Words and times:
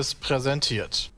Seriös 0.00 0.14
präsentiert. 0.14 1.10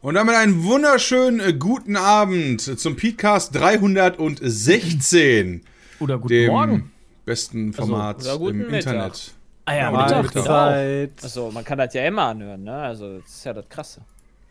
Und 0.00 0.14
damit 0.14 0.34
einen 0.34 0.64
wunderschönen 0.64 1.40
äh, 1.40 1.52
guten 1.52 1.94
Abend 1.96 2.60
zum 2.62 2.96
Podcast 2.96 3.54
316. 3.54 5.62
Oder 6.00 6.16
guten 6.18 6.28
dem 6.28 6.50
Morgen. 6.50 6.90
besten 7.26 7.72
Format 7.74 8.22
oder 8.22 8.38
guten 8.38 8.60
im 8.62 8.70
Mittag. 8.70 8.94
Internet. 8.94 9.34
Ah 9.66 9.72
ja, 9.74 9.78
Ja, 9.78 9.90
Mittag 9.90 10.22
Mittag. 10.22 10.32
geht 10.34 10.42
auch. 10.42 10.46
Zeit. 10.46 11.10
Achso, 11.22 11.50
man 11.50 11.64
kann 11.64 11.76
das 11.78 11.92
ja 11.94 12.06
immer 12.06 12.22
anhören, 12.22 12.64
ne? 12.64 12.74
Also, 12.74 13.18
das 13.18 13.28
ist 13.28 13.44
ja 13.44 13.52
das 13.52 13.68
Krasse. 13.68 14.00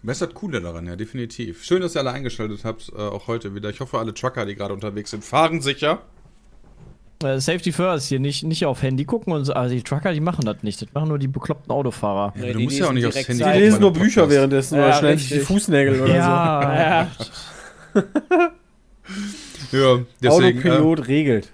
Das 0.03 0.21
ist 0.21 0.27
das 0.27 0.33
Coole 0.35 0.61
daran, 0.61 0.85
ja, 0.85 0.95
definitiv. 0.95 1.63
Schön, 1.63 1.81
dass 1.81 1.95
ihr 1.95 2.01
alle 2.01 2.11
eingeschaltet 2.11 2.63
habt, 2.65 2.91
äh, 2.95 2.97
auch 2.97 3.25
heute 3.27 3.55
wieder. 3.55 3.69
Ich 3.71 3.79
hoffe, 3.79 3.97
alle 3.99 4.13
Trucker, 4.13 4.45
die 4.45 4.53
gerade 4.55 4.73
unterwegs 4.73 5.09
sind, 5.11 5.23
fahren 5.23 5.61
sicher. 5.61 6.01
Äh, 7.23 7.39
Safety 7.39 7.71
first, 7.71 8.07
hier 8.07 8.19
nicht, 8.19 8.43
nicht 8.43 8.65
auf 8.65 8.81
Handy 8.81 9.05
gucken 9.05 9.33
und 9.33 9.45
so. 9.45 9.53
Also 9.53 9.75
die 9.75 9.83
Trucker, 9.83 10.13
die 10.13 10.19
machen 10.19 10.45
das 10.45 10.57
nicht. 10.63 10.81
Das 10.81 10.89
machen 10.93 11.09
nur 11.09 11.19
die 11.19 11.27
bekloppten 11.27 11.71
Autofahrer. 11.71 12.33
Ja, 12.39 12.53
du 12.53 12.59
musst 12.59 12.77
ja 12.77 12.87
auch 12.87 12.93
nicht 12.93 13.05
aufs 13.05 13.15
Handy 13.15 13.27
Zeit. 13.27 13.37
Die 13.39 13.43
gucken 13.43 13.59
lesen 13.61 13.81
nur 13.81 13.93
Bücher 13.93 14.21
Podcast. 14.21 14.31
währenddessen 14.31 14.77
Ja, 14.77 14.85
oder 14.85 14.93
schneiden 14.93 15.19
sich 15.19 15.29
die. 15.29 15.39
Fußnägel 15.39 16.01
oder 16.01 16.15
Ja, 16.15 17.07
Ja. 17.93 18.01
Ja, 19.71 19.79
so. 19.81 20.05
deswegen 20.21 20.59
äh, 20.59 20.71
Autopilot 20.71 21.07
regelt. 21.07 21.51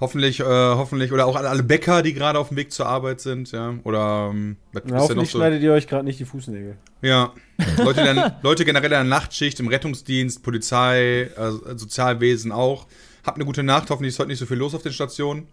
hoffentlich, 0.00 0.40
äh, 0.40 0.44
hoffentlich, 0.44 1.12
oder 1.12 1.26
auch 1.26 1.36
alle, 1.36 1.48
alle 1.50 1.62
Bäcker, 1.62 2.02
die 2.02 2.14
gerade 2.14 2.38
auf 2.38 2.48
dem 2.48 2.56
Weg 2.56 2.72
zur 2.72 2.86
Arbeit 2.86 3.20
sind, 3.20 3.52
ja, 3.52 3.74
oder 3.84 4.30
ähm, 4.32 4.56
was 4.72 4.82
Na, 4.86 4.98
hoffentlich 4.98 5.30
so? 5.30 5.38
schneidet 5.38 5.62
ihr 5.62 5.72
euch 5.72 5.86
gerade 5.86 6.04
nicht 6.04 6.18
die 6.18 6.24
Fußnägel. 6.24 6.76
Ja, 7.02 7.32
Leute, 7.78 8.02
der, 8.02 8.38
Leute 8.42 8.64
generell 8.64 8.86
in 8.86 8.90
der 8.90 9.04
Nachtschicht, 9.04 9.60
im 9.60 9.68
Rettungsdienst, 9.68 10.42
Polizei, 10.42 11.30
äh, 11.36 11.76
Sozialwesen 11.76 12.50
auch. 12.52 12.86
Habt 13.24 13.36
eine 13.36 13.44
gute 13.44 13.62
Nacht, 13.62 13.90
hoffentlich 13.90 14.14
ist 14.14 14.18
heute 14.18 14.28
nicht 14.28 14.38
so 14.38 14.46
viel 14.46 14.56
los 14.56 14.74
auf 14.74 14.82
den 14.82 14.92
Stationen. 14.92 15.46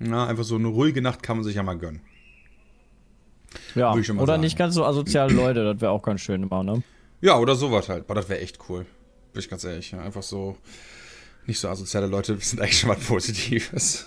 Ja, 0.00 0.26
einfach 0.26 0.44
so 0.44 0.56
eine 0.56 0.68
ruhige 0.68 1.02
Nacht 1.02 1.22
kann 1.22 1.36
man 1.36 1.44
sich 1.44 1.56
ja 1.56 1.62
mal 1.62 1.76
gönnen. 1.76 2.00
ja. 3.74 3.94
Mal 3.94 4.00
Oder 4.00 4.26
sagen. 4.26 4.40
nicht 4.40 4.56
ganz 4.56 4.74
so 4.74 4.84
asoziale 4.84 5.32
Leute, 5.34 5.64
das 5.64 5.80
wäre 5.80 5.92
auch 5.92 6.02
ganz 6.02 6.20
schön 6.20 6.42
immer, 6.42 6.62
ne? 6.62 6.82
Ja, 7.20 7.38
oder 7.38 7.54
sowas 7.54 7.88
halt. 7.88 8.06
Boah, 8.06 8.14
das 8.14 8.28
wäre 8.28 8.40
echt 8.40 8.58
cool. 8.68 8.86
Bin 9.32 9.40
ich 9.40 9.48
ganz 9.48 9.64
ehrlich. 9.64 9.90
Ja. 9.90 10.00
Einfach 10.00 10.22
so, 10.22 10.56
nicht 11.46 11.60
so 11.60 11.68
asoziale 11.68 12.06
Leute 12.06 12.36
sind 12.40 12.60
eigentlich 12.60 12.78
schon 12.80 12.90
was 12.90 13.00
Positives. 13.00 14.06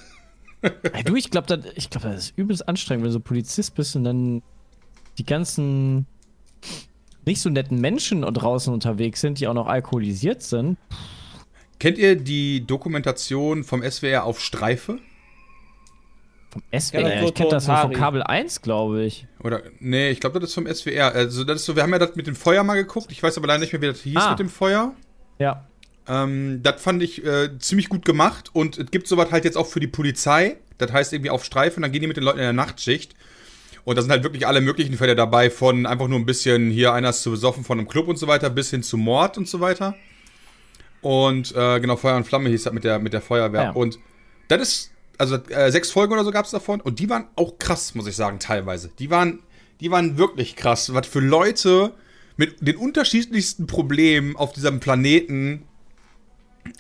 Ey, 0.62 1.04
du, 1.04 1.16
ich 1.16 1.30
glaube, 1.30 1.48
das, 1.48 1.72
ich 1.76 1.90
glaub, 1.90 2.04
das 2.04 2.26
ist 2.26 2.38
übelst 2.38 2.68
anstrengend, 2.68 3.04
wenn 3.04 3.10
du 3.10 3.14
so 3.14 3.20
Polizist 3.20 3.76
bist 3.76 3.96
und 3.96 4.06
dann 4.06 4.42
die 5.18 5.26
ganzen 5.26 6.08
nicht 7.26 7.42
so 7.42 7.50
netten 7.50 7.80
Menschen 7.80 8.22
draußen 8.22 8.74
unterwegs 8.74 9.22
sind, 9.22 9.40
die 9.40 9.48
auch 9.48 9.54
noch 9.54 9.68
alkoholisiert 9.68 10.42
sind. 10.42 10.78
Kennt 11.84 11.98
ihr 11.98 12.16
die 12.16 12.66
Dokumentation 12.66 13.66
vom 13.66 13.84
SWR 13.84 14.24
auf 14.24 14.40
Streife? 14.40 15.00
Vom 16.50 16.64
SWR. 16.72 17.02
Ja, 17.02 17.24
ich 17.26 17.34
kenne 17.34 17.50
das 17.50 17.68
nur 17.68 17.76
von. 17.76 17.92
Kabel 17.92 18.24
1, 18.24 18.62
glaube 18.62 19.04
ich. 19.04 19.28
Oder, 19.44 19.64
nee, 19.82 20.10
ich 20.10 20.22
glaube, 20.22 20.40
das 20.40 20.52
ist 20.52 20.56
vom 20.56 20.66
SWR. 20.66 21.14
Also, 21.14 21.44
das 21.44 21.58
ist 21.58 21.66
so, 21.66 21.76
wir 21.76 21.84
haben 21.84 21.92
ja 21.92 22.00
das 22.00 22.16
mit 22.16 22.26
dem 22.26 22.38
Feuer 22.38 22.64
mal 22.64 22.76
geguckt. 22.76 23.12
Ich 23.12 23.22
weiß 23.22 23.38
aber 23.38 23.48
leider 23.48 23.60
nicht 23.60 23.74
mehr, 23.74 23.82
wie 23.82 23.88
das 23.88 24.00
hieß 24.00 24.16
Ah. 24.16 24.30
mit 24.30 24.40
dem 24.40 24.48
Feuer. 24.48 24.94
Ja. 25.40 25.68
Ähm, 26.08 26.62
das 26.64 26.82
fand 26.82 27.04
ich 27.04 27.26
äh, 27.26 27.50
ziemlich 27.60 27.90
gut 27.90 28.06
gemacht 28.06 28.52
und 28.54 28.78
es 28.78 28.90
gibt 28.90 29.06
sowas 29.10 29.34
halt 29.34 29.44
jetzt 29.44 29.58
auch 29.58 29.68
für 29.68 29.82
die 29.82 29.88
Polizei. 29.88 30.56
Das 30.78 30.94
heißt 30.94 31.12
irgendwie 31.12 31.32
auf 31.32 31.44
Streifen, 31.44 31.82
dann 31.82 31.92
gehen 31.92 32.00
die 32.00 32.08
mit 32.08 32.16
den 32.16 32.24
Leuten 32.24 32.40
in 32.40 32.46
der 32.46 32.54
Nachtschicht. 32.54 33.14
Und 33.84 33.98
da 33.98 34.02
sind 34.02 34.12
halt 34.12 34.24
wirklich 34.24 34.48
alle 34.48 34.62
möglichen 34.62 34.96
Fälle 34.96 35.18
dabei, 35.18 35.50
von 35.50 35.86
einfach 35.86 36.08
nur 36.08 36.18
ein 36.18 36.26
bisschen, 36.26 36.72
hier 36.72 36.94
einer 36.94 37.10
ist 37.10 37.24
zu 37.24 37.32
besoffen 37.32 37.66
von 37.66 37.78
einem 37.78 37.90
Club 37.90 38.08
und 38.08 38.16
so 38.16 38.28
weiter, 38.28 38.50
bis 38.50 38.70
hin 38.70 38.84
zu 38.84 38.96
Mord 38.96 39.38
und 39.38 39.50
so 39.50 39.60
weiter. 39.60 39.98
Und 41.04 41.54
äh, 41.56 41.80
genau, 41.80 41.98
Feuer 41.98 42.16
und 42.16 42.26
Flamme 42.26 42.50
hieß 42.50 42.64
das 42.64 42.74
mit 42.74 42.84
der, 42.84 42.98
mit 42.98 43.14
der 43.14 43.22
Feuerwehr. 43.22 43.64
Ja. 43.64 43.72
Und 43.72 44.00
das 44.48 44.62
ist, 44.62 44.92
also 45.18 45.36
äh, 45.36 45.72
sechs 45.72 45.92
Folgen 45.92 46.14
oder 46.14 46.24
so 46.24 46.32
gab 46.32 46.46
es 46.46 46.52
davon 46.52 46.82
und 46.82 47.00
die 47.00 47.10
waren 47.10 47.28
auch 47.36 47.60
krass, 47.60 47.94
muss 47.94 48.08
ich 48.08 48.16
sagen, 48.16 48.40
teilweise. 48.40 48.90
Die 49.00 49.10
waren, 49.10 49.40
die 49.80 49.92
waren 49.92 50.18
wirklich 50.18 50.56
krass. 50.56 50.94
Was 50.94 51.06
für 51.06 51.20
Leute 51.20 51.94
mit 52.38 52.66
den 52.66 52.78
unterschiedlichsten 52.78 53.68
Problemen 53.68 54.36
auf 54.36 54.54
diesem 54.54 54.80
Planeten 54.80 55.64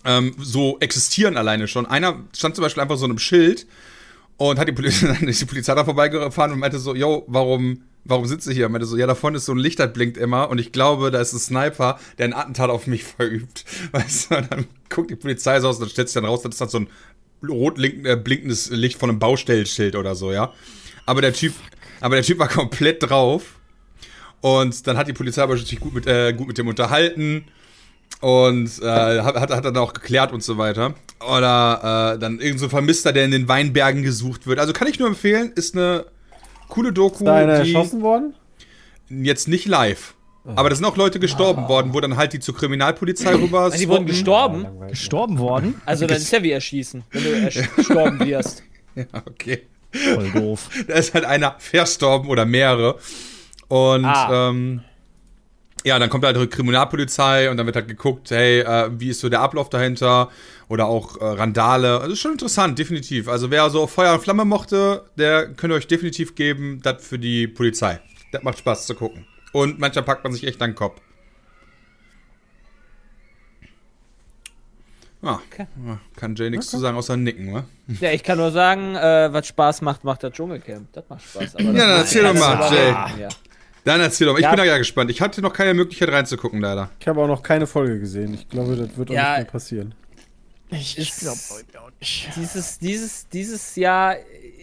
ähm, 0.06 0.36
so 0.40 0.78
existieren 0.80 1.38
alleine 1.38 1.68
schon. 1.68 1.86
Einer 1.86 2.24
stand 2.36 2.56
zum 2.56 2.64
Beispiel 2.64 2.82
einfach 2.82 2.98
so 2.98 3.06
einem 3.06 3.20
Schild 3.20 3.68
und 4.38 4.60
hat 4.60 4.68
die 4.68 4.74
Polizei, 4.74 5.18
die 5.22 5.46
Polizei 5.46 5.76
da 5.76 5.86
vorbeigefahren 5.86 6.54
und 6.54 6.60
meinte 6.60 6.80
so, 6.80 6.96
yo, 6.96 7.24
warum, 7.28 7.84
warum 8.06 8.25
sitzt 8.25 8.47
ihr 8.47 8.53
hier? 8.53 8.66
Und 8.66 8.74
meinte 8.74 8.88
so, 8.88 8.97
ja, 8.97 9.08
da 9.08 9.16
vorne 9.16 9.38
ist 9.38 9.46
so 9.46 9.53
ein 9.53 9.58
Licht, 9.58 9.80
das 9.80 9.94
blinkt 9.94 10.18
immer 10.18 10.50
und 10.50 10.59
ich 10.59 10.72
glaube, 10.72 11.12
da 11.12 11.22
ist 11.22 11.34
ein 11.34 11.40
Sniper, 11.40 12.00
der 12.18 12.25
ein 12.25 12.34
Attentat 12.34 12.69
auf 12.69 12.88
mich 12.88 13.03
verübt. 13.18 13.66
Weißt 13.91 14.31
du, 14.31 14.38
und 14.38 14.52
dann 14.52 14.66
guckt 14.90 15.12
die 15.12 15.16
Polizei 15.16 15.59
so 15.59 15.69
aus 15.69 15.78
und 15.78 15.84
dann 15.84 15.90
stellt 15.90 16.09
sich 16.09 16.16
dann 16.16 16.25
raus, 16.25 16.42
das 16.42 16.53
ist 16.53 16.62
dann 16.62 16.69
so 16.69 16.80
ein 16.80 16.88
rot 17.47 17.80
äh, 17.80 18.16
blinkendes 18.16 18.69
Licht 18.69 19.00
von 19.00 19.09
einem 19.09 19.19
Baustellenschild 19.19 19.96
oder 19.96 20.16
so, 20.16 20.31
ja. 20.31 20.53
Aber 21.06 21.22
der 21.22 21.34
Typ, 21.34 21.53
aber 22.00 22.16
der 22.16 22.24
Typ 22.24 22.40
war 22.40 22.47
komplett 22.47 23.03
drauf. 23.03 23.59
Und 24.42 24.88
dann 24.88 24.97
hat 24.97 25.08
die 25.08 25.13
Polizei 25.13 25.42
aber 25.42 25.56
natürlich 25.56 25.80
gut 25.80 25.94
mit, 25.94 26.06
äh, 26.06 26.34
gut 26.34 26.47
mit 26.47 26.58
dem 26.58 26.68
unterhalten 26.68 27.46
und 28.19 28.81
äh, 28.81 29.22
hat, 29.22 29.36
hat, 29.36 29.52
hat 29.52 29.66
dann 29.66 29.78
auch 29.78 29.94
geklärt 29.94 30.34
und 30.34 30.44
so 30.44 30.58
weiter. 30.58 30.96
Oder 31.25 32.16
äh, 32.16 32.19
dann 32.19 32.40
irgend 32.40 32.59
so 32.59 32.66
ein 32.66 32.69
Vermisster, 32.69 33.13
der 33.13 33.24
in 33.25 33.31
den 33.31 33.47
Weinbergen 33.47 34.03
gesucht 34.03 34.46
wird. 34.47 34.59
Also 34.59 34.74
kann 34.74 34.88
ich 34.88 35.00
nur 35.00 35.08
empfehlen, 35.08 35.53
ist 35.56 35.75
eine 35.75 36.06
coole 36.74 36.92
Doku, 36.94 37.24
Da 37.24 37.36
einer 37.36 37.62
die 37.64 37.74
erschossen 37.74 38.02
worden? 38.02 38.34
jetzt 39.10 39.48
nicht 39.48 39.66
live. 39.68 40.16
Aber 40.56 40.70
da 40.70 40.76
sind 40.76 40.84
auch 40.86 40.98
Leute 40.98 41.20
gestorben 41.22 41.70
worden, 41.70 41.94
wo 41.94 42.02
dann 42.02 42.18
halt 42.18 42.34
die 42.34 42.40
zur 42.40 42.54
Kriminalpolizei 42.56 43.34
rüber 43.36 43.70
Die 43.70 43.88
wurden 43.88 44.06
gestorben. 44.06 44.64
Langweilig. 44.64 44.92
Gestorben 45.00 45.40
worden. 45.40 45.82
Also, 45.86 46.06
das 46.06 46.20
ist 46.20 46.32
ja 46.34 46.44
wie 46.44 46.52
erschießen, 46.52 47.04
wenn 47.12 47.24
du 47.24 47.50
gestorben 47.78 48.20
wirst. 48.20 48.64
Ja, 48.96 49.06
okay. 49.26 49.64
Voll 49.92 50.30
doof. 50.32 50.70
Da 50.88 50.94
ist 50.96 51.14
halt 51.16 51.26
einer 51.26 51.56
verstorben 51.60 52.30
oder 52.30 52.46
mehrere. 52.46 52.98
Und 53.70 54.06
Ah. 54.06 54.50
ähm, 54.50 54.82
ja, 55.84 56.00
dann 56.00 56.10
kommt 56.10 56.24
halt 56.26 56.38
die 56.38 56.48
Kriminalpolizei 56.48 57.50
und 57.50 57.58
dann 57.58 57.66
wird 57.66 57.76
halt 57.76 57.88
geguckt, 57.88 58.32
hey, 58.32 58.62
äh, 58.62 58.90
wie 59.00 59.10
ist 59.10 59.20
so 59.20 59.30
der 59.30 59.42
Ablauf 59.42 59.70
dahinter? 59.70 60.30
Oder 60.70 60.86
auch 60.88 61.18
äh, 61.20 61.26
Randale. 61.26 62.00
Also 62.00 62.14
ist 62.14 62.20
schon 62.20 62.32
interessant, 62.34 62.80
definitiv. 62.80 63.28
Also 63.28 63.52
wer 63.52 63.70
so 63.70 63.86
Feuer 63.88 64.14
und 64.14 64.22
Flamme 64.22 64.46
mochte, 64.46 65.04
der 65.18 65.50
könnt 65.54 65.74
ihr 65.74 65.78
euch 65.78 65.88
definitiv 65.88 66.36
geben, 66.36 66.80
das 66.84 67.06
für 67.06 67.20
die 67.20 67.48
Polizei. 67.48 68.00
Das 68.32 68.44
macht 68.44 68.58
Spaß 68.60 68.88
zu 68.88 68.96
gucken. 68.96 69.28
Und 69.52 69.78
manchmal 69.80 70.04
packt 70.04 70.24
man 70.24 70.34
sich 70.34 70.46
echt 70.48 70.62
an 70.62 70.72
den 70.72 70.76
Kopf. 70.76 71.00
Ah, 75.26 75.40
Okay. 75.50 75.68
ja, 75.88 76.00
kann 76.18 76.36
Jay 76.36 76.50
nichts 76.50 76.70
zu 76.70 76.80
sagen, 76.80 76.98
außer 76.98 77.16
nicken, 77.16 77.54
wa? 77.54 77.64
Ja, 78.02 78.12
ich 78.12 78.24
kann 78.24 78.38
nur 78.38 78.52
sagen, 78.52 78.96
äh, 78.96 79.32
was 79.32 79.48
Spaß 79.48 79.82
macht, 79.82 80.04
macht 80.04 80.22
das 80.24 80.34
Dschungelcamp. 80.34 80.92
Das 80.92 81.06
macht 81.08 81.24
Spaß. 81.24 81.54
Das 81.54 81.64
dann 81.64 81.76
erzähl 81.78 82.24
doch 82.24 82.34
mal, 82.34 82.56
überreden, 82.56 83.20
Ja. 83.22 83.30
Dann 83.86 84.00
erzähl 84.02 84.28
doch. 84.28 84.36
Ich 84.38 84.44
Ja. 84.44 84.50
bin 84.52 84.58
da 84.58 84.64
ja 84.64 84.78
gespannt. 84.78 85.12
Ich 85.12 85.20
hatte 85.22 85.42
noch 85.42 85.52
keine 85.54 85.74
Möglichkeit 85.74 86.10
reinzugucken, 86.10 86.62
leider. 86.62 86.90
Ich 87.00 87.08
habe 87.08 87.22
auch 87.22 87.28
noch 87.28 87.44
keine 87.44 87.68
Folge 87.68 88.00
gesehen. 88.00 88.34
Ich 88.34 88.48
glaube, 88.48 88.76
das 88.76 88.96
wird 88.96 89.10
auch 89.10 89.14
Ja. 89.14 89.30
nicht 89.32 89.38
mehr 89.46 89.52
passieren. 89.52 89.96
Ich, 90.70 90.98
Ist- 90.98 91.20
glaube 91.20 91.40
heute 91.52 91.82
auch 91.82 91.92
nicht. 92.00 92.30
Dieses, 92.36 92.80
dieses, 92.80 93.28
dieses 93.30 93.76
Jahr 93.76 94.16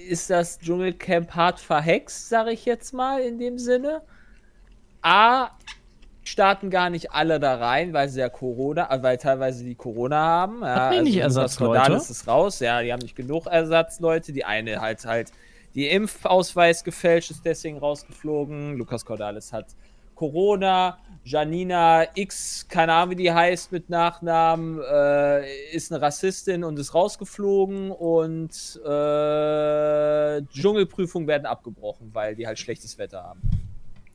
ist 0.08 0.30
das 0.30 0.58
Dschungelcamp 0.58 1.30
hart 1.34 1.60
verhext, 1.60 2.28
sage 2.28 2.50
ich 2.52 2.64
jetzt 2.64 2.92
mal 2.94 3.20
in 3.20 3.38
dem 3.38 3.58
Sinne. 3.58 4.02
A, 5.02 5.50
starten 6.24 6.70
gar 6.70 6.90
nicht 6.90 7.12
alle 7.12 7.38
da 7.40 7.56
rein, 7.56 7.92
weil 7.92 8.08
sie 8.08 8.20
ja 8.20 8.28
Corona, 8.28 8.90
äh, 8.92 9.02
weil 9.02 9.18
teilweise 9.18 9.64
die 9.64 9.74
Corona 9.74 10.16
haben. 10.18 10.62
Ja, 10.62 10.74
Hatten 10.86 10.96
die 11.04 11.10
nicht 11.12 11.16
Ersatzleute? 11.18 11.92
Ist 11.92 12.26
raus, 12.26 12.60
ja, 12.60 12.82
die 12.82 12.92
haben 12.92 13.00
nicht 13.00 13.16
genug 13.16 13.46
Ersatzleute. 13.46 14.32
Die 14.32 14.44
eine 14.44 14.80
halt 14.80 15.04
halt 15.04 15.30
die 15.74 15.88
Impfausweis 15.88 16.82
gefälscht, 16.84 17.30
ist 17.30 17.44
deswegen 17.44 17.78
rausgeflogen. 17.78 18.76
Lukas 18.76 19.04
Cordalis 19.04 19.52
hat 19.52 19.66
Corona. 20.14 20.98
Janina 21.24 22.06
X, 22.14 22.66
keine 22.68 22.94
Ahnung, 22.94 23.10
wie 23.12 23.22
die 23.22 23.32
heißt 23.32 23.72
mit 23.72 23.90
Nachnamen, 23.90 24.80
äh, 24.80 25.70
ist 25.72 25.92
eine 25.92 26.00
Rassistin 26.00 26.64
und 26.64 26.78
ist 26.78 26.94
rausgeflogen 26.94 27.90
und 27.90 28.50
äh, 28.84 30.42
Dschungelprüfungen 30.42 31.28
werden 31.28 31.46
abgebrochen, 31.46 32.10
weil 32.12 32.34
die 32.34 32.46
halt 32.46 32.58
schlechtes 32.58 32.96
Wetter 32.98 33.22
haben. 33.22 33.40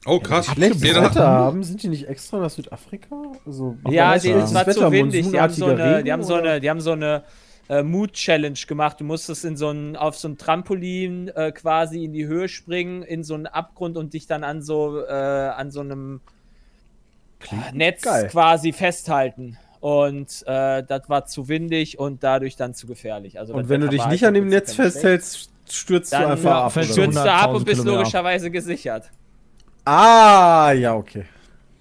Oh, 0.05 0.19
krass. 0.19 0.47
Schlechtes 0.47 0.81
Wetter 0.81 1.27
haben? 1.27 1.63
Sind 1.63 1.81
die 1.81 1.89
nicht 1.89 2.07
extra 2.07 2.37
nach 2.37 2.49
Südafrika? 2.49 3.15
Also, 3.45 3.77
Ja, 3.89 4.13
das 4.13 4.53
war 4.53 4.69
zu 4.69 4.91
windig. 4.91 5.29
Die 5.31 5.39
haben 5.39 5.53
so 5.53 5.65
eine, 5.65 6.03
die 6.03 6.11
haben 6.11 6.23
so 6.23 6.35
eine, 6.35 6.59
die 6.59 6.69
haben 6.69 6.81
so 6.81 6.91
eine 6.91 7.23
äh, 7.69 7.83
Mood-Challenge 7.83 8.59
gemacht. 8.67 8.99
Du 8.99 9.03
musstest 9.03 9.45
in 9.45 9.57
so 9.57 9.69
ein, 9.69 9.95
auf 9.95 10.17
so 10.17 10.27
ein 10.27 10.37
Trampolin 10.37 11.29
äh, 11.29 11.51
quasi 11.51 12.03
in 12.03 12.13
die 12.13 12.25
Höhe 12.27 12.47
springen, 12.47 13.03
in 13.03 13.23
so 13.23 13.33
einen 13.33 13.47
Abgrund 13.47 13.97
und 13.97 14.13
dich 14.13 14.27
dann 14.27 14.43
an 14.43 14.61
so, 14.61 15.03
äh, 15.05 15.11
an 15.11 15.71
so 15.71 15.81
einem 15.81 16.21
Netz 17.73 18.01
geil. 18.03 18.27
quasi 18.27 18.71
festhalten. 18.73 19.57
Und 19.79 20.43
äh, 20.47 20.83
das 20.83 21.09
war 21.09 21.25
zu 21.25 21.47
windig 21.47 21.99
und 21.99 22.23
dadurch 22.23 22.55
dann 22.55 22.73
zu 22.73 22.87
gefährlich. 22.87 23.39
Also 23.39 23.53
Und 23.53 23.69
wenn 23.69 23.81
du 23.81 23.87
dich 23.89 24.05
nicht 24.07 24.25
an 24.25 24.33
dem 24.33 24.47
Netz 24.47 24.73
festhältst, 24.73 25.51
stürzt 25.69 26.11
du 26.13 26.17
Dann 26.17 26.31
einfach 26.31 26.49
ja, 26.49 26.65
ab. 26.65 26.73
du 26.73 26.83
stürzt 26.83 27.17
du 27.17 27.31
ab 27.31 27.51
und 27.51 27.61
100.000 27.61 27.65
bist 27.65 27.81
Kilometer. 27.81 27.97
logischerweise 27.99 28.51
gesichert. 28.51 29.11
Ah, 29.83 30.71
ja, 30.71 30.95
okay. 30.95 31.25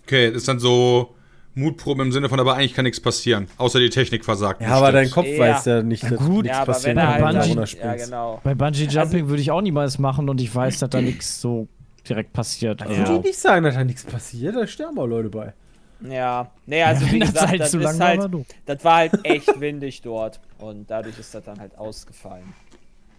Okay, 0.03 0.29
das 0.29 0.43
ist 0.43 0.49
dann 0.49 0.59
so 0.59 1.14
Mutprobe 1.55 2.03
im 2.03 2.13
Sinne 2.13 2.29
von, 2.29 2.41
aber 2.41 2.55
eigentlich 2.55 2.75
kann 2.75 2.85
nichts 2.85 3.01
passieren. 3.01 3.47
Außer 3.59 3.79
die 3.79 3.91
Technik 3.91 4.25
versagt. 4.25 4.61
Ja, 4.61 4.69
aber 4.69 4.91
dein. 4.93 5.11
Kopf 5.11 5.27
Ja. 5.27 5.39
weiß 5.39 5.65
ja 5.67 5.83
nicht, 5.83 6.03
dass 6.03 6.19
gut. 6.19 6.43
nichts 6.45 6.59
Ja, 6.59 6.65
passiert, 6.65 6.97
wenn 6.97 7.05
bei 7.07 7.07
halt 7.23 7.37
Bungee- 7.37 7.79
ja, 7.79 7.95
genau. 7.95 8.41
Bei 8.43 8.55
Bungee 8.55 8.85
Jumping 8.85 9.29
würde 9.29 9.41
ich 9.43 9.51
auch 9.51 9.61
niemals 9.61 9.99
machen 9.99 10.29
und 10.29 10.41
ich 10.41 10.53
weiß, 10.55 10.79
dass 10.81 10.91
da 10.91 11.01
nichts 11.01 11.41
so 11.41 11.69
direkt 12.09 12.33
passiert. 12.33 12.83
Also 12.83 13.01
Also, 13.01 13.19
die 13.19 13.29
nicht 13.29 13.39
sagen, 13.39 13.65
dass 13.65 13.75
da 13.75 13.85
nichts 13.85 14.05
passiert, 14.05 14.57
da 14.57 14.67
sterben 14.67 14.99
auch 14.99 15.07
Leute 15.07 15.29
bei. 15.31 15.53
Ja, 16.01 16.51
nee, 16.67 16.83
also 16.83 17.07
wie 17.07 17.13
wenn 17.13 17.21
das 17.21 17.33
gesagt, 17.33 17.49
halt 17.51 17.61
das, 17.61 17.75
ist 17.75 18.01
halt, 18.01 18.21
war 18.33 18.41
das 18.67 18.85
war 18.85 18.97
halt 18.97 19.13
echt 19.25 19.49
windig 19.61 20.03
dort 20.03 20.41
und 20.59 20.91
dadurch 20.91 21.19
ist 21.19 21.35
das 21.35 21.45
dann 21.45 21.59
halt 21.61 21.79
ausgefallen. 21.79 22.53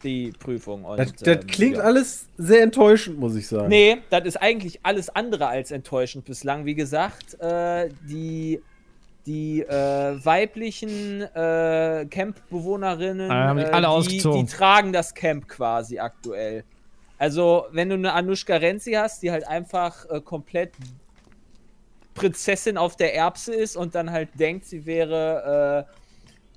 Die 0.05 0.31
Prüfung. 0.37 0.85
Und, 0.85 0.99
Das, 0.99 1.13
das 1.15 1.37
ähm, 1.37 1.47
klingt 1.47 1.77
ja. 1.77 1.83
alles 1.83 2.27
sehr 2.37 2.61
enttäuschend, 2.61 3.19
muss 3.19 3.35
ich 3.35 3.47
sagen. 3.47 3.69
Nee, 3.69 3.97
das 4.11 4.25
ist 4.25 4.37
eigentlich 4.37 4.79
alles 4.83 5.09
andere 5.09 5.47
als 5.47 5.71
enttäuschend 5.71 6.25
bislang. 6.25 6.65
Wie 6.65 6.75
gesagt, 6.75 7.39
äh, 7.41 7.89
die, 8.07 8.61
die 9.25 9.61
äh, 9.61 10.23
weiblichen 10.23 11.21
äh, 11.21 12.05
Camp-Bewohnerinnen, 12.07 13.31
Ah, 13.31 13.57
äh, 13.57 13.65
alle 13.65 14.07
die, 14.07 14.19
die 14.19 14.45
tragen 14.45 14.93
das 14.93 15.15
Camp 15.15 15.47
quasi 15.47 15.97
aktuell. 15.97 16.63
Also, 17.17 17.65
wenn 17.71 17.89
du 17.89 17.95
eine 17.95 18.13
Anushka 18.13 18.57
Renzi 18.57 18.91
hast, 18.91 19.23
die 19.23 19.31
halt 19.31 19.47
einfach 19.47 20.07
äh, 20.11 20.21
komplett 20.21 20.73
Prinzessin 22.13 22.77
auf 22.77 22.95
der 22.95 23.15
Erbse 23.15 23.55
ist 23.55 23.75
und 23.75 23.95
dann 23.95 24.11
halt 24.11 24.29
denkt, 24.37 24.65
sie 24.65 24.85
wäre 24.85 25.87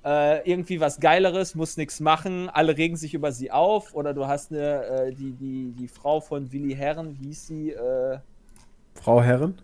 äh, 0.08 0.48
irgendwie 0.50 0.80
was 0.80 1.00
Geileres, 1.00 1.54
muss 1.54 1.76
nichts 1.76 2.00
machen, 2.00 2.48
alle 2.48 2.76
regen 2.76 2.96
sich 2.96 3.12
über 3.14 3.30
sie 3.32 3.50
auf. 3.50 3.94
Oder 3.94 4.14
du 4.14 4.26
hast 4.26 4.50
eine, 4.52 4.84
äh, 4.84 5.12
die, 5.12 5.32
die, 5.32 5.72
die 5.78 5.88
Frau 5.88 6.20
von 6.20 6.50
Willi 6.52 6.74
Herren, 6.74 7.16
wie 7.20 7.26
hieß 7.28 7.46
sie? 7.46 7.70
Äh, 7.72 8.18
Frau 8.94 9.20
Herren? 9.22 9.58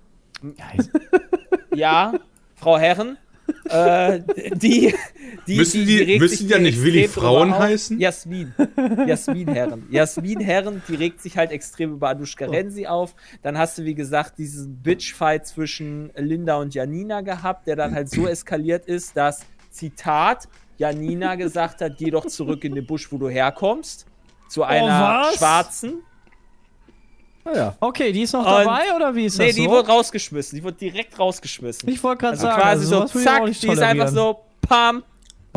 ja, 1.74 2.14
Frau 2.56 2.78
Herren. 2.78 3.16
äh, 3.68 4.20
die, 4.54 4.94
die, 5.46 5.56
Müssen 5.58 5.84
die- 5.86 5.98
regt 5.98 6.20
müssen 6.20 6.46
die 6.46 6.52
ja 6.54 6.58
nicht 6.58 6.82
Willi 6.82 7.08
Frauen 7.08 7.56
heißen? 7.58 8.00
Jasmin. 8.00 8.54
Jasmin 9.06 9.48
Herren. 9.48 9.86
Jasmin 9.90 10.40
Herren, 10.40 10.82
die 10.88 10.94
regt 10.94 11.20
sich 11.20 11.36
halt 11.36 11.50
extrem 11.50 11.92
über 11.92 12.08
Anushka 12.08 12.46
Renzi 12.46 12.86
auf. 12.86 13.14
Dann 13.42 13.58
hast 13.58 13.76
du, 13.78 13.84
wie 13.84 13.94
gesagt, 13.94 14.38
diesen 14.38 14.76
Bitchfight 14.82 15.46
zwischen 15.46 16.10
Linda 16.16 16.56
und 16.56 16.74
Janina 16.74 17.20
gehabt, 17.20 17.66
der 17.66 17.76
dann 17.76 17.94
halt 17.94 18.08
so 18.08 18.26
eskaliert 18.26 18.86
ist, 18.86 19.14
dass, 19.16 19.40
Zitat, 19.74 20.48
Janina 20.78 21.34
gesagt 21.34 21.80
hat, 21.80 21.98
geh 21.98 22.10
doch 22.10 22.26
zurück 22.26 22.64
in 22.64 22.74
den 22.74 22.86
Busch, 22.86 23.10
wo 23.12 23.18
du 23.18 23.28
herkommst. 23.28 24.06
Zu 24.48 24.62
einer 24.62 25.24
was? 25.26 25.36
Schwarzen. 25.36 26.02
Naja. 27.44 27.76
Okay, 27.80 28.12
die 28.12 28.22
ist 28.22 28.32
noch 28.32 28.40
Und- 28.40 28.64
dabei 28.64 28.94
oder 28.96 29.14
wie 29.14 29.26
ist 29.26 29.38
Nee, 29.38 29.48
das 29.48 29.56
die 29.56 29.64
so? 29.64 29.70
wurde 29.70 29.88
rausgeschmissen. 29.88 30.56
Die 30.58 30.64
wurde 30.64 30.76
direkt 30.78 31.18
rausgeschmissen. 31.18 31.88
ich 31.88 32.02
wollte 32.02 32.20
gerade 32.20 32.32
Also 32.32 32.42
sagen, 32.46 32.60
quasi 32.62 32.94
also 32.94 33.06
so, 33.06 33.20
zack, 33.20 33.44
die 33.46 33.68
ist 33.68 33.82
einfach 33.82 34.08
so, 34.08 34.40
pam, 34.62 35.02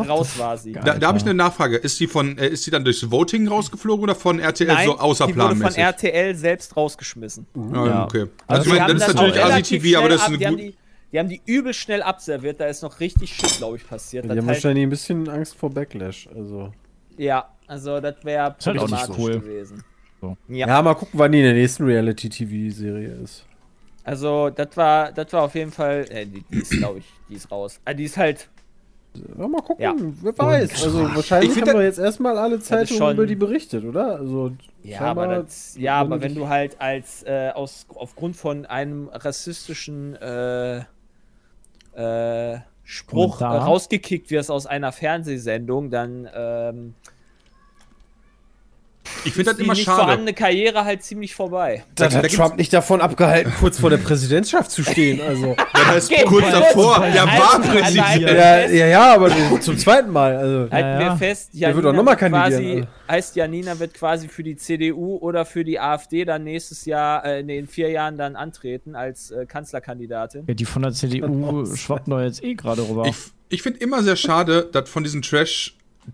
raus 0.06 0.38
war 0.38 0.56
sie. 0.58 0.72
Da, 0.72 0.98
da 0.98 1.06
habe 1.08 1.16
ich 1.18 1.24
eine 1.24 1.32
Nachfrage. 1.34 1.76
Ist 1.76 1.98
die 1.98 2.06
von, 2.06 2.36
äh, 2.36 2.48
ist 2.48 2.66
die 2.66 2.70
dann 2.70 2.84
durchs 2.84 3.10
Voting 3.10 3.48
rausgeflogen 3.48 4.02
oder 4.04 4.14
von 4.14 4.38
RTL 4.38 4.66
Nein, 4.66 4.76
so 4.76 4.82
die 4.82 4.88
wurde 4.88 4.98
von 4.98 5.10
außerplanmäßig? 5.10 5.78
RTL 5.78 6.34
selbst 6.34 6.76
rausgeschmissen. 6.76 7.46
Ah, 7.72 7.86
Ja. 7.86 8.04
okay. 8.04 8.20
Also 8.20 8.28
Also, 8.46 8.62
ich 8.66 8.72
die 8.74 8.78
meine, 8.80 8.94
das 8.94 9.08
ist 9.08 9.14
natürlich 9.14 9.34
relativ 9.36 9.78
Asi-TV, 9.80 9.98
aber 9.98 10.08
das 10.10 10.20
ist 10.22 10.28
eine 10.28 10.38
gute. 10.38 10.74
Die, 11.12 11.18
haben 11.18 11.28
die, 11.28 11.40
übel 11.46 11.72
schnell 11.74 12.02
abserviert, 12.02 12.60
da 12.60 12.66
ist 12.66 12.82
noch 12.82 13.00
richtig 13.00 13.34
Shit, 13.34 13.58
glaube 13.58 13.76
ich, 13.76 13.86
passiert. 13.88 14.24
Die 14.24 14.28
Das 14.28 14.36
haben 14.38 14.46
halt, 14.46 14.56
wahrscheinlich 14.56 14.82
ein 14.84 14.90
bisschen 14.90 15.28
Angst 15.28 15.56
vor 15.56 15.70
Backlash. 15.70 16.28
Also. 16.34 16.72
ja, 17.16 17.48
also 17.66 18.00
das 18.00 18.16
wäre 18.24 18.42
halt 18.44 18.58
problematisch 18.58 19.16
cool. 19.18 19.40
gewesen. 19.40 19.84
So. 20.20 20.36
Ja, 20.48 20.66
Ja. 20.66 20.82
mal 20.82 20.94
gucken, 20.94 21.18
wann 21.18 21.32
die 21.32 21.38
in 21.38 21.44
der 21.44 21.54
nächsten 21.54 21.84
Reality-TV-Serie 21.84 23.08
ist. 23.22 23.44
also 24.04 24.50
das 24.50 24.68
war, 24.76 25.12
das 25.12 25.32
war 25.32 25.42
auf 25.44 25.54
jeden 25.54 25.70
Fall, 25.72 26.04
äh, 26.10 26.26
die, 26.26 26.42
die 26.50 26.58
ist, 26.58 26.70
glaube 26.72 26.98
ich, 27.00 27.04
die 27.28 27.34
ist 27.34 27.50
raus. 27.50 27.80
Ah, 27.84 27.94
die 27.94 28.04
ist 28.04 28.16
halt, 28.16 28.48
Ja, 29.38 29.48
mal 29.48 29.62
gucken, 29.62 29.82
Ja. 29.82 29.94
wer 30.22 30.36
weiß. 30.38 30.84
Also 30.84 31.02
wahrscheinlich 31.14 31.60
haben 31.60 31.72
wir 31.78 31.82
jetzt 31.82 31.98
erstmal 31.98 32.36
alle 32.38 32.60
Zeitungen 32.60 32.98
schon- 32.98 33.14
über 33.14 33.26
die 33.26 33.34
berichtet, 33.36 33.84
oder? 33.84 34.16
Also 34.18 34.52
ja, 34.82 34.98
scheinbar 34.98 35.24
aber 35.26 35.42
das, 35.42 35.76
ja, 35.78 35.96
aber 36.00 36.20
wenn 36.20 36.34
du 36.34 36.48
halt 36.48 36.80
als, 36.80 37.22
äh, 37.24 37.50
aus, 37.54 37.86
aufgrund 37.94 38.36
von 38.36 38.64
einem 38.66 39.08
rassistischen, 39.12 40.14
äh, 40.16 40.82
äh, 41.98 42.60
Spruch 42.84 43.40
äh, 43.40 43.44
rausgekickt 43.44 44.30
wirst 44.30 44.50
aus 44.50 44.66
einer 44.66 44.92
Fernsehsendung, 44.92 45.90
dann, 45.90 46.28
ähm, 46.34 46.94
Ich 49.28 49.34
finde 49.34 49.50
das 49.50 49.56
die 49.58 49.64
immer 49.64 49.74
schade. 49.74 50.02
vorhandene 50.02 50.32
Karriere 50.34 50.84
halt 50.84 51.02
ziemlich 51.02 51.34
vorbei. 51.34 51.84
Da 51.94 52.08
Da 52.08 52.14
hat 52.16 52.22
gibt's- 52.22 52.36
Trump 52.36 52.56
nicht 52.56 52.72
davon 52.72 53.00
abgehalten, 53.00 53.52
kurz 53.60 53.78
vor 53.78 53.90
der 53.90 53.98
Präsidentschaft 53.98 54.70
zu 54.70 54.82
stehen. 54.82 55.20
Also. 55.20 55.54
Das 55.78 55.86
heißt, 55.94 56.08
Geht 56.10 56.24
kurz 56.26 56.50
davor, 56.50 57.00
der 57.12 57.24
war 57.26 57.60
Präsident. 57.60 58.20
ja, 58.22 58.66
ja, 58.66 58.86
ja, 58.86 59.14
aber 59.14 59.30
zum 59.60 59.78
zweiten 59.78 60.10
Mal. 60.10 60.36
Also. 60.36 60.70
Halten 60.70 60.98
wir 60.98 61.16
fest, 61.16 61.50
Der 61.54 61.74
wird 61.74 61.84
Janina 61.84 61.88
auch 61.88 61.92
noch 61.94 62.02
mal 62.04 62.10
wird 62.20 62.30
quasi, 62.32 62.52
kandidieren, 62.56 62.88
also. 63.06 63.12
heißt 63.16 63.36
Janina 63.36 63.78
wird 63.78 63.94
quasi 63.94 64.28
für 64.28 64.42
die 64.42 64.56
CDU 64.56 65.16
oder 65.16 65.44
für 65.46 65.64
die 65.64 65.78
AfD 65.80 66.24
dann 66.24 66.44
nächstes 66.44 66.84
Jahr, 66.84 67.24
äh, 67.24 67.42
nee, 67.42 67.58
in 67.58 67.68
vier 67.68 67.90
Jahren 67.90 68.18
dann 68.18 68.36
antreten 68.36 68.96
als 68.96 69.30
äh, 69.30 69.46
Kanzlerkandidatin. 69.46 70.44
Ja, 70.46 70.54
die 70.54 70.64
von 70.64 70.82
der 70.82 70.92
CDU 70.92 71.64
schwappen 71.76 72.10
doch 72.10 72.20
jetzt 72.20 72.42
eh 72.44 72.54
gerade 72.54 72.82
rüber. 72.82 73.06
Ich, 73.06 73.16
ich 73.48 73.62
finde 73.62 73.78
immer 73.80 74.02
sehr 74.02 74.16
schade, 74.16 74.68
dass 74.72 74.88
von 74.90 75.04
diesen 75.04 75.22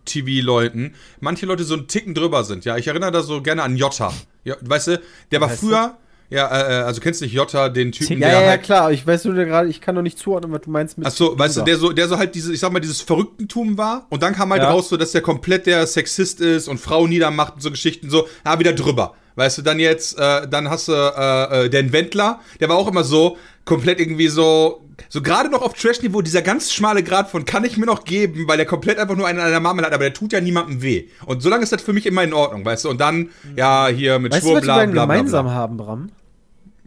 Trash-TV-Leuten 0.04 0.94
manche 1.20 1.46
Leute 1.46 1.64
so 1.64 1.74
einen 1.74 1.86
Ticken 1.88 2.14
drüber 2.14 2.44
sind. 2.44 2.64
Ja, 2.64 2.76
ich 2.76 2.86
erinnere 2.88 3.12
da 3.12 3.22
so 3.22 3.42
gerne 3.42 3.62
an 3.62 3.76
Jota. 3.76 4.12
Ja, 4.44 4.56
weißt 4.60 4.88
du, 4.88 5.00
der 5.30 5.40
war 5.40 5.48
früher. 5.48 5.96
Ja, 6.30 6.48
äh, 6.48 6.80
äh, 6.80 6.82
also 6.84 7.00
kennst 7.00 7.20
du 7.20 7.26
nicht 7.26 7.34
Jota, 7.34 7.68
den 7.68 7.92
Typen, 7.92 8.14
Ja, 8.20 8.28
der 8.28 8.32
ja, 8.38 8.42
ja, 8.44 8.50
halt. 8.50 8.62
klar. 8.62 8.90
Ich 8.92 9.06
weiß 9.06 9.24
nur 9.26 9.34
gerade, 9.34 9.68
ich 9.68 9.80
kann 9.80 9.94
noch 9.94 10.02
nicht 10.02 10.18
zuordnen, 10.18 10.52
was 10.52 10.62
du 10.62 10.70
meinst 10.70 10.96
mit. 10.98 11.06
Achso, 11.06 11.38
weißt 11.38 11.58
du, 11.58 11.62
der 11.62 11.76
so, 11.76 11.92
der 11.92 12.08
so 12.08 12.16
halt 12.18 12.34
diese, 12.34 12.52
ich 12.52 12.60
sag 12.60 12.72
mal, 12.72 12.80
dieses 12.80 13.02
Verrücktentum 13.02 13.76
war 13.76 14.06
und 14.08 14.22
dann 14.22 14.34
kam 14.34 14.50
halt 14.50 14.62
Ja. 14.62 14.70
raus, 14.70 14.88
so, 14.88 14.96
dass 14.96 15.12
der 15.12 15.20
komplett 15.20 15.66
der 15.66 15.86
Sexist 15.86 16.40
ist 16.40 16.66
und 16.66 16.78
Frau 16.78 17.06
niedermacht 17.06 17.54
und 17.56 17.60
so 17.60 17.70
Geschichten, 17.70 18.10
so, 18.10 18.26
ah, 18.42 18.58
wieder 18.58 18.72
drüber. 18.72 19.14
Weißt 19.36 19.58
du, 19.58 19.62
dann 19.62 19.78
jetzt, 19.80 20.18
äh, 20.18 20.46
dann 20.48 20.70
hast 20.70 20.88
du 20.88 20.92
äh, 20.92 21.64
äh, 21.66 21.68
den 21.70 21.92
Wendler, 21.92 22.40
der 22.60 22.68
war 22.68 22.76
auch 22.76 22.86
immer 22.88 23.02
so, 23.04 23.36
komplett 23.64 23.98
irgendwie 23.98 24.28
so, 24.28 24.84
so 25.08 25.22
gerade 25.22 25.50
noch 25.50 25.62
auf 25.62 25.72
Trash-Niveau, 25.74 26.20
dieser 26.22 26.42
ganz 26.42 26.72
schmale 26.72 27.02
Grad 27.02 27.30
von 27.30 27.44
kann 27.44 27.64
ich 27.64 27.76
mir 27.76 27.86
noch 27.86 28.04
geben, 28.04 28.46
weil 28.46 28.58
der 28.58 28.66
komplett 28.66 28.98
einfach 28.98 29.16
nur 29.16 29.26
einen 29.26 29.40
an 29.40 29.50
der 29.50 29.58
Marmel 29.60 29.84
hat, 29.84 29.92
aber 29.92 30.04
der 30.04 30.12
tut 30.14 30.32
ja 30.32 30.40
niemandem 30.40 30.82
weh. 30.82 31.08
Und 31.26 31.42
solange 31.42 31.62
ist 31.64 31.72
das 31.72 31.82
für 31.82 31.92
mich 31.92 32.06
immer 32.06 32.22
in 32.22 32.32
Ordnung, 32.32 32.64
weißt 32.64 32.84
du, 32.84 32.90
und 32.90 33.00
dann, 33.00 33.30
ja, 33.56 33.88
hier 33.88 34.18
mit 34.18 34.32
Weißt 34.32 34.44
du, 34.44 34.50
Schwur, 34.50 34.60
die 34.60 34.66
bla, 34.66 34.76
beiden 34.76 34.92
bla, 34.92 35.06
bla, 35.06 35.14
gemeinsam 35.16 35.46
bla. 35.46 35.54
haben, 35.54 35.76
Bram? 35.78 36.10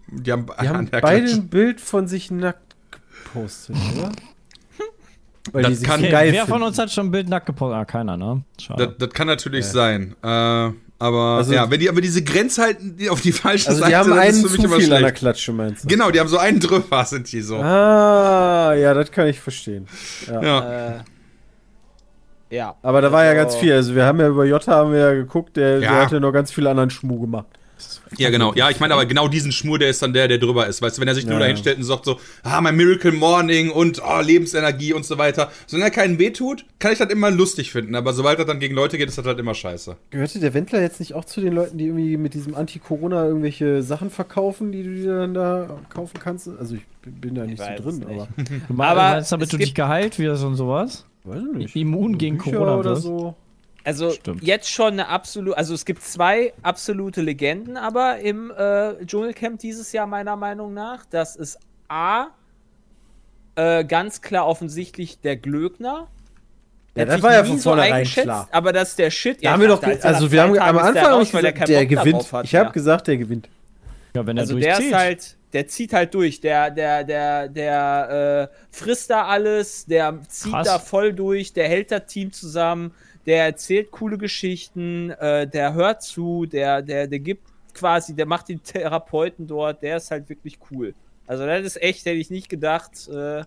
Die 0.10 0.32
haben, 0.32 0.46
Die 0.62 0.70
haben 0.70 0.90
beide 1.02 1.30
ein 1.32 1.48
Bild 1.50 1.82
von 1.82 2.08
sich 2.08 2.32
nackt 2.32 2.76
gepostet, 3.26 3.76
oder? 3.98 4.12
Weil 5.52 5.64
Das 5.64 5.72
die 5.72 5.76
sich 5.80 5.88
kann- 5.88 6.02
geil 6.02 6.32
wer 6.32 6.42
von 6.46 6.54
finden. 6.56 6.68
uns 6.68 6.78
hat 6.78 6.92
schon 6.92 7.08
ein 7.08 7.12
Bild 7.12 7.28
nackt 7.28 7.46
gepostet? 7.48 7.76
Ah, 7.78 7.86
keiner, 7.86 8.16
ne? 8.18 8.44
Schade. 8.62 8.88
Das, 8.88 8.98
das 9.00 9.10
kann 9.10 9.28
natürlich 9.28 9.66
sein. 9.66 10.16
Äh, 10.24 10.70
aber 11.00 11.38
Also- 11.38 11.54
ja, 11.54 11.70
wenn 11.70 11.80
die 11.80 11.90
aber 11.90 12.02
diese 12.02 12.24
Grenze 12.24 12.62
halten 12.64 12.96
die 12.98 13.10
auf 13.10 13.22
die 13.22 13.32
falsche 13.32 13.70
Also 13.70 13.80
Seite, 13.82 13.92
die 13.92 13.96
haben 13.98 14.10
dann 14.10 14.20
ist 14.20 14.24
einen 14.24 14.36
es 14.38 14.42
für 14.44 14.48
zu 14.50 14.62
mich 14.62 14.66
immer 14.66 14.76
viel 14.80 14.94
an 14.94 15.02
der. 15.04 15.12
Klatsche, 15.12 15.54
meinst 15.54 15.84
du? 15.84 15.88
Genau, 15.88 16.10
die 16.12 16.20
haben 16.20 16.28
so 16.30 16.38
einen 16.38 16.60
drüber, 16.60 17.06
sind 17.06 17.32
die 17.32 17.42
so. 17.42 17.58
Ah, 17.58 18.74
ja, 18.74 18.94
das 18.94 19.12
kann 19.12 19.28
ich 19.28 19.40
verstehen. 19.40 19.88
Ja. 20.28 20.42
Ja. 20.44 20.88
Äh, 20.90 21.00
ja. 22.50 22.76
Aber 22.82 23.02
da 23.02 23.12
war 23.12 23.24
ja 23.26 23.32
Also- 23.32 23.44
ganz 23.44 23.56
viel. 23.56 23.74
Also 23.74 23.94
wir 23.96 24.06
haben 24.06 24.20
ja 24.20 24.28
über 24.30 24.46
Jota 24.46 24.74
haben 24.74 24.92
wir 24.94 25.00
ja 25.00 25.14
geguckt, 25.14 25.58
der, 25.58 25.80
der 25.80 25.90
Ja. 25.90 26.02
hat 26.04 26.12
ja 26.12 26.20
noch 26.20 26.32
ganz 26.32 26.52
viel 26.52 26.66
anderen 26.68 26.90
Schmuh 26.90 27.20
gemacht. 27.22 27.48
Ja, 28.18 28.30
genau. 28.30 28.54
Ja, 28.54 28.70
ich 28.70 28.80
meine 28.80 28.94
aber 28.94 29.06
genau 29.06 29.28
diesen 29.28 29.52
Schmur, 29.52 29.80
der 29.80 29.90
ist 29.90 30.02
dann 30.02 30.14
der, 30.14 30.28
der 30.28 30.38
drüber 30.38 30.68
ist. 30.68 30.82
Weißt 30.82 30.98
du, 30.98 31.02
wenn 31.02 31.08
er 31.08 31.16
sich 31.16 31.26
nur 31.26 31.34
Ja, 31.34 31.40
da 31.40 31.46
ja. 31.46 31.52
hinstellt 31.52 31.78
und 31.78 31.84
sagt 31.84 32.06
so, 32.06 32.20
ah, 32.44 32.62
mein 32.62 32.76
Miracle 32.76 33.12
Morning 33.12 33.70
und 33.70 34.02
oh, 34.04 34.22
Lebensenergie 34.22 34.94
und 34.94 35.06
so 35.06 35.18
weiter. 35.18 35.52
Solange 35.66 35.90
er 35.90 35.92
keinen 35.92 36.20
weh 36.20 36.32
tut, 36.32 36.66
kann 36.80 36.92
ich 36.94 37.00
das 37.00 37.10
immer 37.10 37.32
lustig 37.32 37.72
finden. 37.72 37.96
Aber 37.96 38.14
sobald 38.14 38.40
er 38.40 38.46
dann 38.46 38.60
gegen 38.60 38.76
Leute 38.76 38.98
geht, 38.98 39.10
ist 39.10 39.18
das 39.18 39.26
halt 39.26 39.40
immer 39.40 39.54
scheiße. 39.54 39.98
Gehörte 40.10 40.40
der 40.40 40.54
Wendler 40.54 40.82
jetzt 40.82 41.00
nicht 41.00 41.14
auch 41.14 41.26
zu 41.26 41.42
den 41.42 41.54
Leuten, 41.54 41.78
die 41.78 41.86
irgendwie 41.86 42.18
mit 42.18 42.34
diesem 42.34 42.56
Anti-Corona 42.56 43.26
irgendwelche 43.26 43.84
Sachen 43.84 44.10
verkaufen, 44.10 44.72
die 44.72 44.84
du 44.84 44.94
dir 44.94 45.18
dann 45.20 45.34
da 45.34 45.80
kaufen 45.90 46.20
kannst? 46.20 46.50
Also 46.60 46.76
ich 46.76 46.82
bin 47.04 47.36
da 47.36 47.46
nicht 47.46 47.62
so 47.62 47.84
drin, 47.84 48.00
nicht. 48.00 48.08
aber 48.08 48.28
du 48.36 48.74
meinst, 48.74 48.92
aber 48.92 48.96
meinst 48.96 49.32
damit 49.32 49.54
du 49.54 49.58
dich 49.58 49.74
geheilt 49.74 50.20
wirst 50.20 50.44
und 50.44 50.56
sowas? 50.56 51.06
weiß 51.28 51.44
ich 51.52 51.58
nicht. 51.58 51.76
Immun 51.76 52.18
gegen 52.18 52.38
Bücher 52.38 52.52
Corona 52.52 52.76
oder 52.78 52.92
wirst? 52.92 53.04
so. 53.04 53.36
Also 53.88 54.12
Stimmt. 54.12 54.44
jetzt 54.44 54.70
schon 54.70 54.94
eine 54.94 55.08
absolute, 55.08 55.58
also 55.58 55.74
es 55.74 55.86
gibt 55.86 56.04
zwei 56.04 56.52
absolute 56.62 57.22
Legenden 57.22 57.78
aber 57.78 58.20
im 58.20 58.52
äh, 58.52 59.06
Dschungelcamp 59.06 59.60
dieses 59.62 59.94
Jahr 59.94 60.08
meiner 60.08 60.36
Meinung 60.36 60.74
nach. 60.74 61.06
Das 61.10 61.38
ist 61.38 61.58
A, 61.88 62.28
äh, 63.56 63.86
ganz 63.86 64.22
klar 64.22 64.46
offensichtlich 64.46 65.22
der 65.22 65.38
Glöckner. 65.38 66.10
Ja, 66.98 67.06
Der 67.06 67.16
das 67.16 67.22
war 67.24 67.32
ja 67.34 67.46
von 67.46 67.58
so 67.58 67.70
vornherein 67.70 67.94
eingeschätzt, 67.94 68.26
klar. 68.26 68.50
Aber 68.52 68.74
das 68.74 68.90
ist 68.90 69.00
der 69.00 69.10
Shit. 69.10 69.42
Da 69.42 69.52
haben 69.52 69.62
wir 69.62 69.70
doch, 69.70 69.80
da 69.80 69.88
also 69.88 70.30
wir 70.34 70.42
haben 70.42 70.60
am 70.60 70.76
der 70.76 70.84
Anfang 70.84 71.06
raus, 71.06 71.32
der 71.32 71.42
gesagt, 71.54 71.58
keinen 71.58 71.68
der 71.68 71.96
Bock 71.96 72.04
gewinnt. 72.04 72.34
hat, 72.34 72.44
Ich 72.46 72.56
habe 72.56 72.66
ja. 72.66 72.72
gesagt, 72.72 73.08
der 73.08 73.18
gewinnt. 73.18 73.48
Ja, 74.14 74.26
wenn 74.28 74.36
er 74.36 74.42
Also 74.42 74.60
der 74.60 74.74
durchzieht. 74.76 74.88
ist 74.92 74.98
halt, 74.98 75.38
der 75.54 75.68
zieht 75.68 75.94
halt 75.94 76.14
durch. 76.14 76.42
Der, 76.42 76.72
der, 76.72 77.04
der, 77.06 77.48
der 77.48 78.50
äh, 78.52 78.56
frisst 78.70 79.12
da 79.12 79.26
alles, 79.28 79.86
der 79.86 80.20
zieht 80.28 80.52
Krass. 80.52 80.68
da 80.68 80.80
voll 80.80 81.14
durch, 81.14 81.54
der 81.54 81.70
hält 81.70 81.92
das 81.92 82.08
Team 82.08 82.34
zusammen, 82.34 82.94
der 83.28 83.46
erzählt 83.46 83.92
coole 83.92 84.18
Geschichten, 84.18 85.12
äh, 85.12 85.46
der 85.48 85.74
hört 85.74 86.02
zu, 86.02 86.46
der, 86.46 86.82
der, 86.82 87.08
der 87.08 87.20
gibt 87.20 87.44
quasi, 87.74 88.16
der 88.16 88.26
macht 88.26 88.48
die 88.48 88.58
Therapeuten 88.58 89.46
dort, 89.46 89.84
der 89.84 89.98
ist 89.98 90.10
halt 90.10 90.28
wirklich 90.30 90.58
cool. 90.72 90.96
Also 91.28 91.46
das 91.46 91.64
ist 91.64 91.82
echt, 91.82 92.06
hätte 92.06 92.16
ich 92.16 92.30
nicht 92.30 92.48
gedacht. 92.48 93.08
Äh, 93.10 93.44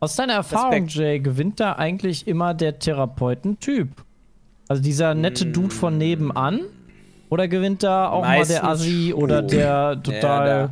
Aus 0.00 0.16
deiner 0.16 0.34
Erfahrung, 0.34 0.84
Respekt. 0.84 0.94
Jay, 0.94 1.18
gewinnt 1.18 1.58
da 1.58 1.72
eigentlich 1.72 2.28
immer 2.28 2.52
der 2.52 2.78
Therapeutentyp? 2.78 3.88
Also 4.68 4.82
dieser 4.82 5.14
nette 5.14 5.46
Dude 5.46 5.74
von 5.74 5.96
nebenan? 5.96 6.60
Oder 7.30 7.48
gewinnt 7.48 7.82
da 7.82 8.10
auch 8.10 8.22
mal 8.22 8.38
Meistens 8.38 8.60
der 8.60 8.64
Assi 8.68 9.14
oder 9.14 9.40
der 9.40 10.02
total 10.02 10.70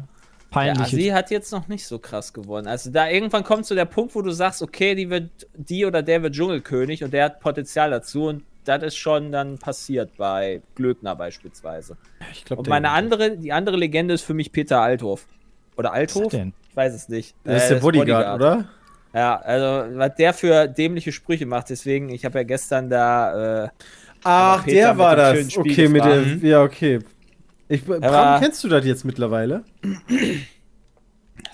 der- 0.55 0.75
Der? 0.75 0.83
Assi 0.83 1.07
hat 1.09 1.31
jetzt 1.31 1.53
noch 1.53 1.69
nicht 1.69 1.87
so 1.87 1.99
krass 1.99 2.33
gewonnen. 2.33 2.67
Also 2.67 2.91
da 2.91 3.09
irgendwann 3.09 3.45
kommt 3.45 3.67
so 3.67 3.75
der 3.75 3.85
Punkt, 3.85 4.15
wo 4.15 4.23
du 4.23 4.31
sagst, 4.31 4.63
okay, 4.63 4.95
die 4.95 5.11
wird, 5.11 5.31
die 5.55 5.85
oder 5.85 6.03
der 6.03 6.23
wird 6.23 6.35
Dschungelkönig 6.35 7.05
und 7.05 7.13
der 7.13 7.25
hat 7.27 7.41
Potenzial 7.41 7.91
dazu 7.91 8.25
und 8.29 8.43
das 8.65 8.83
ist 8.83 8.97
schon 8.97 9.33
dann 9.33 9.59
passiert 9.59 10.11
bei 10.19 10.61
Glöckner 10.75 11.17
beispielsweise. 11.17 11.97
Ich 12.33 12.45
glaube, 12.45 12.61
Und 12.61 12.69
meine 12.69 12.91
andere, 12.91 13.37
die 13.37 13.53
andere 13.53 13.77
Legende 13.77 14.15
ist 14.15 14.23
für 14.23 14.35
mich 14.35 14.53
Peter 14.53 14.81
Althoff. 14.81 15.27
Oder 15.77 15.91
Was 15.93 15.97
ist 16.03 16.17
Althoff? 16.17 16.33
denn? 16.33 16.53
Ich 16.71 16.77
weiß 16.77 16.95
es 16.95 17.09
nicht. 17.09 17.35
Das 17.45 17.65
ist 17.65 17.71
Äh, 17.71 17.75
der 17.75 17.81
Bodyguard, 17.81 18.35
oder? 18.37 18.65
Ja, 19.15 19.37
also 19.37 19.97
was 19.97 20.15
der 20.17 20.35
für 20.35 20.69
dämliche 20.69 21.13
Sprüche 21.13 21.47
macht, 21.47 21.71
deswegen, 21.71 22.11
ich 22.11 22.25
habe 22.27 22.39
ja 22.39 22.45
gestern 22.45 22.91
da 22.91 23.65
äh, 23.65 23.69
Ach, 24.25 24.65
Peter 24.65 24.77
der 24.77 24.99
war 24.99 25.17
das. 25.17 25.57
Okay, 25.57 25.89
mit 25.89 26.05
der. 26.05 26.23
Ja, 26.43 26.63
okay. 26.63 26.99
Ich, 27.69 27.85
Bram, 27.85 28.41
kennst 28.41 28.65
du 28.65 28.69
das 28.69 28.85
jetzt 28.85 29.05
mittlerweile? 29.05 29.65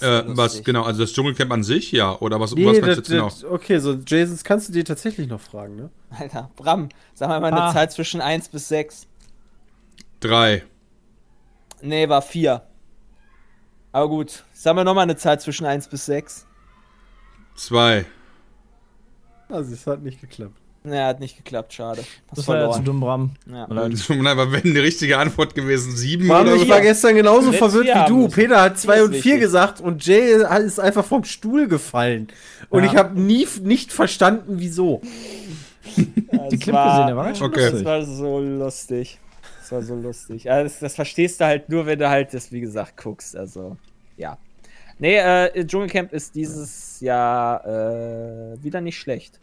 Äh, 0.00 0.22
was, 0.26 0.62
genau, 0.62 0.82
also 0.84 1.02
das 1.02 1.12
Dschungelcamp 1.12 1.52
an 1.52 1.62
sich, 1.62 1.92
ja, 1.92 2.16
oder 2.20 2.40
was, 2.40 2.54
Nee, 2.54 2.66
was 2.66 2.80
das, 2.80 2.96
jetzt 2.96 3.08
genau? 3.10 3.30
okay, 3.54 3.78
so 3.78 3.94
Jasons 3.94 4.42
kannst 4.44 4.68
du 4.68 4.72
dir 4.72 4.84
tatsächlich 4.84 5.28
noch 5.28 5.40
fragen, 5.40 5.76
ne? 5.76 5.90
Alter, 6.10 6.50
Bram, 6.56 6.88
sag 7.14 7.28
mal 7.28 7.40
mal 7.40 7.48
eine 7.52 7.62
Ah. 7.64 7.72
Zahl 7.72 7.90
zwischen 7.90 8.20
1 8.20 8.48
bis 8.48 8.68
6. 8.68 9.06
Drei. 10.20 10.64
Nee, 11.82 12.08
war 12.08 12.22
4. 12.22 12.62
Aber 13.92 14.08
gut, 14.08 14.44
sag 14.52 14.74
mal 14.74 14.84
nochmal 14.84 15.02
eine 15.04 15.16
Zahl 15.16 15.38
zwischen 15.40 15.66
1 15.66 15.88
bis 15.88 16.06
6. 16.06 16.46
Zwei. 17.56 18.06
Also 19.48 19.72
es 19.74 19.86
hat 19.86 20.02
nicht 20.02 20.20
geklappt. 20.20 20.58
Nee, 20.86 20.98
hat 21.00 21.18
nicht 21.18 21.38
geklappt, 21.38 21.72
schade. 21.72 22.02
Hast 22.28 22.38
Das 22.38 22.46
war 22.48 22.56
ja 22.56 22.62
zu 22.66 22.82
verloren. 22.82 22.84
dumm, 22.84 23.00
Bram. 23.00 23.30
Ja. 23.50 23.66
Nein, 24.08 24.26
aber 24.26 24.52
wenn 24.52 24.62
die 24.64 24.78
richtige 24.78 25.16
Antwort 25.16 25.54
gewesen, 25.54 25.96
sieben 25.96 26.26
Mann, 26.26 26.46
oder 26.46 26.56
ich 26.56 26.62
so. 26.64 26.68
war 26.68 26.82
gestern 26.82 27.14
genauso 27.16 27.52
verwirrt 27.52 27.86
wie 27.86 28.08
du. 28.08 28.28
Peter 28.28 28.60
hat 28.60 28.78
2 28.78 28.96
ist 28.96 29.02
und 29.02 29.10
4 29.12 29.24
wichtig. 29.24 29.40
gesagt 29.40 29.80
und 29.80 30.04
Jay 30.04 30.34
ist 30.66 30.78
einfach 30.78 31.04
vom 31.06 31.24
Stuhl 31.24 31.68
gefallen. 31.68 32.28
Und 32.68 32.84
Ja. 32.84 32.90
ich 32.92 32.96
habe 32.98 33.18
nie 33.18 33.48
nicht 33.62 33.92
verstanden, 33.94 34.56
wieso. 34.58 35.00
Ja, 35.96 36.48
Die 36.48 36.56
es 36.56 36.60
Clip 36.60 36.74
war- 36.74 36.90
gesehen, 36.90 37.06
der 37.06 37.16
war 37.16 37.24
ganz 37.24 37.40
Okay. 37.40 37.70
Das 37.70 37.84
war 37.84 38.04
so 38.04 38.40
lustig. 38.40 39.18
Das 39.60 39.72
war 39.72 39.80
so 39.82 39.94
lustig. 39.94 40.50
Also 40.50 40.64
das, 40.64 40.78
das 40.80 40.94
verstehst 40.94 41.40
du 41.40 41.46
halt 41.46 41.70
nur, 41.70 41.86
wenn 41.86 41.98
du 41.98 42.10
halt 42.10 42.34
das, 42.34 42.52
wie 42.52 42.60
gesagt, 42.60 42.98
guckst. 43.02 43.34
Also, 43.36 43.78
ja. 44.18 44.36
Nee, 44.98 45.16
äh, 45.16 45.64
Dschungelcamp 45.66 46.12
ist 46.12 46.34
dieses 46.34 47.00
Jahr 47.00 47.64
äh, 47.66 48.62
wieder 48.62 48.82
nicht 48.82 48.98
schlecht. 48.98 49.40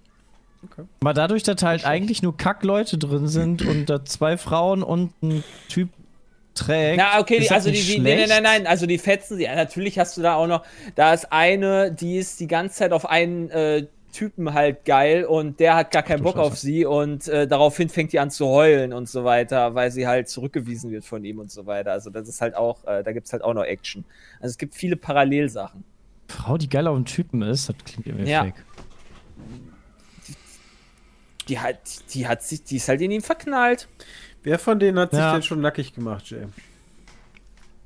Aber 1.02 1.14
dadurch, 1.14 1.44
dass 1.44 1.62
halt 1.64 1.86
eigentlich 1.86 2.22
nur 2.22 2.38
Kackleute 2.38 2.98
drin 2.98 3.28
sind 3.28 3.62
und 3.64 3.90
da 3.90 4.06
zwei 4.06 4.38
Frauen 4.38 4.84
und 4.84 5.12
ein 5.22 5.44
Typ 5.68 5.90
trägt. 6.54 6.98
Na, 6.98 7.20
okay, 7.20 7.38
ist 7.38 7.50
die, 7.50 7.54
also 7.54 7.72
die, 7.72 7.82
die 7.82 8.00
nein, 8.00 8.18
nein, 8.20 8.30
nein, 8.30 8.44
nein, 8.44 8.68
also 8.68 8.86
die 8.86 8.98
fetzen 8.98 9.38
sie. 9.38 9.44
Ja, 9.44 9.56
natürlich 9.56 9.98
hast 10.00 10.18
du 10.18 10.22
da 10.22 10.36
auch 10.36 10.48
noch, 10.48 10.64
da 10.96 11.14
ist 11.14 11.32
eine, 11.32 11.92
die 11.92 12.18
ist 12.18 12.40
die 12.40 12.48
ganze 12.48 12.76
Zeit 12.78 12.92
auf 12.94 13.06
einen 13.10 13.50
äh, 13.50 13.88
Typen 14.12 14.54
halt 14.54 14.84
geil 14.84 15.24
und 15.24 15.60
der 15.62 15.76
hat 15.76 15.92
gar 15.92 16.04
keinen 16.04 16.22
Bock 16.24 16.38
auf 16.38 16.54
Scheiße. 16.54 16.66
sie 16.66 16.86
und 16.86 17.28
äh, 17.30 17.48
daraufhin 17.48 17.88
fängt 17.88 18.12
die 18.12 18.20
an 18.20 18.30
zu 18.30 18.48
heulen 18.48 18.92
und 18.92 19.08
so 19.08 19.24
weiter, 19.24 19.74
weil 19.74 19.92
sie 19.92 20.06
halt 20.08 20.28
zurückgewiesen 20.28 20.92
wird 20.92 21.06
von 21.06 21.24
ihm 21.24 21.40
und 21.40 21.50
so 21.50 21.66
weiter. 21.66 21.94
Also 21.94 22.10
das 22.10 22.28
ist 22.28 22.42
halt 22.42 22.56
auch, 22.56 22.84
äh, 22.86 23.04
da 23.04 23.14
gibt's 23.14 23.32
halt 23.32 23.44
auch 23.44 23.54
noch 23.54 23.64
Action. 23.64 24.04
Also 24.42 24.52
es 24.52 24.58
gibt 24.58 24.76
viele 24.76 24.98
Parallelsachen. 24.98 25.86
Frau, 26.28 26.58
die 26.58 26.68
geil 26.70 26.88
auf 26.88 26.98
den 26.98 27.06
Typen 27.06 27.42
ist, 27.42 27.70
das 27.70 27.76
klingt 27.86 28.08
irgendwie 28.08 28.30
Ja. 28.30 28.44
fake. 28.44 28.66
Die 31.48 31.60
hat, 31.60 31.78
die 32.14 32.28
hat 32.28 32.44
sich, 32.44 32.64
die 32.64 32.78
ist 32.78 32.88
halt 32.88 33.02
in 33.02 33.12
ihn 33.12 33.22
verknallt. 33.22 33.88
Wer 34.44 34.60
von 34.60 34.80
denen 34.80 35.00
hat 35.00 35.12
sich 35.12 35.20
Ja. 35.20 35.34
denn 35.34 35.44
schon 35.44 35.62
nackig 35.62 35.94
gemacht, 35.94 36.30
Jay? 36.30 36.46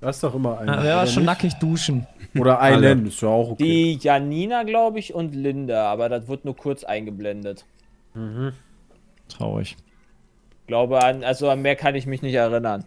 Du 0.01 0.07
hast 0.07 0.21
doch 0.24 0.35
immer 0.35 0.59
einen. 0.59 0.67
Ja, 0.69 0.83
wer 0.83 0.95
war 0.95 1.01
oder 1.03 1.12
schon 1.12 1.24
nicht? 1.24 1.27
nackig 1.27 1.53
duschen? 1.55 2.05
Oder 2.38 2.59
einen, 2.59 3.07
ist 3.07 3.21
ja 3.21 3.29
auch 3.29 3.51
okay. 3.51 3.63
Die 3.63 3.97
Janina, 3.97 4.63
glaube 4.63 5.00
ich, 5.00 5.13
und 5.13 5.33
Linda, 5.33 5.89
aber 5.91 6.09
das 6.09 6.27
wird 6.27 6.43
nur 6.45 6.55
kurz 6.55 6.83
eingeblendet. 6.83 7.65
Traurig. 9.29 9.77
Glaube 10.67 11.03
an, 11.03 11.24
also 11.24 11.50
an 11.50 11.62
mehr 11.62 11.75
kann 11.75 11.95
ich 11.95 12.05
mich 12.05 12.21
nicht 12.21 12.33
erinnern. 12.33 12.85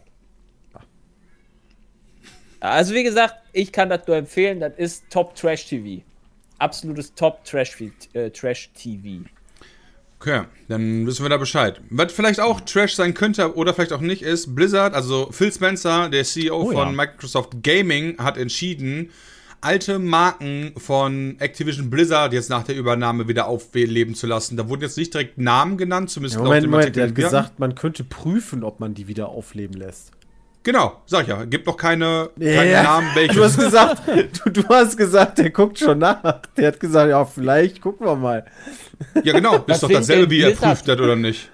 Also 2.60 2.94
wie 2.94 3.04
gesagt, 3.04 3.36
ich 3.52 3.72
kann 3.72 3.88
das 3.88 4.06
nur 4.06 4.16
empfehlen, 4.16 4.60
das 4.60 4.72
ist 4.76 5.08
Top 5.10 5.34
Trash 5.34 5.66
TV. 5.66 6.02
Absolutes 6.58 7.14
Top 7.14 7.44
Trash, 7.44 7.76
äh, 8.14 8.30
Trash 8.30 8.70
TV. 8.74 9.24
Okay, 10.20 10.42
dann 10.66 11.06
wissen 11.06 11.24
wir 11.24 11.28
da 11.28 11.36
Bescheid. 11.36 11.80
Was 11.90 12.12
vielleicht 12.12 12.40
auch 12.40 12.60
Trash 12.60 12.94
sein 12.94 13.14
könnte 13.14 13.54
oder 13.54 13.72
vielleicht 13.72 13.92
auch 13.92 14.00
nicht 14.00 14.22
ist, 14.22 14.54
Blizzard, 14.56 14.94
also 14.94 15.28
Phil 15.30 15.52
Spencer, 15.52 16.08
der 16.08 16.24
CEO 16.24 16.56
Oh, 16.62 16.72
von 16.72 16.88
ja. 16.88 16.92
Microsoft 16.92 17.62
Gaming, 17.62 18.18
hat 18.18 18.36
entschieden, 18.36 19.10
alte 19.60 20.00
Marken 20.00 20.72
von 20.76 21.36
Activision 21.38 21.88
Blizzard 21.88 22.32
jetzt 22.32 22.50
nach 22.50 22.64
der 22.64 22.76
Übernahme 22.76 23.28
wieder 23.28 23.46
aufleben 23.46 24.16
zu 24.16 24.26
lassen. 24.26 24.56
Da 24.56 24.68
wurden 24.68 24.82
jetzt 24.82 24.98
nicht 24.98 25.14
direkt 25.14 25.38
Namen 25.38 25.76
genannt, 25.76 26.10
zumindest 26.10 26.36
Ja, 26.36 26.42
Moment, 26.42 26.64
dem 26.64 26.70
Moment, 26.70 26.96
der 26.96 27.08
hat 27.08 27.14
gesagt, 27.14 27.58
man 27.60 27.76
könnte 27.76 28.02
prüfen, 28.02 28.64
ob 28.64 28.80
man 28.80 28.94
die 28.94 29.06
wieder 29.06 29.28
aufleben 29.28 29.76
lässt. 29.76 30.10
Genau, 30.68 31.00
sag 31.06 31.22
ich 31.22 31.28
ja. 31.28 31.46
Gibt 31.46 31.66
noch 31.66 31.78
keine, 31.78 32.28
keine 32.38 32.70
Ja, 32.70 32.82
Namen, 32.82 33.08
welche. 33.14 33.36
Du 33.36 33.42
hast 33.42 33.58
gesagt, 33.58 34.02
du, 34.44 34.50
du 34.50 34.68
hast 34.68 34.98
gesagt, 34.98 35.38
der 35.38 35.48
guckt 35.48 35.78
schon 35.78 35.98
nach. 35.98 36.42
Der 36.58 36.66
hat 36.68 36.78
gesagt, 36.78 37.08
ja, 37.08 37.24
vielleicht 37.24 37.80
gucken 37.80 38.06
wir 38.06 38.14
mal. 38.14 38.44
Ja, 39.24 39.32
genau. 39.32 39.64
Was 39.66 39.76
Ist 39.78 39.82
doch 39.84 39.88
dasselbe, 39.90 40.28
wie 40.30 40.42
er 40.42 40.50
prüft 40.50 40.86
das 40.86 41.00
oder 41.00 41.16
nicht. 41.16 41.48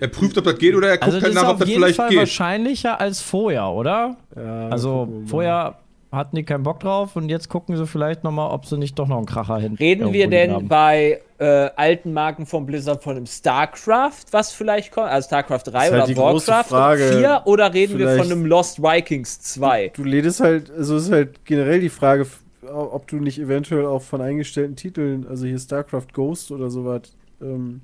Er 0.00 0.08
prüft, 0.08 0.36
ob 0.36 0.44
das 0.44 0.58
geht 0.58 0.74
oder 0.74 0.88
er 0.88 0.98
guckt 0.98 1.04
Also 1.04 1.16
das 1.18 1.24
halt 1.24 1.34
nach, 1.34 1.44
ob 1.44 1.48
auf 1.54 1.58
das 1.60 1.68
jeden 1.70 1.80
vielleicht 1.80 1.96
Fall 1.96 2.08
geht. 2.10 2.18
wahrscheinlicher 2.18 3.00
als 3.00 3.22
vorher, 3.22 3.68
oder? 3.70 4.16
Ja, 4.36 4.68
Also 4.68 5.08
vorher 5.24 5.76
hatten 6.12 6.34
die 6.34 6.44
keinen 6.44 6.64
Bock 6.64 6.80
drauf 6.80 7.14
und 7.14 7.28
jetzt 7.28 7.48
gucken 7.48 7.76
sie 7.76 7.86
vielleicht 7.86 8.24
noch 8.24 8.32
mal, 8.32 8.50
ob 8.50 8.66
sie 8.66 8.76
nicht 8.76 8.98
doch 8.98 9.06
noch 9.06 9.18
einen 9.18 9.26
Kracher 9.26 9.58
hin. 9.58 9.74
Reden 9.74 10.12
wir 10.12 10.28
denn 10.28 10.52
haben. 10.52 10.68
bei 10.68 11.20
äh, 11.38 11.44
alten 11.76 12.12
Marken 12.12 12.46
von 12.46 12.66
Blizzard 12.66 13.02
von 13.02 13.16
einem 13.16 13.26
StarCraft, 13.26 14.26
was 14.32 14.52
vielleicht 14.52 14.90
kommt? 14.92 15.08
Also 15.08 15.26
StarCraft 15.26 15.62
3 15.66 15.78
halt 15.78 15.92
oder 15.92 16.14
große 16.14 16.48
Warcraft 16.48 16.68
Frage. 16.68 17.12
4? 17.18 17.42
Oder 17.44 17.72
reden 17.72 17.98
wir 17.98 18.16
von 18.16 18.26
einem 18.26 18.44
Lost 18.44 18.82
Vikings 18.82 19.40
2? 19.40 19.92
Du 19.94 20.02
lädst 20.02 20.40
halt, 20.40 20.70
also 20.70 20.96
ist 20.96 21.12
halt 21.12 21.44
generell 21.44 21.80
die 21.80 21.88
Frage, 21.88 22.26
ob 22.62 23.06
du 23.06 23.16
nicht 23.16 23.38
eventuell 23.38 23.86
auch 23.86 24.02
von 24.02 24.20
eingestellten 24.20 24.74
Titeln, 24.74 25.26
also 25.28 25.46
hier 25.46 25.58
StarCraft 25.58 26.08
Ghost 26.12 26.50
oder 26.50 26.70
sowas, 26.70 27.02
ähm, 27.40 27.82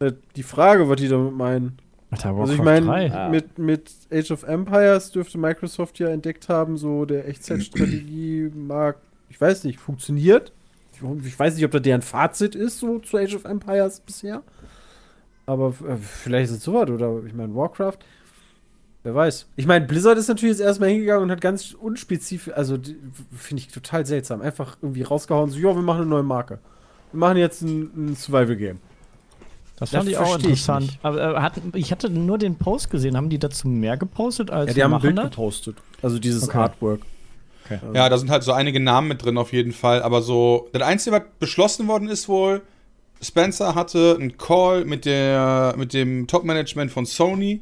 äh, 0.00 0.12
die 0.34 0.42
Frage, 0.42 0.88
was 0.88 0.96
die 0.96 1.08
damit 1.08 1.34
meinen. 1.34 1.78
Alter, 2.10 2.30
Also 2.30 2.52
ich 2.54 2.62
meine, 2.62 2.86
3. 2.86 3.12
Ah. 3.12 3.28
mit, 3.28 3.58
mit 3.58 3.90
Age 4.12 4.32
of 4.32 4.42
Empires 4.42 5.12
dürfte 5.12 5.38
Microsoft 5.38 5.98
ja 5.98 6.08
entdeckt 6.08 6.48
haben, 6.48 6.76
so 6.76 7.04
der 7.04 7.28
Echtzeitstrategie 7.28 8.50
mag, 8.54 8.96
ich 9.28 9.40
weiß 9.40 9.64
nicht, 9.64 9.78
funktioniert. 9.78 10.52
Ich, 10.92 11.02
ich 11.26 11.38
weiß 11.38 11.54
nicht, 11.54 11.64
ob 11.64 11.70
das 11.70 11.82
deren 11.82 12.02
Fazit 12.02 12.54
ist, 12.54 12.78
so 12.78 12.98
zu 12.98 13.16
Age 13.16 13.36
of 13.36 13.44
Empires 13.44 14.00
bisher. 14.00 14.42
Aber 15.46 15.68
äh, 15.68 15.96
vielleicht 15.96 16.50
ist 16.50 16.58
es 16.58 16.64
sowas, 16.64 16.90
oder 16.90 17.22
ich 17.24 17.34
meine, 17.34 17.54
Warcraft. 17.54 17.98
Wer 19.02 19.14
weiß. 19.14 19.46
Ich 19.56 19.66
meine, 19.66 19.86
Blizzard 19.86 20.18
ist 20.18 20.28
natürlich 20.28 20.58
jetzt 20.58 20.66
erstmal 20.66 20.90
hingegangen 20.90 21.22
und 21.24 21.30
hat 21.30 21.40
ganz 21.40 21.72
unspezifisch, 21.72 22.52
also 22.52 22.76
finde 23.34 23.62
ich 23.62 23.68
total 23.68 24.04
seltsam, 24.04 24.42
einfach 24.42 24.76
irgendwie 24.82 25.02
rausgehauen, 25.02 25.48
so, 25.50 25.58
ja, 25.58 25.74
wir 25.74 25.82
machen 25.82 26.02
eine 26.02 26.10
neue 26.10 26.22
Marke. 26.22 26.58
Wir 27.12 27.18
machen 27.18 27.38
jetzt 27.38 27.62
ein, 27.62 27.90
ein 27.96 28.16
Survival-Game. 28.16 28.78
Das 29.80 29.90
Das 29.90 29.98
fand 29.98 30.10
ich 30.10 30.18
auch 30.18 30.38
ich 30.38 30.44
interessant. 30.44 30.86
nicht. 30.86 30.98
Aber 31.02 31.36
äh, 31.36 31.40
hatten, 31.40 31.72
ich 31.74 31.90
hatte 31.90 32.10
nur 32.10 32.38
den 32.38 32.56
Post 32.56 32.90
gesehen. 32.90 33.16
Haben 33.16 33.30
die 33.30 33.38
dazu 33.38 33.66
mehr 33.66 33.96
gepostet 33.96 34.50
als 34.50 34.68
Ja, 34.68 34.74
die 34.74 34.84
haben 34.84 34.94
ein 34.94 35.00
Bild 35.00 35.16
gepostet. 35.16 35.76
Also 36.02 36.18
dieses 36.18 36.44
Okay. 36.44 36.58
Artwork. 36.58 37.00
Ja, 37.94 38.08
da 38.08 38.18
sind 38.18 38.30
halt 38.30 38.42
so 38.42 38.52
einige 38.52 38.80
Namen 38.80 39.08
mit 39.08 39.24
drin 39.24 39.38
auf 39.38 39.52
jeden 39.52 39.72
Fall. 39.72 40.02
Aber 40.02 40.22
so, 40.22 40.68
das 40.72 40.82
Einzige, 40.82 41.16
was 41.16 41.22
beschlossen 41.38 41.86
worden 41.88 42.08
ist 42.08 42.28
wohl, 42.28 42.62
Spencer 43.22 43.74
hatte 43.74 44.16
einen 44.18 44.36
Call 44.38 44.84
mit, 44.84 45.04
der, 45.04 45.74
mit 45.76 45.92
dem 45.94 46.26
Top-Management 46.26 46.90
von 46.90 47.06
Sony 47.06 47.60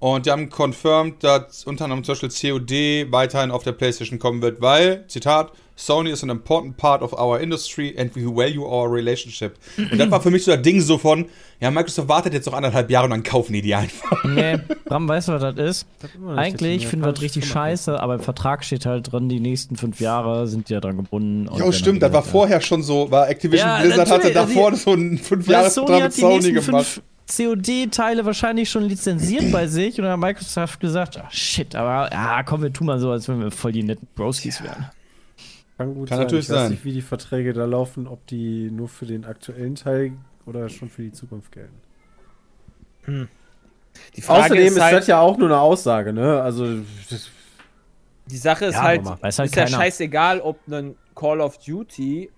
und 0.00 0.26
die 0.26 0.30
haben 0.30 0.50
confirmed, 0.50 1.22
dass 1.22 1.64
unter 1.64 1.84
anderem 1.84 2.02
zum 2.04 2.14
Beispiel 2.14 2.30
COD 2.58 3.12
weiterhin 3.12 3.50
auf 3.52 3.62
der 3.62 3.72
PlayStation 3.72 4.18
kommen 4.18 4.42
wird, 4.42 4.60
weil, 4.60 5.04
Zitat, 5.08 5.52
Sony 5.76 6.10
is 6.10 6.22
an 6.22 6.28
important 6.28 6.76
part 6.76 7.00
of 7.00 7.14
our 7.14 7.40
industry 7.40 7.94
and 7.98 8.14
we 8.14 8.20
value 8.26 8.66
our 8.66 8.92
relationship. 8.92 9.54
Und 9.78 9.96
das 9.98 10.10
war 10.10 10.20
für 10.20 10.30
mich 10.30 10.44
so 10.44 10.50
das 10.52 10.60
Ding 10.60 10.82
so 10.82 10.98
von, 10.98 11.24
ja, 11.58 11.70
Microsoft 11.70 12.06
wartet 12.06 12.34
jetzt 12.34 12.44
noch 12.44 12.52
anderthalb 12.52 12.90
Jahre 12.90 13.04
und 13.06 13.12
dann 13.12 13.22
kaufen 13.22 13.54
die 13.54 13.62
die 13.62 13.74
einfach. 13.74 14.22
Nee, 14.24 14.58
Bram, 14.84 15.08
weißt 15.08 15.28
du, 15.28 15.32
was 15.32 15.40
das 15.40 15.56
ist? 15.56 15.86
nicht, 16.18 16.38
Eigentlich 16.38 16.86
finden 16.86 17.06
wir 17.06 17.12
das 17.12 17.22
richtig 17.22 17.46
scheiße, 17.46 17.98
aber 17.98 18.14
im 18.16 18.20
Vertrag 18.20 18.62
steht 18.62 18.84
halt 18.84 19.10
drin, 19.10 19.30
die 19.30 19.40
nächsten 19.40 19.76
fünf 19.76 20.00
Jahre 20.00 20.46
sind 20.48 20.68
die 20.68 20.74
ja 20.74 20.80
dran 20.80 20.98
gebunden. 20.98 21.48
wenn 21.50 21.72
stimmt, 21.72 22.02
das 22.02 22.12
war 22.12 22.24
vorher 22.24 22.60
schon 22.60 22.82
so, 22.82 23.10
war 23.10 23.30
Activision 23.30 23.66
Ja, 23.68 23.80
Blizzard 23.80 24.10
hatte 24.10 24.32
davor 24.32 24.72
die- 24.72 24.76
so 24.76 24.90
einen 24.92 25.16
fünf 25.16 25.48
Jahres 25.48 25.76
mit 25.76 26.12
Sony 26.12 26.52
gemacht. 26.52 26.86
fünf 26.86 27.02
COD-Teile 27.36 28.24
wahrscheinlich 28.24 28.70
schon 28.70 28.84
lizenziert 28.84 29.50
bei 29.52 29.66
sich 29.66 29.98
und 29.98 30.04
dann 30.04 30.12
hat 30.12 30.20
Microsoft 30.20 30.80
gesagt, 30.80 31.18
ach 31.22 31.30
shit, 31.32 31.74
aber 31.74 32.10
ja, 32.12 32.42
komm, 32.42 32.62
wir 32.62 32.72
tun 32.72 32.86
mal 32.88 32.98
so, 32.98 33.10
als 33.10 33.28
wenn 33.28 33.40
wir 33.40 33.50
voll 33.50 33.72
die 33.72 33.82
netten 33.82 34.08
Broskis 34.14 34.62
wären. 34.62 34.90
Kann 35.78 35.94
gut 35.94 36.08
Kann 36.08 36.18
sein. 36.18 36.26
natürlich 36.26 36.44
ich 36.46 36.50
weiß 36.50 36.56
sein. 36.62 36.70
nicht, 36.72 36.84
wie 36.84 36.92
die 36.92 37.02
Verträge 37.02 37.52
da 37.52 37.64
laufen, 37.64 38.06
ob 38.06 38.26
die 38.26 38.70
nur 38.70 38.88
für 38.88 39.06
den 39.06 39.24
aktuellen 39.24 39.74
Teil 39.76 40.12
oder 40.46 40.68
schon 40.68 40.90
für 40.90 41.02
die 41.02 41.12
Zukunft 41.12 41.52
gelten. 41.52 41.80
Die 44.16 44.20
Frage 44.20 44.44
Außerdem 44.44 44.66
ist, 44.66 44.72
ist 44.76 44.82
halt, 44.82 44.94
das 44.94 45.06
ja 45.06 45.20
auch 45.20 45.36
nur 45.38 45.48
eine 45.48 45.58
Aussage, 45.58 46.12
ne? 46.12 46.40
Also, 46.42 46.66
das, 47.08 47.28
die 48.26 48.36
Sache 48.36 48.66
ist 48.66 48.74
Ja, 48.74 48.82
halt, 48.82 49.04
weiß 49.04 49.38
halt 49.38 49.50
ist 49.50 49.56
ja 49.56 49.66
scheißegal, 49.66 50.40
ob 50.40 50.58
ein 50.68 50.96
Call 51.14 51.40
of 51.40 51.58
Duty 51.58 52.30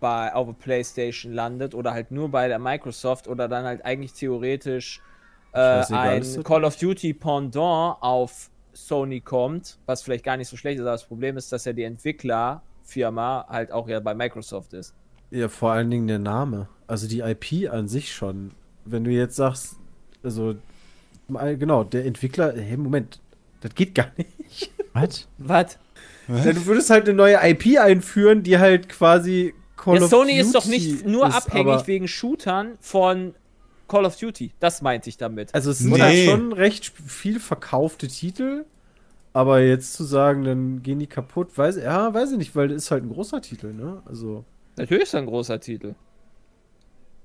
bei, 0.00 0.32
auf 0.34 0.46
der 0.46 0.54
Playstation 0.54 1.32
landet 1.32 1.74
oder 1.74 1.92
halt 1.92 2.10
nur 2.10 2.28
bei 2.30 2.48
der 2.48 2.58
Microsoft 2.58 3.28
oder 3.28 3.48
dann 3.48 3.64
halt 3.64 3.84
eigentlich 3.84 4.12
theoretisch 4.12 5.00
äh, 5.52 5.58
ein. 5.92 6.22
Call 6.44 6.64
of 6.64 6.76
Duty 6.76 7.14
Pendant 7.14 7.96
auf 8.00 8.50
Sony 8.74 9.20
kommt, 9.20 9.78
was 9.86 10.02
vielleicht 10.02 10.24
gar 10.24 10.36
nicht 10.36 10.48
so 10.48 10.56
schlecht 10.56 10.76
ist, 10.78 10.82
aber 10.82 10.92
das 10.92 11.04
Problem 11.06 11.36
ist, 11.38 11.50
dass 11.52 11.64
ja 11.64 11.72
die 11.72 11.84
Entwicklerfirma 11.84 13.46
halt 13.48 13.72
auch 13.72 13.88
ja 13.88 14.00
bei 14.00 14.14
Microsoft 14.14 14.72
ist. 14.74 14.94
ja, 15.30 15.48
vor 15.48 15.72
allen 15.72 15.90
Dingen 15.90 16.06
der 16.06 16.18
Name. 16.18 16.68
Also 16.86 17.08
die 17.08 17.20
IP 17.20 17.70
an 17.72 17.88
sich 17.88 18.12
schon. 18.14 18.52
Wenn 18.84 19.02
du 19.04 19.10
jetzt 19.10 19.36
sagst, 19.36 19.76
also, 20.22 20.54
mal- 21.26 21.56
genau, 21.56 21.82
der 21.84 22.04
Entwickler, 22.04 22.54
hey, 22.56 22.76
Moment, 22.76 23.20
das 23.60 23.74
geht 23.74 23.94
gar 23.94 24.08
nicht. 24.16 24.70
Was? 24.92 25.26
Was? 25.38 25.78
Ja, 26.28 26.52
du 26.52 26.66
würdest 26.66 26.90
halt 26.90 27.04
eine 27.08 27.14
neue 27.16 27.36
IP 27.42 27.78
einführen, 27.78 28.42
die 28.42 28.58
halt 28.58 28.88
quasi 28.88 29.54
Call 29.76 29.96
Ja, 29.96 30.02
of 30.04 30.10
Sony 30.10 30.32
Duty 30.32 30.40
ist 30.40 30.54
doch 30.54 30.64
nicht 30.66 31.06
nur 31.06 31.26
ist, 31.28 31.34
abhängig 31.34 31.86
wegen 31.86 32.08
Shootern 32.08 32.76
von 32.80 33.34
Call 33.88 34.04
of 34.04 34.16
Duty. 34.16 34.52
Das 34.58 34.82
meinte 34.82 35.08
ich 35.08 35.16
damit. 35.16 35.54
Also 35.54 35.70
es 35.70 35.78
sind 35.78 35.92
Nee. 35.92 36.00
halt 36.00 36.18
schon 36.30 36.52
recht 36.52 36.86
viel 37.06 37.38
verkaufte 37.38 38.08
Titel, 38.08 38.64
aber 39.32 39.60
jetzt 39.60 39.92
zu 39.94 40.04
sagen, 40.04 40.44
dann 40.44 40.82
gehen 40.82 40.98
die 40.98 41.06
kaputt, 41.06 41.56
weiß, 41.56 41.76
ja, 41.76 42.12
weiß 42.12 42.32
ich 42.32 42.38
nicht, 42.38 42.56
weil 42.56 42.68
das 42.68 42.84
ist 42.84 42.90
halt 42.90 43.04
ein 43.04 43.10
großer 43.10 43.40
Titel, 43.42 43.72
ne? 43.72 44.02
Also, 44.06 44.44
Natürlich 44.76 45.04
ist 45.04 45.14
er 45.14 45.20
ein 45.20 45.26
großer 45.26 45.60
Titel. 45.60 45.94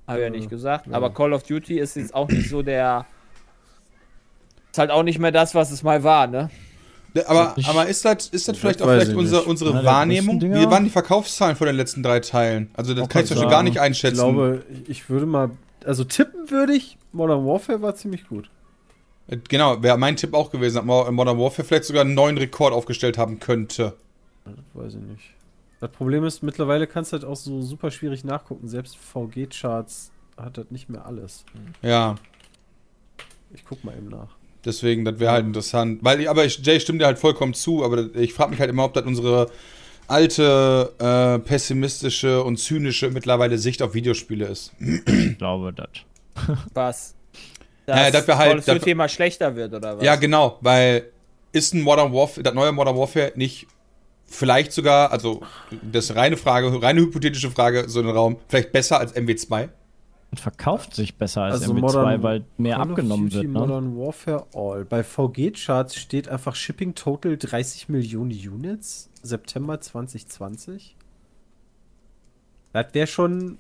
Habe 0.08 0.20
ich 0.20 0.22
ja 0.24 0.28
Äh, 0.28 0.32
nicht 0.32 0.50
gesagt. 0.50 0.88
ja. 0.88 0.94
Aber 0.94 1.14
Call 1.14 1.34
of 1.34 1.44
Duty 1.44 1.80
ist 1.80 1.96
jetzt 1.96 2.14
auch 2.14 2.28
nicht 2.30 2.50
so 2.50 2.62
der. 2.62 3.06
Ist 4.72 4.78
halt 4.78 4.90
auch 4.92 5.04
nicht 5.04 5.20
mehr 5.20 5.32
das, 5.32 5.54
was 5.56 5.70
es 5.72 5.84
mal 5.84 6.04
war, 6.04 6.28
ne? 6.28 6.50
Ja, 7.14 7.28
Aber, 7.28 7.54
Ich- 7.58 7.68
aber 7.68 7.88
ist 7.88 8.06
das, 8.06 8.28
ist 8.30 8.48
das 8.48 8.58
vielleicht 8.58 8.82
auch 8.82 8.86
vielleicht 8.88 9.12
ich 9.12 9.16
unsere, 9.48 9.74
der 9.74 9.84
Wahrnehmung? 9.84 10.42
Wie 10.42 10.50
waren 10.70 10.84
die 10.86 10.90
Verkaufszahlen 10.90 11.56
von 11.58 11.68
den 11.68 11.76
letzten 11.76 12.04
drei 12.04 12.20
Teilen? 12.22 12.72
Also 12.74 12.94
das 12.94 13.04
Auch 13.04 13.10
kann 13.10 13.24
ich 13.26 13.30
mal 13.32 13.38
schon 13.42 13.50
gar 13.50 13.64
nicht 13.64 13.76
ich 13.76 13.82
einschätzen. 13.82 14.16
glaube, 14.16 14.64
ich- 14.72 14.90
ich 14.90 15.10
würde 15.10 15.26
mal, 15.26 15.52
also 15.86 16.04
tippen 16.06 16.50
würde 16.50 16.74
ich, 16.74 16.98
Modern 17.12 17.46
Warfare 17.46 17.82
war 17.82 17.96
ziemlich 17.96 18.28
gut. 18.28 18.50
Äh, 19.28 19.38
Genau, 19.50 19.84
wäre 19.84 19.98
mein 19.98 20.16
Tipp 20.16 20.34
auch 20.34 20.52
gewesen, 20.52 20.76
dass 20.78 20.86
Mo- 20.86 21.12
Modern 21.12 21.38
Warfare 21.38 21.68
vielleicht 21.68 21.84
sogar 21.86 22.04
einen 22.04 22.14
neuen 22.14 22.38
Rekord 22.38 22.74
aufgestellt 22.74 23.18
haben 23.18 23.40
könnte. 23.40 23.94
Das 24.46 24.54
weiß 24.74 24.94
ich 24.96 25.02
nicht. 25.02 25.24
Das 25.82 25.92
Problem 25.92 26.24
ist, 26.24 26.44
mittlerweile 26.44 26.88
kannst 26.88 27.12
du 27.12 27.18
halt 27.18 27.26
auch 27.26 27.36
so 27.36 27.62
super 27.62 27.92
schwierig 27.92 28.24
nachgucken. 28.24 28.68
Selbst 28.70 28.98
VG-Charts 28.98 30.12
hat 30.38 30.58
das 30.58 30.66
nicht 30.70 30.90
mehr 30.90 31.06
alles. 31.06 31.44
Ja, 31.82 32.16
Ich 33.54 33.66
guck 33.66 33.84
mal 33.84 33.96
eben 33.98 34.08
nach. 34.08 34.30
Deswegen, 34.66 35.06
das 35.06 35.20
wäre 35.20 35.32
halt 35.32 35.46
interessant. 35.46 36.00
Weil, 36.04 36.22
ich- 36.22 36.30
aber 36.30 36.46
ich, 36.46 36.60
Jay 36.66 36.80
stimmt 36.80 37.02
dir 37.02 37.06
halt 37.06 37.20
vollkommen 37.20 37.54
zu, 37.54 37.84
aber 37.84 37.98
das- 38.04 38.22
ich 38.22 38.34
frage 38.34 38.52
mich 38.52 38.60
halt 38.60 38.70
immer, 38.70 38.86
ob 38.86 38.94
das 38.94 39.06
unsere 39.06 39.50
alte, 40.08 40.92
äh, 41.00 41.40
pessimistische 41.40 42.44
und 42.44 42.58
zynische 42.58 43.10
mittlerweile 43.12 43.58
Sicht 43.58 43.82
auf 43.82 43.94
Videospiele 43.94 44.46
ist. 44.46 44.72
Ich 44.80 45.38
glaube 45.38 45.74
das. 45.74 45.88
Was? 46.74 47.16
Ja, 47.88 48.10
dass 48.12 48.28
halt- 48.28 48.60
of 48.60 48.66
Duty 48.66 48.78
dass 48.80 48.86
wir- 48.86 48.92
immer 48.94 49.10
schlechter 49.10 49.56
wird, 49.56 49.74
oder 49.74 49.98
was? 49.98 50.04
Ja, 50.04 50.16
genau, 50.16 50.58
weil 50.62 51.06
ist 51.52 51.74
ein 51.74 51.82
Modern 51.82 52.14
Warfare, 52.14 52.44
das 52.44 52.54
neue 52.54 52.72
Modern 52.72 52.96
Warfare 52.98 53.34
nicht 53.36 53.68
vielleicht 54.28 54.72
sogar, 54.72 55.12
also 55.12 55.42
das 55.82 56.06
ist 56.10 56.16
reine 56.16 56.38
Frage, 56.38 56.82
reine 56.82 57.02
hypothetische 57.02 57.52
Frage, 57.52 57.86
so 57.90 58.00
ein 58.00 58.08
Raum, 58.08 58.38
vielleicht 58.48 58.72
besser 58.72 59.00
als 59.00 59.14
MW2? 59.14 59.68
Und 60.32 60.40
verkauft 60.40 60.96
sich 60.96 61.16
besser 61.18 61.42
als 61.44 61.62
Also 61.62 61.74
MW2, 61.74 61.80
Modern- 61.82 62.24
weil 62.24 62.46
mehr 62.58 62.78
Call 62.78 62.86
of 62.86 62.90
abgenommen 62.92 63.26
Duty 63.30 63.36
wird. 63.36 63.54
Ne? 63.54 63.60
Modern 63.60 63.98
Warfare 63.98 64.48
All. 64.54 64.86
Bei 64.86 65.04
VG-Charts 65.04 65.96
steht 65.98 66.30
einfach 66.30 66.56
Shipping 66.56 66.96
Total 66.96 67.38
30 67.38 67.90
Millionen 67.90 68.32
Units. 68.32 69.10
September 69.22 69.80
2020. 69.82 70.96
Das 72.74 72.94
wäre 72.94 73.08
schon. 73.08 73.58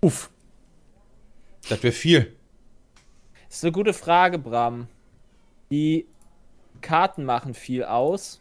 Uff. 0.00 0.30
Das 1.68 1.82
wäre 1.82 1.92
viel. 1.92 2.32
Das 3.48 3.58
ist 3.58 3.64
eine 3.64 3.72
gute 3.72 3.92
Frage, 3.92 4.38
Bram. 4.38 4.88
Die 5.70 6.06
Karten 6.80 7.24
machen 7.24 7.52
viel 7.52 7.84
aus. 7.84 8.40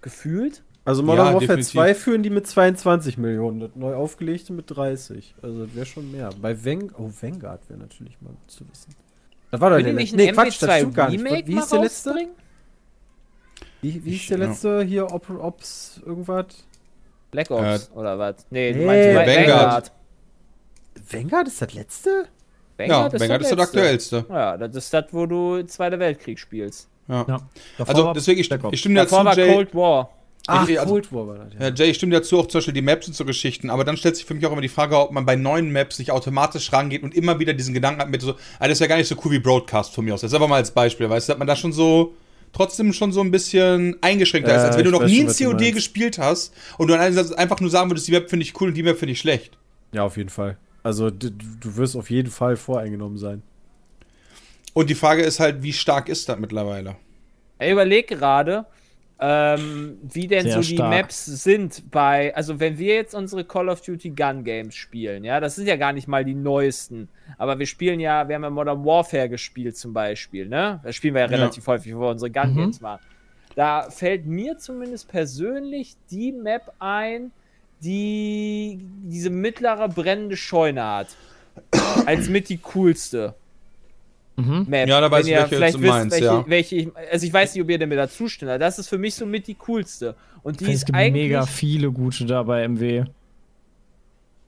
Gefühlt. 0.00 0.62
Also 0.84 1.02
Modern 1.02 1.26
Ja, 1.26 1.32
Warfare 1.34 1.40
definitiv. 1.40 1.72
2 1.72 1.94
führen 1.94 2.22
die 2.22 2.30
mit 2.30 2.46
22 2.46 3.16
Millionen, 3.16 3.60
das 3.60 3.70
neu 3.74 3.94
aufgelegte 3.94 4.52
mit 4.52 4.64
30. 4.68 5.34
Also 5.40 5.64
das 5.64 5.74
wäre 5.74 5.86
schon 5.86 6.12
mehr. 6.12 6.30
Bei 6.40 6.62
Vang 6.64 6.92
oh, 6.98 7.10
Vanguard 7.20 7.68
wäre 7.68 7.80
natürlich 7.80 8.20
mal 8.20 8.30
gut 8.30 8.50
zu 8.50 8.68
wissen. 8.70 8.94
Das 9.50 9.60
war 9.60 9.70
doch 9.70 9.82
der 9.82 9.92
letzte. 9.92 10.16
ein 10.16 10.16
Nee, 10.16 10.32
Quatsch, 10.32 10.60
das 10.60 10.68
MW2 10.68 10.76
stimmt 10.76 10.94
gar 10.94 11.10
nicht. 11.10 11.24
Wie 11.46 11.54
hieß 11.54 11.68
der 11.68 11.80
letzte? 11.80 12.14
Wie, 13.80 14.04
wie 14.04 14.10
hieß 14.10 14.26
der 14.28 14.38
ja. 14.38 14.46
letzte 14.46 14.82
hier? 14.82 15.10
Op 15.10 15.30
Ops 15.30 16.00
irgendwas? 16.04 16.46
Black 17.30 17.50
Ops 17.50 17.90
oder 17.94 18.18
was? 18.18 18.46
Nee, 18.50 18.72
Nee, 18.72 18.84
meinst 18.84 19.08
Vanguard. 19.08 19.36
Vanguard. 19.36 19.92
Vanguard 21.10 21.48
ist 21.48 21.62
das 21.62 21.74
letzte? 21.74 22.10
Ja, 22.78 22.88
Vanguard 22.88 23.20
Vanguard 23.20 23.42
ist 23.42 23.52
das 23.52 23.58
aktuellste. 23.58 24.26
Ja, 24.28 24.56
das 24.58 24.76
ist 24.76 24.92
das, 24.92 25.06
wo 25.12 25.26
du 25.26 25.62
Zweiter 25.64 25.98
Weltkrieg 25.98 26.38
spielst. 26.38 26.88
Ja. 27.08 27.24
Ja. 27.28 27.38
Also 27.86 28.12
deswegen, 28.12 28.40
ich, 28.40 28.50
ich 28.50 28.80
stimme 28.80 28.94
dir 28.94 29.02
Davor 29.02 29.24
war 29.24 29.34
dazu, 29.34 29.40
Jay. 29.40 29.54
Cold 29.54 29.74
War. 29.74 30.10
Ach, 30.46 30.68
Ich- 30.68 30.78
also- 30.78 30.92
Cold 30.92 31.12
War 31.12 31.26
war 31.26 31.38
das, 31.38 31.54
Ja, 31.58 31.68
Jay, 31.74 31.90
ich 31.90 31.96
stimme 31.96 32.10
dir 32.12 32.18
dazu, 32.20 32.38
auch 32.38 32.46
zum 32.46 32.58
Beispiel 32.58 32.74
die 32.74 32.82
Maps 32.82 33.06
und 33.08 33.14
so 33.14 33.24
Geschichten, 33.24 33.70
aber 33.70 33.84
dann 33.84 33.96
stellt 33.96 34.16
sich 34.16 34.24
für 34.26 34.34
mich 34.34 34.44
auch 34.46 34.52
immer 34.52 34.60
die 34.60 34.68
Frage, 34.68 34.98
ob 34.98 35.10
man 35.10 35.24
bei 35.24 35.36
neuen 35.36 35.72
Maps 35.72 35.98
nicht 35.98 36.10
automatisch 36.10 36.72
rangeht 36.72 37.02
und 37.02 37.14
immer 37.14 37.38
wieder 37.38 37.54
diesen 37.54 37.72
Gedanken 37.72 38.00
hat 38.02 38.10
mit 38.10 38.20
so, 38.20 38.32
ah, 38.58 38.68
das 38.68 38.72
ist 38.72 38.80
ja 38.80 38.86
gar 38.86 38.96
nicht 38.96 39.08
so 39.08 39.16
cool 39.24 39.32
wie 39.32 39.38
Broadcast 39.38 39.94
von 39.94 40.04
mir 40.04 40.12
aus. 40.14 40.20
Das 40.20 40.32
ist 40.32 40.34
aber 40.36 40.46
mal 40.48 40.56
als 40.56 40.70
Beispiel, 40.70 41.08
weißt 41.08 41.28
du, 41.28 41.32
dass 41.32 41.38
man 41.38 41.46
da 41.48 41.56
schon 41.56 41.72
so 41.72 42.14
trotzdem 42.52 42.92
schon 42.92 43.10
so 43.10 43.20
ein 43.22 43.30
bisschen 43.30 43.96
eingeschränkter 44.02 44.52
Ja, 44.52 44.58
ist, 44.58 44.64
als 44.64 44.76
wenn 44.76 44.84
du 44.84 44.90
noch 44.90 45.04
nie 45.04 45.20
ein 45.22 45.26
du 45.26 45.32
COD 45.32 45.72
gespielt 45.72 46.18
hast 46.18 46.52
und 46.78 46.88
du 46.88 46.94
dann 46.96 47.18
einfach 47.36 47.60
nur 47.60 47.70
sagen 47.70 47.90
würdest, 47.90 48.06
die 48.06 48.12
Map 48.12 48.28
finde 48.28 48.44
ich 48.44 48.60
cool 48.60 48.68
und 48.68 48.74
die 48.74 48.82
Map 48.82 48.98
finde 48.98 49.12
ich 49.12 49.20
schlecht. 49.20 49.56
Ja, 49.92 50.02
auf 50.04 50.16
jeden 50.18 50.28
Fall. 50.28 50.56
Also 50.82 51.10
d- 51.10 51.30
du 51.60 51.76
wirst 51.76 51.96
auf 51.96 52.10
jeden 52.10 52.30
Fall 52.30 52.56
voreingenommen 52.56 53.16
sein. 53.16 53.42
Und 54.74 54.90
die 54.90 54.94
Frage 54.94 55.22
ist 55.22 55.40
halt, 55.40 55.62
wie 55.62 55.72
stark 55.72 56.08
ist 56.08 56.28
das 56.28 56.38
mittlerweile? 56.38 56.96
Ich 57.60 57.70
überlege 57.70 58.14
gerade, 58.16 58.66
ähm, 59.26 59.96
wie 60.02 60.26
denn 60.26 60.42
Sehr 60.42 60.54
so 60.62 60.68
die 60.68 60.74
stark. 60.76 60.90
Maps 60.90 61.24
sind 61.24 61.90
bei, 61.90 62.34
also 62.36 62.60
wenn 62.60 62.76
wir 62.76 62.94
jetzt 62.94 63.14
unsere 63.14 63.42
Call 63.44 63.70
of 63.70 63.80
Duty 63.80 64.10
Gun 64.10 64.44
Games 64.44 64.74
spielen, 64.74 65.24
ja, 65.24 65.40
das 65.40 65.54
sind 65.56 65.66
ja 65.66 65.76
gar 65.76 65.94
nicht 65.94 66.08
mal 66.08 66.26
die 66.26 66.34
neuesten, 66.34 67.08
aber 67.38 67.58
wir 67.58 67.64
spielen 67.64 68.00
ja, 68.00 68.28
wir 68.28 68.34
haben 68.34 68.42
ja 68.42 68.50
Modern 68.50 68.84
Warfare 68.84 69.30
gespielt 69.30 69.78
zum 69.78 69.94
Beispiel, 69.94 70.46
ne? 70.48 70.80
Da 70.84 70.92
spielen 70.92 71.14
wir 71.14 71.22
ja 71.22 71.28
Ja. 71.30 71.36
relativ 71.36 71.66
häufig, 71.66 71.94
wo 71.94 72.00
wir 72.00 72.08
unsere 72.10 72.30
Gun 72.30 72.50
Mhm. 72.50 72.56
Games 72.56 72.80
machen. 72.82 73.00
Da 73.56 73.88
fällt 73.88 74.26
mir 74.26 74.58
zumindest 74.58 75.08
persönlich 75.08 75.94
die 76.10 76.32
Map 76.32 76.72
ein, 76.78 77.30
die 77.80 78.80
diese 79.04 79.30
mittlere 79.30 79.88
brennende 79.88 80.36
Scheune 80.36 80.84
hat. 80.84 81.16
Als 82.04 82.28
mit 82.28 82.48
die 82.48 82.58
coolste. 82.58 83.34
Mhm. 84.36 84.66
Map. 84.68 84.88
Ja, 84.88 85.00
da 85.00 85.10
weiß 85.10 85.26
ich, 85.26 85.32
welche 85.32 85.48
vielleicht 85.48 85.74
du 85.76 85.80
wisst, 85.82 85.92
meinst, 85.92 86.10
welche, 86.12 86.24
ja. 86.26 86.44
welche 86.46 86.76
ich, 86.76 86.88
also 87.12 87.26
ich 87.26 87.32
weiß 87.32 87.54
nicht, 87.54 87.62
ob 87.62 87.70
ihr 87.70 87.86
mir 87.86 87.96
da 87.96 88.08
zustimmt, 88.08 88.50
aber 88.50 88.58
das 88.58 88.78
ist 88.78 88.88
für 88.88 88.98
mich 88.98 89.14
so 89.14 89.26
mit 89.26 89.46
die 89.46 89.54
coolste. 89.66 90.14
Und 90.42 90.60
die 90.60 90.64
es 90.64 90.70
ist 90.74 90.86
gibt 90.86 90.98
mega 90.98 91.46
viele 91.46 91.90
gute 91.90 92.26
da 92.26 92.42
bei 92.42 92.66
MW. 92.68 93.04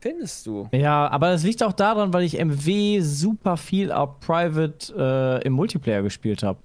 findest 0.00 0.46
du? 0.46 0.68
Ja, 0.72 1.08
aber 1.08 1.30
das 1.30 1.42
liegt 1.42 1.62
auch 1.62 1.72
daran, 1.72 2.12
weil 2.12 2.24
ich 2.24 2.38
MW 2.44 3.00
super 3.00 3.56
viel 3.56 3.90
auch 3.92 4.20
Private 4.20 5.40
äh, 5.42 5.46
im 5.46 5.54
Multiplayer 5.54 6.02
gespielt 6.02 6.42
habe. 6.42 6.58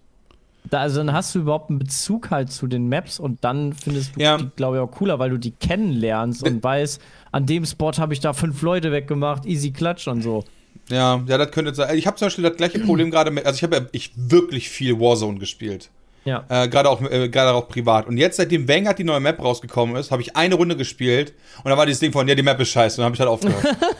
Da, 0.69 0.81
also 0.81 0.97
dann 0.97 1.11
hast 1.11 1.33
du 1.33 1.39
überhaupt 1.39 1.69
einen 1.71 1.79
Bezug 1.79 2.29
halt 2.29 2.51
zu 2.51 2.67
den 2.67 2.87
Maps 2.87 3.19
und 3.19 3.43
dann 3.43 3.73
findest 3.73 4.15
du 4.15 4.21
Ja. 4.21 4.37
die, 4.37 4.47
glaube 4.55 4.77
ich, 4.77 4.81
auch 4.81 4.91
cooler, 4.91 5.17
weil 5.17 5.31
du 5.31 5.37
die 5.37 5.51
kennenlernst 5.51 6.43
und 6.47 6.63
weißt, 6.63 7.01
an 7.31 7.45
dem 7.47 7.65
Spot 7.65 7.91
habe 7.93 8.13
ich 8.13 8.19
da 8.19 8.33
fünf 8.33 8.61
Leute 8.61 8.91
weggemacht, 8.91 9.45
easy 9.45 9.71
klatsch 9.71 10.07
und 10.07 10.21
so. 10.21 10.43
Ja, 10.89 11.23
ja, 11.25 11.37
das 11.37 11.51
könnte 11.51 11.73
sein. 11.73 11.97
Ich 11.97 12.05
habe 12.07 12.17
zum 12.17 12.27
Beispiel 12.27 12.43
das 12.43 12.57
gleiche 12.57 12.79
Problem 12.79 13.11
gerade 13.11 13.31
mit, 13.31 13.45
also 13.45 13.55
ich 13.57 13.63
habe 13.63 13.75
ja 13.77 13.81
ich 13.91 14.11
wirklich 14.15 14.69
viel 14.69 14.99
Warzone 14.99 15.39
gespielt. 15.39 15.89
Ja. 16.25 16.45
Äh, 16.49 16.67
gerade 16.67 16.89
auch, 16.89 17.01
äh, 17.01 17.29
gerade 17.29 17.53
auch 17.53 17.67
privat. 17.67 18.07
Und 18.07 18.17
jetzt, 18.17 18.37
seitdem 18.37 18.67
Vanguard 18.67 18.99
die 18.99 19.03
neue 19.03 19.19
Map 19.19 19.41
rausgekommen 19.41 19.95
ist, 19.95 20.11
habe 20.11 20.21
ich 20.21 20.35
eine 20.35 20.55
Runde 20.55 20.75
gespielt 20.75 21.33
und 21.63 21.69
da 21.71 21.77
war 21.77 21.85
dieses 21.85 21.99
Ding 21.99 22.11
von, 22.11 22.27
ja, 22.27 22.35
die 22.35 22.43
Map 22.43 22.59
ist 22.59 22.69
scheiße. 22.69 22.95
Und 22.95 22.99
dann 22.99 23.05
habe 23.05 23.15
ich 23.15 23.19
halt 23.19 23.29
aufgehört. 23.29 23.77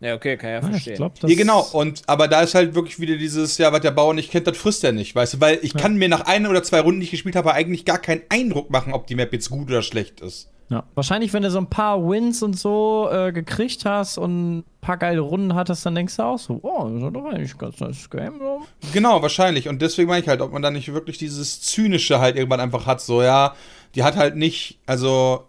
Ja, 0.00 0.16
okay, 0.16 0.36
kann 0.36 0.50
ja 0.50 0.56
Ja, 0.56 0.64
ich 0.64 0.70
verstehen. 0.70 0.96
glaube, 0.96 1.14
das 1.20 1.30
ja, 1.30 1.36
genau. 1.36 1.60
Und, 1.60 2.02
aber 2.08 2.26
da 2.26 2.40
ist 2.42 2.56
halt 2.56 2.74
wirklich 2.74 2.98
wieder 2.98 3.16
dieses, 3.16 3.56
ja, 3.58 3.72
was 3.72 3.82
der 3.82 3.92
Bauer 3.92 4.14
nicht 4.14 4.32
kennt, 4.32 4.48
das 4.48 4.56
frisst 4.56 4.82
er 4.82 4.90
nicht, 4.90 5.14
weißt 5.14 5.34
du? 5.34 5.40
Weil 5.40 5.60
ich 5.62 5.74
kann 5.74 5.94
mir 5.96 6.08
nach 6.08 6.22
einer 6.22 6.50
oder 6.50 6.64
zwei 6.64 6.80
Runden, 6.80 6.98
die 6.98 7.04
ich 7.04 7.12
gespielt 7.12 7.36
habe, 7.36 7.52
eigentlich 7.54 7.84
gar 7.84 7.98
keinen 7.98 8.22
Eindruck 8.28 8.68
machen, 8.68 8.94
ob 8.94 9.06
die 9.06 9.14
Map 9.14 9.32
jetzt 9.32 9.48
gut 9.48 9.68
oder 9.68 9.80
schlecht 9.82 10.20
ist. 10.20 10.50
Ja. 10.72 10.84
Wahrscheinlich, 10.94 11.32
wenn 11.34 11.42
du 11.42 11.50
so 11.50 11.58
ein 11.58 11.68
paar 11.68 12.02
Wins 12.08 12.42
und 12.42 12.58
so 12.58 13.08
äh, 13.12 13.30
gekriegt 13.30 13.84
hast 13.84 14.16
und 14.16 14.58
ein 14.58 14.64
paar 14.80 14.96
geile 14.96 15.20
Runden 15.20 15.54
hattest, 15.54 15.84
dann 15.84 15.94
denkst 15.94 16.16
du 16.16 16.22
auch 16.22 16.38
so, 16.38 16.60
oh, 16.62 16.88
das 16.88 17.02
ist 17.02 17.14
doch 17.14 17.24
eigentlich 17.26 17.52
ein 17.52 17.58
ganz 17.58 17.80
nice 17.80 18.08
Game. 18.08 18.38
So. 18.38 18.62
Genau, 18.92 19.20
wahrscheinlich. 19.20 19.68
Und 19.68 19.82
deswegen 19.82 20.08
meine 20.08 20.22
ich 20.22 20.28
halt, 20.28 20.40
ob 20.40 20.52
man 20.52 20.62
da 20.62 20.70
nicht 20.70 20.92
wirklich 20.92 21.18
dieses 21.18 21.60
Zynische 21.60 22.20
halt 22.20 22.36
irgendwann 22.36 22.60
einfach 22.60 22.86
hat. 22.86 23.00
So, 23.00 23.22
ja, 23.22 23.54
die 23.94 24.02
hat 24.02 24.16
halt 24.16 24.36
nicht, 24.36 24.78
also, 24.86 25.44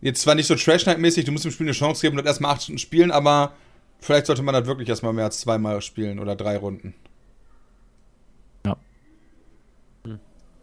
jetzt 0.00 0.22
zwar 0.22 0.34
nicht 0.34 0.46
so 0.46 0.56
Trash 0.56 0.84
Night-mäßig, 0.84 1.24
du 1.24 1.32
musst 1.32 1.44
dem 1.44 1.52
Spiel 1.52 1.66
eine 1.66 1.72
Chance 1.72 2.02
geben 2.02 2.18
und 2.18 2.24
das 2.24 2.32
erstmal 2.32 2.52
acht 2.52 2.62
Stunden 2.62 2.78
spielen, 2.78 3.10
aber 3.12 3.52
Vielleicht 4.00 4.26
sollte 4.26 4.42
man 4.42 4.54
das 4.54 4.66
wirklich 4.66 4.88
erstmal 4.88 5.12
mehr 5.12 5.26
als 5.26 5.40
zweimal 5.40 5.82
spielen 5.82 6.18
oder 6.18 6.34
drei 6.34 6.56
Runden. 6.56 6.94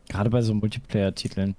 Gerade 0.10 0.30
bei 0.30 0.42
so 0.42 0.54
Multiplayer-Titeln. 0.54 1.56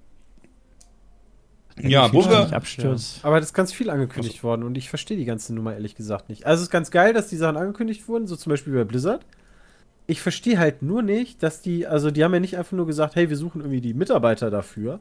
Ja, 1.82 2.12
wo 2.12 2.24
wir. 2.28 2.44
nicht 2.44 2.52
abstürzt. 2.52 3.24
Aber 3.24 3.40
das 3.40 3.50
ist 3.50 3.54
ganz 3.54 3.72
viel 3.72 3.90
angekündigt 3.90 4.42
worden 4.42 4.62
und 4.62 4.76
ich 4.76 4.88
verstehe 4.88 5.16
die 5.16 5.24
ganze 5.24 5.54
Nummer 5.54 5.74
ehrlich 5.74 5.94
gesagt 5.94 6.28
nicht. 6.28 6.46
Also 6.46 6.60
es 6.60 6.68
ist 6.68 6.70
ganz 6.70 6.90
geil, 6.90 7.12
dass 7.12 7.28
die 7.28 7.36
Sachen 7.36 7.56
angekündigt 7.56 8.08
wurden, 8.08 8.26
so 8.26 8.36
zum 8.36 8.50
Beispiel 8.50 8.72
bei 8.74 8.84
Blizzard. 8.84 9.24
Ich 10.06 10.20
verstehe 10.22 10.58
halt 10.58 10.82
nur 10.82 11.02
nicht, 11.02 11.42
dass 11.42 11.60
die, 11.60 11.86
also 11.86 12.10
die 12.10 12.24
haben 12.24 12.32
ja 12.32 12.40
nicht 12.40 12.56
einfach 12.56 12.72
nur 12.72 12.86
gesagt, 12.86 13.14
hey, 13.16 13.28
wir 13.28 13.36
suchen 13.36 13.60
irgendwie 13.60 13.80
die 13.80 13.94
Mitarbeiter 13.94 14.50
dafür, 14.50 15.00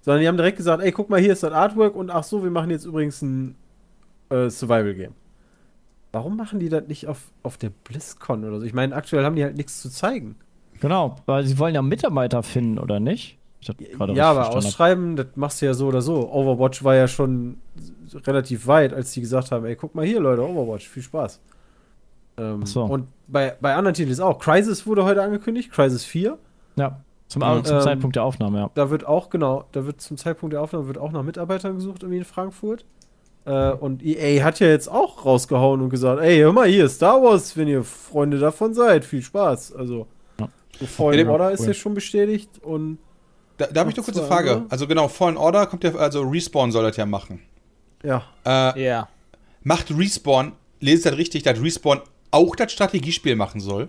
sondern 0.00 0.20
die 0.20 0.28
haben 0.28 0.36
direkt 0.36 0.58
gesagt, 0.58 0.82
ey, 0.82 0.92
guck 0.92 1.10
mal, 1.10 1.20
hier 1.20 1.32
ist 1.32 1.42
das 1.42 1.52
Artwork 1.52 1.96
und 1.96 2.10
ach 2.10 2.24
so, 2.24 2.44
wir 2.44 2.50
machen 2.50 2.70
jetzt 2.70 2.84
übrigens 2.84 3.20
ein 3.22 3.56
äh, 4.30 4.48
Survival-Game. 4.48 5.14
Warum 6.12 6.36
machen 6.36 6.60
die 6.60 6.68
das 6.68 6.86
nicht 6.86 7.08
auf, 7.08 7.32
auf 7.42 7.58
der 7.58 7.70
BlizzCon 7.70 8.44
oder 8.44 8.60
so? 8.60 8.66
Ich 8.66 8.74
meine, 8.74 8.94
aktuell 8.94 9.24
haben 9.24 9.34
die 9.34 9.42
halt 9.42 9.56
nichts 9.56 9.82
zu 9.82 9.90
zeigen. 9.90 10.36
Genau, 10.80 11.16
weil 11.26 11.44
sie 11.44 11.58
wollen 11.58 11.74
ja 11.74 11.82
Mitarbeiter 11.82 12.42
finden, 12.42 12.78
oder 12.78 13.00
nicht? 13.00 13.38
Ich 13.64 13.68
hab 13.70 13.78
gerade 13.78 14.12
Ja, 14.12 14.30
aber 14.30 14.50
ausschreiben, 14.50 15.16
das 15.16 15.28
machst 15.36 15.62
du 15.62 15.66
ja 15.66 15.72
so 15.72 15.86
oder 15.86 16.02
so. 16.02 16.30
Overwatch 16.30 16.84
war 16.84 16.94
ja 16.94 17.08
schon 17.08 17.56
relativ 18.26 18.66
weit, 18.66 18.92
als 18.92 19.12
die 19.12 19.22
gesagt 19.22 19.50
haben, 19.52 19.64
ey, 19.64 19.74
guck 19.74 19.94
mal 19.94 20.04
hier, 20.04 20.20
Leute, 20.20 20.42
Overwatch, 20.46 20.86
viel 20.86 21.02
Spaß. 21.02 21.40
Ähm, 22.36 22.66
so. 22.66 22.82
Und 22.84 23.06
bei, 23.26 23.56
bei 23.60 23.74
anderen 23.74 23.94
Titeln 23.94 24.12
ist 24.12 24.20
auch. 24.20 24.38
Crisis 24.38 24.86
wurde 24.86 25.04
heute 25.04 25.22
angekündigt, 25.22 25.72
Crisis 25.72 26.04
4. 26.04 26.36
Ja, 26.76 27.00
zum, 27.28 27.40
Ja. 27.40 27.62
zum 27.64 27.76
Ähm, 27.76 27.82
Zeitpunkt 27.82 28.16
der 28.16 28.24
Aufnahme, 28.24 28.58
ja. 28.58 28.70
Da 28.74 28.90
wird 28.90 29.06
auch, 29.06 29.30
genau, 29.30 29.64
da 29.72 29.86
wird 29.86 30.00
zum 30.02 30.18
Zeitpunkt 30.18 30.52
der 30.52 30.60
Aufnahme 30.60 30.86
wird 30.86 30.98
auch 30.98 31.10
nach 31.12 31.22
Mitarbeitern 31.22 31.76
gesucht, 31.76 32.02
irgendwie 32.02 32.18
in 32.18 32.24
Frankfurt. 32.24 32.84
Äh, 33.46 33.72
und 33.72 34.02
EA 34.04 34.42
hat 34.44 34.60
ja 34.60 34.66
jetzt 34.66 34.88
auch 34.90 35.24
rausgehauen 35.24 35.80
und 35.80 35.88
gesagt, 35.88 36.20
ey, 36.20 36.38
hör 36.38 36.52
mal 36.52 36.66
hier, 36.68 36.88
Star 36.90 37.22
Wars, 37.22 37.56
wenn 37.56 37.68
ihr 37.68 37.82
Freunde 37.82 38.38
davon 38.38 38.74
seid, 38.74 39.04
viel 39.06 39.22
Spaß. 39.22 39.74
Also, 39.74 40.06
Ja. 40.38 40.48
so 40.78 40.86
Fallen 40.86 41.26
Ja, 41.26 41.32
Order 41.32 41.50
ist 41.52 41.60
cool. 41.60 41.68
ja 41.68 41.74
schon 41.74 41.94
bestätigt 41.94 42.50
und 42.62 42.98
Da, 43.56 43.66
da 43.66 43.80
habe 43.80 43.90
ich 43.90 43.96
Noch 43.96 44.04
eine 44.06 44.14
kurze 44.14 44.26
Frage. 44.28 44.50
andere? 44.52 44.70
Also 44.70 44.86
genau, 44.86 45.08
Fallen 45.08 45.36
Order 45.36 45.66
kommt 45.66 45.84
ja, 45.84 45.94
also 45.94 46.22
Respawn 46.22 46.72
soll 46.72 46.84
das 46.84 46.96
ja 46.96 47.06
machen. 47.06 47.40
ja. 48.02 48.22
Äh, 48.44 48.84
Ja. 48.84 49.08
macht 49.62 49.96
Respawn, 49.96 50.52
lese 50.80 50.96
ich 50.98 51.04
das 51.04 51.16
richtig, 51.18 51.42
dass 51.44 51.62
Respawn 51.62 52.00
auch 52.30 52.56
das 52.56 52.72
Strategiespiel 52.72 53.36
machen 53.36 53.60
soll? 53.60 53.88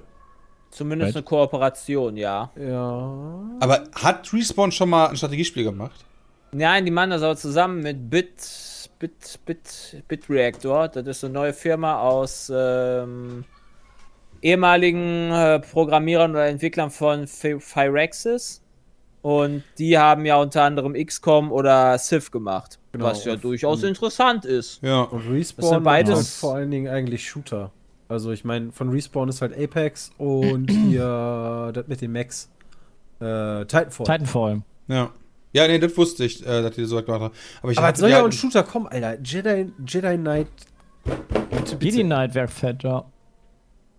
Zumindest 0.69 1.09
Right. 1.09 1.15
eine 1.17 1.23
Kooperation, 1.23 2.17
ja. 2.17 2.51
Ja. 2.59 3.49
Aber 3.59 3.83
hat 3.95 4.31
Respawn 4.33 4.71
schon 4.71 4.89
mal 4.89 5.07
ein 5.07 5.15
Strategiespiel 5.17 5.63
gemacht? 5.63 6.05
Nein, 6.51 6.85
die 6.85 6.91
machen 6.91 7.09
das 7.09 7.21
aber 7.23 7.35
zusammen 7.35 7.81
mit 7.81 8.09
Bit, 8.09 8.89
Bit, 8.99 9.39
Bit, 9.45 10.03
Bit 10.07 10.29
Reactor. 10.29 10.87
Das 10.89 11.05
ist 11.07 11.23
eine 11.23 11.33
neue 11.33 11.53
Firma 11.53 11.99
aus 12.01 12.51
ähm, 12.53 13.45
ehemaligen 14.41 15.31
äh, 15.31 15.59
Programmierern 15.59 16.31
oder 16.31 16.47
Entwicklern 16.47 16.91
von 16.91 17.27
Fi- 17.27 17.59
Firaxis. 17.59 18.61
Und 19.25 19.63
die 19.79 19.97
haben 19.97 20.23
ja 20.25 20.35
unter 20.37 20.61
anderem 20.61 20.93
XCOM 20.93 21.51
oder 21.51 21.97
Civ 21.97 22.29
gemacht. 22.29 22.77
Genau, 22.91 23.05
was 23.05 23.25
ja 23.25 23.35
durchaus 23.35 23.81
und- 23.81 23.89
interessant 23.89 24.45
ist. 24.45 24.83
Ja. 24.83 25.01
Und 25.01 25.25
Das 25.25 25.33
Respawn 25.33 25.69
sind 25.69 25.83
beides- 25.83 26.15
halt 26.15 26.27
vor 26.27 26.55
allen 26.55 26.69
Dingen 26.69 26.87
eigentlich 26.93 27.27
Shooter. 27.27 27.71
Also 28.07 28.31
ich 28.31 28.45
meine, 28.45 28.71
von 28.71 28.89
Respawn 28.89 29.29
ist 29.29 29.41
halt 29.41 29.57
Apex 29.57 30.11
und 30.19 30.69
hier 30.69 31.71
das 31.73 31.87
mit 31.87 32.01
den 32.01 32.11
Max. 32.11 32.51
Äh, 33.19 33.65
Titanfall. 33.65 34.05
Titanfall. 34.05 34.61
Ja. 34.89 35.09
Ja, 35.53 35.67
nee, 35.67 35.79
das 35.79 35.97
wusste 35.97 36.23
ich, 36.25 36.45
äh, 36.45 36.61
dass 36.61 36.75
die 36.75 36.85
so 36.85 36.97
was 36.97 37.05
gemacht 37.05 37.21
haben. 37.21 37.33
Aber 37.63 37.71
ich 37.71 37.77
Aber 37.79 37.91
es 37.91 37.97
soll 37.97 38.09
ja 38.11 38.21
auch 38.21 38.25
ein 38.25 38.31
Shooter 38.31 38.61
kommen, 38.61 38.85
Alter. 38.87 39.17
Jedi, 39.23 39.71
Jedi 39.87 40.17
Knight. 40.17 40.47
Bitte, 41.49 41.77
Jedi 41.79 42.03
Knight 42.03 42.35
wäre 42.35 42.47
fett, 42.47 42.83
ja. 42.83 43.05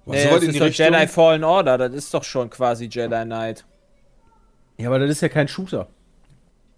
Boah, 0.05 0.15
Nee, 0.15 0.23
das 0.23 0.33
weit 0.35 0.43
in 0.43 0.49
ist 0.51 0.55
die 0.55 0.59
doch 0.61 0.67
Richtung. 0.67 0.87
Jedi 0.87 1.07
Fallen 1.09 1.43
Order. 1.45 1.79
Das 1.79 1.93
ist 1.93 2.15
doch 2.15 2.23
schon 2.23 2.49
quasi 2.49 2.85
Jedi 2.85 3.25
Knight. 3.25 3.65
Ja, 4.79 4.89
aber 4.89 4.99
das 4.99 5.11
ist 5.11 5.21
ja 5.23 5.29
kein 5.29 5.49
Shooter. 5.49 5.89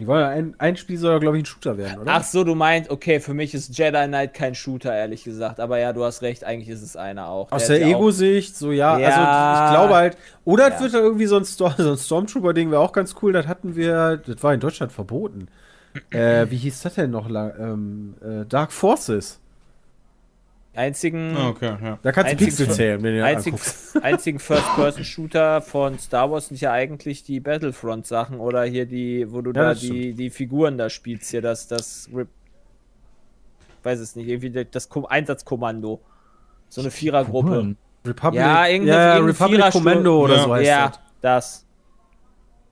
Die 0.01 0.07
wollen 0.07 0.21
ja 0.21 0.29
ein, 0.29 0.55
ein 0.59 0.77
Spiel 0.77 0.97
soll 0.97 1.13
ja, 1.15 1.19
glaube 1.19 1.39
ich, 1.39 1.43
ein 1.43 1.47
Shooter 1.47 1.77
werden, 1.77 2.03
oder? 2.03 2.13
Ach 2.15 2.23
so, 2.23 2.45
du 2.45 2.55
meinst, 2.55 2.89
okay, 2.89 3.19
für 3.19 3.35
mich 3.35 3.53
ist 3.53 3.77
Jedi 3.77 4.07
Knight 4.07 4.33
kein 4.33 4.55
Shooter, 4.55 4.95
ehrlich 4.95 5.25
gesagt. 5.25 5.59
Aber 5.59 5.81
ja, 5.81 5.93
du 5.93 6.05
hast 6.05 6.23
recht, 6.23 6.45
eigentlich 6.45 6.69
ist 6.69 6.83
es 6.83 6.95
einer 6.97 7.27
auch. 7.27 7.51
Aus 7.51 7.67
Der 7.67 7.81
der 7.81 7.89
Ego-Sicht, 7.89 8.57
so 8.57 8.71
ja, 8.71 8.97
Ja. 8.97 9.09
also 9.09 9.65
ich 9.65 9.77
glaube 9.77 9.95
halt, 9.97 10.17
oder 10.45 10.69
es 10.69 10.75
Ja. 10.75 10.81
wird 10.83 10.95
da 10.95 10.99
irgendwie 10.99 11.27
so 11.27 11.37
ein, 11.37 11.45
Storm, 11.45 11.75
so 11.79 11.91
ein 11.91 11.99
Stormtrooper-Ding, 11.99 12.71
wäre 12.71 12.81
auch 12.81 12.93
ganz 12.93 13.17
cool, 13.23 13.33
das 13.33 13.49
hatten 13.49 13.75
wir, 13.75 14.19
das 14.19 14.41
war 14.41 14.55
in 14.55 14.61
Deutschland 14.61 14.93
verboten. 14.93 15.49
äh, 16.11 16.47
wie 16.49 16.57
hieß 16.59 16.83
das 16.83 16.95
denn 16.95 17.11
noch? 17.11 17.29
lang- 17.29 17.53
Ähm, 17.59 18.15
äh, 18.23 18.47
Dark 18.47 18.71
Forces. 18.71 19.41
Einzigen, 20.75 21.35
Ah, 21.37 21.49
okay, 21.49 21.77
ja. 21.83 21.99
Da 22.03 22.13
kannst 22.13 22.33
du 22.33 22.37
Pixel 22.37 22.71
zählen, 22.71 23.03
wenn 23.03 23.17
du 23.17 23.25
einzig, 23.25 23.55
einzigen 24.01 24.39
First-Person-Shooter 24.39 25.61
von 25.61 25.99
Star 25.99 26.31
Wars 26.31 26.49
sind 26.49 26.61
ja 26.61 26.71
eigentlich 26.73 27.25
die 27.25 27.41
Battlefront-Sachen 27.41 28.39
oder 28.39 28.63
hier 28.65 28.87
die, 28.87 29.27
wo 29.33 29.41
du 29.41 29.51
Ja, 29.51 29.63
da 29.73 29.75
die, 29.75 30.13
die 30.15 30.31
Figuren 30.31 30.79
da 30.79 30.89
spielst, 30.89 31.31
hier 31.31 31.43
das, 31.43 31.67
das, 31.67 32.09
Rip- 32.15 32.29
weiß 33.83 33.99
es 33.99 34.15
nicht, 34.15 34.29
irgendwie 34.29 34.65
das 34.71 34.89
Ko 34.89 35.07
Einsatzkommando. 35.07 36.01
So 36.69 36.81
eine 36.83 36.91
Vierergruppe. 36.91 37.49
Figuren. 37.49 37.77
Republic, 38.07 38.41
Ja, 38.41 38.67
irgendeine- 38.67 38.99
ja, 38.99 39.15
irgendeine 39.17 39.51
Republic 39.51 39.73
Commando 39.73 40.21
oder 40.25 40.37
Ja. 40.37 40.43
so 40.45 40.55
heißt 40.55 40.67
Ja, 40.69 40.93
das. 41.21 41.65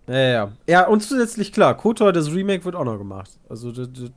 das. 0.06 0.14
Ja, 0.14 0.20
ja. 0.20 0.52
Ja, 0.68 0.86
und 0.86 1.02
zusätzlich 1.02 1.52
klar, 1.52 1.76
KOTOR, 1.76 2.12
das 2.12 2.32
Remake 2.32 2.64
wird 2.64 2.76
auch 2.76 2.84
noch 2.84 2.98
gemacht. 2.98 3.30
Also 3.48 3.72
das, 3.72 3.88
das 3.92 4.10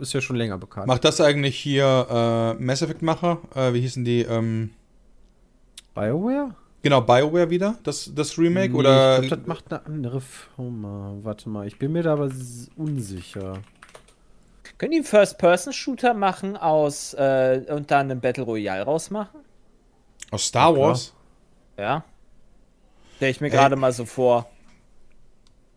ist 0.00 0.12
ja 0.12 0.20
schon 0.20 0.36
länger 0.36 0.58
bekannt. 0.58 0.86
Macht 0.86 1.04
das 1.04 1.20
eigentlich 1.20 1.58
hier 1.58 2.54
äh, 2.58 2.62
Mass 2.62 2.82
Effect-Macher? 2.82 3.38
Äh, 3.54 3.74
wie 3.74 3.80
hießen 3.80 4.04
die? 4.04 4.22
Ähm, 4.22 4.70
BioWare? 5.94 6.54
genau, 6.82 7.00
BioWare 7.00 7.50
wieder, 7.50 7.76
das, 7.82 8.10
das 8.14 8.36
Remake? 8.38 8.72
Nee, 8.72 8.78
oder 8.78 9.20
Ich 9.22 9.28
glaube, 9.28 9.42
das 9.42 9.46
macht 9.46 9.72
eine 9.72 9.86
andere 9.86 10.20
Firma. 10.20 11.14
Warte 11.22 11.48
mal, 11.48 11.66
ich 11.66 11.78
bin 11.78 11.92
mir 11.92 12.02
da 12.02 12.14
aber 12.14 12.30
unsicher. 12.76 13.58
Können 14.78 14.90
die 14.90 14.96
einen 14.98 15.04
First-Person-Shooter 15.06 16.14
machen 16.14 16.56
aus 16.56 17.14
äh, 17.14 17.62
und 17.68 17.90
dann 17.90 18.10
einen 18.10 18.20
Battle 18.20 18.44
Royale 18.44 18.82
rausmachen? 18.82 19.40
aus 20.30 20.46
Star 20.46 20.72
Ja. 20.74 20.80
Wars? 20.80 21.14
Ja. 21.78 22.04
Stell 23.16 23.30
ich 23.30 23.40
mir 23.40 23.50
gerade 23.50 23.76
mal 23.76 23.92
so 23.92 24.04
vor. 24.04 24.50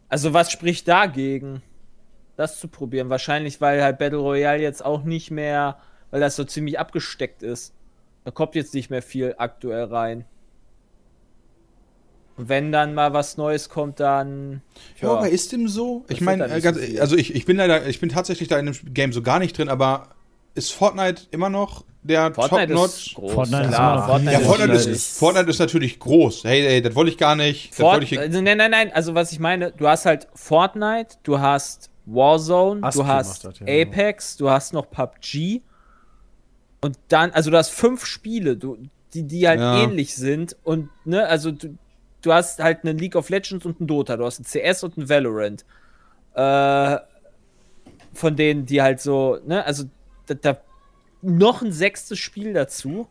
Also, 0.10 0.34
was 0.34 0.52
spricht 0.52 0.88
dagegen, 0.88 1.62
das 2.38 2.60
zu 2.60 2.67
probieren? 2.69 3.10
Wahrscheinlich, 3.10 3.60
weil 3.60 3.84
halt 3.84 3.97
Battle 3.97 4.19
Royale 4.19 4.62
jetzt 4.62 4.84
auch 4.86 5.04
nicht 5.04 5.32
mehr, 5.32 5.78
weil 6.12 6.21
das 6.21 6.36
so 6.38 6.43
ziemlich 6.45 6.80
abgesteckt 6.80 7.43
ist. 7.43 7.73
Da 8.23 8.32
kommt 8.32 8.56
jetzt 8.56 8.73
nicht 8.73 8.89
mehr 8.89 9.02
viel 9.02 9.36
aktuell 9.38 9.86
rein. 9.86 10.26
Und 12.38 12.50
wenn 12.50 12.71
dann 12.71 12.93
mal 12.93 13.13
was 13.13 13.38
Neues 13.38 13.67
kommt, 13.69 14.00
dann. 14.00 14.62
Ja, 15.02 15.10
aber 15.10 15.30
ist 15.30 15.52
dem 15.52 15.67
so? 15.67 16.06
Ich 16.08 16.21
meine, 16.21 16.45
äh, 16.45 17.00
also 17.00 17.15
ich, 17.17 17.34
ich 17.36 17.45
bin 17.45 17.58
leider, 17.58 17.88
ich 17.88 18.00
bin 18.00 18.10
tatsächlich 18.10 18.47
da 18.47 18.60
in 18.60 18.67
dem 18.67 18.93
Game 18.93 19.12
so 19.12 19.23
gar 19.23 19.39
nicht 19.39 19.58
drin, 19.58 19.69
aber 19.69 20.10
ist 20.54 20.71
Fortnite 20.71 21.23
immer 21.32 21.50
noch 21.50 21.84
der 22.04 22.34
Fortnite 22.34 22.73
ist 22.73 23.15
groß. 23.15 23.34
Fortnite 23.34 23.71
Ja. 23.71 24.02
Fortnite 24.08 24.39
Fortnite 24.41 24.71
ist, 24.73 24.86
ist- 24.86 25.17
Fortnite 25.17 25.50
ist 25.50 25.60
natürlich 25.60 26.00
groß. 26.00 26.43
Hey, 26.43 26.65
ey, 26.65 26.82
das 26.82 26.93
wollte 26.95 27.12
ich 27.12 27.17
gar 27.17 27.36
nicht. 27.36 27.73
Fort 27.73 28.04
ich, 28.04 28.17
also, 28.19 28.39
nein, 28.41 28.58
nein, 28.58 28.71
nein. 28.71 28.91
Also, 28.93 29.15
was 29.15 29.32
ich 29.32 29.39
meine, 29.39 29.71
du 29.71 29.88
hast 29.88 30.06
halt 30.06 30.28
Fortnite, 30.36 31.17
du 31.23 31.39
hast 31.39 31.89
Warzone, 32.08 32.84
Aspi 32.84 33.02
du 33.02 33.08
hast 33.08 33.43
das, 33.43 33.60
ja, 33.60 33.65
genau. 33.65 33.82
Apex, 33.91 34.38
du 34.38 34.50
hast 34.50 34.74
noch 34.74 34.89
PUBG. 34.89 35.62
Und 36.82 36.98
dann, 37.10 37.32
also, 37.32 37.52
du 37.52 37.58
hast 37.58 37.70
fünf 37.70 38.06
Spiele, 38.06 38.56
du, 38.56 38.78
die, 39.13 39.24
die 39.24 39.48
halt 39.48 39.60
Ja. 39.60 39.84
ähnlich 39.84 40.15
sind. 40.15 40.56
Und, 40.63 40.89
ne, 41.06 41.26
also, 41.28 41.52
du, 41.52 41.78
du 42.22 42.34
hast 42.34 42.60
halt 42.63 42.80
eine 42.84 42.93
League 42.93 43.15
of 43.15 43.30
Legends 43.30 43.65
und 43.65 43.82
ein 43.82 43.88
Dota, 43.88 44.15
du 44.15 44.26
hast 44.26 44.39
ein 44.39 44.46
CS 44.46 44.84
und 44.84 44.98
ein 44.98 45.10
Valorant. 45.10 45.65
Äh, 46.34 46.98
von 48.13 48.36
denen, 48.36 48.65
die 48.65 48.82
halt 48.82 49.02
so, 49.02 49.39
ne, 49.46 49.65
also, 49.65 49.84
da, 50.28 50.34
da 50.36 50.58
noch 51.22 51.62
ein 51.62 51.72
sechstes 51.72 52.20
Spiel 52.20 52.54
dazu. 52.54 53.08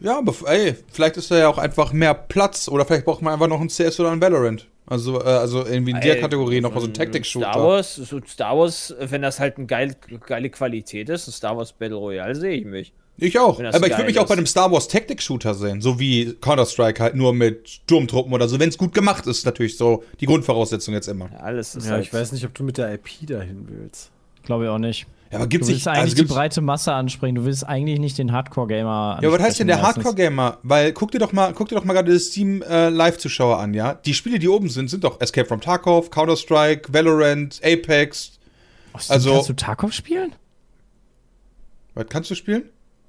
ja, 0.00 0.18
aber 0.18 0.34
ey, 0.46 0.76
vielleicht 0.92 1.16
ist 1.16 1.30
da 1.30 1.38
ja 1.38 1.48
auch 1.48 1.58
einfach 1.58 1.92
mehr 1.92 2.14
Platz 2.14 2.68
oder 2.68 2.84
vielleicht 2.84 3.06
braucht 3.06 3.22
man 3.22 3.32
einfach 3.32 3.48
noch 3.48 3.60
ein 3.60 3.68
CS 3.68 3.98
oder 3.98 4.10
ein 4.12 4.20
Valorant. 4.20 4.68
Also, 4.86 5.20
äh, 5.20 5.24
also 5.24 5.66
irgendwie 5.66 5.90
in 5.90 6.00
der 6.00 6.14
Ey, 6.16 6.20
Kategorie 6.20 6.60
noch 6.60 6.72
mal 6.72 6.80
so 6.80 6.86
ein 6.86 6.94
Star 6.94 7.06
Tactic-Shooter. 7.06 7.54
Wars, 7.54 7.96
so 7.96 8.20
Star 8.26 8.56
Wars, 8.56 8.94
wenn 9.00 9.22
das 9.22 9.40
halt 9.40 9.56
eine 9.56 9.66
geil, 9.66 9.96
geile 10.26 10.48
Qualität 10.48 11.08
ist, 11.08 11.26
ein 11.26 11.32
Star 11.32 11.56
Wars 11.56 11.72
Battle 11.72 11.96
Royale 11.96 12.34
sehe 12.36 12.52
ich 12.52 12.64
mich. 12.64 12.92
Ich 13.18 13.38
auch. 13.38 13.58
Aber 13.58 13.86
ich 13.86 13.92
würde 13.92 14.04
mich 14.04 14.18
auch 14.18 14.26
bei 14.26 14.34
einem 14.34 14.46
Star 14.46 14.70
Wars 14.70 14.88
Tactic-Shooter 14.88 15.54
sehen. 15.54 15.80
So 15.80 15.98
wie 15.98 16.34
Counter-Strike 16.34 17.02
halt 17.02 17.14
nur 17.14 17.32
mit 17.32 17.68
Sturmtruppen 17.68 18.32
oder 18.32 18.46
so. 18.46 18.60
Wenn 18.60 18.68
es 18.68 18.76
gut 18.76 18.92
gemacht 18.92 19.26
ist, 19.26 19.46
natürlich 19.46 19.76
so 19.76 20.04
die 20.20 20.26
Grundvoraussetzung 20.26 20.92
jetzt 20.94 21.08
immer. 21.08 21.30
Ja, 21.32 21.38
alles 21.38 21.74
ist 21.74 21.86
Ja, 21.86 21.92
halt, 21.92 22.04
ich 22.04 22.12
weiß 22.12 22.32
nicht, 22.32 22.44
ob 22.44 22.54
du 22.54 22.62
mit 22.62 22.76
der 22.76 22.92
IP 22.92 23.26
dahin 23.26 23.66
willst. 23.68 24.10
Glaube 24.44 24.64
ich 24.64 24.70
auch 24.70 24.78
nicht. 24.78 25.06
Ja, 25.30 25.38
aber 25.38 25.44
Du 25.46 25.48
gibt's 25.48 25.68
willst 25.68 25.86
nicht. 25.86 25.88
eigentlich 25.88 26.12
Also 26.12 26.16
die 26.16 26.28
breite 26.28 26.60
Masse 26.60 26.92
ansprechen. 26.92 27.34
Du 27.34 27.44
willst 27.44 27.66
eigentlich 27.66 27.98
nicht 27.98 28.16
den 28.18 28.30
Hardcore-Gamer 28.32 29.18
ja, 29.22 29.32
was 29.32 29.40
heißt 29.40 29.58
denn 29.60 29.66
der. 29.66 29.82
Hardcore-Gamer? 29.82 30.58
Weil 30.62 30.92
guck 30.92 31.10
dir 31.10 31.18
doch 31.18 31.32
mal, 31.32 31.52
guck 31.52 31.68
dir 31.68 31.74
doch 31.74 31.84
mal 31.84 31.94
gerade 31.94 32.12
das 32.12 32.26
Steam 32.26 32.62
äh, 32.62 32.88
Live-Zuschauer 32.90 33.58
an, 33.58 33.74
ja? 33.74 33.94
Die 33.94 34.14
Spiele, 34.14 34.38
die 34.38 34.48
oben 34.48 34.68
sind, 34.68 34.88
sind 34.88 35.02
doch 35.04 35.20
Escape 35.20 35.46
from 35.48 35.60
Tarkov, 35.60 36.10
Counter-Strike, 36.10 36.92
Valorant, 36.92 37.60
Apex. 37.64 38.38
Steam 38.98 39.12
Also- 39.14 39.32
Kannst 39.32 39.48
du 39.48 39.52
Tarkov 39.54 39.92
spielen? 39.92 40.32
Was 41.94 42.06
kannst 42.08 42.30
du 42.30 42.34
spielen? 42.34 42.64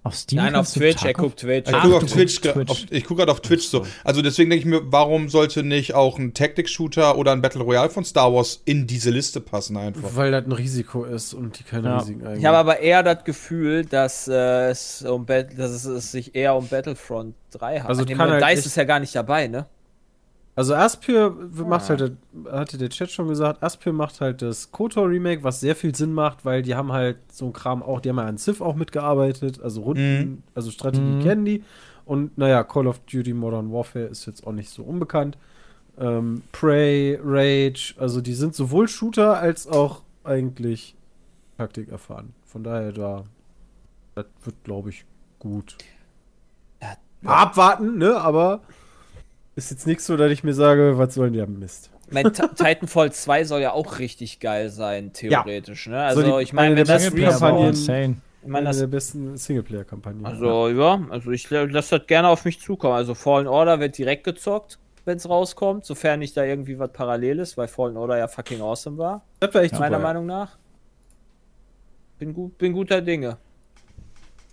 Auf 0.08 0.16
Steam 0.16 0.38
Nein, 0.38 0.56
auf 0.56 0.72
Twitch, 0.72 1.04
er 1.04 1.14
guckt 1.14 1.40
Twitch. 1.42 1.70
Ich 1.70 1.76
Ach, 1.76 1.84
gucke 1.84 1.98
auf 1.98 2.06
Twitch, 2.06 2.40
Twitch. 2.40 2.70
Auf, 2.72 2.78
ich 2.90 3.04
gucke 3.04 3.20
gerade 3.20 3.32
auf 3.32 3.42
Twitch 3.42 3.68
so. 3.68 3.86
Also 4.04 4.22
deswegen 4.22 4.50
denke 4.50 4.62
ich 4.62 4.66
mir, 4.66 4.82
warum 4.92 5.28
sollte 5.30 5.64
nicht 5.64 5.94
auch 5.94 6.18
ein 6.18 6.34
Tactics-Shooter 6.34 7.18
oder 7.18 7.34
ein 7.34 7.42
Battle 7.42 7.62
Royale 7.62 7.90
von 7.90 8.06
Star 8.06 8.34
Wars 8.34 8.62
in 8.66 8.88
diese 8.88 9.10
Liste 9.10 9.42
passen 9.42 9.76
einfach? 9.76 10.16
Weil 10.16 10.32
das 10.32 10.46
ein 10.46 10.52
Risiko 10.54 11.04
ist 11.04 11.34
und 11.34 11.60
die 11.60 11.64
keine 11.64 11.90
Ja. 11.90 11.98
Risiken 11.98 12.22
eingehen. 12.22 12.40
Ich 12.40 12.46
habe 12.46 12.58
aber 12.58 12.80
eher 12.80 13.04
das 13.04 13.24
Gefühl, 13.24 13.86
dass, 13.86 14.28
äh, 14.28 14.70
es, 14.70 15.04
um 15.04 15.26
dass 15.26 15.72
es, 15.72 15.86
es 15.86 16.12
sich 16.12 16.36
eher 16.36 16.56
um 16.56 16.68
Battlefront 16.68 17.36
3 17.52 17.82
handelt. 17.82 17.90
Also 17.90 18.18
halt 18.18 18.44
DICE 18.44 18.66
ist 18.66 18.78
ja 18.78 18.84
gar 18.86 19.00
nicht 19.00 19.14
dabei, 19.16 19.48
ne? 19.48 19.66
Also 20.58 20.74
Aspyr 20.74 21.30
macht 21.68 21.86
Ah. 21.86 21.90
halt, 21.90 22.02
das- 22.02 22.52
hatte 22.52 22.78
der 22.80 22.90
Chat 22.90 23.12
schon 23.12 23.28
gesagt, 23.28 23.62
Aspyr 23.64 23.94
macht 23.94 24.20
halt 24.22 24.42
das 24.42 24.72
KOTOR 24.72 25.08
Remake, 25.08 25.44
was 25.44 25.60
sehr 25.60 25.76
viel 25.76 25.94
Sinn 25.96 26.14
macht, 26.14 26.46
weil 26.46 26.64
die 26.64 26.74
haben 26.76 26.92
halt 26.92 27.18
so 27.32 27.46
ein 27.46 27.54
Kram 27.54 27.84
auch, 27.84 28.02
die 28.02 28.10
haben 28.10 28.18
ja 28.18 28.26
an 28.26 28.40
Civ 28.40 28.60
auch 28.62 28.76
mitgearbeitet, 28.76 29.62
also 29.62 29.82
Runden, 29.84 30.20
Mhm. 30.20 30.44
also 30.56 30.72
Strategie 30.72 31.04
Mhm. 31.18 31.22
kennen 31.22 31.46
die. 31.46 31.64
Und 32.06 32.38
naja, 32.40 32.64
Call 32.64 32.88
of 32.88 33.00
Duty 33.02 33.34
Modern 33.34 33.72
Warfare 33.72 34.06
ist 34.06 34.26
jetzt 34.26 34.48
auch 34.48 34.52
nicht 34.52 34.70
so 34.72 34.82
unbekannt. 34.84 35.38
Ähm, 36.00 36.42
Prey, 36.52 37.20
Rage, 37.24 37.94
also 38.00 38.20
die 38.22 38.34
sind 38.34 38.56
sowohl 38.56 38.88
Shooter 38.88 39.38
als 39.40 39.68
auch 39.68 40.02
eigentlich 40.24 40.96
Taktik 41.58 41.90
erfahren. 41.90 42.34
Von 42.46 42.64
daher 42.64 42.92
da, 42.94 43.24
das 44.16 44.26
wird 44.44 44.56
glaube 44.64 44.90
ich 44.90 45.06
gut. 45.38 45.78
Ja. 46.82 46.96
Mal 47.22 47.36
Abwarten, 47.44 47.98
ne? 48.00 48.16
Aber 48.20 48.62
ist 49.58 49.72
jetzt 49.72 49.86
nichts 49.88 50.06
so, 50.06 50.16
dass 50.16 50.32
ich 50.32 50.44
mir 50.44 50.54
sage, 50.54 50.98
was 50.98 51.14
sollen 51.16 51.34
die 51.34 51.42
am 51.42 51.60
Mist? 51.60 51.90
Mein 52.10 52.32
Ti- 52.32 52.44
Titanfall 52.56 53.12
2 53.12 53.44
soll 53.44 53.60
ja 53.62 53.74
auch 53.74 54.00
richtig 54.00 54.40
geil 54.40 54.70
sein, 54.70 55.12
theoretisch, 55.12 55.88
ne? 55.88 56.00
Also, 56.04 56.22
die- 56.22 56.42
ich 56.44 56.54
meine, 56.54 56.68
eine 56.68 56.78
wenn 56.78 56.86
der 56.86 56.96
das 56.96 57.04
besten 57.04 57.18
Singleplayer 57.18 57.42
war 57.42 57.50
Kampagnen- 57.50 57.70
insane. 57.70 58.16
ich 58.44 58.48
meine, 58.48 58.58
Eine 58.58 58.68
das 58.70 58.78
der 58.80 58.88
besten 58.88 59.38
Singleplayer-Kampagnen. 59.38 60.26
Also, 60.26 60.70
ja, 60.70 61.02
also 61.10 61.32
ich 61.32 61.50
lasse 61.50 61.98
das 62.00 62.08
gerne 62.08 62.30
auf 62.30 62.46
mich 62.46 62.62
zukommen. 62.62 62.94
Also, 62.94 63.14
Fallen 63.14 63.48
Order 63.48 63.80
wird 63.82 63.98
direkt 63.98 64.24
gezockt, 64.24 64.80
wenn 65.04 65.18
es 65.18 65.28
rauskommt, 65.28 65.86
sofern 65.86 66.20
nicht 66.20 66.38
da 66.38 66.44
irgendwie 66.46 66.80
was 66.80 66.92
parallel 66.94 67.40
ist, 67.40 67.58
weil 67.58 67.68
Fallen 67.68 67.98
Order 67.98 68.18
ja 68.18 68.28
fucking 68.30 68.62
awesome 68.62 68.98
war, 68.98 69.26
das 69.42 69.54
war 69.54 69.64
echt 69.64 69.74
meiner 69.74 69.98
super. 69.98 70.00
Meinung 70.08 70.26
nach. 70.28 70.58
Bin, 72.20 72.34
gut, 72.34 72.58
bin 72.58 72.74
guter 72.74 73.02
Dinge. 73.02 73.38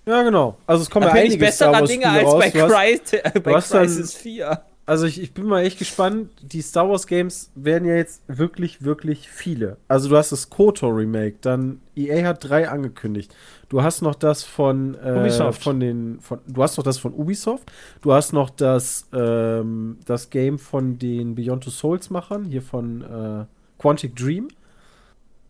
Ja, 0.07 0.23
genau. 0.23 0.59
Also 0.67 0.83
es 0.83 0.91
kommen 0.91 1.07
Da 1.07 1.11
ja 1.17 1.23
ich 1.23 1.31
einige 1.31 1.45
besserer 1.47 1.83
Dinge 1.83 2.07
als 2.09 2.25
bei, 2.35 2.61
raus. 2.61 2.73
Hast, 2.75 3.11
Cry 3.11 3.19
äh, 3.19 3.41
bei 3.41 3.53
Crisis 3.61 4.15
4. 4.15 4.61
also 4.87 5.07
ich, 5.07 5.21
ich 5.23 5.33
bin 5.33 5.47
mal 5.47 5.63
echt 5.65 5.79
gespannt. 5.79 6.29
Die 6.43 6.61
Star 6.61 6.89
Wars 6.91 7.07
Games 7.07 7.51
werden 7.55 7.89
ja 7.89 7.95
jetzt 7.95 8.23
wirklich, 8.29 8.83
wirklich 8.85 9.29
viele. 9.31 9.79
Also 9.89 10.09
du 10.11 10.17
hast 10.17 10.31
das 10.33 10.51
KOTOR 10.51 10.97
Remake, 10.97 11.37
dann 11.41 11.81
EA 11.97 12.27
hat 12.27 12.49
drei 12.49 12.69
angekündigt. 12.69 13.35
Du 13.71 13.83
hast 13.83 14.03
noch 14.03 14.15
das 14.15 14.45
von 14.45 14.95
äh, 15.03 15.21
Ubisoft. 15.21 15.63
von 15.63 15.81
den 15.81 16.21
von 16.21 16.39
du 16.47 16.63
hast 16.63 16.77
noch 16.77 16.85
das 16.85 16.99
von 16.99 17.15
Ubisoft. 17.15 17.71
Du 18.03 18.13
hast 18.13 18.33
noch 18.33 18.51
das 18.51 19.07
ähm, 19.13 19.99
das 20.05 20.29
Game 20.31 20.59
von 20.59 20.99
den 20.99 21.35
Beyond 21.35 21.65
Two 21.65 21.71
Souls 21.71 22.11
Machern 22.11 22.45
hier 22.45 22.63
von 22.63 23.03
äh, 23.03 23.45
Quantic 23.81 24.15
Dream. 24.17 24.49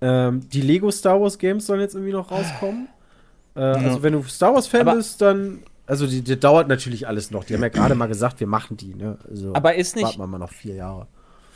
Ähm, 0.00 0.48
die 0.50 0.60
Lego 0.60 0.90
Star 0.90 1.20
Wars 1.20 1.38
Games 1.38 1.66
sollen 1.66 1.80
jetzt 1.80 1.94
irgendwie 1.94 2.12
noch 2.12 2.30
rauskommen. 2.30 2.88
Äh, 3.56 3.60
Also 3.60 4.02
wenn 4.02 4.12
du 4.12 4.22
Star 4.24 4.54
Wars 4.54 4.66
Fan 4.66 4.82
Aber- 4.82 4.96
bist, 4.96 5.20
dann 5.20 5.62
also 5.86 6.06
die, 6.06 6.22
die 6.22 6.38
dauert 6.38 6.68
natürlich 6.68 7.06
alles 7.06 7.30
noch. 7.30 7.44
Die 7.44 7.54
haben 7.54 7.62
ja 7.62 7.68
gerade 7.68 7.94
mal 7.94 8.06
gesagt, 8.06 8.40
wir 8.40 8.46
machen 8.46 8.76
die. 8.76 8.94
Ne? 8.94 9.18
Also 9.28 9.52
Aber 9.54 9.74
ist 9.74 9.96
nicht, 9.96 10.04
warten 10.04 10.18
wir 10.18 10.26
mal 10.26 10.38
noch 10.38 10.52
vier 10.52 10.74
Jahre. 10.74 11.06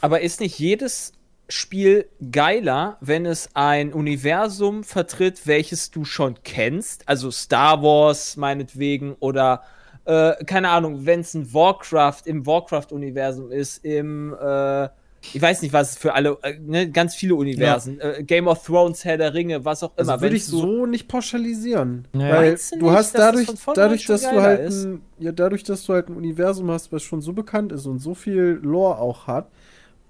aber 0.01 0.21
ist 0.21 0.41
nicht 0.41 0.59
jedes 0.59 1.12
Spiel 1.49 2.07
geiler, 2.31 2.99
wenn 3.01 3.25
es 3.25 3.49
ein 3.55 3.95
Universum 3.95 4.85
vertritt, 4.85 5.47
welches 5.47 5.91
du 5.91 6.05
schon 6.05 6.37
kennst? 6.45 7.09
Also 7.09 7.31
Star 7.31 7.83
Wars 7.83 8.37
meinetwegen 8.37 9.14
oder 9.21 9.62
äh, 10.05 10.45
keine 10.45 10.69
Ahnung, 10.69 11.07
wenn 11.07 11.21
es 11.21 11.33
ein 11.35 11.53
Warcraft 11.53 12.23
im 12.27 12.45
Warcraft-Universum 12.45 13.51
ist, 13.51 13.85
im 13.85 14.35
äh, 14.35 14.88
ich 15.20 15.42
weiß 15.42 15.62
nicht, 15.62 15.72
was 15.72 15.96
für 15.96 16.14
alle, 16.14 16.38
äh, 16.42 16.54
ne, 16.61 16.90
ganz 16.90 17.14
viele 17.14 17.35
Universen, 17.35 18.00
äh, 18.00 18.22
Game 18.22 18.46
of 18.48 18.64
Thrones, 18.64 19.04
Herr 19.04 19.18
der 19.18 19.35
Ringe, 19.35 19.64
was 19.64 19.83
auch 19.83 19.92
Also 19.96 20.12
immer. 20.12 20.20
würde 20.20 20.35
wenn's 20.35 20.44
ich 20.44 20.50
so 20.50 20.87
nicht 20.87 21.09
pauschalisieren. 21.09 22.07
Ja. 22.12 22.31
Weil 22.37 22.54
du 22.54 22.78
du 22.78 22.87
nicht, 22.87 22.94
hast 22.94 23.14
dass 23.14 23.35
das 23.35 23.44
dadurch, 23.46 23.74
dadurch, 23.74 24.07
dass 24.07 24.22
du 24.22 24.40
halt 24.40 24.61
ein, 24.70 25.00
ja, 25.18 25.33
dadurch, 25.33 25.64
dass 25.64 25.85
du 25.85 25.92
halt 25.94 26.09
ein 26.09 26.16
Universum 26.16 26.70
hast, 26.70 26.92
was 26.92 27.02
schon 27.02 27.20
so 27.20 27.33
bekannt 27.33 27.72
ist 27.72 27.87
und 27.87 27.98
so 27.98 28.14
viel 28.14 28.61
Lore 28.62 28.98
auch 28.98 29.26
hat, 29.26 29.48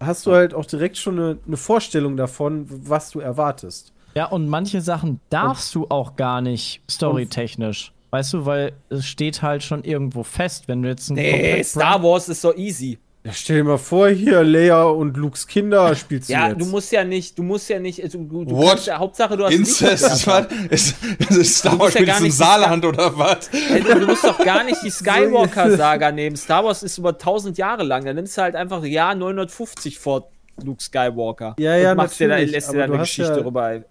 hast 0.01 0.27
du 0.27 0.33
halt 0.33 0.55
auch 0.55 0.65
direkt 0.67 0.97
schon 0.97 1.19
eine, 1.19 1.39
eine 1.47 1.57
Vorstellung 1.57 2.17
davon, 2.17 2.67
was 2.69 3.11
du 3.11 3.21
erwartest. 3.21 3.93
Ja, 4.15 4.27
und 4.27 4.49
manche 4.49 4.81
Sachen 4.81 5.21
darfst 5.31 5.75
du 5.75 5.87
auch 5.89 6.17
gar 6.17 6.41
nicht 6.41 6.83
storytechnisch. 6.91 7.93
Weißt 8.11 8.33
du, 8.33 8.47
weil 8.47 8.73
es 8.89 9.07
steht 9.07 9.43
halt 9.43 9.63
schon 9.63 9.85
irgendwo 9.85 10.23
fest, 10.23 10.67
wenn 10.67 10.83
du 10.83 10.89
jetzt 10.89 11.11
ein 11.11 11.15
Nee, 11.15 11.63
Star 11.63 12.03
Wars 12.03 12.29
ist 12.29 12.41
so 12.41 12.55
easy. 12.55 12.99
Ja, 13.29 13.35
stell 13.35 13.57
dir 13.59 13.65
mal 13.65 13.77
vor, 13.77 14.09
hier 14.09 14.43
Leia 14.43 14.85
und 14.85 15.19
Lukes 15.19 15.47
Kinder 15.47 15.95
spielst 15.95 16.31
du 16.31 16.33
Ja, 16.33 16.49
jetzt. 16.49 16.61
du 16.63 16.65
musst 16.65 16.91
ja 16.93 17.05
nicht, 17.05 17.39
du 17.39 17.43
musst 17.43 17.69
ja 17.69 17.79
nicht, 17.79 18.03
also, 18.03 18.17
du, 18.19 18.45
du 18.47 18.57
What? 18.57 18.69
kannst 18.71 18.87
ja, 18.87 18.99
Hauptsache 18.99 19.37
du 19.37 19.45
hast 19.45 19.53
Incest? 19.53 20.27
Was? 20.27 20.47
Ist, 20.71 20.97
ist 21.31 21.57
Star 21.59 21.79
Wars 21.79 21.93
ja 21.93 22.01
es 22.17 22.21
im 22.23 22.31
Saarland 22.31 22.87
oder 22.87 23.17
was? 23.19 23.51
Du, 23.51 24.07
musst 24.07 24.25
doch 24.25 24.39
gar 24.43 24.65
nicht 24.65 24.83
die 24.83 24.89
Skywalker-Saga 24.91 26.11
nehmen. 26.11 26.37
Star 26.37 26.65
Wars 26.65 26.83
ist 26.83 26.97
über 26.97 27.11
1000 27.11 27.59
Jahre 27.59 27.83
lang. 27.83 28.07
Dann 28.07 28.17
nimmst 28.17 28.39
du 28.39 28.41
halt 28.41 28.55
einfach 28.57 28.83
Jahr 28.83 29.15
950 29.15 29.99
vor 29.99 30.31
Luke 30.65 30.83
Skywalker. 30.83 31.55
Ja, 31.59 31.77
ja, 31.77 31.91
und 31.91 31.99
machst 31.99 32.19
dir 32.19 32.29
da, 32.29 32.35
natürlich, 32.37 32.53
lässt 32.53 32.73
dir 32.73 32.79
da 32.79 32.85
eine 32.85 32.99
Geschichte 32.99 33.31
ja- 33.31 33.37
darüber 33.41 33.73
äh, 33.75 33.83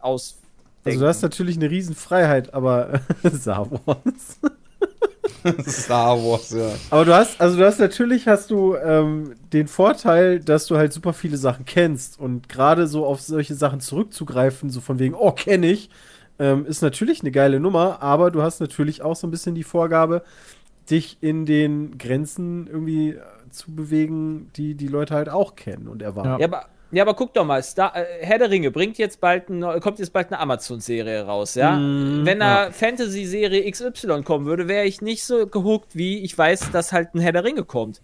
aus. 0.00 0.38
also 0.84 1.00
du 1.00 1.06
hast 1.06 1.20
natürlich 1.20 1.56
eine 1.56 1.70
riesen 1.70 1.94
Freiheit, 1.94 2.54
aber 2.54 3.00
Star 3.38 3.68
Wars. 3.84 4.38
Star 5.66 6.16
Wars, 6.16 6.50
ja. 6.50 6.70
Aber 6.90 7.04
du 7.04 7.14
hast, 7.14 7.40
also 7.40 7.56
du 7.56 7.64
hast 7.64 7.78
natürlich 7.78 8.26
hast 8.26 8.50
du 8.50 8.76
ähm, 8.76 9.34
den 9.52 9.68
Vorteil, 9.68 10.40
dass 10.40 10.66
du 10.66 10.76
halt 10.76 10.92
super 10.92 11.12
viele 11.12 11.36
Sachen 11.36 11.64
kennst 11.64 12.18
und 12.18 12.48
gerade 12.48 12.86
so 12.86 13.06
auf 13.06 13.20
solche 13.20 13.54
Sachen 13.54 13.80
zurückzugreifen, 13.80 14.70
so 14.70 14.80
von 14.80 14.98
wegen, 14.98 15.14
oh, 15.14 15.32
kenne 15.32 15.66
ich, 15.66 15.90
ähm, 16.38 16.66
ist 16.66 16.82
natürlich 16.82 17.20
eine 17.20 17.30
geile 17.30 17.60
Nummer, 17.60 18.02
aber 18.02 18.30
du 18.30 18.42
hast 18.42 18.60
natürlich 18.60 19.02
auch 19.02 19.16
so 19.16 19.26
ein 19.26 19.30
bisschen 19.30 19.54
die 19.54 19.64
Vorgabe, 19.64 20.22
dich 20.90 21.18
in 21.20 21.46
den 21.46 21.98
Grenzen 21.98 22.66
irgendwie 22.66 23.10
äh, 23.10 23.20
zu 23.50 23.74
bewegen, 23.74 24.50
die 24.56 24.74
die 24.74 24.88
Leute 24.88 25.14
halt 25.14 25.28
auch 25.28 25.56
kennen 25.56 25.88
und 25.88 26.02
erwarten. 26.02 26.40
Ja, 26.40 26.46
aber, 26.46 26.66
ja, 26.92 27.02
aber 27.02 27.14
guck 27.14 27.34
doch 27.34 27.44
mal, 27.44 27.62
Star, 27.62 27.94
äh, 27.96 28.04
Herr 28.20 28.38
der 28.38 28.50
Ringe 28.50 28.70
bringt 28.70 28.96
jetzt 28.98 29.20
bald 29.20 29.48
ein, 29.48 29.62
kommt 29.80 29.98
jetzt 29.98 30.12
bald 30.12 30.28
eine 30.28 30.38
Amazon-Serie 30.38 31.22
raus, 31.24 31.54
ja? 31.54 31.76
Mm, 31.76 32.24
Wenn 32.24 32.40
da 32.40 32.70
Fantasy-Serie 32.70 33.70
XY 33.70 34.22
kommen 34.22 34.46
würde, 34.46 34.68
wäre 34.68 34.84
ich 34.86 35.02
nicht 35.02 35.24
so 35.24 35.46
gehuckt, 35.46 35.96
wie 35.96 36.20
ich 36.20 36.36
weiß, 36.36 36.70
dass 36.70 36.92
halt 36.92 37.14
ein 37.14 37.20
Herr 37.20 37.32
der 37.32 37.44
Ringe 37.44 37.64
kommt. 37.64 38.02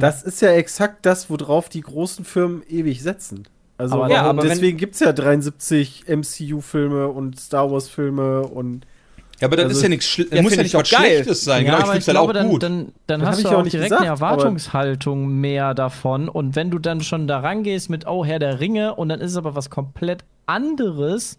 Das 0.00 0.22
ist 0.22 0.40
ja 0.42 0.50
exakt 0.52 1.04
das, 1.06 1.28
worauf 1.30 1.68
die 1.68 1.82
großen 1.82 2.24
Firmen 2.24 2.62
ewig 2.68 3.02
setzen. 3.02 3.46
Also 3.76 3.94
Aber- 3.96 4.10
Ja, 4.10 4.22
aber 4.22 4.42
deswegen 4.42 4.76
gibt 4.76 4.94
es 4.94 5.00
ja 5.00 5.12
73 5.12 6.04
MCU-Filme 6.08 7.08
und 7.08 7.38
Star 7.38 7.70
Wars-Filme 7.70 8.42
und 8.42 8.86
Ja, 9.40 9.46
aber 9.46 9.56
das 9.56 9.66
Also- 9.66 9.76
ist 9.76 9.82
ja 9.84 9.88
nichts 9.88 10.06
Schli 10.06 10.26
Ja, 10.32 10.42
muss 10.42 10.52
ja 10.54 10.58
ich 10.62 10.64
nicht 10.64 10.74
was 10.74 10.90
geil. 10.90 11.00
Schlechtes 11.14 11.44
sein. 11.44 11.64
ja, 11.64 11.72
genau, 11.72 11.78
ich 11.78 11.84
aber 11.84 11.92
ich 11.94 11.98
es 12.00 12.08
halt 12.08 12.14
glaube, 12.16 12.30
auch 12.30 12.34
dann, 12.34 12.48
gut. 12.48 12.62
dann, 12.62 12.92
dann 13.06 13.20
Das 13.20 13.28
hast 13.30 13.38
du 13.44 13.48
ja 13.48 13.54
auch 13.54 13.58
auch 13.60 13.62
nicht 13.64 13.72
direkt 13.72 13.90
gesagt, 13.90 14.02
eine 14.02 14.10
Erwartungshaltung 14.10 15.28
mehr 15.40 15.74
davon. 15.74 16.28
Und 16.28 16.56
wenn 16.56 16.70
du 16.70 16.78
dann 16.78 17.00
schon 17.02 17.26
da 17.28 17.38
rangehst 17.40 17.88
mit, 17.90 18.06
oh, 18.06 18.24
Herr 18.24 18.38
der 18.38 18.60
Ringe, 18.60 18.94
und 18.96 19.08
dann 19.10 19.20
ist 19.20 19.32
es 19.32 19.36
aber 19.36 19.54
was 19.54 19.70
komplett 19.70 20.24
anderes 20.46 21.38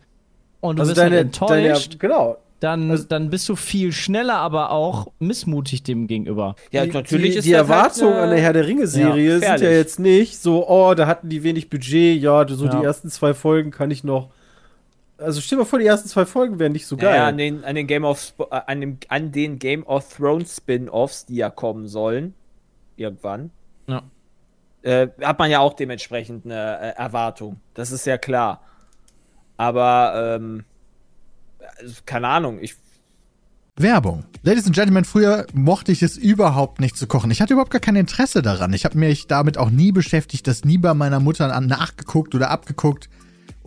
und 0.62 0.78
du 0.78 0.82
also 0.84 0.92
bist 0.92 1.02
deine, 1.02 1.16
halt 1.18 1.26
enttäuscht, 1.26 1.92
deine 1.94 1.98
genau. 2.00 2.38
dann, 2.60 2.92
also- 2.92 3.06
dann 3.08 3.30
bist 3.30 3.48
du 3.50 3.56
viel 3.56 3.92
schneller, 3.92 4.36
aber 4.38 4.72
auch 4.72 5.08
missmutig 5.20 5.84
dem 5.84 6.08
gegenüber. 6.08 6.56
Ja, 6.72 6.86
die, 6.86 6.92
natürlich 6.92 7.32
die, 7.34 7.38
ist 7.40 7.46
die 7.46 7.52
das 7.52 7.62
Erwartungen 7.62 8.14
halt, 8.14 8.24
an 8.24 8.30
der 8.32 8.40
Herr 8.40 8.54
der 8.54 8.68
Ringe-Serie 8.68 9.40
Ja, 9.40 9.58
sind 9.58 9.62
ja 9.68 9.72
jetzt 9.72 10.00
nicht 10.00 10.38
so, 10.42 10.68
oh, 10.70 10.94
da 10.94 11.08
hatten 11.08 11.30
die 11.30 11.44
wenig 11.44 11.70
Budget, 11.70 12.22
ja, 12.22 12.48
so 12.48 12.66
Ja. 12.66 12.80
die 12.80 12.86
ersten 12.86 13.10
zwei 13.10 13.34
Folgen 13.34 13.72
kann 13.72 13.92
ich 13.92 14.04
noch. 14.04 14.30
Also 15.20 15.42
stell 15.42 15.58
dir 15.58 15.64
mal 15.64 15.70
vor, 15.70 15.80
die 15.80 15.86
ersten 15.86 16.08
zwei 16.08 16.26
Folgen 16.26 16.60
wären 16.60 16.72
nicht 16.72 16.88
so 16.88 16.96
Ja, 16.96 17.02
geil. 17.12 17.22
an 17.22 17.38
den, 17.38 17.64
an 17.66 17.76
den 17.76 17.88
Game 17.88 18.06
of 18.06 18.20
Sp- 18.24 18.48
äh, 18.52 18.62
an, 18.68 18.80
dem, 18.82 18.98
an 19.10 19.32
den 19.32 19.60
Game 19.60 19.84
of 19.86 20.16
Thrones 20.16 20.56
Spin-offs, 20.58 21.26
die 21.26 21.36
ja 21.36 21.50
kommen 21.50 21.88
sollen, 21.88 22.34
irgendwann, 22.96 23.52
Ja. 23.88 24.04
äh, 24.82 25.08
hat 25.22 25.38
man 25.40 25.52
ja 25.52 25.60
auch 25.60 25.74
dementsprechend 25.74 26.46
eine 26.46 26.80
äh, 26.80 26.90
Erwartung. 26.98 27.60
Das 27.74 27.92
ist 27.92 28.06
ja 28.06 28.18
klar. 28.18 28.62
Aber 29.58 30.38
ähm, 30.38 30.64
also, 31.82 31.96
keine 32.06 32.28
Ahnung, 32.30 32.60
ich 32.62 32.76
Werbung. 33.76 34.26
Ladies 34.44 34.66
and 34.66 34.76
Gentlemen, 34.76 35.06
früher 35.06 35.46
mochte 35.54 35.94
ich 35.94 36.02
es 36.04 36.18
überhaupt 36.18 36.82
nicht 36.82 36.98
zu 36.98 37.08
kochen. 37.08 37.32
Ich 37.32 37.42
hatte 37.42 37.54
überhaupt 37.54 37.72
gar 37.72 37.80
kein 37.80 37.96
Interesse 37.96 38.42
daran. 38.42 38.74
Ich 38.74 38.84
habe 38.84 38.98
mich 38.98 39.28
damit 39.28 39.58
auch 39.58 39.70
nie 39.70 39.94
beschäftigt, 39.94 40.48
das 40.48 40.66
nie 40.66 40.78
bei 40.78 40.94
meiner 40.94 41.22
Mutter 41.22 41.48
nachgeguckt 41.62 42.36
oder 42.36 42.50
abgeguckt 42.50 43.10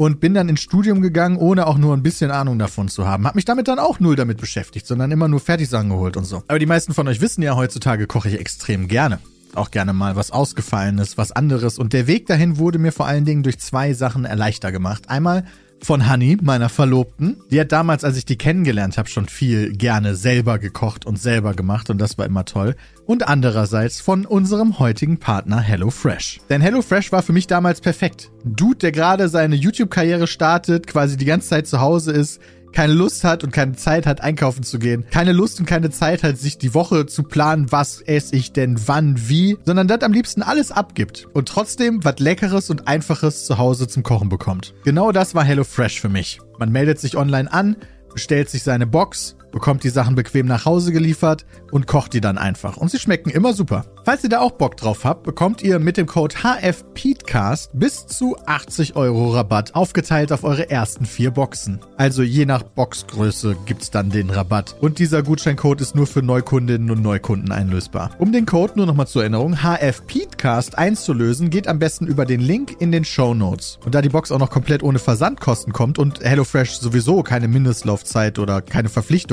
und 0.05 0.21
bin 0.21 0.35
dann 0.35 0.49
ins 0.49 0.61
Studium 0.61 1.01
gegangen, 1.01 1.37
ohne 1.37 1.67
auch 1.67 1.79
nur 1.79 1.97
ein 1.97 2.03
bisschen 2.03 2.31
Ahnung 2.31 2.59
davon 2.59 2.89
zu 2.89 3.07
haben. 3.07 3.27
Hab 3.27 3.35
mich 3.35 3.45
damit 3.45 3.69
dann 3.69 3.79
auch 3.79 4.01
null 4.01 4.17
damit 4.17 4.39
beschäftigt, 4.39 4.87
sondern 4.87 5.11
immer 5.11 5.29
nur 5.29 5.41
Fertigsachen 5.41 5.91
geholt 5.91 6.17
und 6.17 6.25
so. 6.25 6.43
Aber 6.49 6.59
die 6.59 6.67
meisten 6.67 6.95
von 6.95 7.07
euch 7.09 7.21
wissen 7.21 7.43
ja, 7.43 7.57
heutzutage 7.57 8.07
koche 8.07 8.29
ich 8.29 8.39
extrem 8.39 8.89
gerne. 8.89 9.19
Auch 9.55 9.71
gerne 9.71 9.93
mal 9.93 10.17
was 10.17 10.31
Ausgefallenes, 10.31 11.19
was 11.19 11.31
anderes. 11.31 11.79
Und 11.79 11.93
der 11.93 12.07
Weg 12.07 12.27
dahin 12.27 12.59
wurde 12.59 12.79
mir 12.79 12.91
vor 12.91 13.07
allen 13.07 13.25
Dingen 13.25 13.43
durch 13.43 13.59
zwei 13.59 13.93
Sachen 13.93 14.25
erleichter 14.25 14.73
gemacht. 14.73 15.11
Einmal 15.11 15.45
von 15.85 16.11
Honey, 16.11 16.39
meiner 16.41 16.69
Verlobten. 16.69 17.43
Die 17.51 17.61
hat 17.61 17.73
damals, 17.73 18.05
als 18.05 18.17
ich 18.17 18.25
die 18.25 18.37
kennengelernt 18.37 18.99
habe, 18.99 19.09
schon 19.09 19.27
viel 19.27 19.73
gerne 19.73 20.15
selber 20.15 20.59
gekocht 20.59 21.07
und 21.07 21.19
selber 21.19 21.55
gemacht 21.55 21.91
und 21.91 21.99
das 21.99 22.19
war 22.19 22.27
immer 22.27 22.45
toll. 22.45 22.77
Und 23.05 23.27
andererseits 23.27 24.01
von 24.01 24.25
unserem 24.25 24.79
heutigen 24.79 25.19
Partner 25.19 25.61
HelloFresh. 25.61 26.41
Denn 26.49 26.61
HelloFresh 26.61 27.11
war 27.11 27.23
für 27.23 27.33
mich 27.33 27.47
damals 27.47 27.81
perfekt. 27.81 28.31
Dude, 28.45 28.79
der 28.79 28.93
gerade 28.93 29.29
seine 29.29 29.57
YouTube-Karriere 29.57 30.27
startet, 30.27 30.87
quasi 30.87 31.17
die 31.17 31.25
ganze 31.25 31.49
Zeit 31.49 31.67
zu 31.67 31.81
Hause 31.81 32.13
ist, 32.13 32.41
keine 32.73 32.93
Lust 32.93 33.25
hat 33.25 33.45
und 33.45 33.53
keine 33.53 33.73
Zeit 33.73 34.07
hat, 34.07 34.21
einkaufen 34.21 34.63
zu 34.63 34.79
gehen, 34.79 35.05
keine 35.11 35.33
Lust 35.33 35.61
und 35.61 35.67
keine 35.67 35.91
Zeit 35.91 36.23
hat, 36.23 36.39
sich 36.39 36.59
die 36.59 36.75
Woche 36.75 37.07
zu 37.07 37.23
planen, 37.23 37.71
was 37.71 38.01
esse 38.01 38.35
ich 38.35 38.53
denn 38.53 38.77
wann, 38.87 39.29
wie, 39.29 39.59
sondern 39.65 39.89
das 39.89 40.03
am 40.03 40.13
liebsten 40.13 40.43
alles 40.43 40.73
abgibt 40.73 41.29
und 41.33 41.49
trotzdem 41.49 42.05
was 42.05 42.19
Leckeres 42.19 42.71
und 42.71 42.89
Einfaches 42.89 43.45
zu 43.45 43.59
Hause 43.59 43.89
zum 43.89 44.03
Kochen 44.03 44.29
bekommt. 44.29 44.75
Genau 44.85 45.13
das 45.13 45.35
war 45.35 45.45
HelloFresh 45.45 46.01
für 46.01 46.09
mich. 46.09 46.41
Man 46.59 46.73
meldet 46.73 46.99
sich 46.99 47.17
online 47.17 47.53
an, 47.53 47.77
bestellt 48.13 48.51
sich 48.51 48.63
seine 48.63 48.87
Box, 48.87 49.37
bekommt 49.53 49.85
die 49.85 49.91
Sachen 49.91 50.15
bequem 50.15 50.47
nach 50.47 50.65
Hause 50.65 50.93
geliefert 50.93 51.47
und 51.71 51.87
kocht 51.87 52.15
die 52.15 52.21
dann 52.21 52.39
einfach. 52.39 52.77
Und 52.77 52.91
sie 52.91 52.99
schmecken 52.99 53.31
immer 53.31 53.53
super. 53.53 53.85
Falls 54.05 54.25
ihr 54.25 54.31
da 54.31 54.41
auch 54.41 54.53
Bock 54.53 54.77
drauf 54.77 55.05
habt, 55.05 55.23
bekommt 55.23 55.63
ihr 55.63 55.79
mit 55.79 55.97
dem 55.97 56.07
Code 56.07 56.35
HFPeatcast 56.43 57.71
bis 57.73 58.07
zu 58.07 58.37
80 58.47 58.97
Euro 58.97 59.31
Rabatt 59.33 59.77
aufgeteilt 59.77 60.33
auf 60.33 60.43
eure 60.43 60.71
ersten 60.71 61.07
vier 61.07 61.31
Boxen. 61.31 61.79
Also 61.97 62.23
je 62.23 62.47
nach 62.47 62.65
Boxgröße 62.65 63.57
gibt's 63.65 63.93
dann 63.93 64.11
den 64.11 64.31
Rabatt. 64.31 64.75
Und 64.81 64.99
dieser 64.99 65.23
Gutscheincode 65.23 65.81
ist 65.81 65.95
nur 65.95 66.09
für 66.09 66.23
Neukundinnen 66.23 66.91
und 66.91 67.03
Neukunden 67.03 67.53
einlösbar. 67.53 68.11
Um 68.19 68.33
den 68.33 68.47
Code 68.47 68.73
nur 68.77 68.87
nochmal 68.87 69.07
zur 69.07 69.23
Erinnerung 69.23 69.59
HFPeatcast 69.63 70.77
einzulösen, 70.77 71.51
geht 71.51 71.69
am 71.69 71.79
besten 71.79 72.09
über 72.09 72.25
den 72.25 72.41
Link 72.41 72.81
in 72.81 72.91
den 72.91 73.05
Show 73.05 73.35
Notes. 73.35 73.79
Und 73.85 73.95
da 73.95 74.03
die 74.03 74.09
Box 74.09 74.33
auch 74.33 74.39
noch 74.41 74.51
komplett 74.51 74.83
ohne 74.83 74.99
Versandkosten 74.99 75.73
kommt 75.73 75.99
und 75.99 76.21
HelloFresh 76.21 76.73
sowieso 76.73 77.23
keine 77.23 77.47
Mindestlaufzeit 77.47 78.39
oder 78.39 78.63
keine 78.63 78.89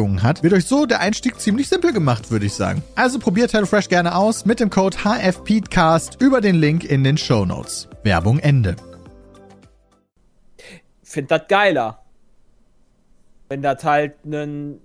Verpflichtungen 0.09 0.23
hat, 0.23 0.43
wird 0.43 0.53
euch 0.53 0.65
so 0.65 0.85
der 0.85 0.99
Einstieg 0.99 1.39
ziemlich 1.39 1.69
simpel 1.69 1.93
gemacht, 1.93 2.31
würde 2.31 2.45
ich 2.45 2.53
sagen. 2.53 2.83
Also 2.95 3.19
probiert 3.19 3.53
HelloFresh 3.53 3.89
gerne 3.89 4.15
aus 4.15 4.45
mit 4.45 4.59
dem 4.59 4.69
Code 4.69 4.97
HFPeatcast 4.97 6.21
über 6.21 6.41
den 6.41 6.55
Link 6.55 6.83
in 6.83 7.03
den 7.03 7.17
Show 7.17 7.45
Notes. 7.45 7.87
Werbung 8.03 8.39
Ende. 8.39 8.75
Find 11.03 11.31
das 11.31 11.41
geiler. 11.47 11.99
Wenn 13.49 13.61
das 13.61 13.83
halt 13.83 14.23
ein 14.25 14.79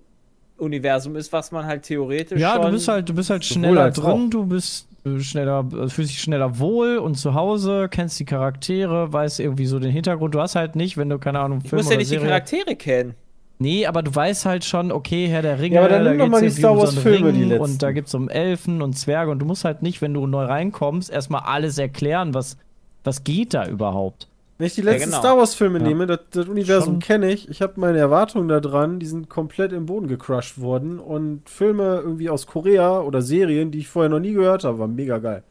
Universum 0.57 1.17
ist, 1.17 1.33
was 1.33 1.53
man 1.53 1.67
halt 1.67 1.83
theoretisch 1.83 2.41
Ja, 2.41 2.55
schon 2.55 2.63
du 2.67 2.71
bist 2.73 2.89
halt, 2.89 3.09
du 3.09 3.15
bist 3.15 3.31
halt 3.31 3.45
schneller 3.45 3.91
drin, 3.91 4.05
auch. 4.27 4.31
du 4.31 4.47
bist 4.47 4.89
äh, 5.05 5.21
schneller, 5.21 5.67
äh, 5.73 5.89
fühlst 5.89 6.13
dich 6.13 6.21
schneller 6.21 6.59
wohl 6.59 6.97
und 6.97 7.17
zu 7.17 7.35
Hause, 7.35 7.89
kennst 7.91 8.19
die 8.21 8.25
Charaktere, 8.25 9.13
weißt 9.13 9.41
irgendwie 9.41 9.67
so 9.67 9.79
den 9.79 9.91
Hintergrund. 9.91 10.35
Du 10.35 10.41
hast 10.41 10.55
halt 10.55 10.77
nicht, 10.77 10.97
wenn 10.97 11.11
du, 11.11 11.19
keine 11.19 11.41
Ahnung, 11.41 11.61
Du 11.61 11.69
Film 11.69 11.81
musst 11.81 11.91
ja 11.91 11.99
nicht 11.99 12.11
die 12.11 12.15
Serie. 12.15 12.29
Charaktere 12.29 12.77
kennen. 12.77 13.15
Nee, 13.59 13.87
aber 13.87 14.03
du 14.03 14.15
weißt 14.15 14.47
halt 14.47 14.65
schon, 14.65 14.91
okay, 14.91 15.29
Herr 15.29 15.43
der 15.43 15.61
Ringe, 15.61 15.77
Ja, 15.77 15.81
aber 15.83 15.91
dann 15.91 16.05
da 16.05 16.11
nimm 16.11 16.19
doch 16.19 16.29
mal 16.29 16.41
die 16.43 16.51
Star 16.51 16.73
um 16.73 16.79
Wars 16.79 16.95
so 16.95 17.01
die 17.03 17.45
letzten. 17.45 17.63
Und 17.63 17.83
da 17.83 17.93
gibt's 17.93 18.15
um 18.15 18.29
Elfen 18.29 18.83
und 18.83 18.95
Zwerge 18.95 19.31
und 19.31 19.39
du 19.39 19.47
musst 19.47 19.65
halt 19.65 19.83
nicht, 19.83 20.03
wenn 20.03 20.13
du 20.13 20.27
neu 20.27 20.45
reinkommst, 20.45 21.11
erstmal 21.11 21.43
alles 21.43 21.79
erklären, 21.79 22.35
was, 22.35 22.57
was 23.05 23.23
geht 23.23 23.55
da 23.55 23.67
überhaupt. 23.67 24.29
Wenn 24.59 24.69
ich 24.69 24.75
die 24.75 24.83
letzten 24.83 25.11
genau. 25.11 25.21
Star 25.21 25.37
Wars 25.37 25.55
Filme 25.55 25.79
Ja. 25.79 25.85
nehme, 25.85 26.07
das, 26.07 26.21
das 26.31 26.49
Universum 26.49 26.99
kenne 27.01 27.31
ich, 27.31 27.49
ich 27.49 27.61
habe 27.61 27.81
meine 27.81 27.99
Erwartungen 27.99 28.49
da 28.49 28.61
dran, 28.61 29.01
die 29.01 29.07
sind 29.07 29.29
komplett 29.29 29.73
im 29.73 29.87
Boden 29.87 30.07
gecrushed 30.07 30.61
worden 30.61 30.99
und 31.01 31.49
Filme 31.49 32.01
irgendwie 32.05 32.31
aus 32.31 32.47
Korea 32.47 33.01
oder 33.01 33.23
Serien, 33.23 33.71
die 33.71 33.79
ich 33.79 33.89
vorher 33.89 34.11
noch 34.11 34.21
nie 34.21 34.33
gehört 34.33 34.65
habe, 34.65 34.79
waren 34.79 34.95
mega 34.95 35.19
geil. 35.19 35.43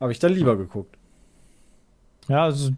Habe 0.00 0.12
ich 0.12 0.18
dann 0.18 0.32
lieber 0.32 0.56
geguckt. 0.56 0.96
Ja, 2.28 2.44
also. 2.44 2.72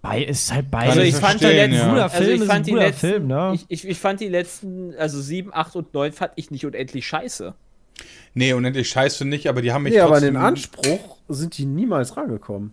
Bei, 0.00 0.22
ist 0.22 0.52
halt 0.52 0.70
beides. 0.70 0.90
Also 0.90 1.00
ich 1.02 1.08
ich 1.08 1.14
fand 1.16 1.40
die 1.40 1.44
verstehen, 1.44 1.70
letzten, 1.72 1.86
ja. 1.86 1.90
Guter 1.90 2.14
also 2.14 2.30
ich 2.30 2.44
fand 2.44 2.66
die 2.66 2.72
letzten, 2.72 3.00
Film, 3.08 3.26
ne? 3.26 3.52
ich, 3.54 3.64
ich, 3.68 3.88
ich 3.88 3.98
fand 3.98 4.20
die 4.20 4.28
letzten, 4.28 4.94
also 4.96 5.20
7, 5.20 5.50
8 5.52 5.76
und 5.76 5.92
9 5.94 6.12
fand 6.12 6.32
ich 6.36 6.50
nicht 6.52 6.64
unendlich 6.64 7.06
scheiße. 7.06 7.54
Nee, 8.34 8.52
unendlich 8.52 8.88
scheiße 8.88 9.24
nicht, 9.24 9.48
aber 9.48 9.60
die 9.60 9.72
haben 9.72 9.82
mich 9.82 9.94
Nee, 9.94 10.00
aber 10.00 10.20
den 10.20 10.36
Anspruch 10.36 11.16
sind 11.28 11.58
die 11.58 11.66
niemals 11.66 12.16
rangekommen. 12.16 12.70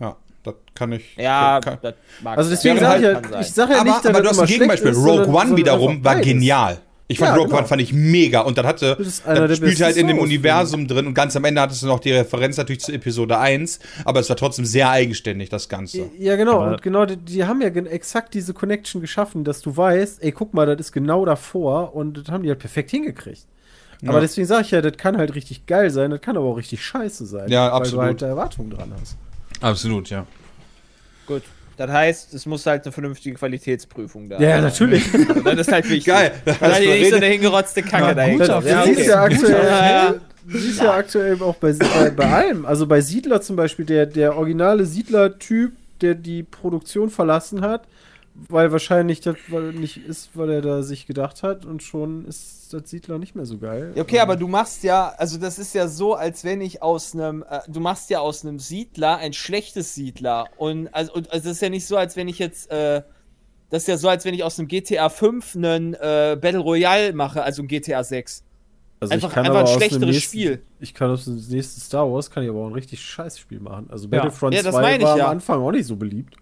Ja, 0.00 0.16
das 0.42 0.54
kann 0.74 0.92
ich... 0.92 1.14
Ja, 1.16 1.60
kann, 1.62 1.78
das 1.82 1.94
mag 2.22 2.36
Also 2.38 2.50
deswegen 2.50 2.80
sage 2.80 3.00
ich 3.08 3.14
halt- 3.30 3.46
ich 3.46 3.52
sage 3.52 3.72
ja 3.74 3.80
aber, 3.82 3.90
nicht, 3.90 4.04
dass 4.04 4.10
aber 4.10 4.22
du 4.22 4.28
hast 4.30 4.40
ein 4.40 4.46
Gegenbeispiel. 4.46 4.90
ist, 4.90 4.98
Rogue 4.98 5.28
One 5.28 5.56
wiederum 5.56 6.04
war 6.04 6.14
beides. 6.14 6.26
genial. 6.26 6.78
Ich 7.08 7.18
fand 7.18 7.28
Ja, 7.30 7.34
Rogue 7.36 7.46
genau. 7.48 7.58
One 7.58 7.68
fand 7.68 7.80
ich 7.80 7.92
mega 7.92 8.40
und 8.40 8.58
dann 8.58 8.66
hatte, 8.66 8.96
das 8.98 9.56
spielt 9.56 9.80
halt 9.80 9.96
in 9.96 10.08
dem 10.08 10.18
Universum 10.18 10.88
drin 10.88 11.06
und 11.06 11.14
ganz 11.14 11.36
am 11.36 11.44
Ende 11.44 11.60
hattest 11.60 11.82
du 11.82 11.86
noch 11.86 12.00
die 12.00 12.10
Referenz 12.10 12.56
natürlich 12.56 12.80
zu 12.82 12.92
Episode 12.92 13.38
1, 13.38 13.78
aber 14.04 14.18
es 14.18 14.28
war 14.28 14.36
trotzdem 14.36 14.64
sehr 14.64 14.90
eigenständig, 14.90 15.48
das 15.48 15.68
Ganze. 15.68 16.10
Ja, 16.18 16.34
genau. 16.34 16.60
Aber- 16.62 16.72
und 16.72 16.82
genau, 16.82 17.06
die, 17.06 17.16
die 17.16 17.44
haben 17.44 17.60
ja 17.60 17.68
exakt 17.68 18.34
diese 18.34 18.54
Connection 18.54 19.00
geschaffen, 19.00 19.44
dass 19.44 19.60
du 19.60 19.76
weißt, 19.76 20.20
ey, 20.24 20.32
guck 20.32 20.52
mal, 20.52 20.66
das 20.66 20.78
ist 20.86 20.92
genau 20.92 21.24
davor 21.24 21.94
und 21.94 22.18
das 22.18 22.28
haben 22.28 22.42
die 22.42 22.48
halt 22.48 22.58
perfekt 22.58 22.90
hingekriegt. 22.90 23.46
Aber 24.02 24.14
Ja. 24.14 24.20
deswegen 24.20 24.46
sage 24.48 24.62
ich 24.62 24.70
ja, 24.72 24.82
das 24.82 24.96
kann 24.96 25.16
halt 25.16 25.34
richtig 25.36 25.64
geil 25.66 25.90
sein, 25.90 26.10
das 26.10 26.20
kann 26.20 26.36
aber 26.36 26.46
auch 26.46 26.56
richtig 26.56 26.84
scheiße 26.84 27.24
sein. 27.24 27.48
Ja, 27.48 27.66
Weil 27.66 27.70
absolut. 27.70 28.02
du 28.02 28.06
halt 28.06 28.22
da 28.22 28.26
Erwartungen 28.26 28.70
dran 28.70 28.92
hast. 29.00 29.16
Absolut, 29.60 30.10
ja. 30.10 30.26
Gut. 31.26 31.42
Das 31.76 31.90
heißt, 31.90 32.32
es 32.34 32.46
muss 32.46 32.64
halt 32.66 32.84
eine 32.84 32.92
vernünftige 32.92 33.36
Qualitätsprüfung 33.36 34.28
da 34.28 34.38
Ja, 34.40 34.60
natürlich. 34.60 35.04
Also 35.28 35.42
Das 35.42 35.66
ist 35.66 35.72
halt 35.72 35.84
wichtig. 35.88 36.06
Geil. 36.06 36.32
Dann 36.44 36.74
hier 36.82 36.94
nicht 36.94 37.10
so 37.10 37.16
eine 37.16 37.26
hingerotzte 37.26 37.82
Kacke 37.82 38.06
Ja, 38.06 38.14
dahinter. 38.14 38.60
Du 38.60 38.68
Ja, 38.68 38.84
siehst 38.84 39.00
okay. 39.00 39.08
ja 39.08 39.22
aktuell, 39.22 39.66
Ja. 39.66 40.14
du 40.48 40.58
siehst 40.58 40.80
ja 40.82 40.94
aktuell 40.94 41.42
auch 41.42 41.56
bei, 41.56 41.72
bei, 41.72 42.10
bei 42.10 42.24
allem. 42.26 42.64
Also 42.66 42.86
bei 42.86 43.00
Siedler 43.00 43.42
zum 43.42 43.56
Beispiel, 43.56 43.84
der, 43.84 44.06
der 44.06 44.36
originale 44.36 44.86
Siedler-Typ, 44.86 45.72
der 46.00 46.14
die 46.14 46.42
Produktion 46.42 47.10
verlassen 47.10 47.60
hat, 47.60 47.82
weil 48.48 48.70
wahrscheinlich 48.72 49.20
das 49.20 49.36
weil 49.48 49.72
nicht 49.72 49.96
ist, 49.96 50.30
weil 50.34 50.50
er 50.50 50.60
da 50.62 50.82
sich 50.82 51.06
gedacht 51.06 51.42
hat 51.42 51.64
und 51.64 51.82
schon 51.82 52.24
ist 52.26 52.72
das 52.72 52.90
Siedler 52.90 53.18
nicht 53.18 53.34
mehr 53.34 53.46
so 53.46 53.58
geil. 53.58 53.92
Ja, 53.94 54.02
Okay, 54.02 54.18
aber 54.20 54.36
du 54.36 54.48
machst 54.48 54.82
ja, 54.82 55.14
also 55.16 55.38
das 55.38 55.58
ist 55.58 55.74
ja 55.74 55.88
so, 55.88 56.14
als 56.14 56.44
wenn 56.44 56.60
ich 56.60 56.82
aus 56.82 57.14
einem, 57.14 57.44
äh, 57.48 57.60
du 57.68 57.80
machst 57.80 58.10
ja 58.10 58.20
aus 58.20 58.44
einem 58.44 58.58
Siedler 58.58 59.16
ein 59.18 59.32
schlechtes 59.32 59.94
Siedler. 59.94 60.46
Und 60.56 60.88
also, 60.94 61.12
und, 61.14 61.30
also 61.32 61.48
das 61.48 61.56
ist 61.56 61.62
ja 61.62 61.68
nicht 61.70 61.86
so, 61.86 61.96
als 61.96 62.16
wenn 62.16 62.28
ich 62.28 62.38
jetzt, 62.38 62.70
äh, 62.70 63.02
das 63.70 63.82
ist 63.82 63.88
ja 63.88 63.96
so, 63.96 64.08
als 64.08 64.24
wenn 64.24 64.34
ich 64.34 64.44
aus 64.44 64.58
einem 64.58 64.68
GTA 64.68 65.08
5 65.08 65.56
einen 65.56 65.94
äh, 65.94 66.36
Battle 66.40 66.58
Royale 66.60 67.12
mache, 67.12 67.42
also 67.42 67.62
ein 67.62 67.68
GTA 67.68 68.02
6. 68.04 68.42
Also 68.98 69.12
einfach- 69.14 69.28
ich 69.28 69.34
kann 69.34 69.44
einfach 69.46 69.60
aber 69.60 69.68
ein 69.70 69.76
schlechteres 69.76 70.14
nächsten, 70.14 70.22
Spiel. 70.38 70.62
Ich 70.80 70.94
kann 70.94 71.10
aus 71.10 71.24
dem 71.26 71.36
nächsten 71.36 71.80
Star 71.80 72.10
Wars 72.10 72.30
kann 72.30 72.42
ich 72.42 72.48
aber 72.48 72.60
auch 72.60 72.66
ein 72.68 72.72
richtig 72.72 73.00
scheiß 73.02 73.38
Spiel 73.38 73.60
machen. 73.60 73.86
Also 73.90 74.06
Ja. 74.06 74.18
Battlefront 74.18 74.54
Ja, 74.54 74.62
das 74.62 74.74
2 74.74 74.82
meine 74.82 74.96
ich 74.98 75.02
war 75.04 75.18
ja. 75.18 75.24
am 75.26 75.30
Anfang 75.32 75.60
auch 75.60 75.70
nicht 75.72 75.86
so 75.86 75.96
beliebt. 75.96 76.34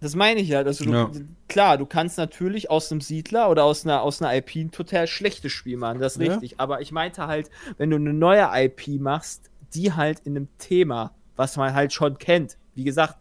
Das 0.00 0.14
meine 0.14 0.40
ich 0.40 0.48
ja. 0.48 0.60
Also 0.60 0.84
du, 0.84 0.92
Ja. 0.92 1.10
Klar, 1.48 1.78
du 1.78 1.86
kannst 1.86 2.18
natürlich 2.18 2.70
aus 2.70 2.92
einem 2.92 3.00
Siedler 3.00 3.50
oder 3.50 3.64
aus 3.64 3.84
einer, 3.84 4.02
aus 4.02 4.22
einer 4.22 4.34
IP 4.36 4.54
ein 4.56 4.70
total 4.70 5.06
schlechtes 5.06 5.50
Spiel 5.52 5.76
machen, 5.76 5.98
das 6.00 6.16
ist 6.16 6.22
Ja. 6.22 6.32
richtig. 6.32 6.60
Aber 6.60 6.80
ich 6.80 6.92
meinte 6.92 7.26
halt, 7.26 7.50
wenn 7.78 7.90
du 7.90 7.96
eine 7.96 8.12
neue 8.12 8.48
IP 8.54 9.00
machst, 9.00 9.50
die 9.74 9.92
halt 9.92 10.20
in 10.20 10.36
einem 10.36 10.48
Thema, 10.58 11.12
was 11.36 11.56
man 11.56 11.74
halt 11.74 11.92
schon 11.92 12.18
kennt. 12.18 12.56
Wie 12.74 12.84
gesagt, 12.84 13.16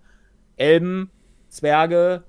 Elben, 0.56 1.10
Zwerge, 1.50 2.24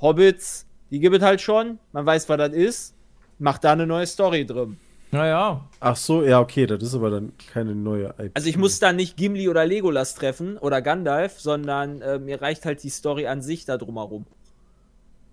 Hobbits, 0.00 0.66
die 0.90 1.00
gibt 1.00 1.16
es 1.16 1.22
halt 1.22 1.40
schon. 1.40 1.78
Man 1.92 2.06
weiß, 2.06 2.28
was 2.28 2.38
das 2.38 2.52
ist. 2.52 2.94
Macht 3.38 3.64
da 3.64 3.72
eine 3.72 3.86
neue 3.86 4.06
Story 4.06 4.46
drin. 4.46 4.78
Naja, 5.12 5.64
Ach 5.80 5.94
so, 5.96 6.24
ja, 6.24 6.40
okay, 6.40 6.66
das 6.66 6.82
ist 6.82 6.94
aber 6.94 7.10
dann 7.10 7.32
keine 7.52 7.74
neue 7.74 8.12
IP. 8.18 8.32
Also 8.34 8.48
ich 8.48 8.56
muss 8.56 8.78
da 8.80 8.92
nicht 8.92 9.16
Gimli 9.16 9.48
oder 9.48 9.64
Legolas 9.64 10.14
treffen 10.14 10.58
oder 10.58 10.82
Gandalf, 10.82 11.40
sondern 11.40 12.00
äh, 12.02 12.18
mir 12.18 12.42
reicht 12.42 12.64
halt 12.66 12.82
die 12.82 12.88
Story 12.90 13.26
an 13.26 13.40
sich 13.40 13.64
da 13.66 13.76
drumherum. 13.76 14.26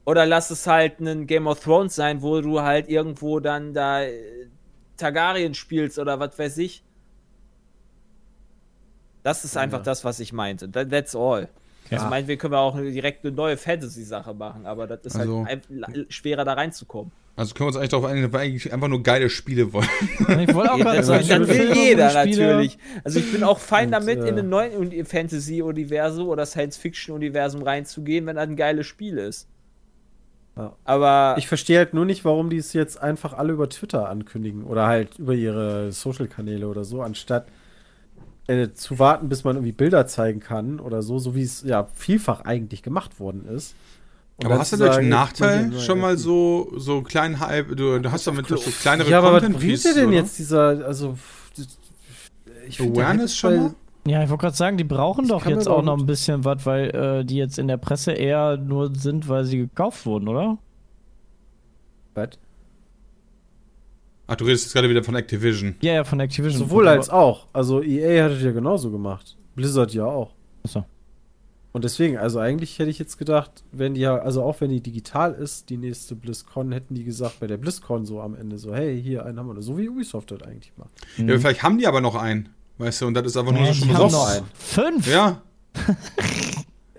Oder 0.06 0.26
lass 0.26 0.52
es 0.52 0.68
halt 0.68 1.00
ein 1.00 1.28
Game 1.28 1.48
of 1.48 1.60
Thrones 1.62 1.96
sein, 1.96 2.22
wo 2.22 2.40
du 2.42 2.62
halt 2.62 2.88
irgendwo 2.90 3.40
dann 3.40 3.74
da 3.74 4.04
äh, 4.04 4.48
Targaryen 4.98 5.54
spielst 5.56 5.98
oder 5.98 6.20
was 6.20 6.38
weiß 6.38 6.58
ich. 6.60 6.84
Das 9.24 9.46
ist 9.46 9.56
einfach 9.58 9.82
das, 9.82 10.04
was 10.04 10.20
ich 10.20 10.34
meinte. 10.34 10.70
That, 10.70 10.90
that's 10.90 11.16
all. 11.16 11.48
Also 11.90 12.08
meinetwegen 12.08 12.40
können 12.40 12.54
wir 12.54 12.60
auch 12.60 12.76
direkt 12.78 13.26
eine 13.26 13.34
neue 13.36 13.56
Fantasy-Sache 13.58 14.34
machen, 14.34 14.66
aber 14.66 14.88
das 14.88 15.02
ist 15.06 15.16
Also- 15.16 15.46
halt 15.46 15.68
schwerer 16.10 16.44
da 16.46 16.54
reinzukommen. 16.54 17.12
Also 17.36 17.56
können 17.56 17.66
wir 17.66 17.68
uns 17.70 17.78
eigentlich 17.78 17.90
darauf 17.90 18.06
einigen, 18.06 18.24
dass 18.26 18.34
wir 18.34 18.40
eigentlich 18.42 18.72
einfach 18.72 18.88
nur 18.88 19.02
geile 19.02 19.28
Spiele 19.30 19.74
wollen. 19.74 19.88
ich 20.20 20.54
wollte 20.54 20.72
auch 20.72 20.78
Ja, 20.78 20.84
gerade 20.84 20.98
das, 20.98 21.08
sagen, 21.08 21.28
das 21.28 21.48
will 21.50 21.74
jeder 21.76 22.14
natürlich. 22.14 22.78
Also 23.04 23.20
ich 23.20 23.32
bin 23.32 23.44
auch 23.44 23.58
fein 23.58 23.86
Und, 23.88 23.92
damit, 23.94 24.20
äh, 24.20 24.28
in 24.30 24.38
ein 24.40 24.50
neuen 24.50 24.74
Uni- 24.74 25.04
Fantasy-Universum 25.04 26.28
oder 26.28 26.46
Science-Fiction-Universum 26.46 27.64
reinzugehen, 27.64 28.28
wenn 28.28 28.36
das 28.36 28.48
ein 28.48 28.56
geiles 28.56 28.86
Spiel 28.86 29.18
ist. 29.18 29.48
Ja. 30.56 30.76
Aber 30.84 31.34
Ich 31.40 31.48
verstehe 31.48 31.80
halt 31.80 31.96
nur 31.96 32.06
nicht, 32.06 32.24
warum 32.24 32.52
die 32.52 32.58
es 32.58 32.74
jetzt 32.74 33.02
einfach 33.02 33.34
alle 33.34 33.54
über 33.54 33.68
Twitter 33.68 34.08
ankündigen 34.10 34.64
oder 34.64 34.86
halt 34.86 35.18
über 35.18 35.34
ihre 35.34 35.92
Social-Kanäle 35.92 36.68
oder 36.68 36.84
so, 36.84 37.02
anstatt 37.02 37.48
äh, 38.46 38.70
zu 38.74 39.00
warten, 39.00 39.30
bis 39.30 39.44
man 39.44 39.56
irgendwie 39.56 39.72
Bilder 39.72 40.06
zeigen 40.06 40.40
kann 40.40 40.80
oder 40.80 41.02
so, 41.02 41.18
so 41.18 41.34
wie 41.34 41.42
es 41.42 41.64
ja 41.64 41.88
vielfach 41.96 42.42
eigentlich 42.42 42.84
gemacht 42.84 43.20
worden 43.20 43.48
ist. 43.48 43.74
Und 44.38 44.46
Aber 44.48 44.60
hast 44.60 44.74
du 44.74 44.78
dadurch 44.78 44.98
einen 44.98 45.10
Nachteil? 45.10 45.80
Schon 45.80 46.00
mal 46.00 46.18
so, 46.18 46.72
so 46.76 47.02
kleinen 47.02 47.40
Hype, 47.40 47.76
du, 47.76 48.00
du 48.00 48.12
hast 48.12 48.26
damit 48.26 48.48
so 48.48 48.56
kleinere 48.82 49.10
Ja, 49.10 49.20
aber 49.20 49.34
was 49.34 49.44
bringt 49.44 49.84
dir 49.84 49.94
denn 49.94 50.08
oder? 50.08 50.18
jetzt 50.18 50.40
dieser, 50.40 50.86
also 50.86 51.18
ich 52.68 52.82
Awareness 52.82 53.36
schon 53.36 53.56
mal? 53.56 53.76
Ja, 54.06 54.22
ich 54.24 54.30
wollte 54.30 54.42
gerade 54.42 54.56
sagen, 54.56 54.78
die 54.78 54.84
brauchen 54.84 55.28
doch 55.28 55.44
kann 55.44 55.54
jetzt 55.54 55.68
auch 55.68 55.82
noch 55.82 55.98
ein 55.98 56.06
bisschen 56.06 56.44
was, 56.44 56.66
weil 56.66 56.90
äh, 56.90 57.26
die 57.26 57.38
jetzt 57.38 57.58
in 57.58 57.68
der 57.68 57.78
Presse 57.78 58.12
eher 58.12 58.58
nur 58.58 58.94
sind, 58.96 59.30
weil 59.30 59.46
sie 59.46 59.58
gekauft 59.58 60.06
wurden, 60.06 60.28
oder? 60.28 60.58
Was? 62.16 62.30
Ach, 64.28 64.36
du 64.36 64.46
redest 64.46 64.66
jetzt 64.66 64.74
gerade 64.74 64.90
wieder 64.90 65.04
von 65.04 65.16
Activision. 65.16 65.76
Ja, 65.82 65.94
ja, 65.94 66.04
von 66.04 66.20
Activision. 66.20 66.60
Sowohl 66.60 66.88
als 66.88 67.10
auch. 67.10 67.48
Also 67.54 67.82
EA 67.82 68.26
hat 68.26 68.32
es 68.32 68.44
ja 68.44 68.52
genauso 68.52 68.90
gemacht. 68.90 69.38
Blizzard 69.56 69.94
ja 69.94 70.06
auch. 70.06 70.32
Achso. 70.64 70.86
Und 71.74 71.84
deswegen, 71.84 72.18
also 72.18 72.40
eigentlich 72.40 72.78
hätte 72.80 72.90
ich 72.92 73.00
jetzt 73.00 73.18
gedacht, 73.18 73.52
wenn 73.72 73.96
die 73.96 74.02
ja, 74.02 74.16
also 74.18 74.44
auch 74.44 74.62
wenn 74.62 74.70
die 74.70 74.80
digital 74.80 75.34
ist, 75.34 75.70
die 75.72 75.78
nächste 75.78 76.14
BlizzCon, 76.16 76.72
hätten 76.72 76.94
die 76.94 77.04
gesagt, 77.04 77.40
bei 77.40 77.48
der 77.48 77.58
BlizzCon 77.58 78.06
so 78.06 78.22
am 78.22 78.36
Ende 78.36 78.60
so, 78.60 78.74
hey, 78.76 79.02
hier 79.02 79.26
einen 79.26 79.40
haben 79.40 79.48
wir. 79.54 79.60
So 79.64 79.76
wie 79.78 79.90
Ubisoft 79.90 80.30
das 80.32 80.44
eigentlich 80.44 80.72
macht. 80.78 80.92
Ja, 81.18 81.38
vielleicht 81.40 81.64
haben 81.64 81.80
die 81.80 81.88
aber 81.88 82.00
noch 82.00 82.14
einen. 82.16 82.50
Weißt 82.78 83.02
du, 83.02 83.08
und 83.08 83.16
das 83.16 83.26
ist 83.26 83.38
einfach 83.38 83.52
nur 83.52 83.62
Ja, 83.62 83.74
so 83.74 83.86
schon 83.86 83.98
haben 83.98 84.06
besoffen. 84.06 84.12
noch 84.20 84.28
einen. 84.30 84.46
Fünf! 84.54 85.08
Ja. 85.12 85.42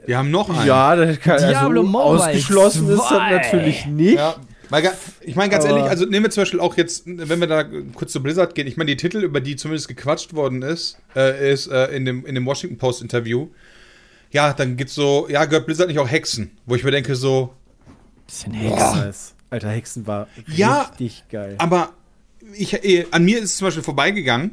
Die 0.07 0.15
haben 0.17 0.31
noch 0.31 0.51
einen. 0.51 0.67
Ja, 0.67 0.95
das 0.97 1.19
kann, 1.21 1.39
Diablo 1.39 1.81
also 1.81 1.83
Mobile 1.91 2.05
ausgeschlossen 2.05 2.89
ist 2.91 2.99
das 2.99 3.09
2. 3.09 3.31
natürlich 3.31 3.87
nicht. 3.87 4.15
Ja. 4.17 4.37
Weil, 4.71 4.91
ich 5.23 5.37
meine 5.37 5.51
ganz 5.51 5.65
Aber- 5.65 5.77
ehrlich, 5.77 5.91
also 5.91 6.05
nehmen 6.05 6.25
wir 6.25 6.31
zum 6.31 6.43
Beispiel 6.43 6.61
auch 6.61 6.77
jetzt, 6.77 7.05
wenn 7.07 7.39
wir 7.41 7.47
da 7.47 7.65
kurz 7.95 8.13
zu 8.13 8.23
Blizzard 8.23 8.55
gehen, 8.55 8.67
ich 8.67 8.77
meine, 8.77 8.91
die 8.91 8.97
Titel, 8.97 9.19
über 9.23 9.41
die 9.41 9.57
zumindest 9.57 9.89
gequatscht 9.89 10.35
worden 10.35 10.63
ist, 10.63 10.99
äh, 11.15 11.53
ist 11.53 11.69
äh, 11.69 11.87
in, 11.95 12.05
dem, 12.05 12.27
in 12.27 12.35
dem 12.35 12.45
Washington 12.45 12.77
Post 12.77 13.03
Interview. 13.03 13.49
Ja, 14.35 14.53
dann 14.53 14.77
geht's 14.77 14.95
so, 14.95 15.29
ja, 15.31 15.45
gehört 15.45 15.65
Blizzard 15.67 15.89
nicht 15.89 15.99
auch 16.01 16.11
Hexen? 16.11 16.51
Wo 16.67 16.75
ich 16.75 16.83
mir 16.85 16.91
denke, 16.91 17.15
so, 17.17 17.55
Bisschen 18.27 18.53
Hexen. 18.53 18.79
Hex. 18.95 18.95
Nice. 19.05 19.35
Alter, 19.51 19.69
Hexen 19.71 20.07
war 20.07 20.27
Ja, 20.49 20.83
richtig 20.91 21.25
geil. 21.31 21.55
aber 21.59 21.91
ich, 22.55 22.75
äh, 22.85 23.07
an 23.13 23.25
mir 23.25 23.39
ist 23.39 23.45
es 23.45 23.57
zum 23.59 23.69
Beispiel 23.69 23.85
vorbeigegangen, 23.85 24.51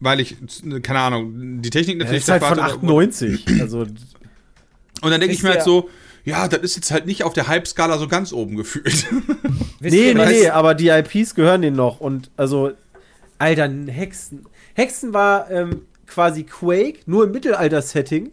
weil 0.00 0.18
ich, 0.20 0.36
keine 0.82 0.98
Ahnung, 0.98 1.62
die 1.62 1.70
Technik 1.70 2.00
Das 2.00 2.06
natürlich 2.08 2.22
ist 2.24 2.28
halt 2.30 2.42
von 2.42 2.58
warte- 2.58 2.74
98. 2.74 3.46
Also, 3.60 3.80
Und 3.80 3.90
dann 5.02 5.20
denke 5.20 5.34
ich 5.34 5.42
mir 5.42 5.50
halt 5.50 5.62
so, 5.62 5.88
ja, 6.24 6.48
das 6.48 6.60
ist 6.62 6.76
jetzt 6.76 6.90
halt 6.90 7.06
nicht 7.06 7.22
auf 7.22 7.32
der 7.32 7.46
Hype-Skala 7.48 7.98
so 7.98 8.08
ganz 8.08 8.32
oben 8.32 8.56
gefühlt. 8.56 9.06
Nee, 9.82 10.12
nee, 10.12 10.26
nee, 10.26 10.48
aber 10.50 10.74
die 10.74 10.88
IPs 10.88 11.34
gehören 11.34 11.62
denen 11.62 11.76
noch. 11.76 12.00
Und 12.00 12.30
also, 12.36 12.72
Alter, 13.38 13.66
Hexen. 13.86 14.44
Hexen 14.74 15.14
war 15.14 15.50
ähm, 15.50 15.86
quasi 16.06 16.42
Quake, 16.44 16.98
nur 17.06 17.24
im 17.24 17.32
Mittelalter-Setting. 17.32 18.30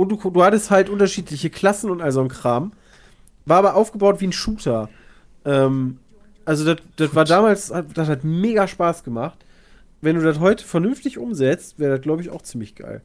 Und 0.00 0.08
du, 0.08 0.30
du 0.30 0.42
hattest 0.42 0.70
halt 0.70 0.88
unterschiedliche 0.88 1.50
Klassen 1.50 1.90
und 1.90 2.00
all 2.00 2.10
so 2.10 2.22
ein 2.22 2.28
Kram. 2.28 2.72
War 3.44 3.58
aber 3.58 3.74
aufgebaut 3.74 4.22
wie 4.22 4.28
ein 4.28 4.32
Shooter. 4.32 4.88
Ähm, 5.44 5.98
also, 6.46 6.64
das, 6.64 6.78
das 6.96 7.14
war 7.14 7.26
damals, 7.26 7.70
das 7.92 8.08
hat 8.08 8.24
mega 8.24 8.66
Spaß 8.66 9.04
gemacht. 9.04 9.44
Wenn 10.00 10.16
du 10.16 10.22
das 10.22 10.38
heute 10.40 10.64
vernünftig 10.64 11.18
umsetzt, 11.18 11.78
wäre 11.78 11.96
das, 11.96 12.00
glaube 12.02 12.22
ich, 12.22 12.30
auch 12.30 12.40
ziemlich 12.40 12.76
geil. 12.76 13.02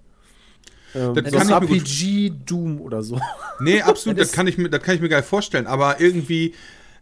Ähm, 0.94 1.16
Das 1.16 1.26
ich 1.26 1.34
mir 1.34 1.60
gut- 1.68 1.72
RPG 1.82 2.32
Doom 2.46 2.80
oder 2.80 3.04
so. 3.04 3.20
Nee, 3.60 3.82
absolut, 3.82 4.18
Das 4.18 4.30
das, 4.30 4.36
kann 4.38 4.48
ich 4.48 4.58
mir, 4.58 4.70
das 4.70 4.82
kann 4.82 4.96
ich 4.96 5.02
mir 5.02 5.10
geil 5.10 5.24
vorstellen. 5.24 5.68
Aber 5.68 6.00
irgendwie 6.00 6.54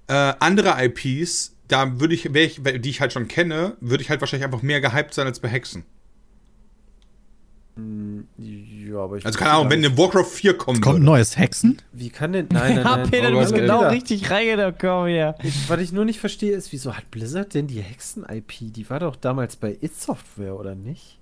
äh, 0.08 0.34
andere 0.40 0.74
IPs, 0.84 1.54
da 1.68 2.00
würde 2.00 2.16
ich, 2.16 2.26
ich, 2.26 2.62
die 2.64 2.90
ich 2.90 3.00
halt 3.00 3.14
schon 3.14 3.28
kenne, 3.28 3.78
würde 3.80 4.02
ich 4.02 4.10
halt 4.10 4.22
wahrscheinlich 4.22 4.46
einfach 4.46 4.64
mehr 4.64 4.82
gehypt 4.82 5.14
sein 5.14 5.28
als 5.28 5.40
bei 5.40 5.50
Hexen. 5.50 5.86
Ja, 7.76 7.84
aber 9.00 9.18
ich 9.18 9.26
Also 9.26 9.38
keine 9.40 9.52
Ahnung, 9.52 9.70
wenn 9.70 9.84
eine 9.84 9.98
Warcraft 9.98 10.26
4 10.26 10.58
kommen 10.58 10.82
Kommt 10.82 11.00
ein 11.00 11.04
neues 11.04 11.38
Hexen? 11.38 11.82
Wie 11.92 12.10
kann 12.10 12.34
denn. 12.34 12.48
Nein, 12.52 12.76
nein, 12.76 12.78
Ja, 12.86 12.98
nein. 12.98 13.10
Peter, 13.10 13.32
du 13.32 13.40
bist 13.40 13.54
genau 13.54 13.80
Peter. 13.80 13.92
richtig 13.92 14.30
reingekommen 14.32 15.08
hier. 15.10 15.36
Ich, 15.44 15.70
was 15.70 15.80
ich 15.80 15.92
nur 15.92 16.06
nicht 16.06 16.20
verstehe, 16.20 16.54
ist, 16.56 16.72
wieso 16.72 16.96
hat 16.96 17.10
Blizzard 17.12 17.54
denn 17.54 17.68
die 17.68 17.82
Hexen-IP? 17.82 18.74
Die 18.74 18.90
war 18.90 19.00
doch 19.00 19.16
damals 19.16 19.56
bei 19.56 19.78
It 19.82 19.96
Software, 20.00 20.56
oder 20.60 20.76
nicht? 20.76 21.20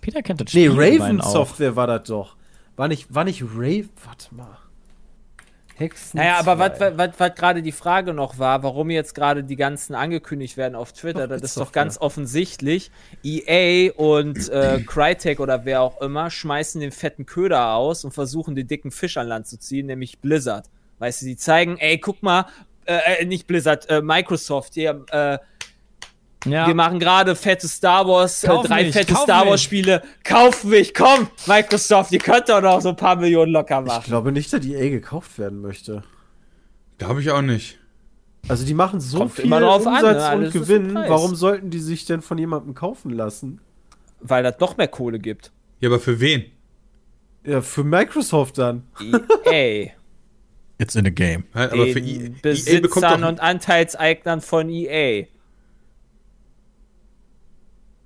Peter 0.00 0.22
kennt 0.22 0.40
das 0.40 0.52
Nee, 0.52 0.68
Spiel 0.68 0.78
Raven 0.80 1.20
auch. 1.20 1.32
Software 1.32 1.76
war 1.76 1.86
das 1.86 2.04
doch. 2.08 2.36
War 2.76 2.88
nicht, 2.88 3.14
war 3.14 3.24
nicht 3.24 3.42
Raven. 3.42 3.88
Warte 4.04 4.34
mal. 4.34 4.58
Hexen. 5.76 6.18
Naja, 6.18 6.38
aber 6.38 6.58
was, 6.58 6.78
2. 6.78 6.98
was, 6.98 7.10
was 7.18 7.34
gerade 7.34 7.62
die 7.62 7.72
Frage 7.72 8.14
noch 8.14 8.38
war, 8.38 8.62
warum 8.62 8.90
jetzt 8.90 9.14
gerade 9.14 9.42
die 9.42 9.56
ganzen 9.56 9.94
angekündigt 9.94 10.56
werden 10.56 10.74
auf 10.74 10.92
Twitter, 10.92 11.26
das 11.26 11.42
ist 11.42 11.56
doch 11.56 11.72
ganz 11.72 11.98
offensichtlich. 11.98 12.90
EA 13.22 13.92
und 13.92 14.48
äh, 14.50 14.82
Crytek 14.86 15.40
oder 15.40 15.64
wer 15.64 15.82
auch 15.82 16.00
immer 16.00 16.30
schmeißen 16.30 16.80
den 16.80 16.92
fetten 16.92 17.26
Köder 17.26 17.74
aus 17.74 18.04
und 18.04 18.12
versuchen 18.12 18.54
den 18.54 18.66
dicken 18.66 18.90
Fisch 18.90 19.16
an 19.16 19.26
Land 19.26 19.46
zu 19.46 19.58
ziehen, 19.58 19.86
nämlich 19.86 20.20
Blizzard. 20.20 20.70
Weißt 20.98 21.22
du, 21.22 21.26
die 21.26 21.36
zeigen, 21.36 21.76
ey, 21.78 21.98
guck 21.98 22.22
mal, 22.22 22.46
äh, 22.86 23.22
äh, 23.22 23.24
nicht 23.24 23.46
Blizzard, 23.46 23.88
äh, 23.88 24.02
Microsoft, 24.02 24.74
hier, 24.74 25.04
äh, 25.10 25.38
Ja. 26.44 26.66
wir 26.66 26.74
machen 26.74 26.98
gerade 26.98 27.34
fette 27.36 27.66
Star 27.68 28.06
Wars, 28.06 28.44
äh, 28.44 28.48
drei 28.48 28.84
mich, 28.84 28.92
fette 28.92 29.14
Star 29.14 29.42
mich. 29.42 29.50
Wars 29.50 29.62
Spiele. 29.62 30.02
Kauf 30.24 30.64
mich, 30.64 30.92
komm, 30.92 31.28
Microsoft, 31.46 32.12
ihr 32.12 32.18
könnt 32.18 32.48
doch 32.48 32.60
noch 32.60 32.80
so 32.80 32.90
ein 32.90 32.96
paar 32.96 33.16
Millionen 33.16 33.52
locker 33.52 33.80
Ich 33.80 33.86
machen. 33.86 34.04
glaube 34.06 34.32
nicht, 34.32 34.52
dass 34.52 34.64
EA 34.64 34.90
gekauft 34.90 35.38
werden 35.38 35.60
möchte. 35.60 36.02
Glaube 36.98 37.20
ich 37.20 37.30
auch 37.30 37.42
nicht. 37.42 37.78
Also 38.46 38.66
die 38.66 38.74
machen 38.74 39.00
so 39.00 39.18
Kommt 39.18 39.32
viel 39.32 39.46
immer 39.46 39.60
drauf 39.60 39.86
an, 39.86 39.94
Umsatz 40.04 40.30
ne? 40.30 40.36
Und 40.46 40.52
Gewinn. 40.52 40.94
Warum 40.94 41.34
sollten 41.34 41.70
die 41.70 41.78
sich 41.78 42.04
denn 42.04 42.20
von 42.20 42.36
jemandem 42.36 42.74
kaufen 42.74 43.10
lassen? 43.10 43.60
Weil 44.20 44.42
das 44.42 44.58
noch 44.60 44.76
mehr 44.76 44.88
Kohle 44.88 45.18
gibt. 45.18 45.50
Ja, 45.80 45.88
aber 45.88 45.98
für 45.98 46.20
wen? 46.20 46.44
Ja, 47.44 47.62
für 47.62 47.84
Microsoft 47.84 48.58
dann. 48.58 48.84
EA. 49.50 49.90
It's 50.78 50.94
in 50.94 51.06
a 51.06 51.10
game. 51.10 51.44
Halt, 51.54 51.72
Aber 51.72 51.86
für 51.86 52.00
EA, 52.00 52.04
EA 52.04 52.18
bekommt 52.28 52.42
Besitzern 52.42 53.20
doch, 53.22 53.28
und 53.28 53.40
Anteilseignern 53.40 54.40
von 54.40 54.68
E 54.68 55.28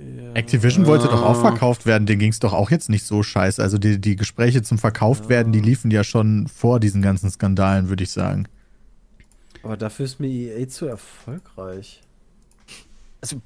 EA. 0.00 0.32
Activision 0.34 0.86
wollte 0.86 1.06
doch 1.08 1.22
Ah. 1.22 1.26
auch 1.26 1.40
verkauft 1.40 1.84
werden, 1.86 2.06
denen 2.06 2.18
ging 2.20 2.30
es 2.30 2.38
doch 2.38 2.52
auch 2.52 2.70
jetzt 2.70 2.88
nicht 2.88 3.04
so 3.04 3.22
scheiße. 3.22 3.60
Also 3.62 3.78
die, 3.78 4.00
die 4.00 4.16
Gespräche 4.16 4.62
zum 4.62 4.78
Verkauft 4.78 5.28
werden, 5.28 5.52
die 5.52 5.60
liefen 5.60 5.90
ja 5.90 6.04
schon 6.04 6.46
vor 6.48 6.78
diesen 6.80 7.02
ganzen 7.02 7.30
Skandalen, 7.30 7.88
würde 7.88 8.04
ich 8.04 8.10
sagen. 8.10 8.46
Aber 9.62 9.76
dafür 9.76 10.04
ist 10.04 10.20
mir 10.20 10.28
EA 10.28 10.68
zu 10.68 10.86
erfolgreich. 10.86 12.00
Also, 13.20 13.36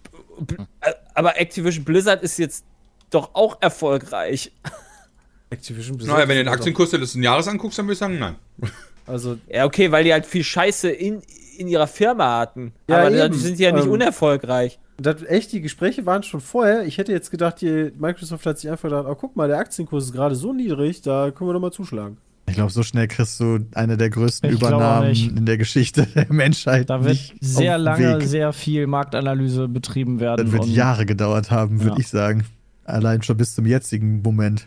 äh, 0.83 0.93
aber 1.15 1.41
Activision 1.41 1.85
Blizzard 1.85 2.23
ist 2.23 2.39
jetzt 2.39 2.65
doch 3.11 3.35
auch 3.35 3.57
erfolgreich. 3.63 4.53
Activision 5.51 5.97
naja, 5.99 6.29
wenn 6.29 6.37
du 6.37 6.45
den 6.45 6.49
Aktienkurs 6.49 6.91
der 6.91 7.01
letzten 7.01 7.23
Jahres 7.23 7.49
anguckst, 7.49 7.79
dann 7.79 7.87
würde 7.87 7.95
ich 7.95 7.99
sagen, 7.99 8.19
nein. 8.19 8.37
Also, 9.05 9.37
Ja, 9.49 9.65
okay, 9.65 9.91
weil 9.91 10.05
die 10.05 10.13
halt 10.13 10.25
viel 10.27 10.45
Scheiße 10.45 10.89
in, 10.89 11.23
in 11.59 11.67
ihrer 11.67 11.89
Firma 11.89 12.39
hatten. 12.39 12.73
Ja, 12.89 12.99
aber 12.99 13.09
eben. 13.09 13.17
dann 13.19 13.33
sind 13.35 13.59
die 13.59 13.65
ja 13.65 13.73
nicht 13.73 13.87
Ähm, 13.87 13.91
unerfolgreich. 13.91 14.79
Das, 14.99 15.23
echt, 15.23 15.53
die 15.53 15.61
Gespräche 15.61 16.07
waren 16.07 16.23
schon 16.23 16.41
vorher. 16.41 16.85
Ich 16.87 16.99
hätte 16.99 17.13
jetzt 17.13 17.31
gedacht, 17.31 17.61
die, 17.61 17.93
Microsoft 17.99 18.45
hat 18.47 18.59
sich 18.59 18.71
einfach 18.71 18.89
gedacht, 18.89 19.07
oh, 19.09 19.15
guck 19.15 19.37
mal, 19.37 19.49
der 19.49 19.59
Aktienkurs 19.59 20.05
ist 20.05 20.13
gerade 20.13 20.35
so 20.35 20.53
niedrig, 20.53 21.03
da 21.03 21.31
können 21.31 21.49
wir 21.51 21.55
doch 21.55 21.61
mal 21.61 21.73
zuschlagen. 21.73 22.19
Ich 22.49 22.55
glaube, 22.55 22.73
so 22.73 22.83
schnell 22.83 23.09
kriegst 23.09 23.39
du 23.41 23.61
eine 23.75 23.97
der 23.97 24.11
größten 24.11 24.51
Ich 24.51 24.57
Übernahmen 24.57 25.13
in 25.15 25.47
der 25.47 25.57
Geschichte 25.57 26.07
der 26.07 26.31
Menschheit. 26.33 26.91
Da 26.91 27.03
wird 27.03 27.15
nicht 27.15 27.35
sehr 27.41 27.79
lange, 27.79 28.19
Weg. 28.19 28.29
sehr 28.29 28.53
viel 28.53 28.87
Marktanalyse 28.87 29.69
betrieben 29.69 30.21
werden. 30.21 30.45
Das 30.47 30.53
wird 30.53 30.65
und 30.65 30.71
Jahre 30.71 31.07
gedauert 31.07 31.51
haben, 31.51 31.81
würde 31.81 31.95
Ja. 31.97 32.01
ich 32.01 32.09
sagen. 32.09 32.45
Allein 32.85 33.23
schon 33.23 33.37
bis 33.37 33.55
zum 33.55 33.65
jetzigen 33.65 34.23
Moment. 34.23 34.67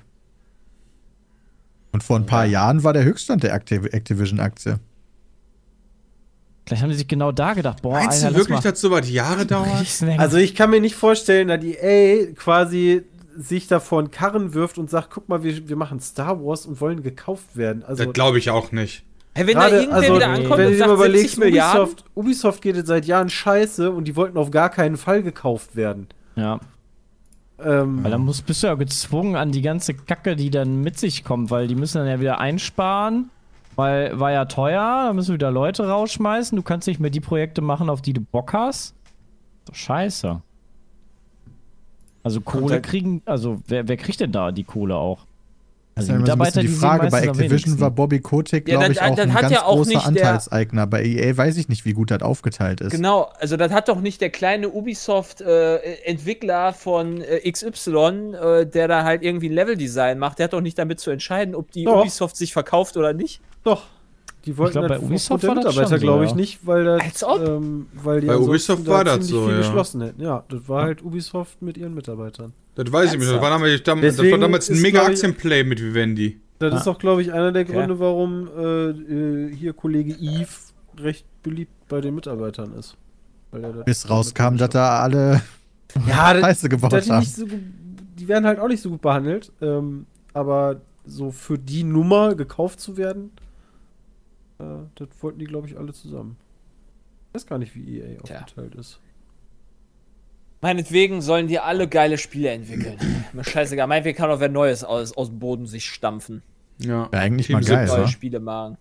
Und 1.91 2.01
vor 2.03 2.17
ein 2.17 2.25
paar 2.25 2.45
Jahren 2.45 2.83
war 2.83 2.93
der 2.93 3.03
Höchststand 3.03 3.43
der 3.43 3.53
Activ 3.53 3.85
Activision-Aktie. 3.85 4.79
Vielleicht 6.65 6.81
haben 6.81 6.89
die 6.89 6.95
sich 6.95 7.07
genau 7.07 7.31
da 7.31 7.53
gedacht, 7.53 7.81
boah, 7.81 7.93
Meinst 7.93 8.23
Alter, 8.23 8.33
du 8.33 8.39
wirklich, 8.39 8.59
dass 8.61 8.81
so 8.81 8.89
was 8.89 9.09
Jahre 9.09 9.45
dauert? 9.45 9.85
Also 10.17 10.37
ich 10.37 10.55
kann 10.55 10.71
mir 10.71 10.81
nicht 10.81 10.95
vorstellen, 10.95 11.47
dass 11.47 11.63
EA 11.63 12.33
quasi 12.33 13.03
sich 13.37 13.67
davon 13.67 14.11
Karren 14.11 14.53
wirft 14.53 14.77
und 14.77 14.89
sagt, 14.89 15.09
guck 15.11 15.29
mal, 15.29 15.43
wir, 15.43 15.67
wir 15.69 15.75
machen 15.75 15.99
Star 15.99 16.43
Wars 16.43 16.65
und 16.65 16.81
wollen 16.81 17.03
gekauft 17.03 17.55
werden. 17.55 17.83
Also 17.83 18.05
Das 18.05 18.13
glaube 18.13 18.39
ich 18.39 18.49
auch 18.49 18.71
nicht. 18.71 19.03
Hey, 19.35 19.47
wenn 19.47 19.55
da 19.55 19.67
gerade, 19.67 19.75
irgendwer 19.75 19.95
also, 19.97 20.15
wieder 20.15 20.27
ankommt 20.29 20.57
wenn 20.57 20.65
und 20.67 20.71
du 20.71 20.71
dir 20.71 20.77
sagt 20.77 20.97
mal 20.97 21.11
70 21.11 21.37
überlegst, 21.37 21.75
Ubisoft, 21.75 22.05
Ubisoft 22.15 22.61
geht 22.61 22.75
jetzt 22.77 22.87
seit 22.87 23.05
Jahren 23.05 23.29
scheiße 23.29 23.91
und 23.91 24.05
die 24.05 24.15
wollten 24.15 24.37
auf 24.37 24.49
gar 24.49 24.69
keinen 24.69 24.95
Fall 24.95 25.23
gekauft 25.23 25.75
werden. 25.75 26.07
ja, 26.37 26.59
Ähm, 27.61 28.03
weil 28.03 28.11
dann 28.11 28.21
musst, 28.21 28.45
bist 28.45 28.63
du 28.63 28.67
ja 28.67 28.75
gezwungen 28.75 29.35
an 29.35 29.51
die 29.51 29.61
ganze 29.61 29.93
Kacke, 29.93 30.37
die 30.37 30.49
dann 30.49 30.81
mit 30.81 30.97
sich 30.97 31.25
kommt, 31.25 31.51
weil 31.51 31.67
die 31.67 31.75
müssen 31.75 31.97
dann 31.97 32.07
ja 32.07 32.19
wieder 32.21 32.39
einsparen, 32.39 33.29
weil 33.75 34.19
war 34.19 34.31
ja 34.31 34.45
teuer, 34.45 35.05
da 35.07 35.13
müssen 35.13 35.29
wir 35.29 35.35
wieder 35.35 35.51
Leute 35.51 35.87
rausschmeißen, 35.87 36.55
du 36.55 36.63
kannst 36.63 36.87
nicht 36.87 36.99
mehr 36.99 37.09
die 37.09 37.19
Projekte 37.19 37.61
machen, 37.61 37.89
auf 37.89 38.01
die 38.01 38.13
du 38.13 38.21
Bock 38.21 38.53
hast. 38.53 38.95
Scheiße. 39.71 40.41
Also 42.23 42.41
Kohle 42.41 42.75
halt- 42.75 42.83
kriegen, 42.83 43.21
also 43.25 43.61
wer, 43.67 43.87
wer 43.87 43.97
kriegt 43.97 44.19
denn 44.19 44.31
da 44.31 44.51
die 44.51 44.63
Kohle 44.63 44.95
auch? 44.95 45.25
Das 45.97 46.09
Also 46.09 46.25
ja 46.25 46.33
ein 46.33 46.39
bisschen 46.39 46.61
die 46.61 46.67
Frage. 46.67 47.03
Bei 47.03 47.09
meistens 47.09 47.29
am 47.29 47.39
Activision 47.39 47.79
war 47.79 47.89
Bobby 47.89 48.19
Kotick, 48.19 48.67
Ja, 48.67 48.79
glaube 48.79 48.83
dann- 48.83 48.91
ich, 48.91 49.01
auch 49.01 49.15
dann 49.15 49.29
ein 49.29 49.33
hat 49.33 49.41
ganz 49.43 49.53
ja 49.53 49.63
auch 49.63 49.75
großer 49.77 50.05
Anteilseigner. 50.05 50.87
Bei 50.87 51.01
EA 51.05 51.37
weiß 51.37 51.55
ich 51.55 51.69
nicht, 51.69 51.85
wie 51.85 51.93
gut 51.93 52.11
das 52.11 52.21
aufgeteilt 52.21 52.81
ist. 52.81 52.91
Genau, 52.91 53.29
also 53.39 53.55
das 53.55 53.71
hat 53.71 53.87
doch 53.87 54.01
nicht 54.01 54.19
der 54.19 54.29
kleine 54.29 54.69
Ubisoft-Entwickler 54.71 56.73
von 56.73 57.21
äh, 57.21 57.49
XY, 57.49 58.33
äh, 58.35 58.65
der 58.65 58.89
da 58.89 59.05
halt 59.05 59.23
irgendwie 59.23 59.47
ein 59.49 59.53
Leveldesign 59.53 60.19
macht, 60.19 60.39
der 60.39 60.45
hat 60.45 60.53
doch 60.53 60.59
nicht 60.61 60.77
damit 60.77 60.99
zu 60.99 61.11
entscheiden, 61.11 61.55
ob 61.55 61.71
die 61.71 61.85
Doch. 61.85 62.01
Ubisoft 62.01 62.35
sich 62.35 62.51
verkauft 62.51 62.97
oder 62.97 63.13
nicht. 63.13 63.39
doch. 63.63 63.83
Die 64.45 64.57
wollten 64.57 64.73
glaub, 64.73 64.87
bei 64.87 64.95
das 64.95 65.03
Ubisoft 65.03 65.43
war 65.43 65.55
der 65.55 65.63
das 65.63 65.75
Mitarbeiter, 65.75 65.97
so, 65.99 66.01
glaube 66.05 66.23
ich, 66.25 66.29
ja. 66.31 66.35
nicht, 66.35 66.59
weil 66.67 66.83
das, 66.85 67.01
Als 67.01 67.23
ob. 67.23 67.41
Ähm, 67.47 67.87
weil 67.93 68.21
die 68.21 68.27
Bei 68.27 68.37
Ubisoft 68.37 68.87
da 68.87 68.91
war 68.91 69.03
das 69.03 69.13
ziemlich 69.25 69.29
so, 69.31 69.43
viel 69.45 69.51
ja. 69.53 69.57
geschlossen 69.59 70.01
hätten. 70.01 70.21
Ja, 70.21 70.43
das 70.49 70.69
war 70.69 70.83
halt 70.83 71.03
Ubisoft 71.03 71.61
mit 71.61 71.77
ihren 71.77 71.93
Mitarbeitern. 71.95 72.53
Das 72.75 72.91
weiß 72.91 73.13
ich 73.13 73.19
nicht. 73.19 73.31
Das 73.31 73.41
war 73.41 73.49
damals, 73.49 73.81
das 73.83 74.17
war 74.31 74.37
damals 74.37 74.69
ein 74.69 74.81
mega 74.81 75.01
ich- 75.03 75.07
Aktienplay 75.09 75.63
mit 75.63 75.81
Vivendi. 75.81 76.39
Das 76.59 76.73
Ah. 76.73 76.77
ist 76.77 76.87
auch, 76.87 76.99
glaube 76.99 77.21
ich, 77.21 77.33
einer 77.33 77.51
der 77.51 77.63
Okay. 77.63 77.73
Gründe, 77.73 77.99
warum 77.99 78.47
äh, 78.57 78.89
äh, 78.89 79.55
hier 79.55 79.73
Kollege 79.73 80.13
Eve 80.13 80.47
recht 80.99 81.25
beliebt 81.43 81.71
bei 81.89 81.99
den 82.01 82.15
Mitarbeitern 82.15 82.73
ist. 82.79 82.95
Weil 83.51 83.63
er 83.63 83.73
das- 83.73 83.85
Bis 83.85 84.09
rauskam, 84.09 84.57
dass 84.57 84.69
da 84.69 84.99
alle 84.99 85.41
ja, 86.07 86.33
das, 86.33 86.41
Scheiße 86.41 86.69
gebaut 86.69 86.93
die, 87.05 87.11
haben. 87.11 87.25
so 87.25 87.45
die 88.19 88.27
werden 88.27 88.45
halt 88.45 88.59
auch 88.59 88.67
nicht 88.67 88.81
so 88.81 88.89
gut 88.89 89.01
behandelt. 89.01 89.51
Ähm, 89.61 90.05
aber 90.33 90.81
so 91.05 91.31
für 91.31 91.57
die 91.57 91.83
Nummer 91.83 92.35
gekauft 92.35 92.79
zu 92.79 92.95
werden, 92.97 93.31
äh, 94.59 94.63
das 94.95 95.09
wollten 95.21 95.39
die, 95.39 95.45
glaube 95.45 95.67
ich, 95.67 95.77
alle 95.77 95.93
zusammen. 95.93 96.37
Ich 97.29 97.35
weiß 97.35 97.47
gar 97.47 97.57
nicht, 97.57 97.75
wie 97.75 97.99
EA 97.99 98.21
Tja. 98.23 98.39
aufgeteilt 98.39 98.75
ist. 98.75 98.99
Meinetwegen 100.61 101.21
sollen 101.21 101.47
die 101.47 101.59
alle 101.59 101.87
geile 101.87 102.17
Spiele 102.17 102.49
entwickeln. 102.49 102.97
Mir 103.33 103.43
scheißegal. 103.43 103.87
Meinetwegen 103.87 104.17
kann 104.17 104.31
auch 104.31 104.39
wer 104.39 104.49
Neues 104.49 104.83
aus, 104.83 105.15
aus 105.15 105.29
dem 105.29 105.39
Boden 105.39 105.67
sich 105.67 105.85
stampfen. 105.85 106.41
Ja. 106.79 107.11
Wäre 107.11 107.21
eigentlich 107.21 107.47
Team 107.47 107.55
mal 107.55 107.63
geil, 107.63 107.87
Neue? 107.87 108.07
Spiele 108.07 108.39
machen. 108.39 108.77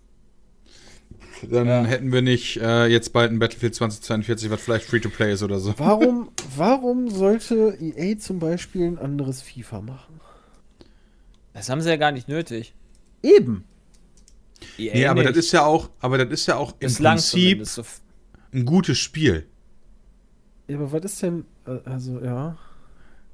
Dann 1.51 1.85
hätten 1.85 2.13
wir 2.13 2.23
nicht 2.23 2.57
äh, 2.57 2.87
jetzt 2.87 3.13
bald 3.13 3.31
ein 3.31 3.39
Battlefield 3.39 3.75
2042, 3.75 4.51
was 4.51 4.63
vielleicht 4.63 4.87
Free-to-Play 4.87 5.33
ist 5.33 5.43
oder 5.43 5.59
so. 5.59 5.75
Warum, 5.77 6.31
warum 6.57 7.11
sollte 7.11 7.77
EA 7.81 8.17
zum 8.19 8.39
Beispiel 8.39 8.87
ein 8.87 8.99
anderes 8.99 9.43
FIFA 9.43 9.83
machen? 9.83 10.21
Das 11.53 11.69
haben 11.69 11.81
sie 11.81 11.91
ja 11.91 11.97
gar 11.97 12.13
nicht 12.13 12.29
nötig. 12.29 12.75
Eben. 13.23 13.65
EA 14.79 14.95
Nee, 14.95 15.07
aber 15.07 15.23
nicht. 15.23 15.31
das 15.31 15.47
ist 15.47 15.53
ja 15.53 15.65
auch, 15.65 15.91
aber 16.01 16.19
das 16.19 16.29
ist 16.29 16.47
ja 16.47 16.57
auch 16.57 16.73
im 16.73 16.79
Bislang 16.81 17.17
Prinzip 17.17 17.67
so 17.67 17.83
ein 18.53 18.65
gutes 18.65 18.99
Spiel. 18.99 19.47
Ja, 20.69 20.77
aber 20.77 20.93
was 20.93 21.05
ist 21.05 21.23
denn, 21.23 21.45
äh, 21.67 21.79
also, 21.85 22.21
ja. 22.21 22.57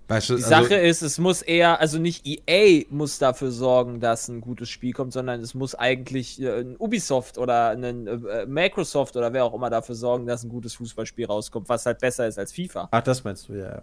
Weißt 0.08 0.30
du, 0.30 0.36
Die 0.36 0.42
also, 0.42 0.64
Sache 0.64 0.74
ist, 0.74 1.02
es 1.02 1.18
muss 1.18 1.40
eher, 1.40 1.78
also 1.78 1.98
nicht 2.00 2.26
EA 2.26 2.84
muss 2.90 3.18
dafür 3.18 3.52
sorgen, 3.52 4.00
dass 4.00 4.26
ein 4.26 4.40
gutes 4.40 4.68
Spiel 4.68 4.92
kommt, 4.92 5.12
sondern 5.12 5.40
es 5.40 5.54
muss 5.54 5.76
eigentlich 5.76 6.42
äh, 6.42 6.62
ein 6.62 6.76
Ubisoft 6.78 7.38
oder 7.38 7.70
ein 7.70 8.06
äh, 8.08 8.46
Microsoft 8.46 9.16
oder 9.16 9.32
wer 9.32 9.44
auch 9.44 9.54
immer 9.54 9.70
dafür 9.70 9.94
sorgen, 9.94 10.26
dass 10.26 10.42
ein 10.42 10.48
gutes 10.48 10.74
Fußballspiel 10.74 11.26
rauskommt, 11.26 11.68
was 11.68 11.86
halt 11.86 12.00
besser 12.00 12.26
ist 12.26 12.40
als 12.40 12.52
FIFA. 12.52 12.88
Ach, 12.90 13.02
das 13.02 13.22
meinst 13.22 13.48
du, 13.48 13.54
ja, 13.54 13.68
ja. 13.68 13.82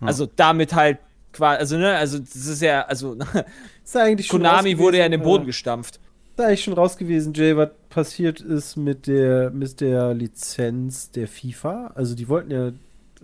Also 0.00 0.26
damit 0.26 0.74
halt 0.74 0.98
quasi, 1.32 1.58
also 1.58 1.78
ne, 1.78 1.96
also 1.96 2.18
das 2.20 2.34
ist 2.34 2.62
ja, 2.62 2.82
also 2.82 3.16
Ist 3.84 3.94
ja 3.94 4.04
eigentlich 4.04 4.28
Konami 4.28 4.78
wurde 4.78 4.98
ja 4.98 5.06
in 5.06 5.12
den 5.12 5.22
Boden 5.22 5.42
äh, 5.42 5.46
gestampft. 5.46 6.00
Ist 6.34 6.40
ja 6.40 6.46
eigentlich 6.48 6.64
schon 6.64 6.74
raus 6.74 6.96
gewesen, 6.96 7.32
Jay, 7.32 7.56
was 7.56 7.70
passiert 7.90 8.40
ist 8.40 8.76
mit 8.76 9.06
der, 9.06 9.50
mit 9.50 9.80
der 9.80 10.14
Lizenz 10.14 11.10
der 11.12 11.28
FIFA. 11.28 11.92
Also 11.94 12.16
die 12.16 12.28
wollten 12.28 12.50
ja 12.50 12.72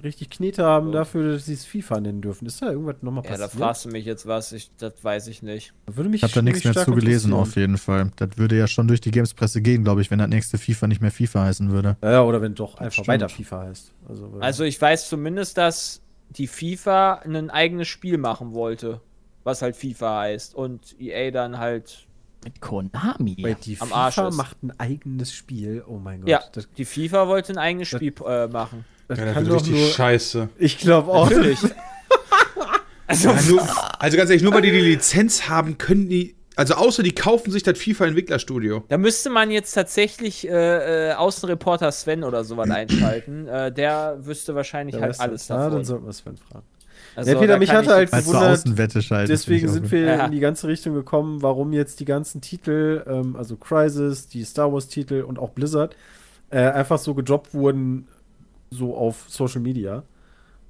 richtig 0.00 0.30
Knete 0.30 0.64
haben 0.64 0.92
dafür, 0.92 1.32
dass 1.32 1.46
sie 1.46 1.54
es 1.54 1.66
FIFA 1.66 2.00
nennen 2.00 2.20
dürfen. 2.22 2.46
Ist 2.46 2.62
da 2.62 2.70
irgendwas 2.70 2.96
nochmal 3.02 3.24
Ja, 3.24 3.32
da 3.32 3.38
passiert? 3.48 3.62
fragst 3.64 3.84
du 3.84 3.88
mich 3.90 4.04
jetzt 4.04 4.26
was, 4.26 4.52
ich, 4.52 4.70
das 4.78 4.92
weiß 5.02 5.26
ich 5.26 5.42
nicht. 5.42 5.74
Würde 5.88 6.08
mich 6.08 6.20
Ich 6.20 6.22
habe 6.22 6.34
da 6.34 6.40
nichts 6.42 6.62
mehr 6.62 6.72
zu 6.72 6.94
gelesen, 6.94 7.32
auf 7.32 7.56
jeden 7.56 7.78
Fall. 7.78 8.12
Das 8.14 8.30
würde 8.38 8.56
ja 8.56 8.68
schon 8.68 8.86
durch 8.86 9.00
die 9.00 9.10
Gamespresse 9.10 9.60
gehen, 9.60 9.82
glaube 9.82 10.02
ich, 10.02 10.10
wenn 10.12 10.20
das 10.20 10.28
nächste 10.28 10.56
FIFA 10.56 10.86
nicht 10.86 11.02
mehr 11.02 11.10
FIFA 11.10 11.44
heißen 11.46 11.70
würde. 11.72 11.96
Ja, 12.04 12.22
oder 12.22 12.40
wenn 12.40 12.54
doch 12.54 12.76
einfach 12.76 12.92
stimmt. 12.92 13.08
weiter 13.08 13.28
FIFA 13.28 13.62
heißt. 13.64 13.92
Also, 14.08 14.32
Also 14.38 14.62
ich 14.64 14.80
weiß 14.80 15.08
zumindest, 15.08 15.58
dass 15.58 16.00
die 16.30 16.46
FIFA 16.46 17.14
ein 17.24 17.50
eigenes 17.50 17.88
Spiel 17.88 18.18
machen 18.18 18.54
wollte, 18.54 19.00
was 19.42 19.62
halt 19.62 19.74
FIFA 19.74 20.20
heißt 20.20 20.54
und 20.54 20.94
EA 21.00 21.32
dann 21.32 21.58
halt 21.58 22.06
Mit 22.44 22.60
Konami. 22.60 23.36
Wait, 23.40 23.66
die 23.66 23.76
am 23.80 23.92
Arsch 23.92 24.14
FIFA 24.14 24.28
ist. 24.28 24.36
macht 24.36 24.62
ein 24.62 24.72
eigenes 24.78 25.32
Spiel. 25.32 25.84
Oh 25.86 25.98
mein 25.98 26.20
Gott. 26.20 26.28
Ja, 26.30 26.42
Das, 26.52 26.68
die 26.76 26.84
FIFA 26.86 27.28
wollte 27.28 27.52
ein 27.52 27.58
eigenes 27.58 27.88
Spiel 27.88 28.14
äh, 28.26 28.46
machen. 28.46 28.84
das 29.08 29.18
ja, 29.18 29.24
das 29.26 29.34
kann 29.34 29.44
doch 29.46 29.54
richtig 29.56 29.74
nur. 29.74 29.88
scheiße. 29.90 30.48
Ich 30.58 30.78
glaube 30.78 31.10
auch. 31.10 31.28
Natürlich. 31.30 31.58
also, 33.06 33.28
Ja, 33.30 33.40
nur, 33.42 33.62
also 34.00 34.16
ganz 34.16 34.30
ehrlich, 34.30 34.42
nur 34.42 34.54
weil 34.54 34.62
die 34.62 34.70
die 34.70 34.80
Lizenz 34.80 35.48
haben, 35.48 35.76
können 35.78 36.08
die, 36.08 36.34
also 36.56 36.74
außer 36.74 37.02
die 37.02 37.12
kaufen 37.14 37.50
sich 37.50 37.62
das 37.62 37.78
FIFA-Entwicklerstudio. 37.78 38.84
da 38.88 38.98
müsste 38.98 39.30
man 39.30 39.50
jetzt 39.50 39.72
tatsächlich 39.72 40.48
äh, 40.48 41.10
äh, 41.10 41.12
Außenreporter 41.14 41.90
Sven 41.92 42.24
oder 42.24 42.44
sowas 42.44 42.70
einschalten. 42.70 43.48
Äh, 43.48 43.72
der 43.72 44.18
wüsste 44.24 44.54
wahrscheinlich 44.54 44.94
Der 44.94 45.02
halt 45.02 45.20
alles 45.20 45.46
das. 45.46 45.56
Davon. 45.58 45.72
dann 45.72 45.84
sollten 45.84 46.06
wir 46.06 46.12
Sven 46.12 46.36
fragen. 46.36 46.66
Also, 47.20 47.32
Ja, 47.32 47.38
Peter, 47.38 47.58
mich 47.58 47.70
hatte 47.70 47.90
halt 47.90 48.10
gewundert. 48.10 48.64
Deswegen 49.28 49.68
sind 49.68 49.90
wir 49.90 50.00
Ja. 50.00 50.24
in 50.26 50.32
die 50.32 50.40
ganze 50.40 50.68
Richtung 50.68 50.94
gekommen, 50.94 51.42
warum 51.42 51.72
jetzt 51.72 52.00
die 52.00 52.04
ganzen 52.06 52.40
Titel, 52.40 53.02
ähm, 53.06 53.36
also 53.36 53.56
Crisis, 53.56 54.26
die 54.28 54.42
Star 54.44 54.72
Wars-Titel 54.72 55.22
und 55.26 55.38
auch 55.38 55.50
Blizzard, 55.50 55.94
äh, 56.48 56.60
einfach 56.60 56.98
so 56.98 57.14
gedroppt 57.14 57.52
wurden, 57.52 58.08
so 58.70 58.96
auf 58.96 59.26
Social 59.28 59.60
Media. 59.60 60.02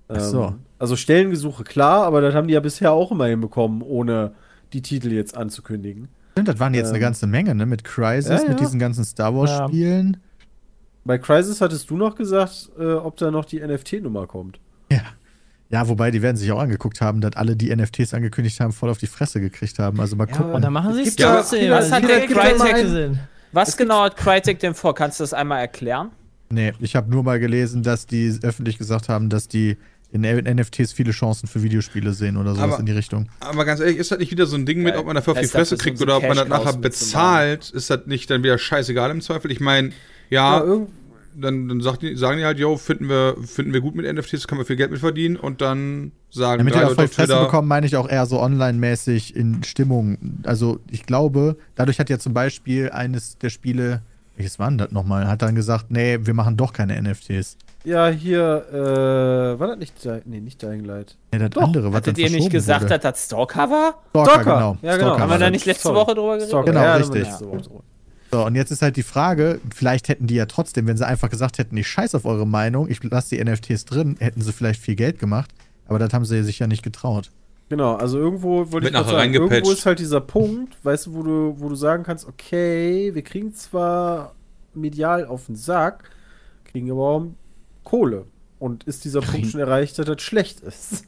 Ähm, 0.09 0.17
Ach 0.17 0.21
so. 0.21 0.55
Also 0.79 0.97
Stellengesuche, 0.97 1.63
klar, 1.63 2.05
aber 2.05 2.21
das 2.21 2.35
haben 2.35 2.49
die 2.49 2.55
ja 2.55 2.61
bisher 2.61 2.93
auch 2.93 3.13
immer 3.13 3.27
hinbekommen, 3.27 3.83
ohne 3.83 4.33
die 4.73 4.83
Titel 4.83 5.13
jetzt 5.13 5.37
anzukündigen. 5.37 6.09
Stimmt, 6.33 6.49
das 6.49 6.59
waren 6.59 6.75
jetzt 6.75 6.89
eine 6.89 6.99
Ähm, 6.99 7.03
ganze 7.03 7.27
Menge, 7.29 7.55
ne? 7.55 7.65
Mit 7.67 7.85
Crisis, 7.85 8.29
ja, 8.31 8.43
ja. 8.43 8.49
mit 8.49 8.59
diesen 8.61 8.81
ganzen 8.81 9.05
Star 9.05 9.35
Wars-Spielen. 9.37 10.17
Bei 11.05 11.17
Crisis 11.19 11.61
hattest 11.61 11.89
du 11.91 11.97
noch 11.97 12.15
gesagt, 12.17 12.71
äh, 12.79 12.93
ob 12.93 13.17
da 13.17 13.31
noch 13.31 13.45
die 13.45 13.61
NFT-Nummer 13.61 14.27
kommt. 14.27 14.59
Ja. 15.71 15.81
Ja, 15.83 15.89
wobei 15.89 16.11
die 16.11 16.21
werden 16.21 16.37
sich 16.37 16.51
auch 16.53 16.59
angeguckt 16.61 17.01
haben, 17.01 17.21
dass 17.21 17.37
alle, 17.37 17.55
die 17.57 17.75
NFTs 17.75 18.12
angekündigt 18.12 18.59
haben, 18.61 18.73
voll 18.73 18.91
auf 18.91 18.99
die 18.99 19.07
Fresse 19.07 19.41
gekriegt 19.41 19.79
haben. 19.79 20.01
Also 20.01 20.16
mal 20.16 20.27
gucken. 20.27 20.53
Und 20.53 20.62
dann 20.62 20.73
machen 20.73 20.95
sie 20.95 21.03
es 21.03 21.16
ja- 21.16 21.37
trotzdem. 21.37 21.61
Direkt 21.61 22.29
gib 22.29 22.37
doch 22.37 22.59
mal 22.59 22.73
Crytek. 22.73 23.11
Was 23.53 23.77
genau 23.77 24.03
hat 24.03 24.16
Crytek 24.16 24.59
denn 24.61 24.75
vor? 24.75 24.95
Kannst 24.95 25.21
du 25.21 25.23
das 25.25 25.33
einmal 25.33 25.61
erklären? 25.61 26.11
Nee, 26.51 26.73
ich 26.81 26.97
habe 26.97 27.09
nur 27.11 27.23
mal 27.23 27.39
gelesen, 27.39 27.83
dass 27.85 28.07
die 28.07 28.37
öffentlich 28.43 28.79
gesagt 28.79 29.09
haben, 29.09 29.29
dass 29.29 29.47
die 29.49 29.77
in 30.12 30.23
NFTs 30.23 30.93
viele 30.93 31.12
Chancen 31.12 31.47
für 31.47 31.62
Videospiele 31.62 32.12
sehen 32.14 32.37
oder 32.37 32.55
sowas 32.57 32.73
Aber- 32.73 32.81
in 32.81 32.87
die 32.87 32.93
Richtung. 32.93 33.29
Aber 33.39 33.64
ganz 33.64 33.79
ehrlich, 33.79 33.97
ist 33.99 34.11
das 34.11 34.18
nicht 34.18 34.33
wieder 34.33 34.47
so 34.47 34.57
ein 34.57 34.66
Ding 34.66 34.83
mit, 34.83 34.97
ob 34.97 35.07
man 35.07 35.14
dafür 35.14 35.35
auf 35.35 35.41
die 35.41 35.47
Fresse 35.47 35.77
kriegt 35.77 36.01
oder 36.03 36.16
ob 36.16 36.25
man 36.27 36.37
das 36.37 36.49
nachher 36.49 36.73
bezahlt? 36.73 37.71
Ist 37.71 37.91
das 37.91 38.01
nicht 38.07 38.29
dann 38.29 38.43
wieder 38.43 38.59
scheißegal 38.59 39.11
im 39.12 39.21
Zweifel? 39.21 39.53
Ich 39.53 39.61
meine, 39.61 39.91
ja, 40.29 40.59
Ja, 40.64 40.81
dann, 41.35 41.68
dann 41.68 41.81
sagt 41.81 42.03
die, 42.03 42.16
sagen 42.16 42.39
die 42.39 42.45
halt, 42.45 42.59
yo, 42.59 42.76
finden 42.76 43.09
wir, 43.09 43.37
finden 43.45 43.72
wir 43.72 43.81
gut 43.81 43.95
mit 43.95 44.12
NFTs, 44.12 44.47
können 44.49 44.61
wir 44.61 44.64
viel 44.66 44.76
Geld 44.76 44.91
mit 44.91 45.01
verdienen 45.01 45.37
und 45.37 45.61
dann 45.61 46.12
sagen 46.31 46.59
Damit 46.59 46.74
drei 46.74 46.81
die 46.81 46.85
auf 46.85 46.91
Leute 46.97 47.03
die 47.03 47.09
auf 47.09 47.14
Fresse 47.14 47.41
bekommen, 47.45 47.68
meine 47.68 47.87
ich 47.87 47.97
auch 47.97 48.09
eher 48.09 48.26
so 48.26 48.41
online-mäßig 48.41 49.35
in 49.37 49.62
Stimmung. 49.64 50.18
Also 50.45 50.81
ich 50.91 51.07
glaube, 51.07 51.57
dadurch 51.74 51.99
hat 51.99 52.11
ja 52.11 52.18
zum 52.18 52.35
Beispiel 52.35 52.91
eines 52.91 53.39
der 53.39 53.51
Spiele, 53.51 54.03
welches 54.37 54.59
war 54.59 54.68
denn 54.68 54.78
das 54.78 54.91
nochmal, 54.93 55.26
hat 55.28 55.43
dann 55.43 55.55
gesagt, 55.55 55.87
nee, 55.91 56.18
wir 56.20 56.35
machen 56.35 56.57
doch 56.57 56.72
keine 56.72 57.01
NFTs. 57.01 57.57
ja, 57.85 58.09
hier, 58.09 58.64
äh, 58.72 59.59
war 59.61 59.66
das 59.68 59.78
nicht, 59.78 59.95
nee, 60.26 60.41
nicht 60.41 60.61
Dying 60.62 60.85
Light. 60.85 61.16
Nee, 61.33 61.49
das 61.49 61.62
andere, 61.62 61.89
was 61.93 61.99
Hattet 61.99 62.18
dann 62.18 62.24
ihr 62.24 62.31
nicht 62.31 62.51
gesagt, 62.51 62.83
wurde. 62.83 62.99
dass 62.99 63.03
das 63.03 63.24
Stalker 63.26 63.70
war? 63.70 63.95
Stalker, 64.11 64.31
Stalker. 64.31 64.55
genau. 64.55 64.76
Ja, 64.83 64.97
genau. 64.97 65.07
Stalker 65.09 65.22
Haben 65.22 65.31
wir 65.31 65.39
da 65.39 65.51
nicht 65.51 65.66
letzte 65.66 65.83
Sorry. 65.89 65.97
Woche 65.97 66.14
drüber 66.14 66.33
geredet? 66.37 66.49
Stalker, 66.49 66.72
Genau, 66.72 66.83
ja, 66.83 66.95
richtig. 66.97 67.28
So, 68.33 68.47
und 68.47 68.55
jetzt 68.55 68.70
ist 68.70 68.81
halt 68.83 68.97
die 68.97 69.03
Frage, 69.03 69.61
vielleicht 69.74 70.09
hätten 70.09 70.28
die 70.28 70.37
ja 70.37 70.47
trotzdem, 70.47 70.87
wenn 70.87 70.97
sie 70.97 71.07
einfach 71.07 71.31
gesagt 71.31 71.59
hätten, 71.59 71.76
ich 71.76 71.89
scheiß 71.89 72.14
auf 72.14 72.24
eure 72.24 72.47
Meinung, 72.47 72.89
ich 72.89 73.03
lasse 73.03 73.37
die 73.37 73.45
NFTs 73.45 73.87
drin, 73.87 74.16
hätten 74.20 74.41
sie 74.41 74.53
vielleicht 74.53 74.81
viel 74.81 74.95
Geld 74.95 75.18
gemacht. 75.18 75.51
Aber 75.89 75.99
das 75.99 76.12
haben 76.12 76.24
sie 76.24 76.45
sich 76.45 76.61
ja 76.61 76.68
nicht 76.68 76.85
getraut. 76.85 77.31
Genau, 77.68 77.95
also 77.97 78.18
irgendwo 78.18 78.59
wollte 78.59 78.72
Wird 78.72 78.85
ich 78.87 78.93
nachher 78.93 79.11
sagen, 79.11 79.35
irgendwo 79.35 79.70
ist 79.70 79.87
halt 79.87 79.99
dieser 79.99 80.20
Punkt, 80.20 80.76
weißt 80.85 81.07
du, 81.07 81.14
wo 81.14 81.22
du, 81.22 81.55
wo 81.59 81.68
du 81.68 81.74
sagen 81.74 82.05
kannst, 82.05 82.26
okay, 82.26 83.14
wir 83.14 83.22
kriegen 83.22 83.53
zwar 83.55 84.35
medial 84.74 85.24
auf 85.24 85.47
den 85.47 85.57
Sack, 85.57 86.11
kriegen 86.64 86.91
aber 86.91 87.09
auch 87.09 87.26
Kohle. 87.83 88.26
Und 88.61 88.85
ist 88.85 89.05
dieser 89.05 89.20
Punkt 89.20 89.49
schon 89.49 89.61
erreicht, 89.61 89.99
dass 89.99 90.07
das 90.07 90.22
schlecht 90.22 90.61
ist? 90.61 91.07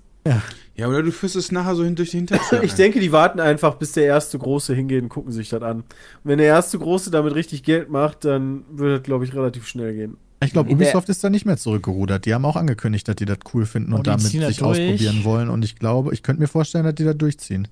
Ja, 0.76 0.86
oder 0.88 1.02
du 1.02 1.10
führst 1.12 1.36
es 1.36 1.50
nachher 1.52 1.74
so 1.74 1.84
hin 1.84 1.94
durch 1.96 2.10
die 2.10 2.18
Hintertür. 2.18 2.62
Ich 2.64 2.74
denke, 2.74 3.00
die 3.00 3.12
warten 3.12 3.40
einfach, 3.40 3.74
bis 3.74 3.92
der 3.92 4.04
erste 4.04 4.38
Große 4.38 4.74
hingeht 4.74 5.02
und 5.02 5.08
gucken 5.08 5.32
sich 5.32 5.48
das 5.48 5.62
an. 5.62 5.78
Und 5.78 5.84
wenn 6.24 6.38
der 6.38 6.46
erste 6.46 6.78
Große 6.78 7.10
damit 7.10 7.34
richtig 7.34 7.62
Geld 7.62 7.90
macht, 7.90 8.24
dann 8.24 8.64
wird 8.70 8.98
das, 8.98 9.02
glaube 9.02 9.24
ich, 9.24 9.34
relativ 9.34 9.66
schnell 9.66 9.94
gehen. 9.94 10.16
Ich 10.44 10.52
glaube, 10.52 10.70
Ubisoft 10.72 11.08
ist 11.08 11.22
da 11.22 11.30
nicht 11.30 11.44
mehr 11.46 11.56
zurückgerudert. 11.56 12.26
Die 12.26 12.34
haben 12.34 12.44
auch 12.44 12.56
angekündigt, 12.56 13.06
dass 13.06 13.14
die 13.16 13.26
das 13.26 13.38
cool 13.54 13.64
finden 13.64 13.92
Oh, 13.92 13.96
und 13.98 14.06
die 14.06 14.10
damit 14.10 14.22
sich 14.22 14.40
durch. 14.40 14.62
ausprobieren 14.62 15.22
wollen. 15.24 15.48
Und 15.48 15.64
ich 15.64 15.76
glaube, 15.76 16.12
ich 16.12 16.22
könnte 16.24 16.42
mir 16.42 16.48
vorstellen, 16.48 16.84
dass 16.84 16.94
die 16.96 17.04
das 17.04 17.16
durchziehen. 17.16 17.68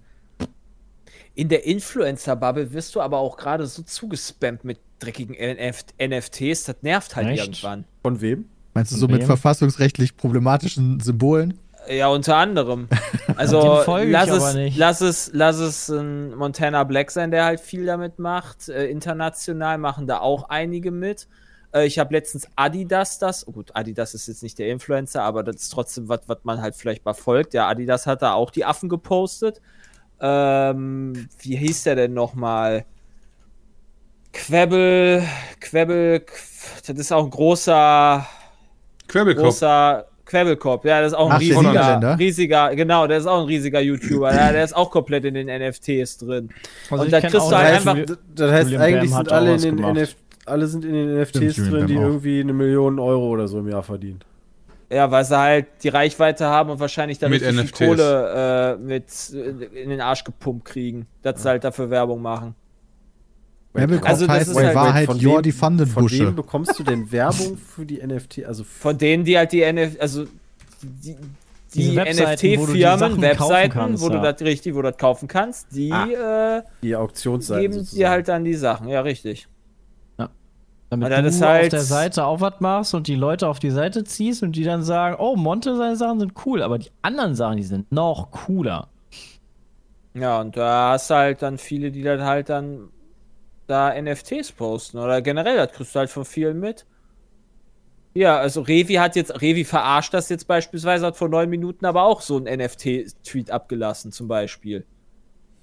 In 1.34 1.48
der 1.48 1.64
Influencer-Bubble 1.64 2.72
wirst 2.72 2.94
du 2.94 3.00
aber 3.00 3.18
auch 3.18 3.36
gerade 3.36 3.66
so 3.66 3.82
zugespammt 3.82 4.64
mit 4.64 4.78
dreckigen 4.98 5.34
NF 5.34 5.84
NFTs, 6.00 6.64
das 6.64 6.76
nervt 6.82 7.16
halt 7.16 7.28
Echt? 7.28 7.44
irgendwann. 7.46 7.84
Von 8.02 8.20
wem? 8.20 8.44
Meinst 8.74 8.92
du 8.92 8.96
Von 8.96 9.00
so 9.00 9.08
mit 9.08 9.20
wem? 9.22 9.26
verfassungsrechtlich 9.26 10.16
problematischen 10.16 11.00
Symbolen? 11.00 11.54
Ja, 11.88 12.08
unter 12.08 12.36
anderem. 12.36 12.88
Also 13.36 13.84
lass 13.86 14.28
es, 14.28 14.54
nicht. 14.54 14.76
lass 14.76 15.00
es, 15.00 15.30
lass 15.32 15.56
es 15.56 15.88
ein 15.88 16.34
Montana 16.34 16.84
Black 16.84 17.10
sein, 17.10 17.30
der 17.30 17.44
halt 17.44 17.60
viel 17.60 17.86
damit 17.86 18.18
macht. 18.18 18.68
Äh, 18.68 18.88
international 18.88 19.78
machen 19.78 20.06
da 20.06 20.18
auch 20.18 20.50
einige 20.50 20.90
mit. 20.90 21.26
Äh, 21.72 21.86
ich 21.86 21.98
habe 21.98 22.12
letztens 22.12 22.48
Adidas 22.56 23.18
das, 23.18 23.46
oh 23.46 23.52
gut, 23.52 23.70
Adidas 23.74 24.12
ist 24.14 24.28
jetzt 24.28 24.42
nicht 24.42 24.58
der 24.58 24.68
Influencer, 24.68 25.22
aber 25.22 25.42
das 25.42 25.56
ist 25.56 25.70
trotzdem 25.70 26.08
was, 26.08 26.20
was 26.26 26.38
man 26.42 26.60
halt 26.60 26.74
vielleicht 26.74 27.04
mal 27.04 27.14
folgt. 27.14 27.54
Ja, 27.54 27.68
Adidas 27.68 28.06
hat 28.06 28.20
da 28.20 28.34
auch 28.34 28.50
die 28.50 28.64
Affen 28.64 28.90
gepostet. 28.90 29.62
Ähm, 30.20 31.28
wie 31.38 31.56
hieß 31.56 31.84
der 31.84 31.94
denn 31.94 32.12
nochmal? 32.12 32.84
Quebbel, 34.32 35.22
Quebbel, 35.60 36.26
das 36.86 36.98
ist 36.98 37.12
auch 37.12 37.24
ein 37.24 37.30
großer, 37.30 38.26
Querbelkopf. 39.08 39.44
großer 39.44 40.09
Quebbelkopf. 40.30 40.84
Ja, 40.84 41.00
das 41.00 41.12
ist 41.12 41.18
auch 41.18 41.26
ein 41.28 41.36
Ach, 41.36 41.40
riesiger, 41.40 42.16
riesiger, 42.18 42.76
genau, 42.76 43.06
der 43.06 43.18
ist 43.18 43.26
auch 43.26 43.40
ein 43.40 43.46
riesiger 43.46 43.80
YouTuber. 43.80 44.32
Ja, 44.34 44.52
der 44.52 44.62
ist 44.64 44.74
auch 44.76 44.90
komplett 44.90 45.24
in 45.24 45.34
den 45.34 45.48
NFTs 45.48 46.18
drin. 46.18 46.50
Also 46.90 47.04
Und 47.04 47.12
da 47.12 47.20
kriegst 47.20 47.34
du 47.34 47.56
halt 47.56 47.74
einfach- 47.74 47.96
Das 48.34 48.50
heißt, 48.52 48.70
Julian 48.70 48.82
eigentlich 48.82 49.12
sind 49.12 49.32
alle 49.32 49.54
in, 49.54 49.60
den 49.60 49.76
gemacht. 49.76 49.96
NF 49.96 50.16
alle 50.46 50.66
sind 50.66 50.84
in 50.84 50.92
den 50.94 51.16
NFTs 51.20 51.52
Stimmt, 51.54 51.72
drin, 51.72 51.86
die 51.86 51.96
auch. 51.98 52.02
irgendwie 52.02 52.40
eine 52.40 52.52
Million 52.52 52.98
Euro 52.98 53.28
oder 53.28 53.46
so 53.48 53.58
im 53.58 53.68
Jahr 53.68 53.82
verdienen. 53.82 54.20
Ja, 54.92 55.08
weil 55.10 55.24
sie 55.24 55.38
halt 55.38 55.66
die 55.84 55.88
Reichweite 55.88 56.46
haben 56.46 56.70
und 56.70 56.80
wahrscheinlich 56.80 57.18
dann 57.18 57.30
Mit 57.30 57.42
NFTs. 57.42 57.78
Kohle 57.78 58.76
äh, 58.78 58.82
mit 58.82 59.04
in 59.30 59.90
den 59.90 60.00
Arsch 60.00 60.24
gepumpt 60.24 60.64
kriegen, 60.64 61.06
dass 61.22 61.42
sie 61.42 61.48
halt 61.48 61.62
dafür 61.62 61.90
Werbung 61.90 62.22
machen. 62.22 62.54
Werbekopf 63.72 64.08
Also 64.08 64.26
das 64.26 64.36
heißt 64.36 64.50
ist 64.50 64.56
in 64.58 64.64
halt- 64.66 64.74
Wahrheit 64.74 65.06
von 65.06 65.18
Jordi 65.18 65.52
wem- 65.62 65.86
Von 65.86 66.10
wem 66.10 66.34
bekommst 66.34 66.78
du 66.78 66.82
denn 66.82 67.10
Werbung 67.12 67.56
für 67.56 67.86
die 67.86 68.00
NFT? 68.04 68.44
Also 68.44 68.64
Von 68.64 68.98
denen, 68.98 69.24
die 69.24 69.38
halt 69.38 69.52
die 69.52 69.62
NF, 69.62 69.96
also 70.00 70.24
die, 70.82 71.16
die 71.74 71.94
Webseiten, 71.94 72.58
wo 72.58 72.66
du 72.66 72.72
die 72.72 72.80
NFT-Firmen, 72.84 72.98
Sachen 72.98 73.10
kaufen 73.10 73.22
Webseiten, 73.22 73.72
kannst, 73.72 74.02
wo 74.02 74.08
du 74.08 74.16
ja. 74.16 74.32
das 74.32 74.40
richtig, 74.42 74.74
wo 74.74 74.82
du 74.82 74.90
das 74.90 74.98
kaufen 74.98 75.28
kannst, 75.28 75.68
die 75.70 75.90
äh, 75.90 76.62
die 76.82 76.96
Auktionsseiten 76.96 77.62
geben 77.62 77.74
sozusagen. 77.74 77.96
dir 77.98 78.10
halt 78.10 78.28
dann 78.28 78.44
die 78.44 78.54
Sachen. 78.54 78.88
Ja, 78.88 79.00
richtig. 79.02 79.46
Damit 80.92 81.04
Und 81.04 81.10
dann 81.12 81.22
du 81.22 81.28
ist 81.28 81.40
auf 81.40 81.48
halt- 81.48 81.72
der 81.72 81.82
Seite 81.82 82.24
auch 82.24 82.40
was 82.40 82.54
machst 82.58 82.94
und 82.94 83.06
die 83.06 83.14
Leute 83.14 83.46
auf 83.46 83.60
die 83.60 83.70
Seite 83.70 84.02
ziehst 84.02 84.42
und 84.42 84.56
die 84.56 84.64
dann 84.64 84.82
sagen, 84.82 85.14
oh, 85.20 85.36
Monte, 85.36 85.76
seine 85.76 85.94
Sachen 85.94 86.18
sind 86.18 86.32
cool, 86.44 86.62
aber 86.64 86.80
die 86.80 86.90
anderen 87.02 87.36
Sachen, 87.36 87.58
die 87.58 87.62
sind 87.62 87.92
noch 87.92 88.32
cooler. 88.32 88.88
Ja, 90.14 90.40
und 90.40 90.56
da 90.56 90.90
hast 90.90 91.08
du 91.10 91.14
halt 91.14 91.42
dann 91.42 91.58
viele, 91.58 91.92
die 91.92 92.02
dann 92.02 92.22
halt 92.24 92.48
dann 92.48 92.88
da 93.70 93.94
NFTs 94.00 94.52
posten 94.52 94.98
oder 94.98 95.22
generell, 95.22 95.56
das 95.56 95.72
kriegst 95.72 95.94
du 95.94 95.98
halt 96.00 96.10
von 96.10 96.24
vielen 96.24 96.60
mit. 96.60 96.86
Ja, 98.12 98.38
also 98.38 98.62
Revi 98.62 98.94
hat 98.94 99.14
jetzt, 99.14 99.40
Revi 99.40 99.64
verarscht 99.64 100.12
das 100.12 100.28
jetzt 100.28 100.48
beispielsweise, 100.48 101.06
hat 101.06 101.16
vor 101.16 101.28
neun 101.28 101.48
Minuten 101.48 101.86
aber 101.86 102.02
auch 102.02 102.20
so 102.22 102.36
einen 102.36 102.60
NFT-Tweet 102.60 103.50
abgelassen, 103.52 104.10
zum 104.10 104.26
Beispiel. 104.26 104.84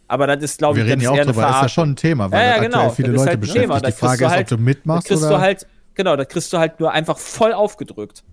Aber 0.07 0.27
das 0.27 0.41
ist, 0.41 0.57
glaube 0.59 0.77
Wir 0.77 0.85
ich, 0.85 0.91
reden 0.91 1.01
das 1.03 1.15
ja 1.17 1.21
auch 1.21 1.25
drüber, 1.25 1.49
ist 1.49 1.61
ja 1.63 1.69
schon 1.69 1.89
ein 1.91 1.95
Thema, 1.97 2.31
weil 2.31 2.39
Ja, 2.39 2.45
ja, 2.45 2.53
das 2.53 2.65
genau. 2.65 2.89
viele 2.91 3.09
Das 3.09 3.17
Leute 3.17 3.29
halt 3.31 3.39
beschäftigt. 3.41 3.63
Thema. 3.65 3.75
Die 3.79 3.83
kriegst 3.83 3.99
Frage 3.99 4.25
ist, 4.25 4.31
halt- 4.31 4.41
ob 4.43 4.47
du 4.47 4.55
Da 4.55 4.61
mitmachst 4.61 5.07
kriegst 5.09 5.23
oder 5.23 5.35
du 5.35 5.41
halt, 5.41 5.67
genau, 5.95 6.15
da 6.15 6.23
kriegst 6.25 6.53
du 6.53 6.57
halt 6.57 6.79
nur 6.79 6.91
einfach 6.93 7.17
voll 7.17 7.51
aufgedrückt. 7.51 8.23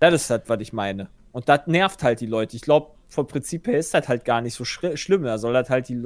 Das 0.00 0.12
ist 0.14 0.28
das, 0.28 0.40
was 0.46 0.60
ich 0.60 0.72
meine. 0.72 1.08
Und 1.30 1.48
das 1.48 1.60
nervt 1.66 2.02
halt 2.02 2.20
die 2.20 2.26
Leute. 2.26 2.56
Ich 2.56 2.62
glaube, 2.62 2.90
vom 3.08 3.28
Prinzip 3.28 3.68
her 3.68 3.78
ist 3.78 3.94
das 3.94 4.08
halt 4.08 4.24
gar 4.24 4.40
nicht 4.40 4.54
so 4.54 4.64
schlimm. 4.64 5.22
Da 5.22 5.38
soll 5.38 5.52
das 5.52 5.70
halt 5.70 5.88
die 5.88 6.02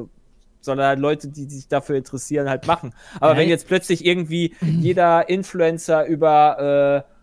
Soll 0.65 0.79
halt 0.79 0.99
Leute, 0.99 1.29
die 1.29 1.45
sich 1.45 1.69
dafür 1.69 1.97
interessieren, 1.97 2.49
halt 2.49 2.67
machen. 2.67 2.93
Aber 3.21 3.33
Ja, 3.33 3.39
wenn 3.39 3.49
jetzt 3.49 3.67
plötzlich 3.67 4.05
irgendwie 4.05 4.55
jeder 4.61 5.29
Influencer 5.29 6.07
über 6.07 7.05
äh, 7.05 7.15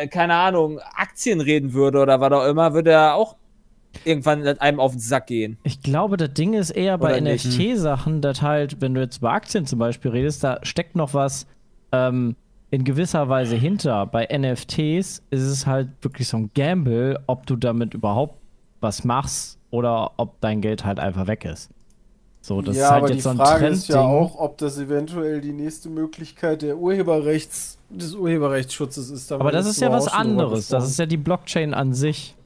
äh, 0.00 0.08
keine 0.08 0.34
Ahnung, 0.34 0.80
Aktien 0.94 1.40
reden 1.40 1.72
würde 1.72 2.00
oder 2.00 2.20
was 2.20 2.32
auch 2.32 2.46
immer, 2.46 2.74
würde 2.74 2.92
er 2.92 3.14
auch 3.14 3.36
irgendwann 4.04 4.46
einem 4.46 4.80
auf 4.80 4.92
den 4.92 5.00
Sack 5.00 5.26
gehen. 5.26 5.58
Ich 5.64 5.82
glaube, 5.82 6.16
das 6.16 6.32
Ding 6.34 6.54
ist 6.54 6.70
eher 6.70 6.98
bei? 6.98 7.20
NFT-Sachen, 7.20 8.20
dass 8.20 8.42
halt, 8.42 8.80
wenn 8.80 8.94
du 8.94 9.00
jetzt 9.00 9.18
über 9.18 9.32
Aktien 9.32 9.66
zum 9.66 9.78
Beispiel 9.78 10.10
redest, 10.10 10.44
da 10.44 10.60
steckt 10.62 10.94
noch 10.94 11.14
was 11.14 11.46
ähm, 11.92 12.36
in 12.70 12.84
gewisser 12.84 13.28
Weise 13.28 13.56
hinter. 13.56 14.06
Bei 14.06 14.26
NFTs 14.26 15.22
ist 15.30 15.42
es 15.42 15.66
halt 15.66 15.88
wirklich 16.02 16.28
so 16.28 16.36
ein 16.36 16.50
Gamble, 16.54 17.18
ob 17.26 17.46
du 17.46 17.56
damit 17.56 17.94
überhaupt 17.94 18.38
was 18.80 19.04
machst 19.04 19.58
oder 19.70 20.12
ob 20.18 20.40
dein 20.40 20.60
Geld 20.60 20.84
halt 20.84 21.00
einfach 21.00 21.26
weg 21.26 21.44
ist. 21.44 21.70
So, 22.40 22.62
das 22.62 22.76
ja, 22.76 22.84
ist 22.84 22.90
halt 22.90 22.98
aber 22.98 23.08
jetzt 23.08 23.16
die 23.16 23.22
so 23.22 23.28
ein 23.30 23.36
Frage 23.36 23.58
Trendding. 23.58 23.78
ist 23.78 23.88
ja 23.88 24.00
auch, 24.00 24.38
ob 24.38 24.58
das 24.58 24.78
eventuell 24.78 25.40
die 25.40 25.52
nächste 25.52 25.88
Möglichkeit 25.88 26.62
der 26.62 26.78
Urheberrechts, 26.78 27.78
des 27.90 28.14
Urheberrechtsschutzes 28.14 29.10
ist. 29.10 29.32
aber 29.32 29.50
das 29.50 29.66
ist 29.66 29.80
ja 29.80 29.90
was 29.90 30.08
anderes. 30.08 30.68
Das 30.68 30.88
ist 30.88 30.98
ja 30.98 31.06
die 31.06 31.16
Blockchain 31.16 31.74
an 31.74 31.94
sich. 31.94 32.36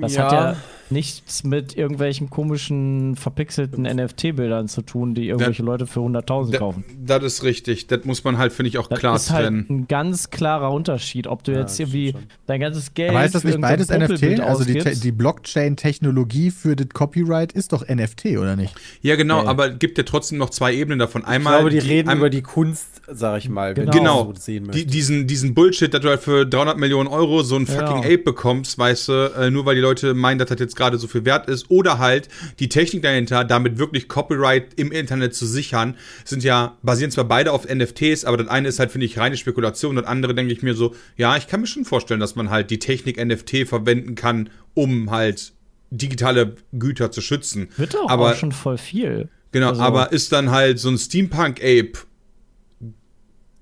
Das 0.00 0.18
hat 0.18 0.32
ja 0.32 0.56
nichts 0.90 1.44
mit 1.44 1.76
irgendwelchen 1.76 2.28
komischen, 2.28 3.16
verpixelten 3.16 3.84
NFT-Bildern 3.84 4.68
zu 4.68 4.82
tun, 4.82 5.14
die 5.14 5.28
irgendwelche 5.28 5.62
Leute 5.62 5.86
für 5.86 6.00
100.000 6.00 6.52
Da- 6.52 6.58
kaufen. 6.58 6.84
Das 7.04 7.22
ist 7.22 7.42
richtig. 7.42 7.86
Das 7.86 8.04
muss 8.04 8.22
man 8.22 8.36
halt, 8.38 8.52
finde 8.52 8.68
ich, 8.68 8.78
auch 8.78 8.86
Das 8.88 8.98
klar 8.98 9.16
ist 9.16 9.30
halt 9.30 9.46
trennen. 9.46 9.66
ein 9.70 9.88
ganz 9.88 10.30
klarer 10.30 10.70
Unterschied, 10.72 11.26
ob 11.26 11.42
du 11.42 11.52
Ja, 11.52 11.60
jetzt 11.60 11.80
irgendwie 11.80 12.14
dein 12.46 12.60
ganzes 12.60 12.92
Geld. 12.94 13.10
Aber 13.10 13.20
heißt 13.20 13.34
das 13.34 13.42
für 13.42 13.48
nicht 13.48 13.60
beides 13.62 13.88
NFT? 13.88 14.40
Also 14.40 14.64
die, 14.64 14.78
die 15.00 15.12
Blockchain-Technologie 15.12 16.50
für 16.50 16.76
das 16.76 16.88
Copyright 16.90 17.52
ist 17.52 17.72
doch 17.72 17.88
NFT, 17.88 18.36
oder 18.38 18.56
nicht? 18.56 18.74
Ja, 19.00 19.16
genau, 19.16 19.42
Nee. 19.42 19.48
aber 19.48 19.72
es 19.72 19.78
gibt 19.78 19.96
ja 19.98 20.04
trotzdem 20.04 20.38
noch 20.38 20.50
zwei 20.50 20.74
Ebenen 20.74 20.98
davon. 20.98 21.22
Ich 21.22 21.28
Einmal 21.28 21.54
glaube, 21.60 21.70
die 21.70 21.78
reden 21.78 22.08
einmal- 22.08 22.26
über 22.28 22.30
die 22.30 22.42
Kunst, 22.42 23.00
sag 23.10 23.38
ich 23.38 23.48
mal, 23.48 23.76
wenn 23.76 23.90
Genau. 23.90 24.24
du 24.24 24.32
das 24.32 24.40
so 24.44 24.46
sehen 24.52 24.64
die, 24.64 24.68
möchtest. 24.68 24.94
diesen, 24.94 25.26
diesen 25.26 25.54
Bullshit, 25.54 25.92
dass 25.92 26.00
du 26.00 26.08
halt 26.08 26.20
für 26.20 26.44
300 26.46 26.78
Millionen 26.78 27.08
Euro 27.08 27.42
so 27.42 27.56
einen 27.56 27.66
Ja. 27.66 27.72
fucking 27.86 28.04
Ape 28.04 28.18
bekommst, 28.18 28.78
weißt 28.78 29.08
du, 29.08 29.12
äh, 29.38 29.50
nur 29.50 29.64
weil 29.66 29.76
die 29.76 29.80
Leute 29.84 30.14
meinen, 30.14 30.38
dass 30.38 30.48
das 30.48 30.58
jetzt 30.58 30.76
gerade 30.76 30.98
so 30.98 31.06
viel 31.06 31.24
wert 31.24 31.48
ist. 31.48 31.70
Oder 31.70 31.98
halt 31.98 32.28
die 32.58 32.68
Technik 32.68 33.02
dahinter, 33.02 33.44
damit 33.44 33.78
wirklich 33.78 34.08
Copyright 34.08 34.74
im 34.76 34.90
Internet 34.90 35.34
zu 35.34 35.46
sichern, 35.46 35.96
sind 36.24 36.42
ja, 36.42 36.76
basieren 36.82 37.10
zwar 37.10 37.24
beide 37.24 37.52
auf 37.52 37.66
NFTs, 37.72 38.24
aber 38.24 38.36
das 38.36 38.48
eine 38.48 38.68
ist 38.68 38.78
halt, 38.78 38.90
finde 38.90 39.06
ich, 39.06 39.18
reine 39.18 39.36
Spekulation. 39.36 39.96
Das 39.96 40.06
andere 40.06 40.34
denke 40.34 40.52
ich 40.52 40.62
mir 40.62 40.74
so, 40.74 40.94
ja, 41.16 41.36
ich 41.36 41.46
kann 41.46 41.60
mir 41.60 41.66
schon 41.66 41.84
vorstellen, 41.84 42.20
dass 42.20 42.34
man 42.36 42.50
halt 42.50 42.70
die 42.70 42.78
Technik 42.78 43.24
NFT 43.24 43.66
verwenden 43.68 44.14
kann, 44.14 44.50
um 44.74 45.10
halt 45.10 45.52
digitale 45.90 46.56
Güter 46.72 47.10
zu 47.10 47.20
schützen. 47.20 47.68
Wird 47.76 47.94
doch 47.94 48.08
aber 48.08 48.30
auch 48.32 48.34
schon 48.36 48.52
voll 48.52 48.78
viel. 48.78 49.28
Genau, 49.52 49.68
Also- 49.68 49.82
aber 49.82 50.10
ist 50.12 50.32
dann 50.32 50.50
halt 50.50 50.80
so 50.80 50.88
ein 50.88 50.98
Steampunk-Ape 50.98 51.92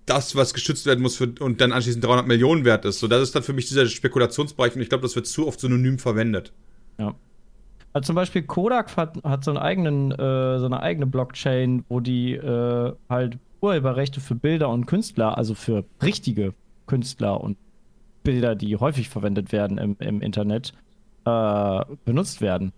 das, 0.06 0.34
was 0.34 0.54
geschützt 0.54 0.86
werden 0.86 1.00
muss 1.00 1.16
für, 1.16 1.32
und 1.40 1.60
dann 1.60 1.72
anschließend 1.72 2.04
300 2.04 2.26
Millionen 2.26 2.64
wert 2.64 2.84
ist. 2.84 2.98
So, 2.98 3.08
das 3.08 3.22
ist 3.22 3.34
dann 3.36 3.42
für 3.42 3.52
mich 3.52 3.68
dieser 3.68 3.86
Spekulationsbereich 3.86 4.74
und 4.74 4.82
ich 4.82 4.88
glaube, 4.88 5.02
das 5.02 5.14
wird 5.14 5.26
zu 5.26 5.46
oft 5.46 5.60
synonym 5.60 5.98
verwendet. 5.98 6.52
Ja. 6.98 7.14
Also 7.92 8.06
zum 8.06 8.16
Beispiel 8.16 8.42
Kodak 8.42 8.96
hat, 8.96 9.22
hat 9.22 9.44
so, 9.44 9.50
einen 9.50 9.58
eigenen, 9.58 10.12
äh, 10.12 10.58
so 10.58 10.66
eine 10.66 10.80
eigene 10.80 11.06
Blockchain, 11.06 11.84
wo 11.88 12.00
die 12.00 12.32
äh, 12.32 12.92
halt 13.08 13.38
Urheberrechte 13.60 14.20
für 14.20 14.34
Bilder 14.34 14.70
und 14.70 14.86
Künstler, 14.86 15.36
also 15.36 15.54
für 15.54 15.84
richtige 16.02 16.54
Künstler 16.86 17.40
und 17.40 17.56
Bilder, 18.22 18.54
die 18.54 18.76
häufig 18.76 19.08
verwendet 19.08 19.52
werden 19.52 19.78
im, 19.78 19.96
im 19.98 20.20
Internet, 20.20 20.72
äh, 21.24 21.84
benutzt 22.04 22.40
werden. 22.40 22.72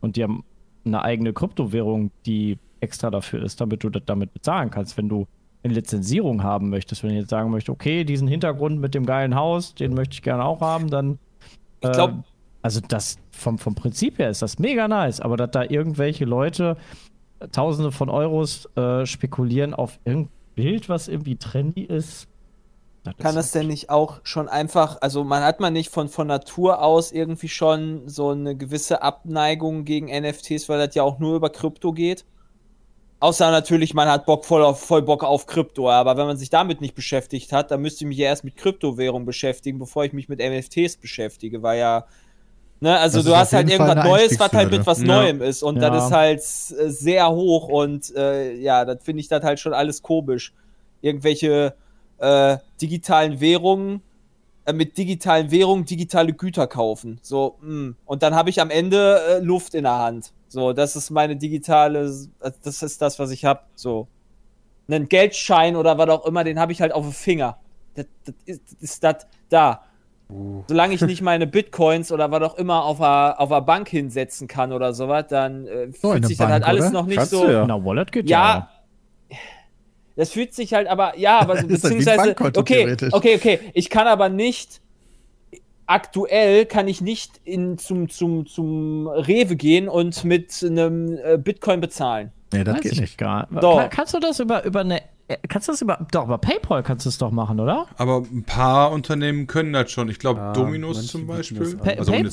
Und 0.00 0.16
die 0.16 0.22
haben 0.22 0.44
eine 0.84 1.02
eigene 1.02 1.32
Kryptowährung, 1.32 2.10
die 2.26 2.58
extra 2.80 3.10
dafür 3.10 3.42
ist, 3.42 3.60
damit 3.60 3.82
du 3.82 3.90
das 3.90 4.02
damit 4.06 4.32
bezahlen 4.32 4.70
kannst, 4.70 4.96
wenn 4.96 5.08
du 5.08 5.26
eine 5.62 5.74
Lizenzierung 5.74 6.42
haben 6.42 6.70
möchtest. 6.70 7.02
Wenn 7.02 7.10
du 7.10 7.16
jetzt 7.16 7.30
sagen 7.30 7.50
möchtest, 7.50 7.70
okay, 7.70 8.04
diesen 8.04 8.28
Hintergrund 8.28 8.80
mit 8.80 8.94
dem 8.94 9.06
geilen 9.06 9.34
Haus, 9.34 9.74
den 9.74 9.94
möchte 9.94 10.14
ich 10.14 10.22
gerne 10.22 10.44
auch 10.44 10.60
haben, 10.60 10.90
dann 10.90 11.18
Ich 11.82 11.92
glaube, 11.92 12.14
ähm, 12.14 12.24
also 12.62 12.80
das 12.86 13.18
vom, 13.30 13.58
vom 13.58 13.74
Prinzip 13.74 14.18
her 14.18 14.30
ist 14.30 14.42
das 14.42 14.58
mega 14.58 14.88
nice, 14.88 15.20
aber 15.20 15.36
dass 15.36 15.50
da 15.50 15.62
irgendwelche 15.62 16.24
Leute 16.24 16.76
äh, 17.40 17.48
Tausende 17.48 17.92
von 17.92 18.08
Euros 18.08 18.68
äh, 18.76 19.06
spekulieren 19.06 19.74
auf 19.74 19.98
irgendein 20.04 20.32
Bild, 20.54 20.88
was 20.88 21.08
irgendwie 21.08 21.36
trendy 21.36 21.82
ist. 21.82 22.26
das 23.04 23.16
Kann 23.16 23.30
ist 23.30 23.36
das 23.36 23.50
denn 23.52 23.68
nicht 23.68 23.90
auch 23.90 24.20
schon 24.24 24.48
einfach, 24.48 24.98
also 25.00 25.22
man 25.22 25.42
hat 25.42 25.60
man 25.60 25.72
nicht 25.72 25.90
von, 25.90 26.08
von 26.08 26.26
Natur 26.26 26.82
aus 26.82 27.12
irgendwie 27.12 27.48
schon 27.48 28.08
so 28.08 28.30
eine 28.30 28.56
gewisse 28.56 29.02
Abneigung 29.02 29.84
gegen 29.84 30.06
NFTs, 30.06 30.68
weil 30.68 30.84
das 30.84 30.94
ja 30.94 31.04
auch 31.04 31.20
nur 31.20 31.36
über 31.36 31.50
Krypto 31.50 31.92
geht? 31.92 32.24
Außer 33.20 33.50
natürlich, 33.50 33.94
man 33.94 34.08
hat 34.08 34.26
Bock 34.26 34.44
voll, 34.44 34.62
auf, 34.62 34.80
voll 34.80 35.02
Bock 35.02 35.24
auf 35.24 35.46
Krypto, 35.46 35.90
aber 35.90 36.16
wenn 36.16 36.26
man 36.26 36.36
sich 36.36 36.50
damit 36.50 36.80
nicht 36.80 36.94
beschäftigt 36.94 37.52
hat, 37.52 37.70
dann 37.72 37.82
müsste 37.82 38.04
ich 38.04 38.08
mich 38.08 38.18
ja 38.18 38.26
erst 38.26 38.44
mit 38.44 38.56
Kryptowährung 38.56 39.24
beschäftigen, 39.26 39.78
bevor 39.80 40.04
ich 40.04 40.12
mich 40.12 40.28
mit 40.28 40.38
NFTs 40.38 40.98
beschäftige, 40.98 41.60
weil 41.62 41.80
ja, 41.80 42.04
ne, 42.78 42.96
also 42.96 43.18
Das 43.18 43.26
du 43.26 43.36
hast 43.36 43.52
halt 43.54 43.68
irgendwas 43.68 44.04
Neues, 44.04 44.38
was 44.38 44.52
halt 44.52 44.70
mit 44.70 44.86
was 44.86 45.00
Ja. 45.00 45.06
Neuem 45.06 45.42
ist 45.42 45.64
und 45.64 45.82
Ja. 45.82 45.90
das 45.90 46.06
ist 46.06 46.12
halt 46.12 46.38
äh, 46.38 46.90
sehr 46.90 47.28
hoch 47.30 47.68
und 47.68 48.14
äh, 48.14 48.54
ja, 48.54 48.84
das 48.84 49.02
finde 49.02 49.20
ich 49.20 49.28
das 49.28 49.42
halt 49.42 49.58
schon 49.58 49.74
alles 49.74 50.00
komisch. 50.00 50.52
Irgendwelche 51.00 51.74
äh, 52.18 52.58
digitalen 52.80 53.40
Währungen, 53.40 54.00
äh, 54.68 54.72
mit 54.74 54.98
digitalen 54.98 55.50
Währungen 55.50 55.86
digitale 55.86 56.34
Güter 56.34 56.66
kaufen. 56.66 57.18
So, 57.22 57.56
mh. 57.62 57.94
und 58.04 58.22
dann 58.22 58.34
habe 58.34 58.50
ich 58.50 58.60
am 58.60 58.68
Ende 58.68 59.20
äh, 59.28 59.38
Luft 59.38 59.74
in 59.74 59.84
der 59.84 59.98
Hand. 59.98 60.32
So, 60.48 60.74
das 60.74 60.94
ist 60.94 61.10
meine 61.10 61.36
digitale, 61.36 62.10
äh, 62.40 62.50
das 62.62 62.82
ist 62.82 63.00
das, 63.00 63.18
was 63.18 63.30
ich 63.30 63.44
habe. 63.46 63.60
So. 63.74 64.08
Einen 64.86 65.08
Geldschein 65.08 65.74
oder 65.74 65.96
was 65.96 66.08
auch 66.10 66.26
immer, 66.26 66.44
den 66.44 66.58
habe 66.58 66.72
ich 66.72 66.80
halt 66.80 66.92
auf 66.92 67.04
dem 67.04 67.12
Finger. 67.12 67.58
Das, 67.94 68.06
das 68.24 68.34
ist, 68.44 68.62
das 68.66 68.80
ist 68.80 69.04
das 69.04 69.26
da. 69.48 69.84
Solange 70.66 70.94
ich 70.94 71.00
nicht 71.00 71.22
meine 71.22 71.46
Bitcoins 71.46 72.12
oder 72.12 72.30
was 72.30 72.42
auch 72.42 72.58
immer 72.58 72.84
auf 72.84 72.98
der, 72.98 73.40
auf 73.40 73.48
der 73.48 73.62
Bank 73.62 73.88
hinsetzen 73.88 74.46
kann 74.48 74.72
oder 74.72 74.92
sowas, 74.92 75.24
dann 75.30 75.66
äh, 75.66 75.90
So, 75.92 76.12
fühlt 76.12 76.26
sich 76.26 76.36
das 76.36 76.46
halt 76.46 76.62
Bank, 76.62 76.68
alles 76.68 76.84
oder? 76.84 76.92
noch 76.92 77.06
nicht 77.06 77.16
Kannst 77.16 77.30
so. 77.32 77.46
du 77.46 77.52
ja. 77.52 77.66
Na, 77.66 77.82
Wallet 77.82 78.12
geht 78.12 78.28
ja. 78.28 78.54
Ja, 78.54 78.70
das 80.18 80.30
fühlt 80.32 80.52
sich 80.52 80.74
halt 80.74 80.86
aber, 80.88 81.16
ja, 81.18 81.38
aber 81.38 81.54
so, 81.54 81.58
halt 81.68 81.68
beziehungsweise, 81.68 82.18
Bankkonto 82.34 82.60
okay, 82.60 82.94
okay, 83.12 83.36
okay, 83.36 83.60
ich 83.72 83.88
kann 83.88 84.06
aber 84.06 84.28
nicht, 84.28 84.80
aktuell 85.86 86.66
kann 86.66 86.88
ich 86.88 87.00
nicht 87.00 87.40
in, 87.44 87.78
zum, 87.78 88.08
zum, 88.08 88.46
zum 88.46 89.06
Rewe 89.08 89.56
gehen 89.56 89.88
und 89.88 90.24
mit 90.24 90.62
einem 90.62 91.16
äh, 91.24 91.38
Bitcoin 91.38 91.80
bezahlen. 91.80 92.32
Nee, 92.52 92.64
das 92.64 92.76
Weiß 92.76 92.82
geht 92.82 92.92
ich 92.92 93.00
nicht. 93.00 93.18
gar 93.18 93.46
Doch. 93.60 93.78
Kann, 93.78 93.90
kannst 93.90 94.14
du 94.14 94.20
das 94.20 94.40
über, 94.40 94.64
über 94.64 94.80
eine. 94.80 95.02
äh, 95.28 95.36
Kannst 95.48 95.68
du 95.68 95.72
das 95.72 95.82
über. 95.82 96.06
Doch, 96.12 96.24
über 96.24 96.38
PayPal 96.38 96.82
kannst 96.82 97.04
du 97.04 97.10
es 97.10 97.18
doch 97.18 97.30
machen, 97.30 97.60
oder? 97.60 97.86
Aber 97.98 98.18
ein 98.22 98.42
paar 98.44 98.90
Unternehmen 98.92 99.46
können 99.46 99.72
das 99.74 99.90
schon. 99.90 100.08
Ich 100.08 100.18
glaube, 100.18 100.40
Ja, 100.40 100.52
Dominos 100.54 101.06
zum 101.08 101.26
Beispiel. 101.26 101.76
Pa 101.76 101.90
also 101.90 102.12
um 102.12 102.16
die 102.18 102.30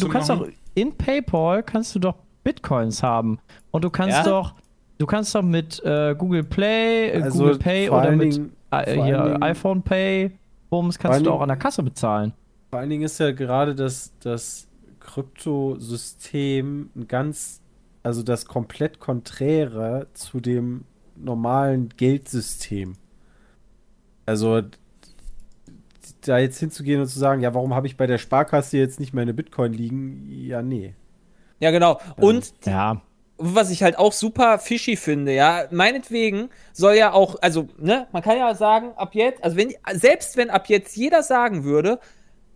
du 0.00 0.08
kannst 0.08 0.28
machen. 0.28 0.38
doch 0.40 0.48
in 0.74 0.96
PayPal 0.96 1.62
kannst 1.62 1.94
du 1.94 2.00
doch 2.00 2.16
Bitcoins 2.42 3.02
haben. 3.02 3.38
Und 3.70 3.84
du 3.84 3.90
kannst 3.90 4.16
Ja? 4.18 4.24
doch. 4.24 4.54
Du 4.98 5.06
kannst 5.06 5.34
doch 5.34 5.42
mit 5.42 5.82
äh, 5.84 6.14
Google 6.16 6.44
Play, 6.44 7.10
äh, 7.10 7.22
Also 7.22 7.38
Google 7.40 7.58
Pay 7.58 7.90
oder 7.90 8.10
mit 8.12 8.34
Dingen- 8.34 8.52
äh, 8.70 9.02
hier, 9.02 9.38
iPhone 9.42 9.82
Pay, 9.82 10.32
Bums, 10.70 10.98
kannst 10.98 11.24
du 11.26 11.30
auch 11.32 11.40
an 11.40 11.48
der 11.48 11.56
Kasse 11.56 11.82
bezahlen. 11.82 12.32
Vor 12.70 12.78
allen 12.80 12.90
Dingen 12.90 13.02
ist 13.04 13.18
ja 13.18 13.30
gerade 13.32 13.74
das, 13.74 14.12
das 14.20 14.66
Kryptosystem 15.00 16.90
ein 16.96 17.08
ganz, 17.08 17.60
also 18.02 18.22
das 18.22 18.46
komplett 18.46 18.98
konträre 19.00 20.06
zu 20.14 20.40
dem 20.40 20.84
normalen 21.16 21.88
Geldsystem. 21.96 22.94
Also 24.26 24.62
da 26.22 26.38
jetzt 26.38 26.58
hinzugehen 26.58 27.00
und 27.00 27.06
zu 27.06 27.18
sagen, 27.18 27.42
ja, 27.42 27.54
warum 27.54 27.74
habe 27.74 27.86
ich 27.86 27.96
bei 27.96 28.06
der 28.06 28.18
Sparkasse 28.18 28.78
jetzt 28.78 28.98
nicht 28.98 29.12
meine 29.14 29.34
Bitcoin 29.34 29.72
liegen? 29.72 30.26
Ja, 30.28 30.62
nee. 30.62 30.94
Ja, 31.60 31.70
genau. 31.70 32.00
Und 32.16 32.52
Ja. 32.64 33.00
Was 33.36 33.70
ich 33.70 33.82
halt 33.82 33.98
auch 33.98 34.12
super 34.12 34.58
fishy 34.58 34.96
finde, 34.96 35.32
ja, 35.32 35.64
meinetwegen 35.70 36.50
soll 36.72 36.94
ja 36.94 37.12
auch, 37.12 37.36
also, 37.40 37.68
ne, 37.78 38.06
man 38.12 38.22
kann 38.22 38.38
ja 38.38 38.54
sagen, 38.54 38.92
ab 38.96 39.14
jetzt, 39.14 39.42
also 39.42 39.56
wenn, 39.56 39.74
selbst 39.92 40.36
wenn 40.36 40.50
ab 40.50 40.68
jetzt 40.68 40.96
jeder 40.96 41.22
sagen 41.22 41.64
würde, 41.64 41.98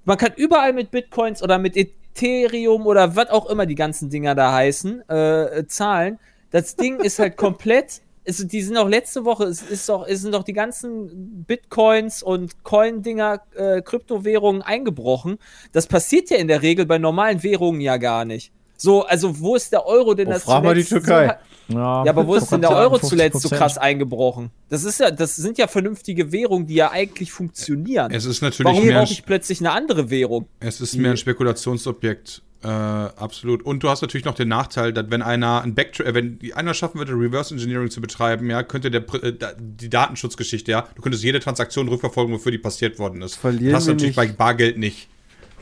man 0.05 0.17
kann 0.17 0.33
überall 0.37 0.73
mit 0.73 0.91
Bitcoins 0.91 1.43
oder 1.43 1.59
mit 1.59 1.77
Ethereum 1.77 2.87
oder 2.87 3.17
was 3.17 3.29
auch 3.31 3.47
immer 3.47 3.67
die 3.67 3.75
ganzen 3.75 4.09
Dinger 4.09 4.35
da 4.35 4.53
heißen, 4.53 5.09
äh, 5.09 5.67
zahlen, 5.67 6.19
das 6.51 6.77
Ding 6.77 7.01
ist 7.01 7.19
halt 7.19 7.37
komplett, 7.37 8.01
ist, 8.25 8.53
die 8.53 8.63
sind 8.63 8.77
auch 8.77 8.89
letzte 8.89 9.25
Woche, 9.25 9.45
es 9.45 9.63
ist 9.63 9.89
doch, 9.89 10.07
es 10.07 10.23
sind 10.23 10.33
doch 10.33 10.45
die 10.45 10.53
ganzen 10.53 11.45
Bitcoins 11.45 12.23
und 12.23 12.63
Coin-Dinger, 12.63 13.43
äh, 13.57 13.83
Kryptowährungen 13.83 14.63
eingebrochen. 14.63 15.39
Das 15.73 15.87
passiert 15.89 16.31
ja 16.31 16.37
in 16.37 16.47
der 16.47 16.63
Regel 16.63 16.87
bei 16.87 16.99
normalen 16.99 17.43
Währungen 17.43 17.81
ja 17.81 17.97
gar 17.97 18.25
nicht. 18.25 18.53
So, 18.81 19.05
also 19.05 19.39
wo 19.41 19.57
ist 19.57 19.73
der 19.73 19.85
Euro 19.87 20.15
denn 20.15 20.29
Oh, 20.29 20.33
das 20.33 20.45
frag 20.45 20.63
mal 20.63 20.75
die 20.75 20.85
Türkei. 20.85 21.37
So, 21.69 21.75
Ja, 21.77 22.05
ja, 22.05 22.11
aber 22.13 22.27
wo 22.27 22.35
ist 22.37 22.51
denn 22.51 22.61
der 22.63 22.71
Euro 22.71 22.95
50%. 22.97 23.09
zuletzt 23.09 23.41
so 23.43 23.49
krass 23.51 23.77
eingebrochen? 23.77 24.51
Das 24.71 24.85
ist 24.85 25.01
ja, 25.01 25.11
das 25.11 25.35
sind 25.37 25.59
ja 25.59 25.67
vernünftige 25.67 26.31
Währungen, 26.33 26.67
die 26.67 26.75
ja 26.77 26.91
eigentlich 26.93 27.33
funktionieren. 27.33 28.11
Es 28.13 28.25
ist 28.25 28.41
natürlich 28.41 28.73
Warum 28.73 28.87
mehr, 28.87 29.01
brauche 29.01 29.13
ich 29.13 29.27
plötzlich 29.27 29.61
eine 29.61 29.73
andere 29.73 30.09
Währung? 30.11 30.47
es 30.61 30.81
ist 30.81 30.97
mehr 30.97 31.11
ein 31.11 31.17
Spekulationsobjekt. 31.17 32.43
Äh, 32.63 32.67
absolut. 32.69 33.63
Und 33.65 33.83
du 33.85 33.89
hast 33.89 34.01
natürlich 34.03 34.25
noch 34.25 34.35
den 34.35 34.49
Nachteil, 34.49 34.93
dass 34.93 35.11
wenn 35.11 35.23
einer 35.23 35.63
ein 35.63 35.75
Backtra 35.77 36.05
äh, 36.05 36.15
wenn 36.15 36.39
die- 36.41 36.55
einer 36.55 36.75
schaffen 36.75 36.99
würde, 36.99 37.13
Reverse 37.13 37.55
Engineering 37.55 37.91
zu 37.91 38.01
betreiben, 38.01 38.51
ja, 38.51 38.63
könnte 38.65 38.91
der 38.91 39.07
Pr- 39.07 39.23
äh, 39.23 39.55
die 39.59 39.89
Datenschutzgeschichte, 39.89 40.73
ja, 40.73 40.89
du 40.95 41.03
könntest 41.03 41.23
jede 41.23 41.39
Transaktion 41.39 41.87
rückverfolgen, 41.89 42.35
wofür 42.35 42.51
die 42.51 42.59
passiert 42.59 42.99
worden 42.99 43.23
ist. 43.23 43.37
Verlieren 43.37 43.73
das 43.75 43.87
wir 43.87 43.95
natürlich 43.95 44.17
nicht- 44.17 44.31
bei 44.31 44.37
Bargeld 44.37 44.77
nicht. 44.79 45.09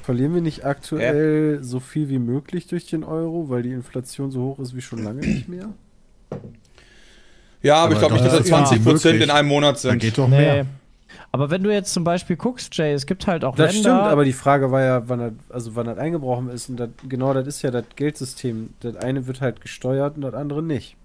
Verlieren 0.06 0.34
wir 0.34 0.40
nicht 0.40 0.64
aktuell 0.64 1.58
so 1.64 1.80
viel 1.80 2.08
wie 2.08 2.20
möglich 2.20 2.68
durch 2.68 2.86
den 2.86 3.02
Euro, 3.02 3.48
weil 3.48 3.64
die 3.64 3.72
Inflation 3.72 4.30
so 4.30 4.40
hoch 4.42 4.60
ist 4.60 4.76
wie 4.76 4.80
schon 4.80 5.02
lange 5.02 5.18
nicht 5.20 5.48
mehr? 5.48 5.70
Ja, 7.60 7.74
aber, 7.78 7.84
Aber 7.86 7.92
ich 7.94 7.98
glaube 7.98 8.14
nicht, 8.14 8.24
dass 8.24 8.30
das 8.34 8.38
das 8.42 8.46
ist 8.46 8.50
ja 8.52 8.64
20 8.66 8.84
Prozent 8.84 9.20
in 9.24 9.30
einem 9.30 9.48
Monat 9.48 9.74
Da 9.74 9.80
sind. 9.80 9.98
geht 9.98 10.16
doch 10.16 10.28
Nee. 10.28 10.36
mehr. 10.38 10.66
Aber 11.36 11.50
wenn 11.50 11.62
du 11.62 11.70
jetzt 11.72 11.92
zum 11.92 12.02
Beispiel 12.02 12.36
guckst, 12.36 12.74
Jay, 12.76 12.92
es 12.92 13.04
gibt 13.06 13.26
halt 13.26 13.44
auch 13.44 13.54
Das 13.56 13.74
Länder. 13.74 13.90
stimmt, 13.90 14.10
aber 14.10 14.24
die 14.24 14.32
Frage 14.32 14.70
war 14.72 14.82
ja, 14.82 15.08
wann 15.08 15.18
das, 15.18 15.32
also 15.50 15.76
wann 15.76 15.86
das 15.86 15.98
eingebrochen 15.98 16.48
ist. 16.48 16.68
Und 16.70 16.78
das, 16.78 16.88
genau 17.08 17.34
das 17.34 17.46
ist 17.46 17.62
ja 17.62 17.70
das 17.70 17.84
Geldsystem. 17.96 18.70
Das 18.80 18.96
eine 18.96 19.26
wird 19.26 19.40
halt 19.40 19.60
gesteuert 19.60 20.16
und 20.16 20.22
das 20.22 20.34
andere 20.34 20.62
nicht. 20.62 20.96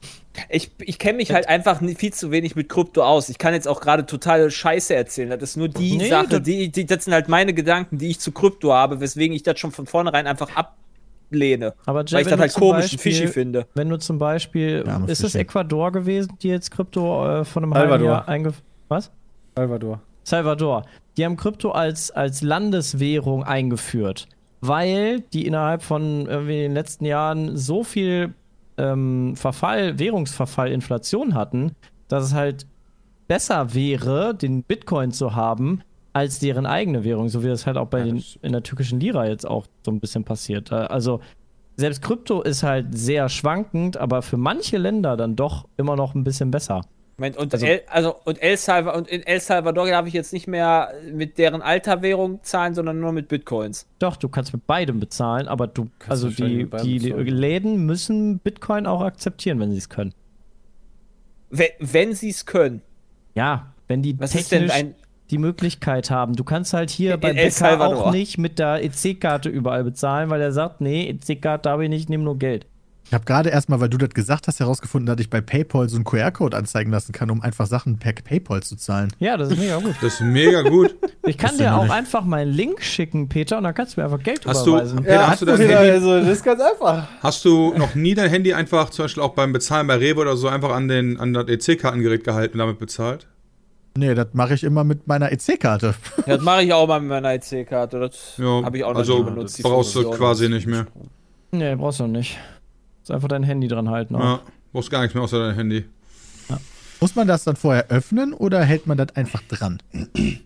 Ich, 0.49 0.71
ich 0.79 0.97
kenne 0.97 1.17
mich 1.17 1.33
halt 1.33 1.49
einfach 1.49 1.81
viel 1.97 2.13
zu 2.13 2.31
wenig 2.31 2.55
mit 2.55 2.69
Krypto 2.69 3.03
aus. 3.03 3.27
Ich 3.27 3.37
kann 3.37 3.53
jetzt 3.53 3.67
auch 3.67 3.81
gerade 3.81 4.05
totale 4.05 4.49
Scheiße 4.49 4.95
erzählen. 4.95 5.29
Das 5.29 5.41
ist 5.41 5.57
nur 5.57 5.67
die 5.67 5.97
Nee, 5.97 6.07
Sache, 6.09 6.27
das- 6.29 6.43
die, 6.43 6.69
die, 6.71 6.85
das 6.85 7.03
sind 7.03 7.13
halt 7.13 7.27
meine 7.27 7.53
Gedanken, 7.53 7.97
die 7.97 8.09
ich 8.11 8.19
zu 8.21 8.31
Krypto 8.31 8.71
habe, 8.73 9.01
weswegen 9.01 9.35
ich 9.35 9.43
das 9.43 9.59
schon 9.59 9.71
von 9.73 9.85
vornherein 9.87 10.27
einfach 10.27 10.49
ablehne. 10.55 11.73
aber 11.85 12.05
Jay, 12.05 12.13
weil 12.15 12.21
ich 12.21 12.27
das 12.29 12.39
halt 12.39 12.53
komisch 12.53 12.91
Beispiel- 12.91 12.97
und 12.97 13.01
fishy 13.01 13.27
finde. 13.27 13.65
Wenn 13.73 13.89
du 13.89 13.97
zum 13.99 14.19
Beispiel, 14.19 14.83
Ja, 14.87 15.03
ist 15.05 15.23
es. 15.23 15.35
Ecuador 15.35 15.91
gewesen, 15.91 16.31
die 16.41 16.47
jetzt 16.49 16.71
Krypto 16.71 17.41
äh, 17.41 17.43
von 17.45 17.63
einem 17.63 17.73
Salvador. 17.73 17.91
halben 17.91 18.05
Jahr 18.05 18.27
eingeführt 18.29 18.63
Was? 18.87 19.11
Salvador. 19.57 19.99
Salvador. 20.23 20.85
Die 21.17 21.25
haben 21.25 21.37
Krypto 21.37 21.71
als, 21.71 22.11
als 22.11 22.41
Landeswährung 22.41 23.43
eingeführt, 23.43 24.27
weil 24.61 25.21
die 25.33 25.45
innerhalb 25.45 25.83
von 25.83 26.25
irgendwie 26.27 26.59
den 26.59 26.73
letzten 26.73 27.05
Jahren 27.05 27.57
so 27.57 27.83
viel 27.83 28.33
ähm, 28.77 29.35
Verfall, 29.35 29.99
Währungsverfall, 29.99 30.71
Inflation 30.71 31.33
hatten, 31.35 31.73
dass 32.07 32.25
es 32.25 32.33
halt 32.33 32.65
besser 33.27 33.73
wäre, 33.73 34.35
den 34.35 34.63
Bitcoin 34.63 35.11
zu 35.11 35.35
haben, 35.35 35.83
als 36.13 36.39
deren 36.39 36.65
eigene 36.65 37.03
Währung, 37.03 37.29
so 37.29 37.43
wie 37.43 37.47
das 37.47 37.65
halt 37.65 37.77
auch 37.77 37.87
bei 37.87 38.03
den, 38.03 38.23
in 38.41 38.51
der 38.51 38.63
türkischen 38.63 38.99
Lira 38.99 39.27
jetzt 39.27 39.47
auch 39.47 39.65
so 39.85 39.91
ein 39.91 39.99
bisschen 39.99 40.23
passiert. 40.23 40.71
Äh, 40.71 40.75
Also 40.75 41.21
selbst 41.77 42.01
Krypto 42.01 42.41
ist 42.41 42.63
halt 42.63 42.87
sehr 42.97 43.29
schwankend, 43.29 43.97
aber 43.97 44.21
für 44.21 44.37
manche 44.37 44.77
Länder 44.77 45.15
dann 45.15 45.35
doch 45.35 45.67
immer 45.77 45.95
noch 45.95 46.13
ein 46.13 46.23
bisschen 46.23 46.51
besser. 46.51 46.81
Moment, 47.21 47.37
und, 47.37 47.53
Also- 47.53 47.65
El, 47.67 47.81
also, 47.87 48.15
und, 48.25 48.41
El 48.41 48.57
Salvador, 48.57 48.97
und 48.99 49.07
in 49.07 49.21
El 49.21 49.39
Salvador 49.39 49.87
darf 49.87 50.07
ich 50.07 50.13
jetzt 50.13 50.33
nicht 50.33 50.47
mehr 50.47 50.91
mit 51.13 51.37
deren 51.37 51.61
alter 51.61 52.01
Währung 52.01 52.39
zahlen, 52.41 52.73
sondern 52.73 52.99
nur 52.99 53.11
mit 53.11 53.27
Bitcoins. 53.27 53.85
Doch, 53.99 54.17
du 54.17 54.27
kannst 54.27 54.53
mit 54.53 54.65
beidem 54.65 54.99
bezahlen, 54.99 55.47
aber 55.47 55.67
du, 55.67 55.83
Kannst 55.99 56.09
also 56.23 56.29
die, 56.29 56.57
die 56.57 56.65
bezahlen. 56.65 57.27
Läden 57.27 57.85
müssen 57.85 58.39
Bitcoin 58.39 58.87
auch 58.87 59.01
akzeptieren, 59.01 59.59
wenn 59.59 59.71
sie 59.71 59.77
es 59.77 59.87
können. 59.89 60.13
Wenn, 61.51 61.69
wenn 61.79 62.13
sie 62.15 62.29
es 62.29 62.45
können. 62.45 62.81
Ja, 63.35 63.73
wenn 63.87 64.01
die 64.01 64.19
Was 64.19 64.33
ist 64.33 64.51
denn 64.51 64.67
technisch 64.67 64.75
ein. 64.77 64.95
die 65.29 65.37
Möglichkeit 65.37 66.09
haben. 66.09 66.35
Du 66.35 66.43
kannst 66.43 66.73
halt 66.73 66.89
hier 66.89 67.13
In 67.15 67.19
bei 67.19 67.29
El 67.29 67.35
Bäcker 67.35 67.51
Salvador. 67.51 68.07
auch 68.07 68.11
nicht 68.11 68.37
mit 68.37 68.57
der 68.57 68.83
EC-Karte 68.83 69.49
überall 69.49 69.83
bezahlen, 69.83 70.29
weil 70.29 70.41
er 70.41 70.51
sagt, 70.51 70.81
nee, 70.81 71.07
EC-Karte 71.09 71.69
habe 71.69 71.83
ich 71.83 71.89
nicht, 71.89 72.01
ich 72.03 72.09
nehme 72.09 72.23
nur 72.23 72.39
Geld. 72.39 72.65
Ich 73.07 73.13
habe 73.13 73.25
gerade 73.25 73.49
erstmal, 73.49 73.81
weil 73.81 73.89
du 73.89 73.97
das 73.97 74.11
gesagt 74.11 74.47
hast, 74.47 74.61
herausgefunden, 74.61 75.05
dass 75.05 75.19
ich 75.19 75.29
bei 75.29 75.41
PayPal 75.41 75.89
so 75.89 75.97
einen 75.97 76.05
QR-Code 76.05 76.55
anzeigen 76.55 76.91
lassen 76.91 77.11
kann, 77.11 77.29
um 77.29 77.41
einfach 77.41 77.67
Sachen 77.67 77.97
per 77.97 78.13
PayPal 78.13 78.63
zu 78.63 78.77
zahlen. 78.77 79.11
Ja, 79.19 79.35
das 79.35 79.51
ist 79.51 79.57
mega 79.59 79.77
gut. 79.79 79.95
Das 80.01 80.13
ist 80.13 80.21
mega 80.21 80.61
gut. 80.61 80.95
Ich 81.25 81.37
kann 81.37 81.57
dir 81.57 81.75
auch 81.75 81.83
nicht. 81.83 81.91
einfach 81.91 82.23
meinen 82.23 82.51
Link 82.53 82.81
schicken, 82.81 83.27
Peter, 83.27 83.57
und 83.57 83.65
dann 83.65 83.73
kannst 83.73 83.97
du 83.97 83.99
mir 84.01 84.05
einfach 84.05 84.23
Geld 84.23 84.45
Hast 84.45 84.65
du, 84.65 84.71
überweisen. 84.71 85.03
Peter, 85.03 85.27
hast, 85.27 85.41
du 85.41 85.45
dein 85.45 85.59
wieder, 85.59 85.75
Handy, 85.79 85.91
also, 85.91 86.19
das 86.21 86.27
ist 86.29 86.43
ganz 86.45 86.61
einfach. 86.61 87.07
hast 87.21 87.43
du 87.43 87.73
noch 87.77 87.95
nie 87.95 88.13
dein 88.13 88.29
Handy 88.29 88.53
einfach 88.53 88.89
zum 88.91 89.03
Beispiel 89.05 89.23
auch 89.23 89.33
beim 89.33 89.51
Bezahlen 89.51 89.87
bei 89.87 89.95
Rewe 89.95 90.21
oder 90.21 90.37
so 90.37 90.47
einfach 90.47 90.71
an, 90.71 90.87
den, 90.87 91.19
an 91.19 91.33
das 91.33 91.47
EC-Kartengerät 91.49 92.23
gehalten 92.23 92.53
und 92.53 92.59
damit 92.59 92.79
bezahlt? 92.79 93.27
Nee, 93.97 94.15
das 94.15 94.27
mache 94.31 94.53
ich 94.53 94.63
immer 94.63 94.85
mit 94.85 95.05
meiner 95.07 95.33
EC-Karte. 95.33 95.95
Ja, 96.19 96.23
das 96.37 96.41
mache 96.45 96.63
ich 96.63 96.71
auch 96.71 96.87
mal 96.87 97.01
mit 97.01 97.09
meiner 97.09 97.33
EC-Karte. 97.33 97.99
Das 97.99 98.35
Ja, 98.37 98.63
habe 98.63 98.77
ich 98.77 98.85
auch 98.85 98.91
noch 98.93 98.99
also 98.99 99.17
nie 99.19 99.23
benutzt. 99.25 99.57
die 99.57 99.63
brauchst 99.63 99.93
du 99.95 100.09
quasi 100.11 100.47
nicht 100.47 100.65
mehr. 100.65 100.87
Nee, 101.51 101.75
brauchst 101.75 101.99
du 101.99 102.07
nicht. 102.07 102.37
Ist 103.11 103.15
einfach 103.15 103.27
dein 103.27 103.43
Handy 103.43 103.67
dran 103.67 103.89
halten. 103.89 104.15
auch. 104.15 104.19
Ja, 104.23 104.39
brauchst 104.71 104.89
gar 104.89 105.01
nichts 105.01 105.13
mehr 105.13 105.23
außer 105.23 105.47
dein 105.47 105.55
Handy. 105.55 105.85
Muss 107.01 107.15
man 107.15 107.27
das 107.27 107.43
dann 107.43 107.55
vorher 107.55 107.87
öffnen 107.89 108.31
oder 108.31 108.63
hält 108.63 108.85
man 108.85 108.95
das 108.95 109.15
einfach 109.15 109.41
dran? 109.49 109.79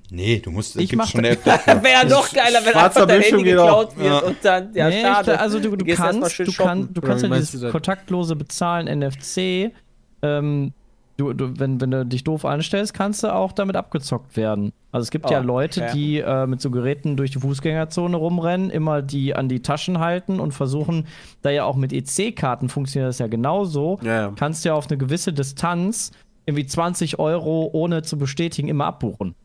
Nee, 0.09 0.39
du 0.39 0.51
musst, 0.51 0.77
Ich 0.77 0.95
mach- 0.95 1.13
eine 1.13 1.31
App 1.31 1.43
dafür. 1.43 1.73
Wäre 1.83 1.93
ja 2.03 2.03
noch 2.05 2.31
geiler, 2.31 2.59
wenn 2.65 2.73
einfach 2.73 3.05
dein 3.05 3.19
Bildschirm 3.19 3.39
Handy 3.39 3.57
auch. 3.57 3.89
geklaut 3.89 3.97
wird 3.97 4.07
Ja. 4.07 4.19
und 4.19 4.37
dann, 4.41 4.73
ja, 4.73 4.87
nee, 4.89 5.01
schade. 5.01 5.33
Ich, 5.33 5.39
also 5.39 5.59
du, 5.59 5.75
du, 5.75 5.85
kannst, 5.93 6.39
du, 6.39 6.51
kann, 6.53 6.93
du 6.93 7.01
kannst 7.01 7.25
ja 7.25 7.29
dieses 7.37 7.69
kontaktlose 7.71 8.37
Bezahlen 8.37 8.87
NFC, 8.99 9.73
ähm, 10.21 10.71
du, 11.17 11.33
du, 11.33 11.59
wenn, 11.59 11.79
wenn 11.81 11.91
du 11.91 12.05
dich 12.05 12.23
doof 12.23 12.45
anstellst, 12.45 12.93
kannst 12.93 13.23
du 13.23 13.33
auch 13.33 13.51
damit 13.51 13.75
abgezockt 13.75 14.35
werden. 14.37 14.71
Also 14.91 15.03
es 15.03 15.11
gibt 15.11 15.25
Oh, 15.27 15.31
ja 15.31 15.39
Leute, 15.39 15.83
okay. 15.83 15.91
die 15.93 16.19
äh, 16.19 16.47
mit 16.47 16.61
so 16.61 16.71
Geräten 16.71 17.17
durch 17.17 17.31
die 17.31 17.39
Fußgängerzone 17.39 18.15
rumrennen, 18.15 18.69
immer 18.69 19.01
die 19.01 19.35
an 19.35 19.49
die 19.49 19.61
Taschen 19.61 19.99
halten 19.99 20.39
und 20.39 20.53
versuchen, 20.53 21.07
da 21.41 21.49
ja 21.49 21.65
auch 21.65 21.75
mit 21.75 21.93
EC-Karten 21.93 22.69
funktioniert 22.69 23.09
das 23.09 23.19
ja 23.19 23.27
genauso, 23.27 23.99
ja. 24.01 24.31
kannst 24.35 24.63
du 24.63 24.69
ja 24.69 24.75
auf 24.75 24.87
eine 24.87 24.97
gewisse 24.97 25.33
Distanz 25.33 26.11
irgendwie 26.45 26.65
20 26.65 27.19
Euro 27.19 27.69
ohne 27.73 28.03
zu 28.03 28.17
bestätigen 28.17 28.67
immer 28.67 28.85
abbuchen. 28.85 29.35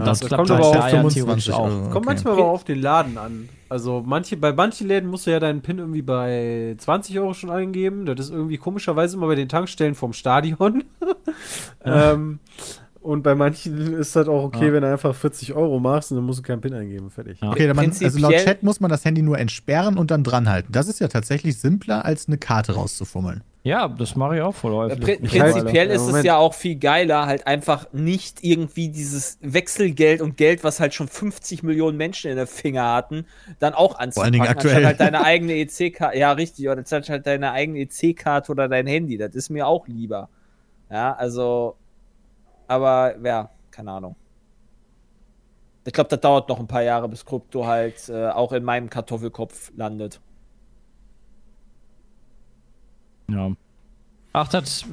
Und 0.00 0.06
das 0.06 0.20
das 0.20 0.28
klappt 0.28 0.48
kommt 0.48 0.50
aber 0.50 0.66
auch 0.68 0.72
da 0.72 0.88
ja 0.88 0.96
25 1.00 1.22
theoretisch 1.24 1.50
auch. 1.50 1.64
Euro. 1.66 1.80
Kommt 1.90 1.96
Okay. 1.96 2.04
manchmal 2.06 2.32
aber 2.34 2.44
auf 2.46 2.64
den 2.64 2.80
Laden 2.80 3.18
an. 3.18 3.48
Also 3.68 4.02
manche, 4.04 4.36
bei 4.36 4.52
manchen 4.52 4.88
Läden 4.88 5.10
musst 5.10 5.26
du 5.26 5.30
ja 5.30 5.40
deinen 5.40 5.62
PIN 5.62 5.78
irgendwie 5.78 6.02
bei 6.02 6.74
20 6.78 7.18
Euro 7.18 7.34
schon 7.34 7.50
eingeben. 7.50 8.06
Das 8.06 8.18
ist 8.20 8.30
irgendwie 8.30 8.56
komischerweise 8.58 9.16
immer 9.16 9.26
bei 9.26 9.34
den 9.34 9.48
Tankstellen 9.48 9.94
vom 9.94 10.12
Stadion. 10.12 10.84
ähm, 11.84 12.38
Und 13.04 13.22
bei 13.22 13.34
manchen 13.34 13.92
ist 13.92 14.16
das 14.16 14.28
auch 14.28 14.44
okay, 14.44 14.68
Ja. 14.68 14.72
wenn 14.72 14.80
du 14.80 14.90
einfach 14.90 15.14
40 15.14 15.52
Euro 15.52 15.78
machst 15.78 16.10
und 16.10 16.16
dann 16.16 16.24
musst 16.24 16.38
du 16.38 16.42
keinen 16.42 16.62
PIN 16.62 16.72
eingeben. 16.72 17.10
Fertig. 17.10 17.38
Ja. 17.42 17.50
Okay, 17.50 17.70
man, 17.74 17.90
also 17.90 18.18
laut 18.18 18.32
Chat 18.32 18.62
muss 18.62 18.80
man 18.80 18.90
das 18.90 19.04
Handy 19.04 19.20
nur 19.20 19.38
entsperren 19.38 19.98
und 19.98 20.10
dann 20.10 20.24
dranhalten. 20.24 20.72
Das 20.72 20.88
ist 20.88 21.00
ja 21.00 21.08
tatsächlich 21.08 21.60
simpler, 21.60 22.06
als 22.06 22.28
eine 22.28 22.38
Karte 22.38 22.72
rauszufummeln. 22.72 23.42
Ja, 23.62 23.88
das 23.88 24.16
mache 24.16 24.36
ich 24.36 24.40
auch 24.42 24.54
voll 24.54 24.72
häufig. 24.72 25.00
Prin 25.00 25.22
prinzipiell 25.22 25.90
ist 25.90 26.06
es 26.06 26.22
ja 26.22 26.38
auch 26.38 26.54
viel 26.54 26.76
geiler, 26.76 27.26
halt 27.26 27.46
einfach 27.46 27.92
nicht 27.92 28.42
irgendwie 28.42 28.88
dieses 28.88 29.36
Wechselgeld 29.42 30.22
und 30.22 30.38
Geld, 30.38 30.64
was 30.64 30.80
halt 30.80 30.94
schon 30.94 31.08
50 31.08 31.62
Millionen 31.62 31.98
Menschen 31.98 32.30
in 32.30 32.36
der 32.36 32.46
Finger 32.46 32.90
hatten, 32.94 33.26
dann 33.58 33.74
auch 33.74 33.98
allen 33.98 34.08
anzupacken. 34.08 34.32
Dingen 34.32 34.46
anstatt 34.46 34.64
aktuell. 34.64 34.86
halt 34.86 35.00
deine 35.00 35.22
eigene 35.22 35.54
EC-Karte, 35.56 36.16
ja 36.16 36.32
richtig, 36.32 36.66
oder 36.70 36.78
anstatt 36.78 37.10
halt 37.10 37.26
deine 37.26 37.52
eigene 37.52 37.80
EC-Karte 37.80 38.50
oder 38.50 38.66
dein 38.66 38.86
Handy. 38.86 39.18
Das 39.18 39.34
ist 39.34 39.50
mir 39.50 39.66
auch 39.66 39.86
lieber. 39.88 40.30
Ja, 40.90 41.14
also, 41.14 41.76
aber 42.68 43.18
ja, 43.24 43.50
keine 43.70 43.92
Ahnung. 43.92 44.16
Ich 45.86 45.92
glaube, 45.92 46.08
das 46.08 46.20
dauert 46.20 46.48
noch 46.48 46.58
ein 46.58 46.66
paar 46.66 46.82
Jahre, 46.82 47.08
bis 47.08 47.24
Krypto 47.24 47.66
halt 47.66 48.08
äh, 48.08 48.28
auch 48.28 48.52
in 48.52 48.64
meinem 48.64 48.88
Kartoffelkopf 48.88 49.70
landet. 49.76 50.20
Ja. 53.30 53.50
Ach, 54.32 54.48
das, 54.48 54.84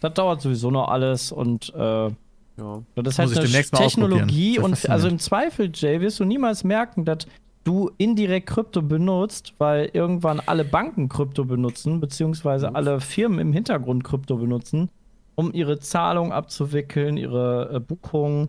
das 0.00 0.14
dauert 0.14 0.40
sowieso 0.40 0.70
noch 0.70 0.88
alles 0.88 1.32
und 1.32 1.72
äh, 1.74 1.78
Ja. 1.78 2.12
das 2.96 3.18
ist 3.18 3.18
Muss 3.18 3.36
halt 3.36 3.38
eine 3.38 3.62
Technologie 3.62 4.58
und 4.58 4.88
also 4.88 5.08
im 5.08 5.18
Zweifel, 5.18 5.70
Jay, 5.72 6.00
wirst 6.00 6.20
du 6.20 6.24
niemals 6.24 6.64
merken, 6.64 7.04
dass 7.04 7.26
du 7.64 7.90
indirekt 7.98 8.48
Krypto 8.48 8.82
benutzt, 8.82 9.54
weil 9.58 9.90
irgendwann 9.92 10.40
alle 10.40 10.64
Banken 10.64 11.08
Krypto 11.08 11.44
benutzen, 11.44 12.00
beziehungsweise 12.00 12.74
alle 12.74 13.00
Firmen 13.00 13.38
im 13.38 13.52
Hintergrund 13.52 14.02
Krypto 14.04 14.36
benutzen, 14.36 14.90
um 15.40 15.52
ihre 15.54 15.78
Zahlung 15.80 16.32
abzuwickeln, 16.32 17.16
ihre 17.16 17.70
äh, 17.74 17.80
Buchungen. 17.80 18.48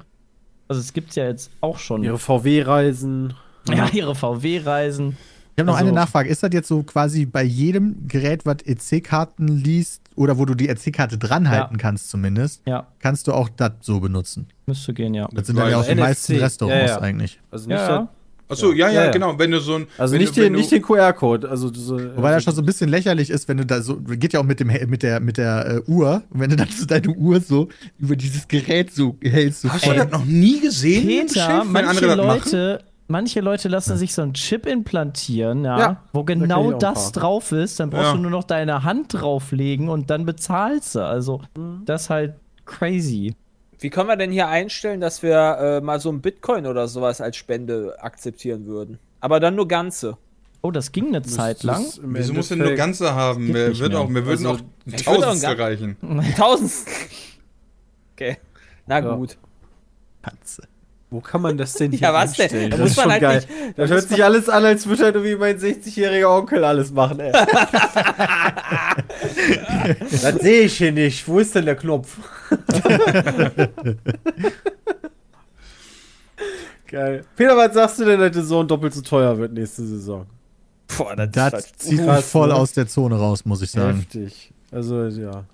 Also 0.67 0.79
es 0.81 0.93
gibt 0.93 1.15
ja 1.15 1.25
jetzt 1.25 1.51
auch 1.61 1.77
schon 1.79 2.03
Ihre 2.03 2.17
VW-Reisen. 2.19 3.33
ja, 3.69 3.87
ihre 3.93 4.15
VW-Reisen. 4.15 5.17
Ich 5.55 5.59
habe 5.61 5.67
noch 5.67 5.73
Also- 5.75 5.85
eine 5.87 5.95
Nachfrage. 5.95 6.29
Ist 6.29 6.43
das 6.43 6.49
jetzt 6.53 6.67
so 6.67 6.81
quasi 6.83 7.25
bei 7.25 7.43
jedem 7.43 8.07
Gerät, 8.07 8.45
was 8.45 8.57
EC-Karten 8.65 9.47
liest 9.47 10.01
oder 10.15 10.37
wo 10.37 10.45
du 10.45 10.55
die 10.55 10.69
EC-Karte 10.69 11.17
dranhalten 11.17 11.75
Ja. 11.77 11.81
kannst 11.81 12.09
zumindest, 12.09 12.61
Ja, 12.65 12.87
kannst 12.99 13.27
du 13.27 13.33
auch 13.33 13.49
das 13.49 13.71
so 13.81 13.99
benutzen? 13.99 14.47
müsste 14.65 14.93
gehen, 14.93 15.13
ja. 15.13 15.27
Das 15.33 15.47
sind 15.47 15.57
dann 15.57 15.69
ja 15.69 15.77
auch 15.77 15.83
die 15.85 15.91
NFC. 15.91 15.99
meisten 15.99 16.35
Restaurants 16.37 16.91
Ja, 16.91 16.97
ja. 16.97 17.01
eigentlich. 17.01 17.39
Also 17.51 17.67
nicht, 17.67 17.77
ja. 17.79 18.07
Achso, 18.51 18.71
ja, 18.73 18.87
ja, 18.87 18.93
Ja, 18.93 19.05
ja. 19.05 19.11
genau. 19.11 19.37
Wenn 19.39 19.51
du 19.51 19.59
so 19.59 19.75
ein. 19.75 19.87
also 19.97 20.13
wenn 20.13 20.21
nicht, 20.21 20.35
du, 20.35 20.41
den, 20.41 20.53
nicht 20.53 20.71
du, 20.71 20.75
den 20.75 20.83
QR-Code. 20.83 21.49
Also 21.49 21.71
so, 21.73 21.99
Wobei 22.15 22.31
das 22.31 22.43
schon 22.43 22.53
so 22.53 22.61
ein 22.61 22.65
bisschen 22.65 22.89
lächerlich 22.89 23.29
ist, 23.29 23.47
wenn 23.47 23.57
du 23.57 23.65
da 23.65 23.81
so, 23.81 23.97
geht 23.97 24.33
ja 24.33 24.39
auch 24.39 24.43
mit 24.45 24.59
dem 24.59 24.67
mit 24.87 25.03
der 25.03 25.19
mit 25.19 25.37
der 25.37 25.83
äh, 25.87 25.91
Uhr, 25.91 26.23
und 26.29 26.39
wenn 26.39 26.49
du 26.49 26.55
dann 26.57 26.67
so 26.69 26.85
deine 26.85 27.09
Uhr 27.09 27.39
so 27.39 27.69
über 27.99 28.15
dieses 28.15 28.47
Gerät 28.47 28.93
so 28.93 29.15
hältst. 29.23 29.61
So 29.61 29.69
Hast 29.69 29.83
du 29.85 29.89
voll- 29.89 29.97
das 29.97 30.11
noch 30.11 30.25
nie 30.25 30.59
gesehen? 30.59 31.07
Peter, 31.27 31.39
Schiff, 31.61 31.63
manche 31.71 31.89
andere 31.89 32.07
das 32.07 32.17
machen? 32.17 32.41
Leute, 32.43 32.83
manche 33.07 33.41
Leute 33.41 33.67
lassen 33.69 33.97
sich 33.97 34.13
so 34.13 34.21
einen 34.21 34.33
Chip 34.33 34.65
implantieren, 34.65 35.63
ja, 35.65 35.79
Ja, 35.79 36.03
wo 36.13 36.23
genau 36.23 36.71
das 36.73 37.11
paar. 37.11 37.21
drauf 37.21 37.51
ist. 37.51 37.79
Dann 37.79 37.89
brauchst 37.89 38.05
Ja. 38.05 38.13
du 38.13 38.19
nur 38.19 38.31
noch 38.31 38.43
deine 38.45 38.83
Hand 38.83 39.13
drauflegen 39.13 39.89
und 39.89 40.09
dann 40.09 40.25
bezahlst 40.25 40.95
du. 40.95 40.99
Also, 41.05 41.41
Mhm. 41.57 41.81
das 41.85 42.03
ist 42.03 42.09
halt 42.09 42.33
crazy. 42.65 43.35
Wie 43.81 43.89
können 43.89 44.07
wir 44.07 44.15
denn 44.15 44.31
hier 44.31 44.47
einstellen, 44.47 45.01
dass 45.01 45.21
wir 45.23 45.57
äh, 45.59 45.81
mal 45.81 45.99
so 45.99 46.09
ein 46.11 46.21
Bitcoin 46.21 46.65
oder 46.67 46.87
sowas 46.87 47.19
als 47.19 47.35
Spende 47.35 47.97
akzeptieren 47.99 48.65
würden? 48.67 48.99
Aber 49.19 49.39
dann 49.39 49.55
nur 49.55 49.67
ganze. 49.67 50.17
Oh, 50.61 50.69
das 50.71 50.91
ging 50.91 51.07
eine 51.07 51.23
Zeit 51.23 51.63
lang. 51.63 51.81
Das 51.83 51.93
ist 51.93 51.97
im 52.03 52.13
Wieso 52.15 52.33
musst 52.33 52.51
du 52.51 52.55
nur 52.55 52.73
ganze 52.75 53.15
haben? 53.15 53.47
Mir, 53.51 53.69
nicht 53.69 53.81
wird 53.81 53.95
auch, 53.95 54.07
mir 54.07 54.25
würden 54.27 54.45
Also, 54.45 54.59
auch 54.61 55.03
Tausendstel 55.03 55.59
reichen. 55.59 55.97
Tausend. 56.37 56.71
Okay. 58.13 58.37
Na 58.85 58.99
Ja. 58.99 59.15
gut. 59.15 59.37
Katze. 60.21 60.61
Wo 61.09 61.19
kann 61.19 61.41
man 61.41 61.57
das 61.57 61.73
denn 61.73 61.89
hier 61.91 61.99
Ja, 62.01 62.13
was 62.13 62.33
denn? 62.33 62.69
Da 62.69 62.77
Das 62.77 62.79
muss 62.79 62.89
ist 62.91 62.97
man 62.97 63.03
schon 63.05 63.11
halt 63.13 63.21
geil. 63.21 63.35
nicht- 63.37 63.49
da 63.49 63.81
Das 63.81 63.89
muss 63.89 63.99
hört 64.01 64.09
sich 64.09 64.23
alles 64.23 64.47
an, 64.49 64.63
als 64.63 64.85
würde 64.87 65.03
halt 65.05 65.15
irgendwie 65.15 65.35
mein 65.35 65.57
60-jähriger 65.57 66.27
Onkel 66.37 66.63
alles 66.63 66.91
machen, 66.91 67.19
ey. 67.19 67.31
das 70.11 70.35
sehe 70.35 70.61
ich 70.63 70.77
hier 70.77 70.91
nicht. 70.91 71.27
Wo 71.27 71.39
ist 71.39 71.53
denn 71.55 71.65
der 71.65 71.75
Knopf? 71.75 72.17
geil. 76.87 77.23
Peter, 77.35 77.55
was 77.57 77.73
sagst 77.73 77.99
du 77.99 78.05
denn, 78.05 78.19
dass 78.19 78.31
der 78.31 78.43
Sohn 78.43 78.67
doppelt 78.67 78.93
so 78.93 79.01
teuer 79.01 79.37
wird 79.37 79.53
nächste 79.53 79.83
Saison? 79.85 80.25
Boah, 80.97 81.15
das, 81.15 81.29
Das 81.31 81.47
ist 81.47 81.53
halt, 81.53 81.65
zieht 81.77 82.05
mich 82.05 82.25
voll 82.25 82.49
ne? 82.49 82.55
aus 82.55 82.73
der 82.73 82.87
Zone 82.87 83.15
raus, 83.17 83.45
muss 83.45 83.61
ich 83.61 83.71
sagen. 83.71 83.97
Heftig. 83.99 84.53
Also, 84.71 85.05
ja. 85.07 85.45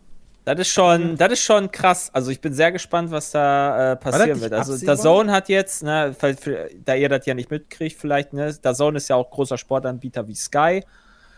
das 0.46 0.60
ist 0.60 0.70
schon, 0.70 1.16
das 1.16 1.34
ist 1.34 1.44
schon 1.44 1.72
krass. 1.72 2.10
Also 2.14 2.32
ich 2.32 2.42
bin 2.42 2.54
sehr 2.54 2.72
gespannt, 2.72 3.12
was 3.12 3.32
da 3.32 3.92
äh, 3.94 3.96
passieren 3.96 4.40
wird. 4.42 4.54
Also 4.54 4.78
der 4.78 4.98
Zone 4.98 5.32
hat 5.32 5.50
jetzt, 5.50 5.84
ne, 5.84 6.16
weil- 6.20 6.36
für- 6.38 6.70
da 6.86 6.96
ihr 6.96 7.10
das 7.10 7.26
ja 7.26 7.34
nicht 7.34 7.52
mitkriegt, 7.52 8.00
vielleicht, 8.00 8.34
ne, 8.34 8.54
der 8.64 8.74
Zone 8.74 8.98
ist 8.98 9.10
ja 9.10 9.16
auch 9.16 9.30
großer 9.30 9.58
Sportanbieter 9.58 10.28
wie 10.28 10.36
Sky 10.36 10.84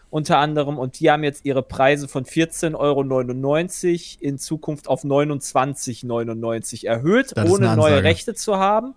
unter 0.10 0.40
anderem 0.40 0.78
und 0.78 1.00
die 1.00 1.12
haben 1.12 1.24
jetzt 1.24 1.46
ihre 1.46 1.62
Preise 1.62 2.08
von 2.08 2.26
14,99 2.26 2.76
Euro 2.76 4.28
in 4.28 4.38
Zukunft 4.40 4.88
auf 4.88 5.04
29,99 5.04 6.88
erhöht, 6.88 7.34
Das 7.36 7.50
ohne 7.50 7.76
neue. 7.76 8.04
Rechte 8.04 8.34
zu 8.34 8.58
haben. 8.58 8.96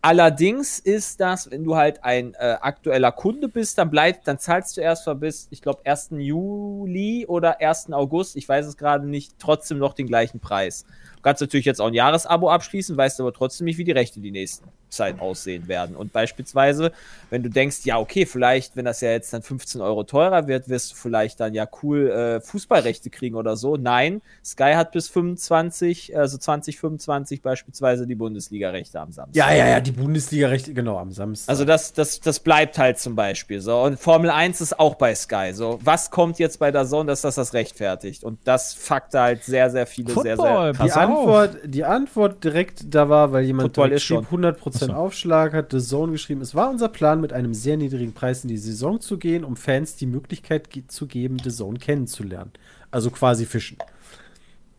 Allerdings 0.00 0.78
ist 0.78 1.20
das, 1.20 1.50
wenn 1.50 1.64
du 1.64 1.74
halt 1.74 2.04
ein 2.04 2.34
äh, 2.34 2.56
aktueller 2.60 3.10
Kunde 3.10 3.48
bist, 3.48 3.78
dann 3.78 3.90
bleibt, 3.90 4.28
dann 4.28 4.38
zahlst 4.38 4.76
du 4.76 4.80
erst 4.80 5.06
mal 5.06 5.14
bis, 5.14 5.48
ich 5.50 5.60
glaube, 5.60 5.80
1. 5.84 6.10
Juli 6.12 7.26
oder 7.26 7.60
1. 7.60 7.92
August, 7.92 8.36
ich 8.36 8.48
weiß 8.48 8.66
es 8.66 8.76
gerade 8.76 9.08
nicht, 9.08 9.32
trotzdem 9.40 9.78
noch 9.78 9.94
den 9.94 10.06
gleichen 10.06 10.38
Preis. 10.38 10.84
Du 11.18 11.22
kannst 11.22 11.40
natürlich 11.40 11.66
jetzt 11.66 11.80
auch 11.80 11.88
ein 11.88 11.94
Jahresabo 11.94 12.48
abschließen, 12.48 12.96
weißt 12.96 13.20
aber 13.20 13.32
trotzdem 13.32 13.64
nicht, 13.64 13.76
wie 13.76 13.84
die 13.84 13.90
Rechte 13.92 14.20
die 14.20 14.30
nächsten 14.30 14.68
Zeit 14.88 15.20
aussehen 15.20 15.68
werden. 15.68 15.96
Und 15.96 16.12
beispielsweise, 16.12 16.92
wenn 17.30 17.42
du 17.42 17.50
denkst, 17.50 17.78
ja, 17.84 17.98
okay, 17.98 18.24
vielleicht, 18.24 18.76
wenn 18.76 18.84
das 18.84 19.00
ja 19.00 19.10
jetzt 19.10 19.32
dann 19.32 19.42
15 19.42 19.80
Euro 19.80 20.04
teurer 20.04 20.46
wird, 20.46 20.68
wirst 20.68 20.92
du 20.92 20.96
vielleicht 20.96 21.40
dann 21.40 21.54
ja 21.54 21.66
cool 21.82 22.10
äh, 22.10 22.40
Fußballrechte 22.40 23.10
kriegen 23.10 23.34
oder 23.34 23.56
so. 23.56 23.76
Nein, 23.76 24.22
Sky 24.44 24.74
hat 24.74 24.92
bis 24.92 25.08
25, 25.08 26.16
also 26.16 26.38
2025 26.38 27.42
beispielsweise 27.42 28.06
die 28.06 28.14
Bundesliga-Rechte 28.14 29.00
am 29.00 29.12
Samstag. 29.12 29.36
Ja, 29.36 29.52
ja, 29.52 29.68
ja, 29.68 29.80
die 29.80 29.92
Bundesliga-Rechte, 29.92 30.72
genau, 30.72 30.98
am 30.98 31.10
Samstag. 31.10 31.50
Also 31.50 31.64
das, 31.64 31.92
das, 31.92 32.20
das 32.20 32.40
bleibt 32.40 32.78
halt 32.78 32.98
zum 32.98 33.16
Beispiel 33.16 33.60
so. 33.60 33.82
Und 33.82 33.98
Formel 33.98 34.30
1 34.30 34.60
ist 34.60 34.78
auch 34.78 34.94
bei 34.94 35.14
Sky 35.14 35.50
so. 35.52 35.80
Was 35.82 36.10
kommt 36.10 36.38
jetzt 36.38 36.58
bei 36.58 36.70
der 36.70 36.86
Zone, 36.86 37.08
dass 37.08 37.22
das 37.22 37.34
das 37.34 37.52
rechtfertigt? 37.52 38.24
Und 38.24 38.38
das 38.44 38.72
fuckt 38.74 39.14
halt 39.14 39.44
sehr, 39.44 39.70
sehr 39.70 39.86
viele 39.86 40.12
sehr, 40.12 40.36
Football, 40.36 40.74
sehr 40.74 40.84
pass 40.86 40.96
auf. 40.96 41.07
Antwort, 41.16 41.58
die 41.64 41.84
Antwort 41.84 42.44
direkt 42.44 42.94
da 42.94 43.08
war, 43.08 43.32
weil 43.32 43.44
jemand 43.44 43.68
Football 43.68 43.88
direkt 43.88 44.02
schrieb, 44.04 44.26
schon. 44.28 44.44
100% 44.44 44.92
Aufschlag, 44.92 45.52
hat 45.54 45.72
The 45.72 45.80
Zone 45.80 46.12
geschrieben, 46.12 46.40
es 46.40 46.54
war 46.54 46.70
unser 46.70 46.88
Plan, 46.88 47.20
mit 47.20 47.32
einem 47.32 47.54
sehr 47.54 47.76
niedrigen 47.76 48.12
Preis 48.12 48.42
in 48.44 48.48
die 48.48 48.56
Saison 48.58 49.00
zu 49.00 49.18
gehen, 49.18 49.44
um 49.44 49.56
Fans 49.56 49.96
die 49.96 50.06
Möglichkeit 50.06 50.70
ge- 50.70 50.84
zu 50.86 51.06
geben, 51.06 51.36
The 51.42 51.50
Zone 51.50 51.78
kennenzulernen. 51.78 52.52
Also 52.90 53.10
quasi 53.10 53.44
fischen. 53.46 53.78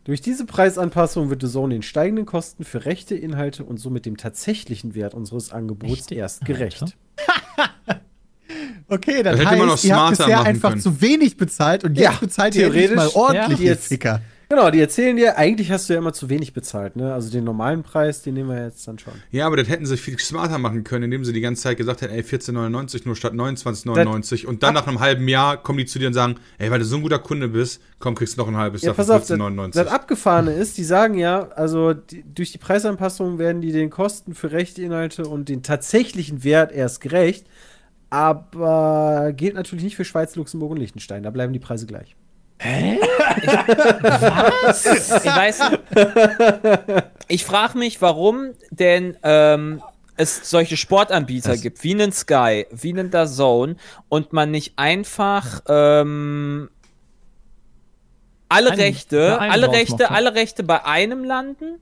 Durch 0.05 0.21
diese 0.21 0.45
Preisanpassung 0.45 1.29
wird 1.29 1.41
The 1.43 1.49
Zone 1.49 1.73
den 1.75 1.83
steigenden 1.83 2.25
Kosten 2.25 2.63
für 2.63 2.85
rechte 2.85 3.15
Inhalte 3.15 3.63
und 3.63 3.77
somit 3.79 4.05
dem 4.05 4.17
tatsächlichen 4.17 4.95
Wert 4.95 5.13
unseres 5.13 5.51
Angebots 5.51 5.91
Rechte 5.91 6.15
erst 6.15 6.45
gerecht. 6.45 6.83
Okay, 8.91 9.21
das, 9.21 9.37
Das 9.37 9.45
hätte 9.45 9.57
man 9.59 9.67
noch 9.67 9.73
heißt, 9.75 9.85
ihr 9.85 9.95
habt 9.95 10.17
bisher 10.17 10.41
einfach 10.41 10.69
können. 10.69 10.81
zu 10.81 10.99
wenig 11.01 11.37
bezahlt 11.37 11.83
und 11.83 11.95
Ja, 11.95 12.09
jetzt 12.11 12.21
bezahlt 12.21 12.55
ihr 12.55 12.65
endlich 12.67 12.95
mal 12.95 13.07
ordentlich, 13.13 13.59
ja. 13.59 13.65
ihr 13.65 13.71
Jetzt- 13.71 13.87
Ficker. 13.87 14.21
Genau, 14.51 14.71
die 14.71 14.79
erzählen 14.79 15.15
dir, 15.15 15.37
eigentlich 15.37 15.71
hast 15.71 15.87
du 15.87 15.93
ja 15.93 15.99
immer 15.99 16.11
zu 16.11 16.27
wenig 16.27 16.53
bezahlt, 16.53 16.95
ne? 16.95 17.13
Also 17.13 17.29
den 17.29 17.43
normalen 17.43 17.83
Preis, 17.83 18.23
den 18.23 18.33
nehmen 18.33 18.49
wir 18.49 18.63
jetzt 18.63 18.87
dann 18.87 18.97
schon. 18.97 19.13
Ja, 19.29 19.45
aber 19.45 19.57
das 19.57 19.69
hätten 19.69 19.85
sie 19.85 19.95
viel 19.95 20.17
smarter 20.17 20.57
machen 20.57 20.83
können, 20.83 21.03
indem 21.03 21.23
sie 21.23 21.33
die 21.33 21.41
ganze 21.41 21.61
Zeit 21.61 21.77
gesagt 21.77 22.01
hätten, 22.01 22.15
ey, 22.15 22.21
14,99 22.21 23.01
nur 23.05 23.15
statt 23.15 23.33
29,99. 23.33 24.47
Und 24.47 24.63
dann 24.63 24.73
nach 24.73 24.87
einem 24.87 25.01
halben 25.01 25.27
Jahr 25.27 25.61
kommen 25.61 25.77
die 25.77 25.85
zu 25.85 25.99
dir 25.99 26.07
und 26.07 26.15
sagen, 26.15 26.37
ey, 26.57 26.71
weil 26.71 26.79
du 26.79 26.85
so 26.85 26.95
ein 26.95 27.03
guter 27.03 27.19
Kunde 27.19 27.49
bist, 27.49 27.79
komm, 27.99 28.15
kriegst 28.15 28.37
du 28.37 28.41
noch 28.41 28.47
ein 28.47 28.57
halbes 28.57 28.81
Ja, 28.81 28.87
Jahr 28.87 28.95
für 28.95 29.01
pass 29.03 29.11
auf, 29.11 29.27
das, 29.27 29.37
14,99. 29.37 29.73
das 29.73 29.87
Abgefahrene 29.87 30.53
ist, 30.53 30.79
die 30.79 30.83
sagen 30.83 31.13
ja, 31.19 31.49
also 31.49 31.93
die, 31.93 32.23
durch 32.23 32.51
die 32.51 32.57
Preisanpassung 32.57 33.37
werden 33.37 33.61
die 33.61 33.71
den 33.71 33.91
Kosten 33.91 34.33
für 34.33 34.51
rechte 34.51 34.81
Inhalte 34.81 35.27
und 35.27 35.47
den 35.47 35.61
tatsächlichen 35.61 36.43
Wert 36.43 36.71
erst 36.71 37.01
gerecht, 37.01 37.45
aber 38.09 39.31
gilt 39.37 39.53
natürlich 39.53 39.83
nicht 39.83 39.95
für 39.95 40.05
Schweiz, 40.05 40.35
Luxemburg 40.35 40.71
und 40.71 40.77
Liechtenstein, 40.77 41.21
da 41.21 41.29
bleiben 41.29 41.53
die 41.53 41.59
Preise 41.59 41.85
gleich. 41.85 42.15
Ich 42.59 42.99
weiß. 45.25 45.59
Ich 47.27 47.45
frage 47.45 47.77
mich, 47.77 48.01
warum 48.01 48.51
denn 48.71 49.17
ähm, 49.23 49.81
es 50.17 50.49
solche 50.49 50.75
Sportanbieter 50.77 51.51
Das- 51.53 51.61
gibt, 51.61 51.83
wie 51.83 51.93
einen 51.93 52.11
Sky, 52.11 52.65
wie 52.71 52.89
einen 52.91 53.11
DAZN 53.11 53.77
und 54.09 54.33
man 54.33 54.51
nicht 54.51 54.73
einfach 54.77 55.61
ähm, 55.67 56.69
alle 58.49 58.71
Ein- 58.71 58.79
Rechte, 58.79 59.39
alle 59.39 59.71
Rechte, 59.71 60.03
macht, 60.03 60.11
alle 60.11 60.33
Rechte 60.35 60.63
bei 60.63 60.83
einem 60.85 61.23
landen 61.23 61.79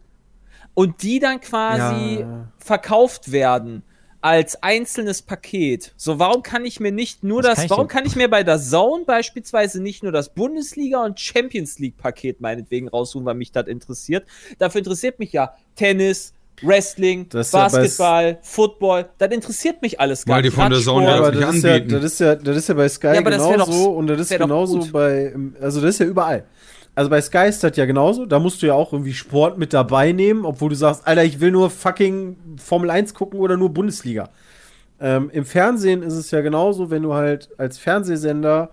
und 0.73 1.01
die 1.01 1.19
dann 1.19 1.39
quasi 1.41 2.19
Ja. 2.19 2.47
verkauft 2.59 3.32
werden 3.32 3.84
als 4.22 4.61
einzelnes 4.63 5.22
Paket. 5.22 5.93
So, 5.95 6.20
warum 6.20 6.41
kann 6.43 6.65
ich 6.65 6.80
mir 6.80 6.91
nicht 6.91 7.24
nur 7.24 7.41
das, 7.41 7.55
kann 7.55 7.65
ich 7.65 7.72
warum 7.72 7.88
kann 7.88 8.05
ich 8.05 8.15
mir 8.15 8.30
bei 8.30 8.43
der 8.43 8.59
Zone 8.59 9.03
beispielsweise 9.05 9.82
nicht 9.82 10.03
nur 10.03 10.11
das 10.11 10.30
Bundesliga 10.34 11.03
und 11.03 11.20
Champions 11.20 11.80
League 11.80 11.97
Paket 11.97 12.41
meinetwegen 12.41 12.88
raussuchen, 12.88 13.26
weil 13.26 13.36
mich 13.36 13.51
das 13.51 13.68
interessiert? 13.68 14.26
Dafür 14.57 14.80
interessiert 14.80 15.20
mich 15.20 15.32
ja 15.34 15.53
Tennis, 15.76 16.34
Wrestling, 16.63 17.30
Das 17.30 17.47
ist 17.47 17.53
ja 17.53 17.59
Basketball, 17.70 18.39
Football. 18.41 19.09
Das 19.20 19.32
interessiert 19.32 19.82
mich 19.84 19.99
alles 19.99 20.26
gar 20.26 20.38
Weil 20.38 20.41
die 20.41 20.49
nicht. 20.49 20.55
von 20.55 20.72
der 20.72 20.80
Zone 20.82 21.05
Ja, 21.05 21.30
nicht 21.30 21.41
das 21.43 21.55
ist 21.55 21.63
ja, 21.63 21.74
anbieten. 21.76 21.89
das, 22.01 22.03
ist 22.03 22.20
ja, 22.20 22.36
das 22.36 22.57
ist 22.57 22.70
ja 22.70 22.74
bei 22.74 22.89
Sky 22.89 23.07
Ja, 23.07 23.22
das 23.22 23.34
genauso 23.34 23.57
doch- 23.86 23.95
und 23.95 24.07
das 24.07 24.20
ist 24.22 24.30
genauso 24.38 24.91
bei, 24.91 25.36
also 25.61 25.82
das 25.82 25.91
ist 25.91 25.99
ja 25.99 26.05
überall. 26.07 26.45
Also 26.97 27.11
bei 27.11 27.21
Sky 27.21 27.45
ist 27.47 27.63
das 27.63 27.77
ja 27.77 27.85
genauso, 27.85 28.25
da 28.25 28.39
musst 28.39 28.63
du 28.63 28.65
ja 28.65 28.73
auch 28.73 28.91
irgendwie 28.91 29.13
Sport 29.13 29.59
mit 29.59 29.71
dabei 29.71 30.13
nehmen, 30.13 30.45
obwohl 30.45 30.69
du 30.69 30.75
sagst, 30.75 31.05
Alter, 31.05 31.23
ich 31.23 31.39
will 31.39 31.51
nur 31.51 31.69
fucking 31.69 32.35
Formel 32.57 32.89
1 32.89 33.13
gucken 33.13 33.39
oder 33.39 33.55
nur 33.55 33.69
Bundesliga. 33.69 34.29
Ähm, 34.99 35.29
Im 35.31 35.45
Fernsehen 35.45 36.01
ist 36.01 36.15
es 36.15 36.31
ja 36.31 36.41
genauso, 36.41 36.89
wenn 36.89 37.03
du 37.03 37.13
halt 37.13 37.49
als 37.59 37.77
Fernsehsender 37.77 38.71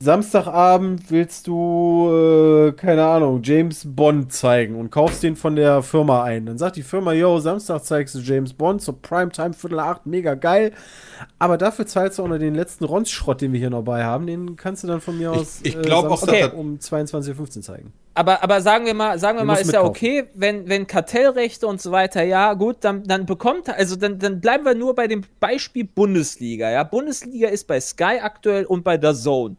Samstagabend 0.00 1.10
willst 1.10 1.46
du, 1.46 2.10
äh, 2.12 2.72
keine 2.72 3.04
Ahnung, 3.06 3.40
James 3.42 3.82
Bond 3.86 4.32
zeigen 4.32 4.74
und 4.74 4.90
kaufst 4.90 5.22
den 5.22 5.34
von 5.34 5.56
der 5.56 5.82
Firma 5.82 6.24
ein. 6.24 6.46
Dann 6.46 6.58
sagt 6.58 6.76
die 6.76 6.82
Firma, 6.82 7.12
yo, 7.12 7.38
Samstag 7.38 7.84
zeigst 7.84 8.14
du 8.14 8.18
James 8.18 8.52
Bond 8.52 8.82
zur 8.82 9.00
Primetime, 9.00 9.54
Viertel 9.54 9.78
acht, 9.80 10.04
mega 10.04 10.34
geil. 10.34 10.72
Aber 11.38 11.56
dafür 11.56 11.86
zahlst 11.86 12.18
du 12.18 12.24
auch 12.24 12.28
noch 12.28 12.38
den 12.38 12.54
letzten 12.54 12.84
Ronz-Schrott, 12.84 13.40
den 13.40 13.52
wir 13.52 13.60
hier 13.60 13.70
noch 13.70 13.82
bei 13.82 14.04
haben. 14.04 14.26
Den 14.26 14.56
kannst 14.56 14.82
du 14.84 14.88
dann 14.88 15.00
von 15.00 15.16
mir 15.16 15.32
Ich- 15.32 15.38
aus 15.38 15.60
ich 15.62 15.80
glaub 15.82 16.06
auch, 16.06 16.18
Samstag 16.18 16.50
das- 16.50 16.52
um 16.54 16.78
22.15 16.78 17.56
Uhr 17.58 17.62
zeigen. 17.62 17.92
Aber, 18.16 18.42
aber 18.42 18.60
sagen 18.60 18.86
wir 18.86 18.94
mal, 18.94 19.18
sagen 19.18 19.38
wir 19.38 19.44
mal, 19.44 19.54
ist 19.54 19.72
ja 19.72 19.82
mitkaufen. 19.82 19.88
okay, 19.90 20.24
wenn, 20.34 20.68
wenn 20.68 20.86
Kartellrechte 20.86 21.66
und 21.66 21.80
so 21.80 21.90
weiter, 21.92 22.22
ja, 22.22 22.54
gut, 22.54 22.76
dann, 22.82 23.02
dann 23.04 23.26
bekommt, 23.26 23.68
also 23.68 23.96
dann, 23.96 24.18
dann 24.18 24.40
bleiben 24.40 24.64
wir 24.64 24.74
nur 24.74 24.94
bei 24.94 25.08
dem 25.08 25.22
Beispiel 25.40 25.84
Bundesliga, 25.84 26.70
ja. 26.70 26.84
Bundesliga 26.84 27.48
ist 27.48 27.66
bei 27.66 27.80
Sky 27.80 28.18
aktuell 28.22 28.66
und 28.66 28.84
bei 28.84 28.96
der 28.98 29.14
Zone. 29.14 29.56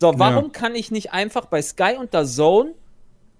So, 0.00 0.18
warum 0.18 0.44
Ja. 0.46 0.50
kann 0.50 0.74
ich 0.74 0.90
nicht 0.90 1.12
einfach 1.12 1.46
bei 1.46 1.60
Sky 1.60 1.96
und 1.98 2.14
der 2.14 2.24
Zone 2.24 2.74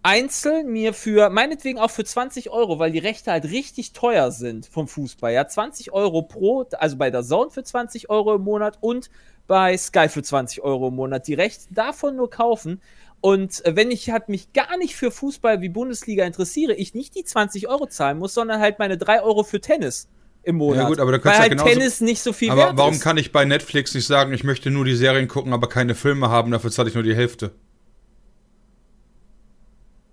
einzeln 0.03 0.69
mir 0.69 0.95
für, 0.95 1.29
meinetwegen 1.31 1.79
auch 1.79 1.91
für 1.91 2.05
20 2.05 2.51
Euro, 2.51 2.79
weil 2.79 2.93
die 2.93 2.99
Rechte 2.99 3.31
halt 3.33 3.45
richtig 3.45 3.93
teuer 3.93 4.31
sind 4.31 4.67
vom 4.67 4.89
Fußball, 4.89 5.33
ja, 5.33 5.47
20 5.47 5.93
Euro 5.93 6.23
pro, 6.23 6.67
also 6.79 6.97
bei 6.97 7.11
der 7.11 7.23
Zone 7.23 7.51
für 7.51 7.63
20 7.63 8.09
Euro 8.11 8.37
im 8.37 8.43
Monat 8.43 8.79
und 8.81 9.11
bei 9.47 9.77
Sky 9.77 10.09
für 10.09 10.23
20 10.23 10.63
Euro 10.63 10.89
im 10.89 10.95
Monat, 10.95 11.27
die 11.27 11.35
Rechte 11.35 11.73
davon 11.73 12.17
nur 12.17 12.31
kaufen. 12.31 12.81
Und 13.21 13.65
äh, 13.65 13.75
wenn 13.75 13.91
ich 13.91 14.11
halt 14.11 14.29
mich 14.29 14.53
gar 14.53 14.77
nicht 14.77 14.95
für 14.95 15.11
Fußball 15.11 15.61
wie 15.61 15.69
Bundesliga 15.69 16.25
interessiere, 16.25 16.75
ich 16.75 16.95
nicht 16.95 17.17
die 17.17 17.25
20 17.25 17.69
Euro 17.69 17.87
zahlen 17.87 18.19
muss, 18.19 18.35
sondern 18.35 18.61
halt 18.61 18.79
meine 18.79 18.99
3 18.99 19.23
Euro 19.23 19.43
für 19.43 19.61
Tennis 19.61 20.09
im 20.43 20.57
Monat. 20.57 20.83
Ja, 20.83 20.89
gut, 20.89 20.99
aber 21.01 21.13
da 21.13 21.17
weil 21.17 21.21
kannst 21.23 21.35
du 21.37 21.39
ja 21.39 21.41
halt 21.43 21.53
genauso- 21.53 21.69
Tennis 21.71 22.01
nicht 22.01 22.23
so 22.23 22.33
viel 22.33 22.51
Aber 22.51 22.63
wert 22.69 22.77
warum 22.77 22.95
ist. 22.95 23.03
kann 23.03 23.17
ich 23.19 23.33
bei 23.33 23.45
Netflix 23.45 23.95
nicht 23.95 24.07
sagen, 24.07 24.33
ich 24.33 24.45
möchte 24.45 24.71
nur 24.71 24.85
die 24.85 24.95
Serien 24.97 25.29
gucken, 25.29 25.53
aber 25.53 25.69
keine 25.69 25.95
Filme 25.95 26.31
haben, 26.31 26.51
dafür 26.51 26.71
zahle 26.71 26.89
ich 26.89 26.95
nur 26.95 27.03
die 27.05 27.15
Hälfte? 27.15 27.53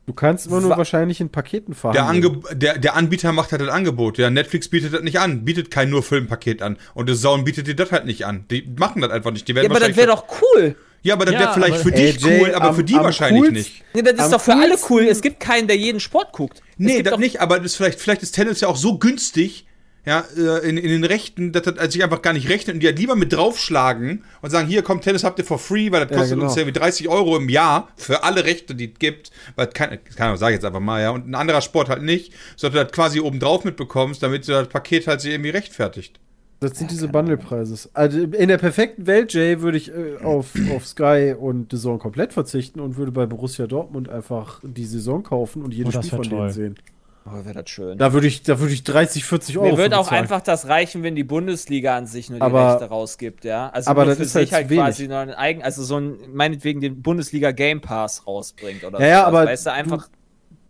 Du 0.08 0.14
kannst 0.14 0.46
immer 0.46 0.62
nur 0.62 0.70
Wa- 0.72 0.78
wahrscheinlich 0.78 1.20
in 1.20 1.30
Paketen 1.30 1.72
Der, 1.74 1.80
verhandeln. 1.80 2.36
Ange 2.46 2.56
der, 2.56 2.78
der 2.78 2.96
Anbieter 2.96 3.32
macht 3.32 3.52
halt 3.52 3.62
das 3.62 3.70
Angebot. 3.70 4.20
Ja, 4.20 4.30
Netflix 4.30 4.70
bietet 4.70 4.94
das 4.94 5.02
nicht 5.02 5.20
an, 5.20 5.46
bietet 5.46 5.72
kein 5.72 5.90
nur 5.90 6.04
Filmpaket 6.04 6.62
an. 6.62 6.78
Und 6.94 7.10
The 7.10 7.16
Zone 7.16 7.42
bietet 7.44 7.66
dir 7.66 7.76
das 7.76 7.92
halt 7.92 8.06
nicht 8.06 8.24
an. 8.24 8.46
Die 8.52 8.72
machen 8.78 9.02
das 9.02 9.10
einfach 9.10 9.32
nicht. 9.32 9.48
Die 9.48 9.56
werden 9.56 9.66
ja, 9.66 9.72
aber 9.76 9.80
das 9.80 9.98
wäre 9.98 10.08
doch 10.08 10.26
cool. 10.42 10.76
Ja, 11.02 11.16
aber 11.16 11.26
das 11.26 11.34
Ja, 11.34 11.40
wäre 11.40 11.54
vielleicht 11.56 11.78
für 11.78 11.92
dich 11.92 12.24
cool, 12.24 12.54
aber 12.54 12.70
am- 12.70 12.76
für 12.76 12.84
die 12.84 12.94
wahrscheinlich 12.96 13.42
coolsten- 13.42 13.58
nicht. 13.58 13.84
Nee, 13.96 14.02
das 14.04 14.14
ist 14.14 14.20
Am 14.22 14.32
doch 14.32 14.42
für 14.42 14.54
alle 14.54 14.76
cool. 14.90 15.04
Es 15.08 15.22
gibt 15.22 15.40
keinen, 15.40 15.68
der 15.68 15.78
jeden 15.78 16.00
Sport 16.00 16.34
guckt. 16.34 16.60
Es 16.60 16.64
Nee, 16.78 17.02
das 17.02 17.18
nicht, 17.18 17.42
aber 17.42 17.58
das 17.58 17.68
ist 17.72 17.76
vielleicht, 17.78 18.00
vielleicht 18.00 18.22
ist 18.22 18.34
Tennis 18.34 18.62
ja 18.62 18.68
auch 18.68 18.76
so 18.78 19.00
günstig, 19.00 19.66
ja, 20.06 20.24
äh, 20.38 20.68
in, 20.70 20.78
in 20.78 20.90
den 20.90 21.04
Rechten, 21.04 21.52
dass 21.52 21.64
das 21.64 21.92
sich 21.94 22.04
einfach 22.04 22.22
gar 22.22 22.34
nicht 22.34 22.50
rechnet 22.50 22.76
und 22.76 22.80
die 22.82 22.88
halt 22.88 23.00
lieber 23.00 23.16
mit 23.16 23.34
draufschlagen 23.34 24.24
und 24.42 24.50
sagen, 24.50 24.68
hier 24.68 24.82
kommt 24.84 25.04
Tennis 25.04 25.24
habt 25.24 25.40
ihr 25.40 25.46
for 25.46 25.60
free, 25.60 25.92
weil 25.92 26.06
das 26.06 26.12
Ja, 26.12 26.18
kostet 26.18 26.36
genau. 26.38 26.46
uns 26.46 26.56
ja 26.56 26.68
wie 26.68 26.72
30 26.72 27.08
Euro 27.10 27.38
im 27.38 27.50
Jahr 27.50 27.90
für 27.96 28.24
alle 28.24 28.46
Rechte, 28.46 28.76
die 28.76 28.92
es 28.94 29.00
gibt, 29.00 29.32
weil 29.56 29.68
keine, 29.68 29.98
keine 29.98 30.28
Ahnung, 30.28 30.38
sag 30.38 30.50
ich 30.50 30.56
jetzt 30.56 30.66
einfach 30.66 30.80
mal, 30.80 31.02
ja, 31.02 31.10
und 31.12 31.28
ein 31.28 31.36
anderer 31.36 31.62
Sport 31.62 31.90
halt 31.90 32.04
nicht, 32.04 32.34
sondern 32.56 32.80
du 32.82 32.84
das 32.86 32.94
quasi 32.94 33.20
oben 33.20 33.40
drauf 33.40 33.64
mitbekommst, 33.64 34.22
damit 34.22 34.48
du 34.48 34.52
das 34.52 34.68
Paket 34.70 35.08
halt 35.08 35.22
sich 35.22 35.32
irgendwie 35.32 35.50
rechtfertigt. 35.52 36.20
Das 36.62 36.78
sind 36.78 36.90
diese 36.90 37.10
Bundlepreise. 37.10 37.90
Also 37.94 38.20
in 38.24 38.48
der 38.48 38.58
perfekten 38.58 39.06
Welt, 39.08 39.34
Jay, 39.34 39.62
würde 39.62 39.78
ich 39.78 39.90
äh, 39.94 40.18
auf, 40.24 40.64
auf 40.66 40.86
Sky 40.88 41.36
und 41.38 41.72
The 41.72 41.78
Zone 41.78 42.00
komplett 42.00 42.34
verzichten 42.34 42.80
und 42.80 42.96
würde 42.98 43.12
bei 43.12 43.26
Borussia 43.26 43.68
Dortmund 43.68 44.10
einfach 44.10 44.62
die 44.64 44.86
Saison 44.86 45.22
kaufen 45.24 45.62
und 45.64 45.74
jedes 45.74 45.94
Oh, 45.94 45.98
das 45.98 46.08
Spiel 46.08 46.12
von 46.12 46.30
denen 46.30 46.48
toll. 46.48 46.50
sehen. 46.50 46.80
Oh, 47.28 47.44
wäre 47.44 47.64
das 47.64 47.70
schön. 47.72 47.98
Da 47.98 48.14
würde 48.14 48.28
ich, 48.28 48.44
da 48.44 48.60
würde 48.60 48.74
ich 48.74 48.84
30, 48.84 49.26
40 49.26 49.58
Euro 49.58 49.72
Mir 49.72 49.78
wird 49.78 49.94
für 49.94 49.98
auch 50.00 50.04
bezahlen. 50.04 50.22
einfach 50.22 50.42
das 50.42 50.68
reichen, 50.68 51.02
wenn 51.02 51.16
die 51.16 51.24
Bundesliga 51.24 51.98
an 51.98 52.06
sich 52.06 52.30
nur 52.30 52.38
die 52.38 52.44
Aber- 52.46 52.74
Rechte 52.74 52.86
rausgibt, 52.86 53.46
ja. 53.46 53.70
Also 53.70 53.90
aber 53.90 54.02
nur 54.06 54.10
das 54.12 54.18
für 54.18 54.24
ist 54.26 54.34
sich 54.34 54.54
halt 54.54 54.54
halt, 54.54 54.66
zu 54.66 54.70
wenig. 54.70 54.84
quasi 54.86 55.08
noch 55.08 55.18
einen 55.18 55.32
eigen, 55.34 55.64
also 55.64 55.84
so 55.84 55.98
ein, 55.98 56.18
meinetwegen 56.34 56.82
den 56.82 57.02
Bundesliga 57.02 57.52
Game 57.52 57.82
Pass 57.82 58.28
rausbringt 58.28 58.84
oder 58.84 59.00
Ja, 59.00 59.08
ja, 59.08 59.20
sowas, 59.22 59.28
aber 59.28 59.46
weißt 59.50 59.66
du, 59.66 59.72
einfach. 59.72 60.10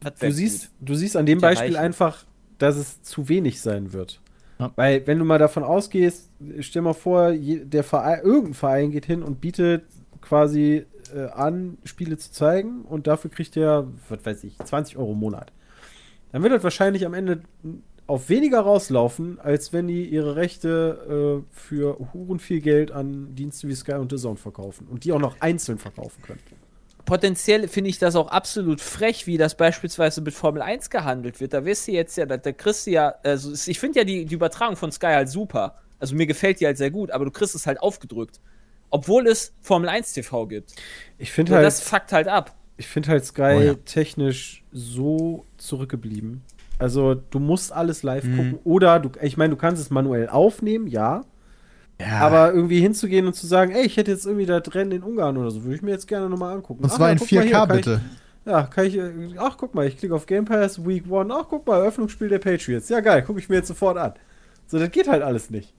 wär 0.02 0.12
Du 0.12 0.32
siehst, 0.32 0.62
gut. 0.80 0.90
du 0.90 0.96
siehst 0.96 1.18
an 1.18 1.26
dem 1.26 1.42
Beispiel 1.42 1.72
erreichen. 1.76 1.86
einfach, 1.86 2.24
dass 2.58 2.78
es 2.78 3.02
zu 3.02 3.28
wenig 3.28 3.60
sein 3.62 3.92
wird. 3.92 4.22
Ja. 4.60 4.72
Weil, 4.78 5.06
wenn 5.08 5.20
du 5.20 5.26
mal 5.26 5.40
davon 5.40 5.64
ausgehst, 5.66 6.30
stell 6.62 6.84
mal 6.84 6.94
vor, 6.94 7.34
der 7.34 7.84
Verein, 7.84 8.22
irgendein 8.24 8.54
Verein 8.54 8.92
geht 8.92 9.06
hin 9.06 9.24
und 9.24 9.42
bietet 9.42 9.84
quasi 10.22 10.86
äh, 11.14 11.26
an, 11.34 11.78
Spiele 11.84 12.18
zu 12.18 12.32
zeigen 12.32 12.84
und 12.84 13.08
dafür 13.08 13.30
kriegt 13.30 13.58
er, 13.58 13.88
was 14.08 14.20
weiß 14.26 14.44
ich, 14.46 14.58
20 14.58 14.96
Euro 14.98 15.12
im 15.12 15.20
Monat. 15.20 15.52
Dann 16.36 16.44
wird 16.44 16.52
das 16.52 16.66
wahrscheinlich 16.66 17.06
am 17.06 17.14
Ende 17.14 17.44
auf 18.08 18.28
weniger 18.28 18.60
rauslaufen, 18.60 19.40
als 19.40 19.72
wenn 19.72 19.88
die 19.88 20.04
ihre 20.04 20.36
Rechte 20.36 21.44
äh, 21.48 21.58
für 21.58 21.98
huren 22.14 22.40
viel 22.40 22.60
Geld 22.60 22.92
an 22.92 23.34
Dienste 23.36 23.70
wie 23.70 23.74
Sky 23.74 23.94
und 23.94 24.12
The 24.12 24.18
Zone 24.18 24.36
verkaufen 24.36 24.86
und 24.92 25.06
die 25.06 25.14
auch 25.14 25.20
noch 25.20 25.40
einzeln 25.40 25.78
verkaufen 25.78 26.22
können. 26.24 26.42
Potenziell 27.06 27.70
finde 27.70 27.90
ich 27.90 28.00
das 28.00 28.18
auch 28.18 28.28
absolut 28.28 28.82
frech, 28.82 29.28
wie 29.28 29.38
das 29.38 29.56
beispielsweise 29.56 30.20
mit 30.20 30.34
Formel 30.34 30.62
1 30.62 30.90
gehandelt 30.90 31.40
wird. 31.40 31.54
Da 31.54 31.64
wirst 31.64 31.88
du 31.88 31.94
jetzt 31.94 32.18
ja, 32.18 32.26
da, 32.26 32.36
da 32.36 32.52
kriegst 32.52 32.86
du 32.86 32.92
ja, 32.92 33.16
also 33.24 33.54
ich 33.54 33.80
finde 33.80 34.00
ja 34.00 34.04
die, 34.04 34.26
die 34.26 34.36
Übertragung 34.36 34.76
von 34.76 34.92
Sky 34.92 35.14
halt 35.14 35.30
super. 35.30 35.78
Also 36.00 36.16
mir 36.16 36.28
gefällt 36.28 36.60
die 36.60 36.66
halt 36.66 36.78
sehr 36.78 36.92
gut, 36.92 37.12
aber 37.12 37.24
du 37.24 37.32
kriegst 37.32 37.56
es 37.56 37.66
halt 37.66 37.80
aufgedrückt. 37.80 38.42
Obwohl 38.90 39.26
es 39.28 39.54
Formel 39.62 39.88
1 39.88 40.12
TV 40.12 40.48
gibt. 40.48 40.74
Ich 41.18 41.32
finde 41.32 41.54
halt, 41.54 41.66
das 41.66 41.80
fuckt 41.80 42.12
halt 42.12 42.28
ab. 42.28 42.54
Ich 42.78 42.88
finde 42.88 43.10
halt 43.10 43.26
Sky 43.26 43.56
Oh 43.58 43.62
ja. 43.62 43.74
technisch 43.86 44.64
so 44.72 45.46
zurückgeblieben. 45.58 46.42
Also 46.78 47.16
du 47.16 47.40
musst 47.40 47.72
alles 47.72 48.04
live 48.04 48.24
gucken 48.24 48.60
oder 48.66 49.00
du, 49.00 49.10
ich 49.22 49.38
meine, 49.38 49.52
du 49.52 49.56
kannst 49.56 49.82
es 49.82 49.90
manuell 49.90 50.28
aufnehmen, 50.28 50.88
ja. 50.88 51.24
Ja. 52.00 52.20
Aber 52.20 52.54
irgendwie 52.54 52.82
hinzugehen 52.82 53.26
und 53.26 53.34
zu 53.34 53.48
sagen, 53.48 53.72
ey, 53.72 53.86
ich 53.86 53.96
hätte 53.96 54.12
jetzt 54.12 54.26
irgendwie 54.26 54.46
das 54.46 54.64
Rennen 54.76 54.92
in 54.92 55.04
Ungarn 55.04 55.38
oder 55.38 55.50
so, 55.52 55.64
würde 55.64 55.76
ich 55.76 55.82
mir 55.82 55.92
jetzt 55.92 56.08
gerne 56.08 56.30
nochmal 56.30 56.54
angucken. 56.54 56.84
und 56.84 56.90
Ach 56.92 56.96
zwar 56.96 57.08
ja, 57.08 57.14
in 57.14 57.20
guck 57.20 57.32
mal 57.32 57.42
4K 57.42 57.48
hier, 57.48 57.66
bitte. 57.68 58.02
Ich, 58.44 58.52
ja, 58.52 58.64
kann 58.64 58.86
ich, 58.86 58.98
äh, 58.98 59.12
ach 59.38 59.56
guck 59.58 59.74
mal, 59.74 59.88
ich 59.88 59.98
klicke 59.98 60.14
auf 60.14 60.26
Game 60.26 60.44
Pass, 60.44 60.86
Week 60.86 61.10
One, 61.10 61.34
ach 61.34 61.46
guck 61.50 61.66
mal, 61.66 61.80
Eröffnungsspiel 61.80 62.28
der 62.28 62.40
Patriots. 62.40 62.90
Ja 62.90 63.00
geil, 63.00 63.24
gucke 63.24 63.40
ich 63.40 63.48
mir 63.48 63.56
jetzt 63.56 63.70
sofort 63.70 63.98
an. 63.98 64.14
So, 64.68 64.78
das 64.78 64.92
geht 64.92 65.08
halt 65.08 65.24
alles 65.24 65.50
nicht. 65.50 65.74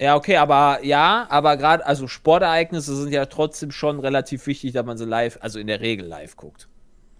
Ja, 0.00 0.16
okay, 0.16 0.36
aber 0.36 0.80
ja, 0.82 1.26
aber 1.28 1.58
gerade, 1.58 1.84
also 1.84 2.08
Sportereignisse 2.08 2.96
sind 2.96 3.12
ja 3.12 3.26
trotzdem 3.26 3.70
schon 3.70 4.00
relativ 4.00 4.46
wichtig, 4.46 4.72
dass 4.72 4.86
man 4.86 4.96
sie 4.96 5.04
live, 5.04 5.38
also 5.42 5.58
in 5.58 5.66
der 5.66 5.80
Regel 5.80 6.06
live 6.06 6.36
guckt. 6.36 6.68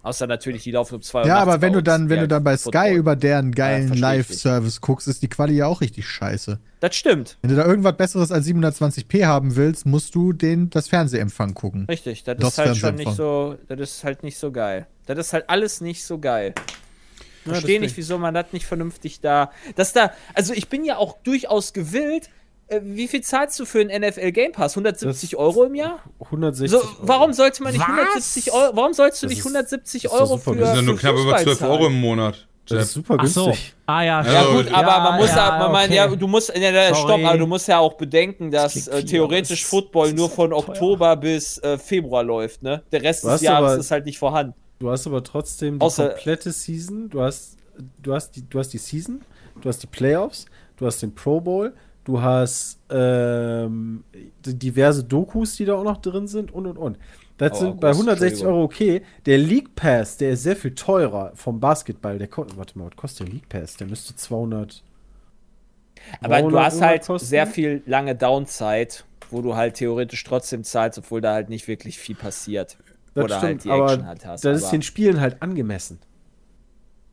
Außer 0.01 0.25
natürlich, 0.25 0.63
die 0.63 0.71
laufen 0.71 0.95
um 0.95 1.01
zwei 1.03 1.21
Uhr 1.21 1.27
Ja, 1.27 1.37
aber 1.37 1.61
wenn 1.61 1.73
du 1.73 1.83
dann, 1.83 2.09
wenn 2.09 2.15
ja, 2.17 2.21
du 2.23 2.27
dann 2.27 2.43
bei 2.43 2.57
Football. 2.57 2.87
Sky 2.87 2.95
über 2.95 3.15
deren 3.15 3.51
geilen 3.51 3.93
ich 3.93 3.99
Live-Service 3.99 4.81
guckst, 4.81 5.07
ist 5.07 5.21
die 5.21 5.27
Quali 5.27 5.53
ja 5.53 5.67
auch 5.67 5.81
richtig 5.81 6.07
scheiße. 6.07 6.59
Das 6.79 6.95
stimmt. 6.95 7.37
Wenn 7.43 7.51
du 7.51 7.55
da 7.55 7.67
irgendwas 7.67 7.95
Besseres 7.97 8.31
als 8.31 8.47
720p 8.47 9.27
haben 9.27 9.55
willst, 9.55 9.85
musst 9.85 10.15
du 10.15 10.33
den, 10.33 10.71
das 10.71 10.87
Fernsehempfang 10.87 11.53
gucken. 11.53 11.85
Richtig, 11.87 12.23
das, 12.23 12.37
Das 12.37 12.49
ist 12.53 12.57
halt 12.57 12.77
schon 12.77 12.95
nicht 12.95 13.13
so, 13.13 13.57
das 13.67 13.79
ist 13.79 14.03
halt 14.03 14.23
nicht 14.23 14.39
so 14.39 14.51
geil. 14.51 14.87
Das 15.05 15.19
ist 15.19 15.33
halt 15.33 15.47
alles 15.51 15.81
nicht 15.81 16.03
so 16.03 16.17
geil. 16.17 16.55
Ja, 17.45 17.51
Verstehe 17.51 17.67
deswegen. 17.67 17.83
nicht, 17.83 17.97
wieso 17.97 18.17
man 18.17 18.33
das 18.33 18.47
nicht 18.53 18.65
vernünftig 18.65 19.19
da. 19.19 19.51
Dass 19.75 19.93
da, 19.93 20.11
also 20.33 20.53
ich 20.53 20.67
bin 20.67 20.83
ja 20.83 20.97
auch 20.97 21.17
durchaus 21.21 21.73
gewillt. 21.73 22.29
Äh, 22.71 22.81
wie 22.83 23.07
viel 23.07 23.21
zahlst 23.21 23.59
du 23.59 23.65
für 23.65 23.79
einen 23.81 23.89
NFL 24.01 24.31
Game 24.31 24.51
Pass? 24.53 24.73
170 24.75 25.31
Das- 25.31 25.39
Euro 25.39 25.63
im 25.65 25.75
Jahr? 25.75 25.99
160 26.19 26.71
So, 26.71 26.77
Euro. 26.77 26.87
warum 27.01 27.33
sollte 27.33 27.61
man 27.63 27.73
nicht 27.73 27.81
Was? 27.81 27.87
170 27.89 28.53
Euro, 28.53 28.75
warum 28.75 28.93
sollst 28.93 29.21
du 29.21 29.25
Das 29.27 29.29
nicht 29.31 29.39
ist- 29.39 29.45
170 29.45 30.03
das 30.03 30.11
ist 30.13 30.19
Euro 30.19 30.37
für, 30.37 30.55
Das 30.55 30.69
sind 30.69 30.75
ja 30.77 30.81
nur 30.83 30.97
knapp 30.97 31.13
über 31.13 31.23
Fußball 31.37 31.43
12 31.57 31.61
Euro 31.63 31.87
im 31.87 31.99
Monat. 31.99 32.47
Das 32.67 32.83
ist 32.83 32.93
super 32.93 33.17
Ach 33.19 33.25
so. 33.27 33.45
günstig. 33.45 33.73
Ah 33.85 34.01
ja, 34.03 34.21
Ja, 34.23 34.31
Ja, 34.31 34.43
gut, 34.45 34.67
aber 34.71 34.87
ja, 34.87 34.99
man 34.99 35.17
muss 35.19 35.29
ja, 35.29 35.59
ja, 35.59 35.67
man, 35.69 35.85
okay. 35.85 35.95
ja, 35.95 36.07
du 36.07 36.27
musst, 36.27 36.55
ja, 36.55 36.71
ja, 36.71 36.95
stopp, 36.95 37.19
aber 37.25 37.37
du 37.37 37.47
musst 37.47 37.67
ja 37.67 37.79
auch 37.79 37.93
bedenken, 37.95 38.49
dass 38.51 38.71
klingt 38.73 38.87
äh, 38.87 39.03
theoretisch 39.03 39.49
aber 39.61 39.63
es- 39.65 39.69
Football 39.69 40.13
nur 40.13 40.29
von 40.29 40.51
teuer. 40.51 40.59
Oktober 40.59 41.15
bis 41.17 41.57
äh, 41.57 41.77
Februar 41.77 42.23
läuft, 42.23 42.61
ne? 42.63 42.81
Der 42.93 43.01
Rest 43.01 43.25
des 43.25 43.41
Jahres 43.41 43.71
aber- 43.71 43.79
ist 43.79 43.91
halt 43.91 44.05
nicht 44.05 44.19
vorhanden. 44.19 44.53
Du 44.79 44.89
hast 44.89 45.05
aber 45.05 45.21
trotzdem 45.23 45.79
die 45.79 45.85
Außer- 45.85 46.09
komplette 46.09 46.51
Season. 46.51 47.09
Du 47.09 47.21
hast, 47.21 47.57
du, 48.01 48.13
hast 48.13 48.31
die, 48.37 48.47
du 48.47 48.57
hast 48.59 48.69
die 48.69 48.77
Season, 48.77 49.21
du 49.59 49.67
hast 49.67 49.79
die 49.83 49.87
Playoffs, 49.87 50.45
du 50.77 50.85
hast 50.85 51.01
den 51.01 51.13
Pro 51.13 51.41
Bowl, 51.41 51.73
du 52.11 52.21
hast 52.21 52.79
ähm, 52.89 54.03
diverse 54.45 55.03
Dokus, 55.03 55.55
die 55.55 55.65
da 55.65 55.75
auch 55.75 55.83
noch 55.83 55.97
drin 56.01 56.27
sind 56.27 56.51
und 56.51 56.65
und 56.67 56.77
und. 56.77 56.97
Das 57.37 57.53
Oh, 57.53 57.55
sind 57.55 57.79
bei 57.79 57.89
August, 57.89 57.91
160 57.91 58.43
Entschuldigung. 58.43 58.47
Euro 58.47 58.63
okay. 58.63 59.01
Der 59.25 59.37
League 59.37 59.75
Pass, 59.75 60.17
der 60.17 60.31
ist 60.31 60.43
sehr 60.43 60.55
viel 60.55 60.75
teurer 60.75 61.31
vom 61.35 61.59
Basketball. 61.59 62.17
Der 62.19 62.27
ko- 62.27 62.45
warte 62.55 62.77
mal, 62.77 62.87
was 62.87 62.95
kostet 62.95 63.27
der 63.27 63.33
League 63.33 63.49
Pass? 63.49 63.77
Der 63.77 63.87
müsste 63.87 64.15
200. 64.15 64.83
Aber 66.21 66.41
du 66.43 66.49
300 66.49 66.65
hast 66.65 66.81
halt 66.81 67.05
kosten. 67.05 67.27
sehr 67.27 67.47
viel 67.47 67.83
lange 67.85 68.15
Downside, 68.15 68.89
wo 69.29 69.41
du 69.41 69.55
halt 69.55 69.75
theoretisch 69.75 70.23
trotzdem 70.23 70.63
zahlst, 70.63 70.99
obwohl 70.99 71.21
da 71.21 71.33
halt 71.33 71.49
nicht 71.49 71.67
wirklich 71.67 71.99
viel 71.99 72.15
passiert. 72.15 72.77
Das 73.13 73.25
Oder 73.25 73.37
stimmt, 73.37 73.43
halt 73.43 73.63
die 73.65 73.69
aber 73.71 73.85
Action 73.85 74.05
halt 74.05 74.25
hast. 74.25 74.45
Das 74.45 74.61
ist 74.61 74.69
den 74.71 74.81
Spielen 74.81 75.19
halt 75.19 75.41
angemessen. 75.41 75.99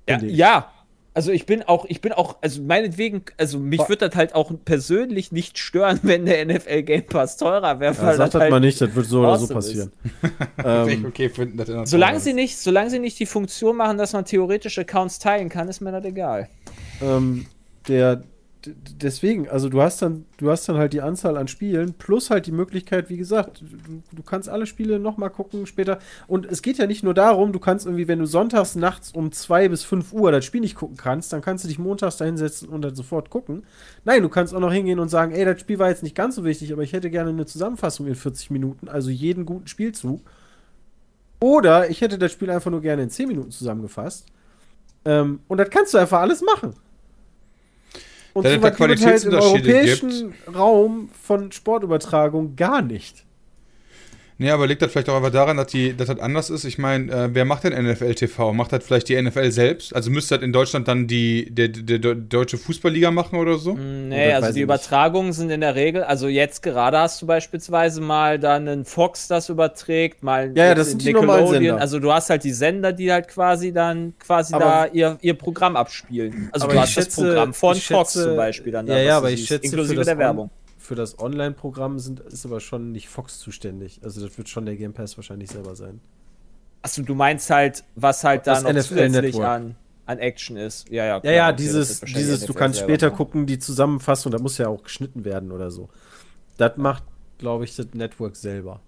ja, 0.09 0.18
ja. 0.22 0.72
Also 1.19 1.33
ich 1.33 1.47
bin 1.47 1.64
auch, 1.64 1.85
ich 1.87 2.01
bin 2.01 2.12
auch, 2.12 2.37
also 2.43 2.62
meinetwegen, 2.62 3.23
also 3.39 3.59
mich 3.59 3.81
würde 3.89 4.09
das 4.09 4.14
halt 4.14 4.37
auch 4.37 4.53
persönlich 4.64 5.33
nicht 5.33 5.59
stören, 5.59 5.99
wenn 6.05 6.27
der 6.27 6.47
NFL 6.47 6.85
Game 6.85 7.07
Pass 7.07 7.37
teurer 7.37 7.81
wäre, 7.81 7.93
Ja, 7.93 8.03
weil 8.03 8.16
sag 8.16 8.31
das 8.31 8.41
halt 8.41 8.53
mal 8.53 8.61
nicht, 8.61 8.81
das 8.81 8.95
wird 8.95 9.07
so 9.07 9.19
oder 9.19 9.37
so 9.37 9.47
awesome 9.47 9.55
passieren. 9.55 9.93
Ähm, 10.64 11.07
okay 11.07 11.29
finden, 11.29 11.57
dass 11.57 11.91
Solange 11.91 12.21
sie 12.21 12.35
nicht, 12.35 12.57
solange 12.57 12.91
sie 12.91 13.01
nicht 13.01 13.19
die 13.19 13.27
Funktion 13.27 13.75
machen, 13.77 13.99
dass 13.99 14.12
man 14.12 14.27
theoretisch 14.27 14.79
Accounts 14.79 15.19
teilen 15.19 15.49
kann, 15.49 15.69
ist 15.69 15.81
mir 15.81 15.91
das 15.91 16.05
egal. 16.05 16.49
ähm, 17.03 17.47
der 17.89 18.23
deswegen, 18.77 19.49
also 19.49 19.69
du 19.69 19.81
hast 19.83 20.03
dann, 20.03 20.25
du 20.37 20.51
hast 20.51 20.69
dann 20.69 20.77
halt 20.77 20.93
die 20.93 21.01
Anzahl 21.01 21.37
an 21.37 21.49
Spielen 21.49 21.95
plus 21.95 22.31
halt 22.31 22.47
die 22.47 22.53
Möglichkeit, 22.53 23.11
wie 23.11 23.16
gesagt, 23.16 23.61
du, 23.61 24.03
du 24.12 24.23
kannst 24.23 24.49
alle 24.49 24.66
Spiele 24.66 24.99
nochmal 24.99 25.31
gucken 25.31 25.66
später. 25.66 25.99
Und 26.27 26.47
es 26.47 26.62
geht 26.62 26.79
ja 26.79 26.87
nicht 26.87 27.03
nur 27.03 27.14
darum, 27.14 27.53
du 27.53 27.59
kannst 27.59 27.87
irgendwie, 27.87 28.09
wenn 28.09 28.19
du 28.19 28.27
sonntags 28.27 28.75
nachts 28.75 29.12
um 29.12 29.33
2 29.33 29.69
bis 29.69 29.85
5 29.85 30.12
Uhr 30.12 30.33
das 30.33 30.45
Spiel 30.45 30.61
nicht 30.61 30.75
gucken 30.75 30.97
kannst, 30.97 31.33
dann 31.33 31.41
kannst 31.41 31.64
du 31.64 31.69
dich 31.69 31.79
montags 31.79 32.16
da 32.16 32.25
hinsetzen 32.25 32.69
und 32.69 32.83
dann 32.83 32.95
sofort 32.95 33.31
gucken. 33.31 33.64
Nein, 34.05 34.23
du 34.23 34.29
kannst 34.29 34.55
auch 34.55 34.61
noch 34.61 34.73
hingehen 34.73 34.99
und 34.99 35.09
sagen, 35.09 35.33
ey, 35.33 35.45
das 35.45 35.61
Spiel 35.61 35.79
war 35.79 35.89
jetzt 35.89 36.03
nicht 36.03 36.14
ganz 36.14 36.37
so 36.37 36.45
wichtig, 36.45 36.73
aber 36.73 36.83
ich 36.83 36.93
hätte 36.93 37.11
gerne 37.11 37.31
eine 37.31 37.47
Zusammenfassung 37.47 38.07
in 38.07 38.14
40 38.14 38.51
Minuten, 38.51 38.89
also 38.89 39.11
jeden 39.11 39.47
guten 39.47 39.66
Spielzug. 39.66 40.23
Oder 41.41 41.89
ich 41.91 42.01
hätte 42.01 42.19
das 42.19 42.33
Spiel 42.33 42.51
einfach 42.51 42.71
nur 42.71 42.81
gerne 42.81 43.03
in 43.03 43.11
10 43.11 43.29
Minuten 43.29 43.51
zusammengefasst. 43.51 44.27
Ähm, 45.05 45.41
und 45.49 45.59
das 45.59 45.71
kannst 45.71 45.95
du 45.95 45.99
einfach 45.99 46.21
alles 46.21 46.43
machen. 46.43 46.75
Und 48.39 48.47
es 48.47 48.61
da 48.61 48.70
gibt 48.70 48.80
es 48.80 48.80
halt 48.80 48.91
im 48.91 48.97
Qualitätsunterschiede 48.99 49.74
europäischen 49.74 50.34
Raum 50.55 51.11
von 51.22 51.53
Sportübertragung 51.53 52.57
gar 52.57 52.82
nicht. 52.82 53.24
Nee, 54.41 54.51
aber 54.53 54.68
liegt 54.68 54.80
das 54.82 54.93
vielleicht 54.93 55.09
auch 55.09 55.16
einfach 55.16 55.32
daran, 55.32 55.57
dass, 55.57 55.66
die, 55.66 55.97
dass 55.97 56.07
das 56.07 56.20
anders 56.20 56.49
ist? 56.49 56.64
Ich 56.64 56.78
meine, 56.78 57.11
äh, 57.12 57.28
wer 57.34 57.45
macht 57.45 57.64
denn 57.64 57.72
NFL 57.72 58.14
TV? 58.14 58.53
Macht 58.53 58.72
das 58.72 58.84
vielleicht 58.84 59.09
die 59.09 59.20
NFL 59.20 59.51
selbst? 59.51 59.97
Also 59.97 60.12
müsste 60.12 60.36
das 60.36 60.45
in 60.45 60.53
Deutschland 60.53 60.86
dann 60.86 61.09
die, 61.09 61.51
der, 61.51 61.66
der, 61.66 61.99
der 61.99 62.14
deutsche 62.14 62.57
Fußballliga 62.57 63.11
machen 63.11 63.36
oder 63.39 63.59
so? 63.59 63.74
Nee, 63.74 64.30
das 64.30 64.45
also 64.45 64.55
die 64.55 64.61
Übertragungen 64.61 65.32
sind 65.32 65.51
in 65.51 65.61
der 65.61 65.74
Regel, 65.74 66.05
also 66.05 66.28
jetzt 66.28 66.62
gerade 66.62 66.99
hast 66.99 67.20
du 67.20 67.26
beispielsweise 67.26 68.01
mal 68.01 68.39
dann 68.39 68.68
einen 68.68 68.84
Fox, 68.84 69.26
das 69.26 69.49
überträgt, 69.49 70.22
mal 70.22 70.53
Ja, 70.57 70.66
ja, 70.66 70.74
das 70.76 70.86
in 70.86 70.91
sind 70.93 71.03
die 71.03 71.12
Nickelodeon. 71.14 71.49
Sender. 71.49 71.80
Also 71.80 71.99
du 71.99 72.12
hast 72.12 72.30
halt 72.30 72.45
die 72.45 72.53
Sender, 72.53 72.93
die 72.93 73.11
halt 73.11 73.26
quasi 73.26 73.72
dann 73.72 74.14
quasi 74.20 74.55
Aber- 74.55 74.64
da 74.64 74.86
ihr, 74.86 75.18
ihr 75.20 75.34
Programm 75.34 75.74
abspielen. 75.74 76.49
Also 76.53 76.68
du 76.68 76.78
hast 76.78 76.97
das 76.97 77.05
schätze- 77.07 77.22
Programm 77.26 77.53
von 77.55 77.76
ich 77.76 77.89
Fox 77.89 78.12
schätze- 78.12 78.24
zum 78.28 78.36
Beispiel 78.36 78.70
dann. 78.72 78.86
da, 78.86 78.93
Ja, 78.93 78.99
was 79.01 79.07
ja, 79.07 79.16
aber 79.16 79.30
ich 79.30 79.36
siehst, 79.39 79.49
schätze, 79.49 79.61
für 79.62 79.66
inklusive 79.74 79.97
das 79.97 80.07
der 80.07 80.18
Werbung. 80.18 80.51
Für 80.89 80.95
das 80.95 81.18
Online-Programm 81.18 81.99
sind, 81.99 82.20
ist 82.20 82.47
aber 82.47 82.61
schon 82.61 82.93
nicht 82.93 83.11
Fox 83.11 83.39
zuständig. 83.41 84.01
Also 84.03 84.26
das 84.26 84.39
wird 84.39 84.49
schon 84.49 84.64
der 84.64 84.74
Game 84.74 84.95
Pass 84.95 85.18
wahrscheinlich 85.18 85.51
selber 85.51 85.76
sein. 85.76 86.01
Achso, 86.80 87.03
du 87.03 87.14
meinst 87.14 87.51
halt, 87.51 87.84
was 87.95 88.24
halt 88.24 88.47
da 88.47 88.55
Das 88.55 88.62
noch 88.62 88.70
NFL 88.72 88.82
zusätzlich 88.84 89.22
Network. 89.34 89.47
an, 89.47 89.76
an 90.07 90.18
Action 90.18 90.57
ist. 90.57 90.89
Ja, 90.89 91.05
ja, 91.05 91.14
Ja, 91.16 91.20
klar, 91.20 91.32
ja, 91.34 91.53
das 91.53 91.61
dieses, 91.61 92.01
dieses, 92.01 92.47
du 92.47 92.55
kannst 92.55 92.80
später 92.80 93.09
machen. 93.09 93.16
gucken, 93.18 93.47
die 93.47 93.59
Zusammenfassung, 93.59 94.32
da 94.32 94.39
muss 94.39 94.57
ja 94.57 94.68
auch 94.68 94.82
geschnitten 94.82 95.26
werden 95.26 95.53
oder 95.53 95.70
so. 95.70 95.91
Das 96.57 96.78
macht, 96.78 97.03
glaube 97.36 97.64
ich, 97.64 97.76
das 97.76 97.89
Network 97.93 98.34
selber. 98.36 98.80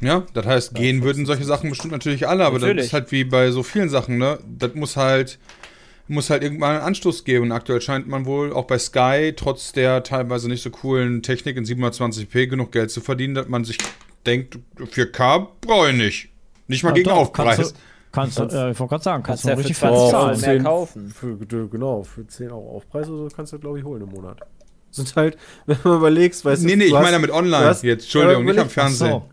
Ja, 0.00 0.24
das 0.34 0.44
heißt, 0.44 0.74
gehen 0.74 1.02
würden 1.04 1.24
solche 1.24 1.44
Sachen 1.44 1.70
bestimmt 1.70 1.92
natürlich 1.92 2.26
alle, 2.28 2.44
aber 2.44 2.56
das 2.58 2.64
Natürlich. 2.68 2.86
ist 2.86 2.92
halt 2.92 3.12
wie 3.12 3.22
bei 3.24 3.50
so 3.52 3.62
vielen 3.62 3.88
Sachen, 3.88 4.18
ne? 4.18 4.38
Das 4.58 4.74
muss 4.74 4.96
halt, 4.96 5.38
muss 6.08 6.30
halt 6.30 6.42
irgendwann 6.42 6.76
einen 6.76 6.84
Anstoß 6.84 7.24
geben. 7.24 7.46
Und 7.46 7.52
aktuell 7.52 7.80
scheint 7.80 8.06
man 8.08 8.26
wohl 8.26 8.52
auch 8.52 8.64
bei 8.66 8.78
Sky, 8.78 9.32
trotz 9.36 9.72
der 9.72 10.02
teilweise 10.02 10.48
nicht 10.48 10.62
so 10.62 10.70
coolen 10.70 11.22
Technik 11.22 11.56
in 11.56 11.64
720p, 11.64 12.46
genug 12.46 12.72
Geld 12.72 12.90
zu 12.90 13.00
verdienen, 13.00 13.34
dass 13.34 13.48
man 13.48 13.64
sich 13.64 13.78
denkt, 14.24 14.58
4K 14.78 15.46
brauche 15.60 15.90
ich 15.90 15.96
nicht. 15.96 16.28
Nicht 16.68 16.82
mal 16.82 16.90
Ja, 16.90 16.94
gegen 16.94 17.08
doch, 17.10 17.16
Aufpreis. 17.18 17.56
Kannst 18.12 18.38
du, 18.38 18.42
kannst 18.42 18.52
du, 18.54 18.56
äh, 18.56 18.70
ich 18.72 18.78
wollte 18.80 18.90
gerade 18.90 19.04
sagen, 19.04 19.22
kannst, 19.22 19.44
Kannst 19.44 19.44
ja 19.44 19.50
du 19.54 19.56
für 19.62 19.68
richtig 19.68 19.78
20 19.78 19.78
fett 19.78 19.90
Euro 19.90 20.10
zahlen. 20.10 20.40
mehr 20.40 20.62
kaufen. 20.62 21.10
Für, 21.10 21.68
genau, 21.68 22.02
für 22.02 22.26
10 22.26 22.50
Euro 22.50 22.76
Aufpreis 22.76 23.08
oder 23.08 23.28
so 23.28 23.36
kannst 23.36 23.52
du, 23.52 23.58
glaube 23.58 23.78
ich, 23.78 23.84
holen 23.84 24.02
im 24.02 24.08
Monat. 24.08 24.38
Sind 24.90 25.14
halt, 25.16 25.36
wenn 25.66 25.76
man 25.84 25.96
überlegst, 25.98 26.44
weißt 26.44 26.62
du. 26.62 26.66
Nee, 26.66 26.76
nee, 26.76 26.84
ich 26.84 26.92
meine 26.92 27.12
damit 27.12 27.30
online 27.30 27.66
jetzt. 27.82 27.84
Entschuldigung, 28.04 28.44
nicht 28.44 28.58
am 28.58 28.70
Fernsehen. 28.70 29.10
So. 29.10 29.28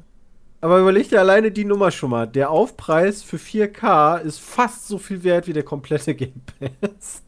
Aber 0.64 0.80
überleg 0.80 1.10
dir 1.10 1.20
alleine 1.20 1.52
die 1.52 1.66
Nummer 1.66 1.92
schon 1.92 2.10
mal. 2.12 2.26
Der 2.26 2.50
Aufpreis 2.50 3.22
für 3.22 3.36
4K 3.36 4.20
ist 4.22 4.40
fast 4.40 4.88
so 4.88 4.98
viel 4.98 5.22
wert 5.22 5.46
wie 5.46 5.52
der 5.52 5.64
komplette 5.64 6.16
Game 6.16 6.42
Pass. 6.58 7.22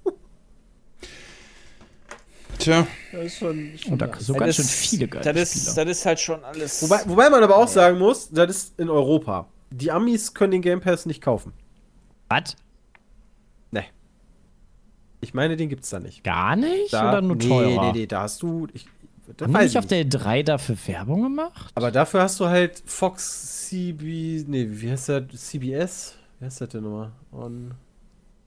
Tja, 2.57 2.87
Das 3.11 3.25
ist 3.25 3.37
schon, 3.39 3.71
schon 3.77 3.91
Und 3.93 3.99
da 4.01 4.07
nice. 4.07 4.15
kriegst 4.15 4.29
du 4.29 4.33
Ja, 4.33 4.39
ganz 4.39 4.55
schön 4.55 4.65
viele 4.65 5.07
geile 5.09 5.33
Das 5.33 5.53
ist, 5.53 5.69
Spiele. 5.71 5.85
das 5.85 5.97
ist 5.97 6.05
halt 6.05 6.19
schon 6.21 6.43
alles. 6.45 6.81
Wobei, 6.83 7.01
wobei 7.07 7.29
man 7.29 7.43
aber 7.43 7.57
auch 7.57 7.67
sagen 7.67 7.99
muss, 7.99 8.29
das 8.29 8.49
ist 8.49 8.79
in 8.79 8.89
Europa. 8.89 9.47
Die 9.69 9.91
Amis 9.91 10.33
können 10.33 10.51
den 10.51 10.61
Game 10.61 10.79
Pass 10.79 11.05
nicht 11.05 11.21
kaufen. 11.21 11.51
Was? 12.29 12.55
Nee. 13.71 13.83
Ich 15.19 15.33
meine, 15.33 15.57
den 15.57 15.67
gibt's 15.67 15.89
da 15.89 15.99
nicht. 15.99 16.23
Gar 16.23 16.55
nicht? 16.55 16.93
Da, 16.93 17.09
oder 17.09 17.21
nur 17.21 17.35
nee, 17.35 17.49
teurer? 17.49 17.91
nee, 17.91 17.99
nee, 17.99 18.05
da 18.07 18.21
hast 18.21 18.41
du. 18.41 18.67
Ich, 18.73 18.85
das 19.27 19.45
Haben 19.45 19.51
die 19.51 19.57
weiß 19.57 19.63
nicht 19.63 19.71
ich 19.73 19.77
auf 19.79 19.85
der 19.87 20.05
3 20.05 20.43
dafür 20.43 20.75
Werbung 20.87 21.23
gemacht? 21.23 21.71
Aber 21.75 21.91
dafür 21.91 22.21
hast 22.21 22.39
du 22.39 22.45
halt 22.47 22.81
Fox 22.85 23.67
CB. 23.69 24.45
Nee, 24.47 24.67
wie 24.69 24.91
heißt 24.91 25.09
der? 25.09 25.27
CBS? 25.29 26.15
Wie 26.39 26.45
heißt 26.45 26.61
das 26.61 26.69
denn 26.69 26.83
nochmal? 26.83 27.11
On. 27.31 27.73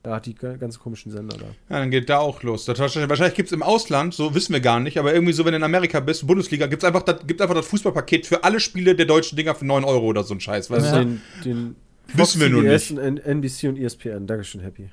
Ja, 0.07 0.21
die 0.21 0.35
ga- 0.35 0.57
ganz 0.57 0.79
komischen 0.79 1.11
Sender 1.13 1.37
da. 1.37 1.45
ja, 1.45 1.81
dann 1.81 1.91
geht 1.91 2.09
da 2.09 2.19
auch 2.19 2.43
los. 2.43 2.65
Das 2.65 2.79
wahrscheinlich 2.79 3.11
wahrscheinlich 3.11 3.35
gibt 3.35 3.49
es 3.49 3.53
im 3.53 3.63
Ausland, 3.63 4.15
so 4.15 4.35
wissen 4.35 4.53
wir 4.53 4.61
gar 4.61 4.79
nicht, 4.81 4.97
aber 4.99 5.13
irgendwie 5.13 5.33
so, 5.35 5.45
wenn 5.45 5.53
du 5.53 5.57
in 5.59 5.65
Amerika 5.65 6.01
bist, 6.01 6.27
Bundesliga, 6.27 6.67
gibt 6.67 6.83
es 6.83 6.87
einfach, 6.87 7.03
das- 7.03 7.27
gibt 7.27 7.43
einfach 7.43 7.57
das 7.57 7.67
Fußballpaket 7.67 8.27
für 8.27 8.45
alle 8.45 8.61
Spiele 8.61 8.95
der 8.95 9.07
deutschen 9.07 9.37
Dinger 9.37 9.55
für 9.55 9.67
9 9.67 9.85
Euro 9.85 10.07
oder 10.07 10.23
so 10.23 10.33
ein 10.35 10.41
Scheiß. 10.41 10.71
Weißt 10.71 10.87
Also 10.87 10.99
du? 11.01 11.05
den, 11.05 11.21
den 11.45 11.77
Wissen 12.15 12.41
wir 12.41 12.49
nur 12.49 12.63
CBS 12.63 12.91
nicht. 12.93 13.27
NBC 13.27 13.69
und 13.69 13.77
E 13.77 13.85
ESPN. 13.85 14.27
Dankeschön, 14.27 14.63
Happy. 14.63 14.89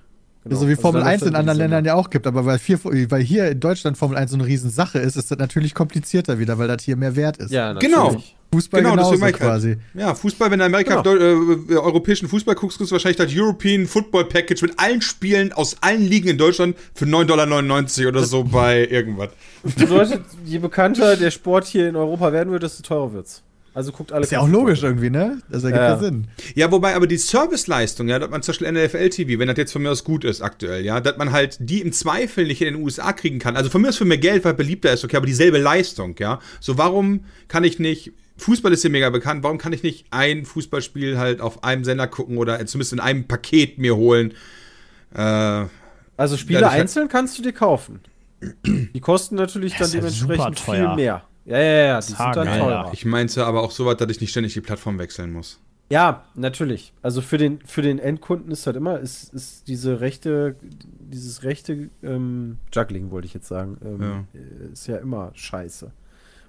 Genau. 0.45 0.59
So 0.59 0.67
wie 0.67 0.71
Also 0.71 0.81
Formel 0.83 1.01
dann 1.01 1.09
1 1.09 1.21
ist 1.23 1.27
in 1.27 1.33
das 1.33 1.39
anderen. 1.39 1.57
Ländern 1.57 1.85
ja 1.85 1.95
auch 1.95 2.09
gibt, 2.09 2.27
aber 2.27 2.45
weil, 2.45 2.59
vier, 2.59 2.79
weil 2.83 3.21
hier 3.23 3.49
in 3.49 3.59
Deutschland 3.59 3.97
Formel 3.97 4.15
1 4.17 4.29
so 4.31 4.37
eine 4.37 4.45
Riesensache 4.45 4.99
ist, 4.99 5.15
ist 5.17 5.31
das 5.31 5.37
natürlich 5.39 5.73
komplizierter 5.73 6.37
wieder, 6.39 6.57
weil 6.59 6.67
das 6.67 6.83
hier 6.83 6.95
mehr 6.95 7.15
wert 7.15 7.37
ist. 7.37 7.51
Ja, 7.51 7.73
Genau. 7.73 8.05
natürlich. 8.05 8.35
Fußball 8.53 8.81
Genau, 8.83 8.95
genauso 8.95 9.21
halt. 9.21 9.35
quasi. 9.35 9.77
Ja, 9.95 10.13
Fußball, 10.15 10.49
wenn 10.51 10.59
du 10.59 10.65
in 10.65 10.71
Amerika 10.73 11.01
Genau. 11.01 11.15
Deu- 11.17 11.71
äh, 11.71 11.75
europäischen 11.77 12.29
Fußball 12.29 12.55
guckst, 12.55 12.77
kriegst 12.77 12.91
du 12.91 12.95
wahrscheinlich 12.95 13.17
das 13.17 13.31
European 13.35 13.85
Football 13.85 14.25
Package 14.25 14.61
mit 14.61 14.79
allen 14.79 15.01
Spielen 15.01 15.51
aus 15.51 15.75
allen 15.81 16.03
Ligen 16.07 16.29
in 16.29 16.37
Deutschland 16.37 16.77
für 16.93 17.05
9,99 17.05 17.25
Dollar 18.05 18.09
oder 18.09 18.23
so 18.23 18.43
bei 18.51 18.87
irgendwas. 18.87 19.29
Bedeutet, 19.63 20.21
je 20.45 20.59
bekannter 20.59 21.17
der 21.17 21.31
Sport 21.31 21.65
hier 21.65 21.89
in 21.89 21.95
Europa 21.95 22.31
werden 22.31 22.51
wird, 22.53 22.63
desto 22.63 22.83
teurer 22.83 23.11
wird's. 23.13 23.41
Also 23.75 23.91
guckt 23.91 24.13
alle. 24.13 24.23
Ist 24.23 24.31
ja 24.31 24.39
auch 24.39 24.47
logisch 24.47 24.81
irgendwie, 24.83 25.09
ne? 25.09 25.41
Das 25.49 25.65
ergibt 25.65 25.81
Ja. 25.81 25.89
ja 25.89 25.99
Sinn. 25.99 26.27
Ja, 26.55 26.71
wobei 26.71 26.95
aber 26.95 27.07
die 27.07 27.17
Serviceleistung, 27.17 28.07
ja, 28.07 28.19
dass 28.19 28.29
man 28.29 28.41
zum 28.41 28.53
Beispiel 28.53 28.71
NFL 28.71 29.09
TV, 29.09 29.37
wenn 29.37 29.49
das 29.49 29.57
jetzt 29.57 29.73
von 29.73 29.81
mir 29.81 29.91
aus 29.91 30.05
gut 30.05 30.23
ist 30.23 30.41
aktuell, 30.41 30.85
ja, 30.85 31.01
dass 31.01 31.17
man 31.17 31.33
halt 31.33 31.57
die 31.59 31.81
im 31.81 31.91
Zweifel 31.91 32.47
nicht 32.47 32.61
in 32.61 32.73
den 32.73 32.81
USA 32.81 33.11
kriegen 33.11 33.37
kann. 33.37 33.57
Also 33.57 33.69
von 33.69 33.81
mir 33.81 33.89
aus 33.89 33.97
für 33.97 34.05
mehr 34.05 34.17
Geld, 34.17 34.45
weil 34.45 34.53
beliebter 34.53 34.93
ist, 34.93 35.03
okay, 35.03 35.17
aber 35.17 35.25
dieselbe 35.25 35.57
Leistung, 35.57 36.15
ja. 36.19 36.39
So, 36.61 36.77
warum 36.77 37.25
kann 37.49 37.65
ich 37.65 37.77
nicht, 37.77 38.13
Fußball 38.37 38.71
ist 38.71 38.81
hier 38.81 38.91
mega 38.91 39.09
bekannt, 39.09 39.43
warum 39.43 39.57
kann 39.57 39.73
ich 39.73 39.83
nicht 39.83 40.05
ein 40.09 40.45
Fußballspiel 40.45 41.17
halt 41.17 41.41
auf 41.41 41.65
einem 41.65 41.83
Sender 41.83 42.07
gucken 42.07 42.37
oder 42.37 42.65
zumindest 42.65 42.93
in 42.93 43.01
einem 43.01 43.27
Paket 43.27 43.77
mir 43.77 43.97
holen? 43.97 44.31
Äh, 45.13 45.65
Also 46.15 46.37
Spiele 46.37 46.69
einzeln 46.69 47.09
kannst 47.09 47.37
du 47.37 47.43
dir 47.43 47.51
kaufen. 47.51 47.99
Die 48.63 49.01
kosten 49.01 49.35
natürlich 49.35 49.75
Das 49.75 49.91
dann 49.91 50.01
ja 50.01 50.07
dementsprechend 50.09 50.59
viel 50.61 50.95
mehr. 50.95 51.23
Ja, 51.45 51.59
ja, 51.59 51.85
ja, 51.85 51.99
die 51.99 52.07
sind 52.07 52.35
dann 52.35 52.59
teurer. 52.59 52.89
ich 52.91 53.05
meinte 53.05 53.45
aber 53.45 53.61
auch 53.61 53.71
so 53.71 53.85
weit, 53.85 54.01
dass 54.01 54.09
ich 54.09 54.19
nicht 54.19 54.31
ständig 54.31 54.53
die 54.53 54.61
Plattform 54.61 54.97
wechseln 54.97 55.31
muss. 55.31 55.59
Ja, 55.89 56.23
natürlich. 56.33 56.93
Also 57.03 57.21
für 57.21 57.37
den, 57.37 57.59
für 57.63 57.83
den 57.83 57.99
Endkunden 57.99 58.51
ist 58.51 58.65
halt 58.65 58.75
immer, 58.75 58.99
ist, 58.99 59.31
ist 59.33 59.67
diese 59.67 60.01
rechte, 60.01 60.55
dieses 60.99 61.43
rechte 61.43 61.91
ähm, 62.01 62.57
Juggling, 62.73 63.11
wollte 63.11 63.27
ich 63.27 63.35
jetzt 63.35 63.47
sagen, 63.47 63.77
ähm, 63.85 64.27
äh, 64.33 64.73
ist 64.73 64.87
ja 64.87 64.97
immer 64.97 65.31
scheiße. 65.35 65.91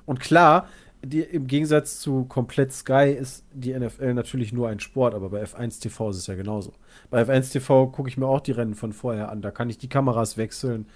Und 0.07 0.21
klar, 0.21 0.69
die, 1.05 1.21
im 1.21 1.47
Gegensatz 1.47 2.01
zu 2.01 2.25
komplett 2.25 2.73
Sky 2.73 3.15
ist 3.19 3.45
die 3.53 3.79
NFL 3.79 4.15
natürlich 4.15 4.55
nur 4.55 4.69
ein 4.69 4.81
Sport, 4.81 5.15
aber 5.15 5.29
bei 5.29 5.43
F1 5.45 5.83
TV 5.83 6.11
ist 6.11 6.17
es 6.17 6.27
ja 6.29 6.35
genauso. 6.35 6.73
Bei 7.11 7.23
F1 7.23 7.53
TV 7.53 7.89
gucke 7.89 8.09
ich 8.09 8.17
mir 8.17 8.27
auch 8.27 8.41
die 8.41 8.53
Rennen 8.53 8.75
von 8.75 8.95
vorher 8.95 9.31
an. 9.31 9.43
Da 9.43 9.51
kann 9.51 9.69
ich 9.69 9.77
die 9.77 9.89
Kameras 9.89 10.39
wechseln, 10.39 10.87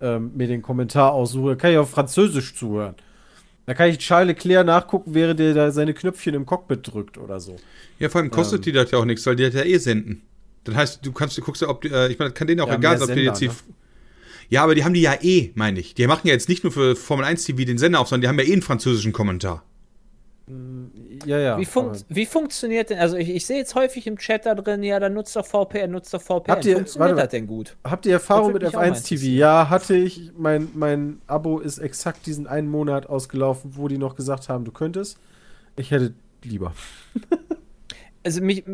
ähm, 0.00 0.32
mir 0.36 0.46
den 0.46 0.62
Kommentar 0.62 1.12
aussuchen, 1.12 1.58
kann 1.58 1.72
ich 1.72 1.78
auf 1.78 1.90
Französisch 1.90 2.54
zuhören. 2.54 2.94
Da 3.68 3.74
kann 3.74 3.90
ich 3.90 3.98
Charles 3.98 4.28
Leclerc 4.28 4.64
nachgucken, 4.66 5.12
während 5.12 5.38
der 5.40 5.52
da 5.52 5.70
seine 5.70 5.92
Knöpfchen 5.92 6.32
im 6.34 6.46
Cockpit 6.46 6.90
drückt 6.90 7.18
oder 7.18 7.38
so. 7.38 7.56
Ja, 7.98 8.08
vor 8.08 8.22
allem 8.22 8.30
kostet 8.30 8.60
Ähm. 8.60 8.62
die 8.62 8.72
das 8.72 8.90
ja 8.92 8.98
auch 8.98 9.04
nichts, 9.04 9.26
weil 9.26 9.36
die 9.36 9.42
das 9.42 9.52
ja 9.52 9.62
eh 9.62 9.76
senden. 9.76 10.22
Das 10.64 10.74
heißt, 10.74 11.04
du 11.04 11.12
kannst, 11.12 11.36
du 11.36 11.42
guckst 11.42 11.60
ja, 11.60 11.68
ob 11.68 11.82
die, 11.82 11.88
äh, 11.88 12.10
ich 12.10 12.18
meine, 12.18 12.30
das 12.30 12.38
kann 12.38 12.46
denen 12.46 12.62
auch 12.62 12.68
Ja, 12.68 12.76
egal 12.76 12.96
sein, 12.96 13.10
ob 13.10 13.14
die 13.14 13.20
jetzt 13.20 13.42
die. 13.42 13.48
ne? 13.48 13.54
Ja, 14.48 14.64
aber 14.64 14.74
die 14.74 14.84
haben 14.84 14.94
die 14.94 15.02
ja 15.02 15.18
eh, 15.20 15.50
meine 15.54 15.80
ich. 15.80 15.92
Die 15.92 16.06
machen 16.06 16.26
ja 16.26 16.32
jetzt 16.32 16.48
nicht 16.48 16.64
nur 16.64 16.72
für 16.72 16.96
Formel 16.96 17.26
1 17.26 17.44
TV 17.44 17.64
den 17.66 17.76
Sender 17.76 18.00
auf, 18.00 18.08
sondern 18.08 18.22
die 18.22 18.28
haben 18.28 18.38
ja 18.38 18.46
eh 18.50 18.54
einen 18.54 18.62
französischen 18.62 19.12
Kommentar. 19.12 19.62
Ja, 21.28 21.38
ja. 21.38 21.58
Wie, 21.58 21.66
aber- 21.74 21.92
wie 22.08 22.24
funktioniert 22.26 22.88
denn, 22.90 22.98
also 22.98 23.16
ich, 23.16 23.28
ich 23.28 23.44
sehe 23.46 23.58
jetzt 23.58 23.74
häufig 23.74 24.06
im 24.06 24.16
Chat 24.16 24.46
da 24.46 24.54
drin, 24.54 24.82
ja, 24.82 24.98
dann 24.98 25.12
nutzt 25.12 25.36
doch 25.36 25.44
VPN, 25.46 25.90
nutzt 25.90 26.14
doch 26.14 26.22
VPN. 26.22 26.50
Habt 26.52 26.64
ihr- 26.64 26.76
funktioniert 26.76 27.10
warte, 27.10 27.22
das 27.22 27.30
denn 27.30 27.46
gut? 27.46 27.76
Habt 27.84 28.06
ihr 28.06 28.12
Erfahrung 28.14 28.52
mit 28.54 28.62
würd 28.62 28.72
mich 28.72 28.76
auch 28.76 28.80
mal 28.80 28.92
F1 28.92 29.06
TV? 29.06 29.24
Ja, 29.26 29.68
hatte 29.68 29.94
ich. 29.94 30.32
Mein, 30.38 30.68
mein 30.74 31.20
Abo 31.26 31.58
ist 31.58 31.78
exakt 31.78 32.24
diesen 32.26 32.46
einen 32.46 32.68
Monat 32.70 33.06
ausgelaufen, 33.08 33.72
wo 33.76 33.88
die 33.88 33.98
noch 33.98 34.16
gesagt 34.16 34.48
haben, 34.48 34.64
du 34.64 34.72
könntest. 34.72 35.18
Ich 35.76 35.90
hätte 35.90 36.14
lieber. 36.42 36.72
Also 38.24 38.42
mich, 38.42 38.64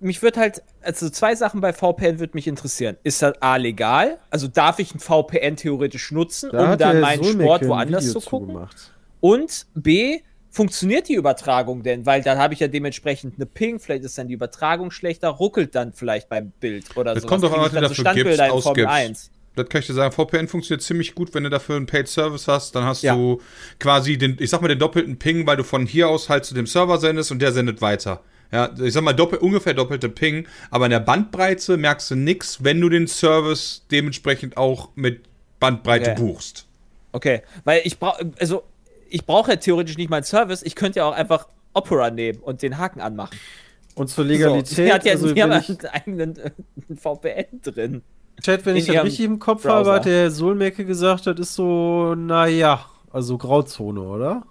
mich 0.00 0.22
wird 0.22 0.36
halt, 0.36 0.62
also 0.82 1.08
zwei 1.08 1.34
Sachen 1.34 1.60
bei 1.60 1.72
VPN 1.72 2.18
würde 2.18 2.32
mich 2.34 2.46
interessieren. 2.46 2.96
Ist 3.04 3.22
das 3.22 3.40
A 3.40 3.56
legal? 3.56 4.18
Also 4.28 4.48
darf 4.48 4.78
ich 4.80 4.94
ein 4.94 4.98
VPN 4.98 5.56
theoretisch 5.56 6.10
nutzen, 6.10 6.50
Da 6.52 6.72
um 6.72 6.78
dann 6.78 7.00
meinen 7.00 7.24
Sport 7.24 7.66
woanders 7.66 8.04
Video 8.08 8.20
zu 8.20 8.28
gucken? 8.28 8.48
zugemacht. 8.48 8.92
Und 9.20 9.66
B, 9.74 10.20
funktioniert 10.52 11.08
die 11.08 11.14
Übertragung 11.14 11.82
denn? 11.82 12.06
Weil 12.06 12.22
dann 12.22 12.38
habe 12.38 12.54
ich 12.54 12.60
ja 12.60 12.68
dementsprechend 12.68 13.34
eine 13.36 13.46
Ping, 13.46 13.80
vielleicht 13.80 14.04
ist 14.04 14.16
dann 14.18 14.28
die 14.28 14.34
Übertragung 14.34 14.90
schlechter, 14.90 15.30
ruckelt 15.30 15.74
dann 15.74 15.92
vielleicht 15.92 16.28
beim 16.28 16.52
Bild 16.60 16.96
oder 16.96 17.14
Das 17.14 17.22
so. 17.22 17.28
kommt 17.28 17.42
doch 17.42 17.52
an, 17.52 17.60
was 17.60 17.72
du 17.72 17.80
dafür 17.80 18.14
gibst, 18.14 18.40
ausgibst. 18.40 19.30
Das 19.54 19.68
kann 19.68 19.80
ich 19.80 19.86
dir 19.86 19.92
sagen, 19.94 20.12
VPN 20.12 20.48
funktioniert 20.48 20.82
ziemlich 20.82 21.14
gut, 21.14 21.34
wenn 21.34 21.44
du 21.44 21.50
dafür 21.50 21.76
einen 21.76 21.86
Paid 21.86 22.08
Service 22.08 22.48
hast, 22.48 22.74
dann 22.74 22.84
hast 22.84 23.02
Ja. 23.02 23.14
du 23.14 23.40
quasi 23.78 24.16
den, 24.16 24.36
ich 24.40 24.48
sag 24.48 24.62
mal, 24.62 24.68
den 24.68 24.78
doppelten 24.78 25.18
Ping, 25.18 25.46
weil 25.46 25.56
du 25.58 25.64
von 25.64 25.84
hier 25.86 26.08
aus 26.08 26.28
halt 26.30 26.44
zu 26.44 26.54
dem 26.54 26.66
Server 26.66 26.96
sendest 26.98 27.30
und 27.32 27.40
der 27.40 27.52
sendet 27.52 27.82
weiter. 27.82 28.22
Ja, 28.50 28.70
ich 28.82 28.92
sag 28.92 29.02
mal, 29.02 29.12
doppel, 29.14 29.38
ungefähr 29.38 29.72
doppelte 29.74 30.08
Ping, 30.10 30.46
aber 30.70 30.84
in 30.86 30.90
der 30.90 31.00
Bandbreite 31.00 31.76
merkst 31.78 32.10
du 32.10 32.16
nix, 32.16 32.62
wenn 32.64 32.80
du 32.80 32.88
den 32.90 33.06
Service 33.08 33.86
dementsprechend 33.90 34.56
auch 34.58 34.90
mit 34.94 35.24
Bandbreite 35.58 36.10
Okay. 36.10 36.20
buchst. 36.22 36.66
Okay, 37.12 37.42
weil 37.64 37.82
ich 37.84 37.98
brauche, 37.98 38.30
also 38.38 38.64
ich 39.12 39.26
brauche 39.26 39.52
ja 39.52 39.56
theoretisch 39.56 39.96
nicht 39.96 40.10
meinen 40.10 40.24
Service, 40.24 40.62
ich 40.62 40.74
könnte 40.74 41.00
ja 41.00 41.04
auch 41.06 41.12
einfach 41.12 41.48
Opera 41.74 42.10
nehmen 42.10 42.38
und 42.40 42.62
den 42.62 42.78
Haken 42.78 43.00
anmachen. 43.00 43.38
Und 43.94 44.08
zur 44.08 44.24
So, 44.24 44.30
Legalität, 44.30 44.78
die 44.78 44.92
hat 44.92 45.04
ja 45.04 45.12
also 45.12 45.32
die 45.32 45.42
haben 45.42 45.52
ja 45.52 45.58
ich, 45.58 45.68
einen 45.68 45.86
eigenen 45.92 46.36
äh, 46.36 46.50
VPN 46.96 47.60
drin. 47.62 48.02
Chat, 48.42 48.64
wenn 48.64 48.76
ich 48.76 48.86
das 48.86 49.04
richtig 49.04 49.24
im 49.26 49.38
Kopf 49.38 49.62
Browser. 49.62 49.76
habe, 49.76 49.92
hat 49.92 50.04
der 50.06 50.30
Solmecke 50.30 50.84
gesagt, 50.84 51.26
das 51.26 51.38
ist 51.38 51.54
so, 51.54 52.14
naja, 52.14 52.86
also 53.10 53.36
Grauzone, 53.36 54.00
oder? 54.00 54.42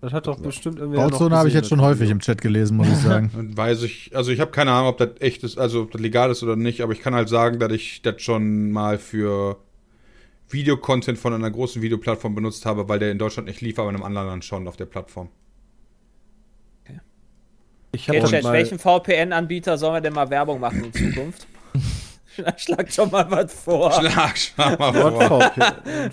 Das 0.00 0.12
hat 0.12 0.26
doch 0.26 0.38
bestimmt 0.38 0.78
irgendwer 0.78 1.02
noch 1.02 1.10
Bauzone 1.10 1.36
habe 1.36 1.48
ich 1.48 1.54
jetzt 1.54 1.68
schon 1.68 1.82
häufig 1.82 2.08
im 2.08 2.20
Chat 2.20 2.40
gelesen, 2.40 2.76
muss 2.78 2.88
ich 2.88 2.96
sagen. 2.96 3.30
Weiß 3.56 3.82
ich, 3.82 4.16
also 4.16 4.30
ich 4.30 4.40
habe 4.40 4.50
keine 4.50 4.70
Ahnung, 4.70 4.88
ob 4.88 4.98
das 4.98 5.10
echt 5.18 5.42
ist, 5.44 5.58
also 5.58 5.82
ob 5.82 5.90
das 5.90 6.00
legal 6.00 6.30
ist 6.30 6.42
oder 6.42 6.56
nicht, 6.56 6.80
aber 6.80 6.92
ich 6.92 7.00
kann 7.00 7.14
halt 7.14 7.28
sagen, 7.28 7.58
dass 7.58 7.72
ich 7.72 8.00
das 8.00 8.22
schon 8.22 8.70
mal 8.70 8.96
für 8.98 9.58
Videocontent 10.52 11.18
von 11.18 11.32
einer 11.32 11.50
großen 11.50 11.82
Videoplattform 11.82 12.34
benutzt 12.34 12.66
habe, 12.66 12.88
weil 12.88 12.98
der 12.98 13.10
in 13.10 13.18
Deutschland 13.18 13.48
nicht 13.48 13.60
lief, 13.60 13.78
aber 13.78 13.88
in 13.90 13.96
einem 13.96 14.04
anderen 14.04 14.28
Land 14.28 14.44
schon 14.44 14.66
auf 14.68 14.76
der 14.76 14.86
Plattform. 14.86 15.28
Ich 17.92 18.08
Okay, 18.08 18.20
habe 18.20 18.30
Chat, 18.30 18.44
mal, 18.44 18.52
welchen 18.52 18.78
VPN-Anbieter 18.78 19.76
sollen 19.76 19.94
wir 19.94 20.00
denn 20.00 20.12
mal 20.12 20.30
Werbung 20.30 20.60
machen 20.60 20.84
in 20.84 20.92
Zukunft? 20.92 21.46
Schlag 22.56 22.92
schon 22.92 23.10
mal 23.10 23.28
was 23.30 23.52
vor. 23.52 23.92
Schlag, 23.92 24.36
schlag 24.38 24.78
mal 24.78 24.92
vor. 24.92 25.10
NordVPN. 25.10 26.10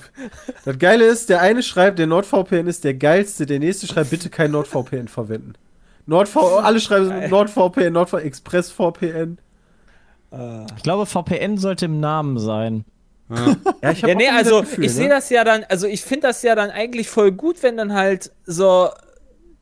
das 0.65 0.79
Geile 0.79 1.05
ist, 1.05 1.29
der 1.29 1.41
eine 1.41 1.63
schreibt, 1.63 1.99
der 1.99 2.07
NordVPN 2.07 2.67
ist 2.67 2.83
der 2.83 2.95
geilste, 2.95 3.45
der 3.45 3.59
nächste 3.59 3.87
schreibt, 3.87 4.09
bitte 4.09 4.29
kein 4.29 4.51
NordVPN 4.51 5.07
verwenden. 5.07 5.53
NordV 6.05 6.37
alle 6.63 6.79
schreiben 6.79 7.29
NordVPN, 7.29 7.93
NordVPN, 7.93 8.25
ExpressVPN. 8.25 9.37
Ich 10.75 10.83
glaube, 10.83 11.05
VPN 11.05 11.57
sollte 11.57 11.85
im 11.85 11.99
Namen 11.99 12.37
sein. 12.37 12.85
Ja, 13.29 13.91
ich 13.91 14.01
Ja, 14.01 14.15
nee, 14.15 14.29
also 14.29 14.61
Gefühl, 14.61 14.85
ich 14.85 14.93
sehe 14.93 15.03
ne? 15.05 15.15
das 15.15 15.29
ja 15.29 15.43
dann, 15.43 15.63
also 15.65 15.87
ich 15.87 16.01
finde 16.01 16.27
das 16.27 16.43
ja 16.43 16.55
dann 16.55 16.69
eigentlich 16.69 17.09
voll 17.09 17.31
gut, 17.31 17.61
wenn 17.63 17.77
dann 17.77 17.93
halt 17.93 18.31
so, 18.45 18.89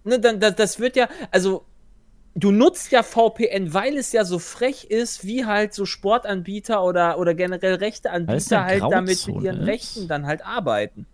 ne, 0.03 0.19
dann, 0.19 0.39
das, 0.39 0.55
das 0.55 0.79
wird 0.79 0.95
ja, 0.95 1.07
also 1.31 1.65
du 2.35 2.51
nutzt 2.51 2.91
ja 2.91 3.01
VPN, 3.01 3.73
weil 3.73 3.97
es 3.97 4.11
ja 4.11 4.25
so 4.25 4.39
frech 4.39 4.85
ist, 4.85 5.25
wie 5.25 5.45
halt 5.45 5.73
so 5.73 5.85
Sportanbieter 5.85 6.83
oder, 6.83 7.17
oder 7.17 7.33
generell 7.33 7.75
rechte 7.75 8.09
Weil 8.09 8.37
es 8.37 8.51
eine 8.51 8.63
Anbieter 8.63 8.83
halt 8.83 8.91
damit 8.91 9.27
mit 9.27 9.43
ihren 9.43 9.61
ist. 9.61 9.67
Rechten 9.67 10.07
dann 10.07 10.25
halt 10.25 10.45
arbeiten. 10.45 11.07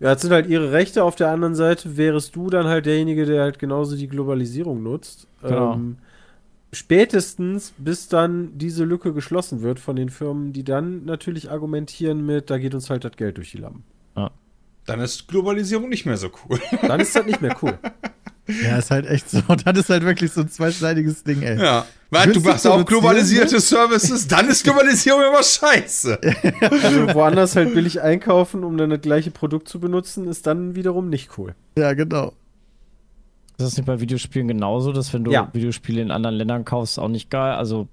Ja, 0.00 0.12
das 0.14 0.22
sind 0.22 0.32
halt 0.32 0.46
ihre 0.46 0.72
Rechte. 0.72 1.04
Auf 1.04 1.14
der 1.14 1.28
anderen 1.28 1.54
Seite 1.54 1.96
wärest 1.96 2.34
du 2.34 2.50
dann 2.50 2.66
halt 2.66 2.86
derjenige, 2.86 3.26
der 3.26 3.42
halt 3.42 3.58
genauso 3.58 3.96
die 3.96 4.08
Globalisierung 4.08 4.82
nutzt. 4.82 5.28
Genau. 5.42 5.74
Ähm, 5.74 5.98
spätestens, 6.74 7.72
bis 7.78 8.08
dann 8.08 8.58
diese 8.58 8.84
Lücke 8.84 9.12
geschlossen 9.12 9.62
wird 9.62 9.80
von 9.80 9.96
den 9.96 10.10
Firmen, 10.10 10.52
die 10.52 10.64
dann 10.64 11.04
natürlich 11.04 11.50
argumentieren 11.50 12.24
mit, 12.26 12.50
da 12.50 12.58
geht 12.58 12.74
uns 12.74 12.90
halt 12.90 13.04
das 13.04 13.16
Geld 13.16 13.38
durch 13.38 13.52
die 13.52 13.58
Lappen. 13.58 13.84
Dann 14.86 15.00
ist 15.00 15.28
Globalisierung 15.28 15.88
nicht 15.88 16.06
mehr 16.06 16.16
so 16.16 16.30
cool. 16.44 16.60
Dann 16.82 17.00
ist 17.00 17.16
das 17.16 17.24
nicht 17.24 17.40
mehr 17.40 17.56
cool. 17.62 17.78
Ja, 18.46 18.76
ist 18.76 18.90
halt 18.90 19.06
echt 19.06 19.30
so. 19.30 19.40
Das 19.64 19.78
ist 19.78 19.88
halt 19.88 20.04
wirklich 20.04 20.30
so 20.32 20.42
ein 20.42 20.50
zweischneidiges 20.50 21.24
Ding, 21.24 21.40
ey. 21.40 21.58
Ja. 21.58 21.86
Weil 22.10 22.32
du 22.32 22.40
machst 22.40 22.66
auch 22.66 22.84
globalisierte 22.84 23.58
Services, 23.58 24.28
dann 24.28 24.48
ist 24.48 24.62
Globalisierung 24.62 25.22
immer 25.22 25.42
scheiße. 25.42 26.20
Also 26.82 27.14
woanders 27.14 27.56
halt 27.56 27.74
billig 27.74 28.02
einkaufen, 28.02 28.62
um 28.62 28.76
dann 28.76 28.90
das 28.90 29.00
gleiche 29.00 29.30
Produkt 29.30 29.68
zu 29.68 29.80
benutzen, 29.80 30.28
ist 30.28 30.46
dann 30.46 30.76
wiederum 30.76 31.08
nicht 31.08 31.30
cool. 31.38 31.54
Ja, 31.76 31.94
genau. 31.94 32.34
Ist 33.56 33.66
das 33.66 33.76
nicht 33.76 33.86
bei 33.86 34.00
Videospielen 34.00 34.48
genauso, 34.48 34.92
dass 34.92 35.12
wenn 35.12 35.24
du 35.24 35.30
Ja. 35.30 35.48
Videospiele 35.52 36.02
in 36.02 36.10
anderen 36.10 36.36
Ländern 36.36 36.64
kaufst, 36.64 36.98
auch 36.98 37.08
nicht 37.08 37.30
geil? 37.30 37.52
Also 37.54 37.88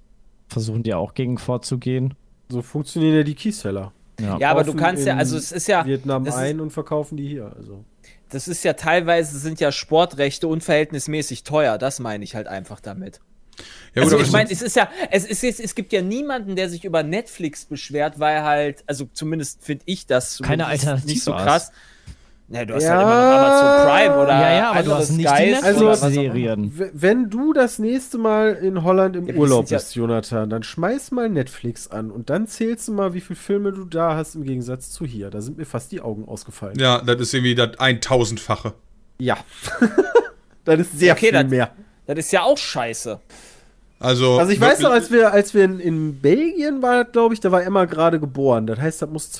versuchen 0.47 0.83
die 0.83 0.93
auch 0.93 1.13
gegen 1.13 1.37
vorzugehen. 1.37 2.13
So 2.49 2.61
funktionieren 2.61 3.15
ja 3.15 3.23
die 3.23 3.35
Keyseller. 3.35 3.91
Ja, 4.39 4.51
aber 4.51 4.63
du 4.63 4.73
kannst 4.75 5.05
ja, 5.05 5.15
also 5.15 5.37
es 5.37 5.51
ist 5.51 5.67
ja, 5.67 5.85
Vietnam 5.85 6.25
das 6.25 6.35
ist- 6.35 6.41
ein 6.41 6.59
und 6.59 6.71
verkaufen 6.71 7.17
die 7.17 7.27
hier. 7.27 7.51
Also. 7.55 7.83
das 8.29 8.47
ist 8.47 8.63
ja 8.63 8.73
teilweise 8.73 9.37
sind 9.39 9.59
ja 9.59 9.71
Sportrechte 9.71 10.47
unverhältnismäßig 10.47 11.43
teuer, 11.43 11.77
das 11.77 11.99
meine 11.99 12.23
ich 12.23 12.35
halt 12.35 12.47
einfach 12.47 12.79
damit. 12.79 13.19
Ja, 13.93 14.03
also 14.03 14.15
aber 14.15 14.23
ich 14.25 14.31
meine, 14.31 14.49
es 14.49 14.61
ist 14.61 14.75
ja, 14.75 14.89
es 15.11 15.25
ist 15.25 15.43
jetzt, 15.43 15.59
es 15.59 15.75
gibt 15.75 15.91
ja 15.93 16.01
niemanden, 16.01 16.55
der 16.55 16.69
sich 16.69 16.85
über 16.85 17.03
Netflix 17.03 17.65
beschwert, 17.65 18.19
weil 18.19 18.43
halt, 18.43 18.83
also 18.87 19.07
zumindest 19.13 19.63
finde 19.63 19.83
ich 19.85 20.05
das 20.05 20.39
Keine 20.41 20.65
Alternative 20.67 21.07
nicht 21.07 21.23
so 21.23 21.35
hast. 21.35 21.73
Ja, 22.53 22.65
du 22.65 22.73
hast 22.75 22.83
Ja. 22.83 22.89
halt 22.89 23.01
immer 23.03 23.15
noch 23.15 23.37
Amazon 23.47 23.87
Prime 23.87 24.23
oder 24.23 24.31
ja, 24.41 24.55
ja, 24.57 24.71
aber 24.71 24.83
du 24.83 24.93
hast 24.93 25.11
nicht 25.11 25.29
Skys 25.29 25.59
die 25.61 25.65
Also-. 25.65 26.13
W- 26.77 26.89
Wenn 26.93 27.29
du 27.29 27.53
das 27.53 27.79
nächste 27.79 28.17
Mal 28.17 28.53
in 28.55 28.83
Holland 28.83 29.15
im 29.15 29.27
Ja, 29.27 29.35
Urlaub 29.35 29.67
sind 29.67 29.71
ja- 29.71 29.77
bist, 29.77 29.95
Jonathan, 29.95 30.49
dann 30.49 30.61
schmeiß 30.63 31.11
mal 31.11 31.29
Netflix 31.29 31.87
an 31.89 32.11
und 32.11 32.29
dann 32.29 32.47
zählst 32.47 32.89
du 32.89 32.91
mal, 32.91 33.13
wie 33.13 33.21
viele 33.21 33.37
Filme 33.39 33.71
du 33.71 33.85
da 33.85 34.15
hast 34.17 34.35
im 34.35 34.43
Gegensatz 34.43 34.91
zu 34.91 35.05
hier. 35.05 35.29
Da 35.29 35.39
sind 35.41 35.57
mir 35.57 35.65
fast 35.65 35.91
die 35.93 36.01
Augen 36.01 36.27
ausgefallen. 36.27 36.77
ja, 36.77 37.01
das 37.01 37.21
ist 37.21 37.33
irgendwie 37.33 37.55
das 37.55 37.69
1000-fache. 37.77 38.73
Ja. 39.19 39.37
das 40.65 40.79
ist 40.81 40.99
sehr 40.99 41.13
Okay, 41.13 41.27
viel 41.27 41.31
das- 41.33 41.49
mehr. 41.49 41.71
Das 42.07 42.17
ist 42.19 42.31
ja 42.33 42.41
auch 42.43 42.57
scheiße. 42.57 43.19
Also, 43.99 44.39
Also 44.39 44.51
ich 44.51 44.59
weiß 44.59 44.79
noch, 44.79 44.89
als 44.91 45.11
wir, 45.11 45.31
als 45.31 45.53
wir 45.53 45.63
in, 45.63 45.79
in 45.79 46.19
Belgien 46.19 46.81
waren, 46.81 47.05
glaube 47.11 47.33
ich, 47.35 47.39
da 47.39 47.51
war 47.51 47.63
Emma 47.63 47.85
gerade 47.85 48.19
geboren. 48.19 48.65
Das 48.67 48.79
heißt, 48.79 49.01
das 49.03 49.09
muss 49.09 49.31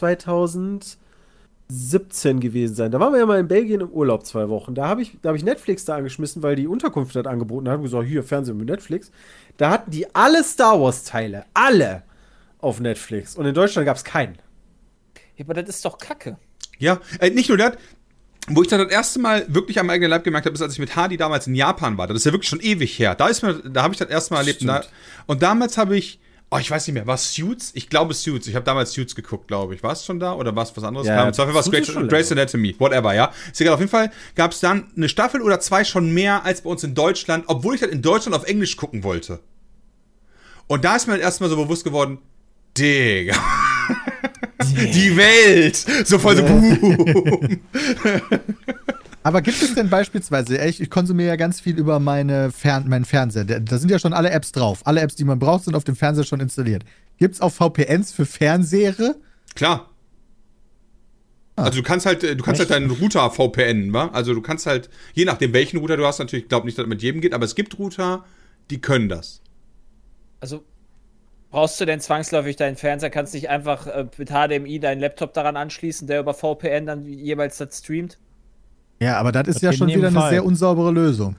2017 1.72 2.40
gewesen 2.40 2.76
sein. 2.76 2.92
Da 2.92 3.00
waren 3.00 3.14
wir 3.14 3.20
ja 3.20 3.26
mal 3.26 3.40
in 3.40 3.48
Belgien 3.48 3.82
im 3.82 3.90
Urlaub 3.90 4.26
zwei 4.26 4.50
Wochen. 4.50 4.76
Da 4.76 4.88
habe 4.88 5.02
ich, 5.02 5.18
da 5.22 5.30
hab 5.30 5.36
ich 5.36 5.44
Netflix 5.44 5.86
da 5.86 5.96
angeschmissen, 5.96 6.44
weil 6.44 6.56
die 6.56 6.68
Unterkunft 6.68 7.16
hat 7.16 7.28
angeboten 7.28 7.68
hat. 7.68 7.76
Haben 7.76 7.84
gesagt, 7.84 8.08
hier, 8.08 8.24
Fernsehen 8.24 8.58
mit 8.58 8.68
Netflix. 8.68 9.12
Da 9.58 9.70
hatten 9.70 9.90
die 9.90 10.14
alle 10.14 10.44
Star 10.44 10.82
Wars-Teile. 10.82 11.46
Alle 11.54 12.04
auf 12.60 12.80
Netflix. 12.80 13.36
Und 13.36 13.46
in 13.46 13.54
Deutschland 13.54 13.86
gab 13.86 13.98
es 13.98 14.04
keinen. 14.04 14.38
Ja, 15.38 15.46
aber 15.46 15.54
das 15.54 15.70
ist 15.70 15.86
doch 15.86 15.98
Kacke. 15.98 16.38
Ja, 16.78 17.00
äh, 17.20 17.30
nicht 17.30 17.50
nur 17.50 17.58
das. 17.58 17.74
Wo 18.48 18.64
ich 18.64 18.68
dann 18.68 18.80
das 18.80 18.92
erste 18.92 19.20
Mal 19.20 19.46
wirklich 19.50 19.80
am 19.80 19.90
eigenen 19.90 20.10
Leib 20.10 20.24
gemerkt 20.24 20.48
habe, 20.48 20.56
ist, 20.56 20.62
als 20.62 20.74
ich 20.74 20.80
mit 20.80 20.96
Hardy 20.96 21.16
damals 21.16 21.48
in 21.48 21.56
Japan 21.56 21.98
war. 21.98 22.08
Das 22.08 22.18
ist 22.18 22.26
ja 22.26 22.32
wirklich 22.34 22.50
schon 22.50 22.60
ewig 22.60 22.98
her. 22.98 23.16
Da 23.16 23.28
ist 23.28 23.44
mir, 23.44 23.54
da 23.54 23.84
habe 23.84 23.94
ich 23.94 24.00
das 24.00 24.10
erste 24.10 24.34
Mal 24.34 24.40
erlebt. 24.42 24.62
Und, 24.62 24.68
da, 24.68 24.84
und 25.28 25.44
damals 25.44 25.78
habe 25.78 25.96
ich, 25.96 26.20
oh, 26.52 26.58
ich 26.58 26.70
weiß 26.70 26.86
nicht 26.86 26.94
mehr, 26.94 27.08
war 27.08 27.18
Suits? 27.18 27.72
Ich 27.74 27.90
glaube 27.90 28.14
Suits. 28.14 28.46
Ich 28.48 28.56
habe 28.56 28.66
damals 28.66 28.92
Suits 28.92 29.16
geguckt, 29.16 29.48
glaube 29.48 29.74
ich. 29.74 29.84
War 29.84 29.94
es 29.94 30.06
schon 30.06 30.20
da 30.20 30.34
oder 30.34 30.56
war 30.56 30.64
es 30.64 30.76
was 30.76 30.84
anderes? 30.84 31.08
Ja, 31.08 31.16
Kam, 31.16 31.28
Im 31.30 31.34
Zweifel 31.34 31.54
war 31.54 31.62
es 31.62 31.72
Grey's. 31.72 32.32
Anatomy, 32.32 32.76
whatever, 32.78 33.14
ja. 33.14 33.32
Ist 33.52 33.62
egal, 33.62 33.74
auf 33.74 33.80
jeden 33.80 33.90
Fall 33.90 34.12
gab 34.36 34.52
es 34.52 34.60
dann 34.60 34.92
eine 34.96 35.10
Staffel 35.10 35.42
oder 35.42 35.60
zwei 35.62 35.84
schon 35.86 36.14
mehr 36.14 36.46
als 36.46 36.62
bei 36.62 36.70
uns 36.70 36.84
in 36.84 36.94
Deutschland, 36.94 37.46
obwohl 37.48 37.76
ich 37.76 37.82
das 37.82 37.90
in 37.90 38.02
Deutschland 38.02 38.36
auf 38.36 38.44
Englisch 38.44 38.76
gucken 38.76 39.04
wollte. 39.04 39.40
Und 40.68 40.84
da 40.84 40.98
ist 40.98 41.08
mir 41.08 41.14
das 41.14 41.22
erste 41.22 41.44
Mal 41.44 41.50
so 41.50 41.56
bewusst 41.56 41.84
geworden, 41.84 42.20
Digga. 42.78 43.36
Die 44.62 45.18
Welt! 45.18 45.76
So 46.06 46.20
voll 46.20 46.38
so, 46.38 46.44
boom. 46.44 47.60
Aber 49.24 49.42
gibt 49.42 49.62
es 49.62 49.76
denn 49.76 49.90
beispielsweise, 49.90 50.58
ich, 50.66 50.82
ich 50.82 50.90
konsumiere 50.90 51.30
ja 51.30 51.36
ganz 51.36 51.62
viel 51.62 51.78
über 51.78 52.00
meine 52.00 52.52
Fern 52.52 52.90
meinen 52.90 53.06
Fernseher. 53.06 53.44
Da, 53.44 53.78
sind 53.78 53.92
ja 53.92 54.00
schon 54.00 54.14
alle 54.14 54.32
Apps 54.32 54.52
drauf. 54.52 54.82
Alle 54.86 55.02
Apps, 55.02 55.16
die 55.16 55.26
man 55.26 55.38
braucht, 55.38 55.66
sind 55.66 55.76
auf 55.76 55.84
dem 55.84 55.96
Fernseher 55.96 56.24
schon 56.24 56.40
installiert. 56.40 56.84
Gibt 57.18 57.36
es 57.36 57.42
auch 57.42 57.52
VPNs 57.52 58.12
für 58.12 58.26
Fernseher? 58.26 59.16
Klar. 59.54 59.92
Also 61.56 61.80
du 61.80 61.84
kannst 61.84 62.08
halt, 62.08 62.24
du 62.24 62.44
kannst 62.44 62.60
halt 62.60 62.72
deinen 62.72 62.90
Router 62.90 63.30
VPN, 63.30 63.94
wa? 63.94 64.08
Also 64.08 64.34
du 64.34 64.42
kannst 64.42 64.66
halt, 64.66 64.90
je 65.14 65.26
nachdem 65.26 65.54
welchen 65.54 65.78
Router 65.78 65.98
du 65.98 66.06
hast, 66.06 66.18
natürlich, 66.18 66.46
ich 66.46 66.50
glaube 66.50 66.66
nicht, 66.66 66.78
dass 66.78 66.86
das 66.86 66.90
mit 66.90 67.04
jedem 67.04 67.22
geht, 67.22 67.34
aber 67.34 67.46
es 67.46 67.54
gibt 67.54 67.78
Router, 67.78 68.26
die 68.72 68.82
können 68.82 69.10
das. 69.10 69.42
Also 70.40 70.64
brauchst 71.52 71.80
du 71.80 71.86
denn 71.86 72.00
zwangsläufig 72.00 72.56
deinen 72.56 72.78
Fernseher? 72.78 73.12
Kannst 73.12 73.36
nicht 73.36 73.50
einfach 73.50 73.86
äh, 73.86 74.08
mit 74.18 74.30
HDMI 74.30 74.80
deinen 74.80 75.02
Laptop 75.02 75.34
daran 75.34 75.58
anschließen, 75.58 76.08
der 76.08 76.22
über 76.22 76.34
VPN 76.34 76.88
dann 76.88 77.06
jeweils 77.06 77.58
das 77.58 77.78
streamt? 77.78 78.18
Ja, 79.02 79.18
aber 79.18 79.32
das 79.32 79.48
ist 79.48 79.56
Das 79.56 79.62
ja 79.64 79.74
schon 79.74 79.88
wieder 79.88 80.08
eine 80.08 80.20
Fall. 80.20 80.30
sehr 80.30 80.46
unsaubere 80.46 80.92
Lösung. 80.92 81.36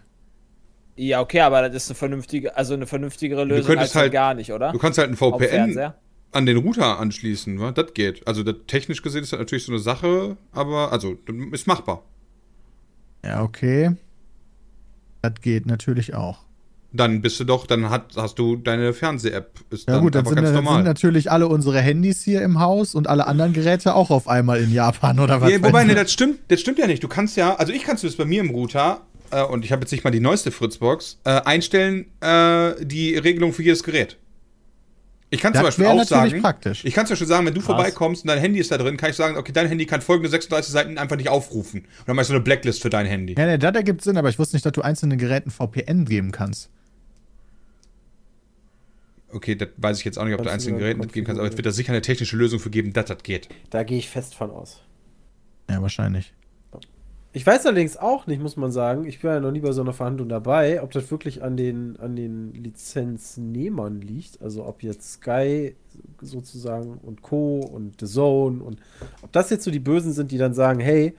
Ja, 0.97 1.21
okay, 1.21 1.41
aber 1.41 1.63
das 1.69 1.85
ist 1.85 1.91
eine 1.91 1.95
vernünftige, 1.97 2.57
also 2.57 2.75
eine 2.75 2.87
vernünftigere 2.87 3.45
Lösung 3.45 3.67
könntest 3.67 3.95
als 3.95 4.03
halt- 4.03 4.13
gar 4.13 4.35
nicht, 4.35 4.53
oder? 4.53 4.73
Du 4.73 4.79
kannst 4.79 4.99
halt 4.99 5.09
ein 5.11 5.17
VPN 5.17 5.93
an 6.33 6.47
den 6.47 6.57
Router 6.57 6.99
anschließen, 6.99 7.61
wa? 7.61 7.71
Das 7.73 7.95
geht. 7.95 8.27
Also 8.27 8.43
das, 8.43 8.57
technisch 8.67 9.01
gesehen 9.03 9.23
ist 9.23 9.33
das 9.33 9.39
natürlich 9.39 9.65
so 9.65 9.73
eine 9.73 9.79
Sache, 9.81 10.37
aber 10.53 10.91
also 10.91 11.17
ist 11.53 11.67
machbar. 11.67 12.03
Ja, 13.25 13.43
okay. 13.43 13.97
Das 15.23 15.35
geht 15.41 15.67
natürlich 15.67 16.15
auch. 16.15 16.41
Dann 16.95 17.23
bist 17.23 17.41
du 17.41 17.45
doch, 17.45 17.67
dann 17.67 17.89
hat, 17.89 18.13
hast 18.17 18.39
du 18.39 18.57
deine 18.57 18.93
Fernseh-App. 18.93 19.61
Ist 19.71 19.89
Ja 19.89 19.95
dann 19.95 20.03
gut, 20.03 20.15
dann 20.15 20.27
sind, 20.27 20.35
ganz 20.35 20.49
dann 20.49 20.55
sind 20.57 20.65
normal. 20.65 20.83
natürlich 20.83 21.31
alle 21.31 21.49
unsere 21.49 21.81
Handys 21.81 22.23
hier 22.23 22.43
im 22.43 22.61
Haus 22.61 22.95
und 22.95 23.09
alle 23.09 23.27
anderen 23.27 23.53
Geräte 23.55 23.95
auch 23.95 24.11
auf 24.11 24.29
einmal 24.29 24.61
in 24.61 24.73
Japan 24.73 25.19
oder 25.19 25.41
was. 25.41 25.51
Ja, 25.51 25.63
wobei, 25.63 25.87
ich. 25.87 25.95
das 25.95 26.13
stimmt, 26.13 26.41
das 26.49 26.61
stimmt 26.61 26.79
ja 26.79 26.87
nicht. 26.87 27.03
Du 27.03 27.09
kannst 27.09 27.37
ja, 27.37 27.55
also 27.55 27.73
ich 27.73 27.85
kann 27.85 27.97
es 27.97 28.17
bei 28.17 28.25
mir 28.27 28.43
im 28.43 28.51
Router, 28.51 29.01
äh, 29.31 29.43
und 29.43 29.65
ich 29.65 29.73
habe 29.73 29.81
jetzt 29.83 29.91
nicht 29.93 30.05
mal 30.05 30.11
die 30.11 30.21
neueste 30.21 30.51
Fritzbox, 30.51 31.19
äh, 31.25 31.41
einstellen 31.41 32.07
äh, 32.21 32.85
die 32.85 33.17
Regelung 33.17 33.53
für 33.53 33.63
jedes 33.63 33.83
Gerät. 33.83 34.19
Ich 35.31 35.41
kann 35.41 35.55
zum 35.55 35.63
Das 35.63 35.69
Beispiel 35.69 35.85
wäre 35.85 35.95
auch 35.95 35.99
natürlich 35.99 36.31
sagen, 36.33 36.43
praktisch. 36.43 36.85
ich 36.85 36.93
kann 36.93 37.07
zum 37.07 37.15
Beispiel 37.15 37.27
sagen, 37.27 37.47
wenn 37.47 37.55
du 37.55 37.63
vorbeikommst 37.63 38.23
und 38.25 38.29
dein 38.29 38.39
Handy 38.39 38.59
ist 38.59 38.71
da 38.71 38.77
drin, 38.77 38.99
kann 38.99 39.09
ich 39.09 39.17
sagen, 39.17 39.39
okay, 39.39 39.51
dein 39.51 39.67
Handy 39.67 39.87
kann 39.87 40.03
folgende 40.03 40.29
36 40.29 40.71
Seiten 40.71 40.99
einfach 40.99 41.17
nicht 41.17 41.31
aufrufen. 41.31 41.81
Und 41.81 41.89
dann 42.09 42.17
machst 42.17 42.29
du 42.29 42.35
eine 42.35 42.43
Blacklist 42.43 42.83
für 42.83 42.91
dein 42.91 43.07
Handy. 43.07 43.35
Ja, 43.39 43.47
nee, 43.47 43.57
das 43.57 43.75
ergibt 43.75 44.03
Sinn, 44.03 44.19
aber 44.19 44.29
ich 44.29 44.39
wusste 44.39 44.57
nicht, 44.57 44.67
dass 44.67 44.73
du 44.75 44.83
einzelnen 44.83 45.17
Geräten 45.17 45.51
VPN 45.51 46.05
geben 46.05 46.33
kannst. 46.33 46.69
Okay, 49.33 49.57
das 49.57 49.69
weiß 49.77 49.99
ich 49.99 50.05
jetzt 50.05 50.19
auch 50.19 50.25
nicht, 50.25 50.35
ob 50.35 50.43
du 50.43 50.51
einzelnen 50.51 50.79
Geräten 50.79 51.03
das 51.03 51.13
geben 51.13 51.27
kannst, 51.27 51.41
aber 51.41 51.49
es 51.49 51.57
wird 51.57 51.67
da 51.67 51.71
sicher 51.71 51.93
eine 51.93 52.03
technische 52.03 52.37
Lösung 52.37 52.61
für 52.61 52.71
geben, 52.71 52.93
dass 52.93 53.07
das 53.07 53.23
geht. 53.23 53.49
Da 53.71 53.83
gehe 53.83 53.99
ich 53.99 54.09
fest 54.09 54.35
von 54.35 54.51
aus. 54.51 54.83
Ja, 55.71 55.81
wahrscheinlich. 55.81 56.33
Ich 57.35 57.47
weiß 57.47 57.65
allerdings 57.65 57.97
auch 57.97 58.27
nicht, 58.27 58.43
muss 58.43 58.59
man 58.59 58.71
sagen, 58.73 59.07
ich 59.07 59.25
war 59.25 59.35
ja 59.35 59.41
noch 59.41 59.53
nie 59.53 59.61
bei 59.61 59.73
so 59.73 59.81
einer 59.81 59.95
Verhandlung 59.95 60.29
dabei, 60.29 60.83
ob 60.83 60.91
das 60.91 61.11
wirklich 61.11 61.43
an 61.43 61.57
den, 61.57 61.99
an 61.99 62.15
den 62.15 62.53
Lizenznehmern 62.53 64.03
liegt. 64.03 64.43
Also 64.43 64.67
ob 64.67 64.83
jetzt 64.83 65.13
Sky 65.15 65.75
sozusagen 66.21 66.99
und 66.99 67.23
Co. 67.23 67.61
und 67.61 68.01
The 68.01 68.07
Zone 68.07 68.63
und 68.63 68.81
ob 69.23 69.33
das 69.33 69.49
jetzt 69.49 69.65
so 69.65 69.71
die 69.71 69.79
Bösen 69.79 70.13
sind, 70.13 70.31
die 70.31 70.37
dann 70.37 70.53
sagen, 70.53 70.79
hey, 70.81 71.15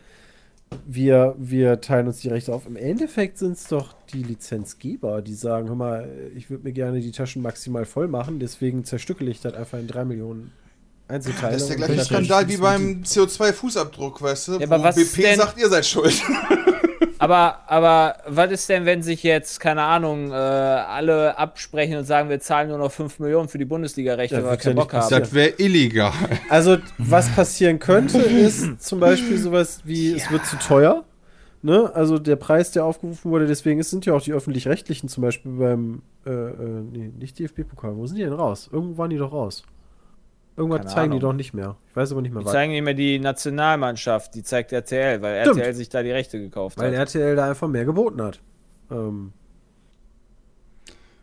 wir, 0.86 1.36
wir 1.38 1.82
teilen 1.82 2.08
uns 2.08 2.20
die 2.20 2.30
Rechte 2.30 2.54
auf. 2.54 2.66
Im 2.68 2.76
Endeffekt 2.76 3.38
sind 3.38 3.54
es 3.54 3.68
doch 3.68 3.94
die 4.14 4.24
Lizenzgeber, 4.24 5.22
die 5.22 5.34
sagen, 5.34 5.68
hör 5.68 5.76
mal, 5.76 6.10
ich 6.36 6.50
würde 6.50 6.64
mir 6.64 6.74
gerne 6.74 7.00
die 7.00 7.12
Taschen 7.12 7.42
maximal 7.42 7.86
voll 7.86 8.08
machen, 8.08 8.40
deswegen 8.40 8.84
zerstückele 8.84 9.32
ich 9.32 9.42
das 9.42 9.54
einfach 9.54 9.80
in 9.80 9.88
drei 9.88 10.06
Millionen 10.06 10.52
Einzelteile. 11.08 11.54
Das 11.54 11.64
ist 11.64 11.68
der 11.70 11.78
gleiche 11.78 12.04
Skandal 12.06 12.48
wie 12.48 12.58
beim 12.58 13.02
CO2-Fußabdruck, 13.04 14.22
weißt 14.22 14.48
du? 14.50 14.52
Ja, 14.60 14.68
aber 14.68 14.80
wo 14.80 14.84
was 14.84 14.96
BP 14.96 15.22
denn- 15.22 15.40
sagt, 15.40 15.60
ihr 15.60 15.70
seid 15.70 15.86
schuld. 15.86 16.22
Aber, 17.24 17.60
aber 17.68 18.16
was 18.28 18.52
ist 18.52 18.68
denn, 18.68 18.84
wenn 18.84 19.02
sich 19.02 19.24
jetzt, 19.24 19.62
keine 19.62 19.84
Ahnung, 19.84 20.32
äh, 20.32 20.34
alle 20.34 21.38
absprechen 21.38 21.96
und 21.96 22.04
sagen, 22.04 22.30
wir 22.30 22.42
zahlen 22.42 22.68
nur 22.68 22.78
noch 22.78 22.92
5 22.92 23.20
Millionen 23.20 23.48
für 23.48 23.58
die 23.58 23.64
Bundesliga-Rechte, 23.64 24.36
Ja, 24.36 24.42
weil 24.42 24.50
wir 24.50 24.58
ja 24.58 24.58
keinen 24.58 24.76
Bock 24.76 24.92
haben? 24.92 25.10
Das 25.10 25.34
wäre 25.34 25.54
illegal. 25.58 26.12
Also, 26.50 26.80
was 26.98 27.30
passieren 27.30 27.80
könnte, 27.80 28.18
ist 28.18 28.84
zum 28.84 29.00
Beispiel 29.00 29.38
sowas 29.38 29.80
wie, 29.86 30.12
es 30.12 30.30
wird 30.32 30.46
zu 30.46 30.58
teuer. 30.58 31.06
Ne? 31.62 31.90
Also 31.96 32.20
der 32.20 32.36
Preis, 32.36 32.72
der 32.72 32.84
aufgerufen 32.84 33.32
wurde, 33.32 33.48
deswegen 33.48 33.80
es 33.80 33.90
sind 33.90 34.06
ja 34.06 34.14
auch 34.14 34.22
die 34.22 34.34
öffentlich-rechtlichen 34.34 35.08
zum 35.08 35.22
Beispiel 35.22 35.54
beim, 35.54 36.02
äh, 36.26 36.30
äh, 36.30 36.82
nee, 36.92 37.10
nicht 37.18 37.40
DFB-Pokal. 37.40 37.96
Wo 37.96 38.06
sind 38.06 38.18
die 38.18 38.24
denn 38.24 38.34
raus? 38.34 38.70
Irgendwo 38.70 38.98
waren 38.98 39.10
die 39.10 39.18
doch 39.18 39.32
raus. 39.32 39.64
Irgendwas 40.56 40.82
Keine 40.82 40.90
zeigen 40.94 41.12
die 41.12 41.18
Ahnung. 41.18 41.32
doch 41.32 41.34
nicht 41.34 41.54
mehr. 41.54 41.76
Ich 41.90 41.96
weiß 41.96 42.12
aber 42.12 42.22
nicht 42.22 42.32
mehr 42.32 42.42
Die 42.42 42.46
was. 42.46 42.52
zeigen 42.54 42.74
nicht 42.74 42.84
mehr 42.84 42.94
die 42.94 43.18
Nationalmannschaft, 43.20 44.36
die 44.36 44.44
zeigt 44.44 44.72
RTL, 44.72 45.22
weil 45.22 45.42
Stimmt. 45.42 45.58
RTL 45.60 45.74
sich 45.74 45.90
da 45.90 46.04
die 46.04 46.12
Rechte 46.12 46.40
gekauft 46.40 46.78
Weil 46.78 46.92
hat. 46.92 47.16
RTL 47.16 47.36
da 47.36 47.50
einfach 47.50 47.68
mehr 47.68 47.86
geboten 47.86 48.22
hat. 48.22 48.40
Ähm, 48.92 49.34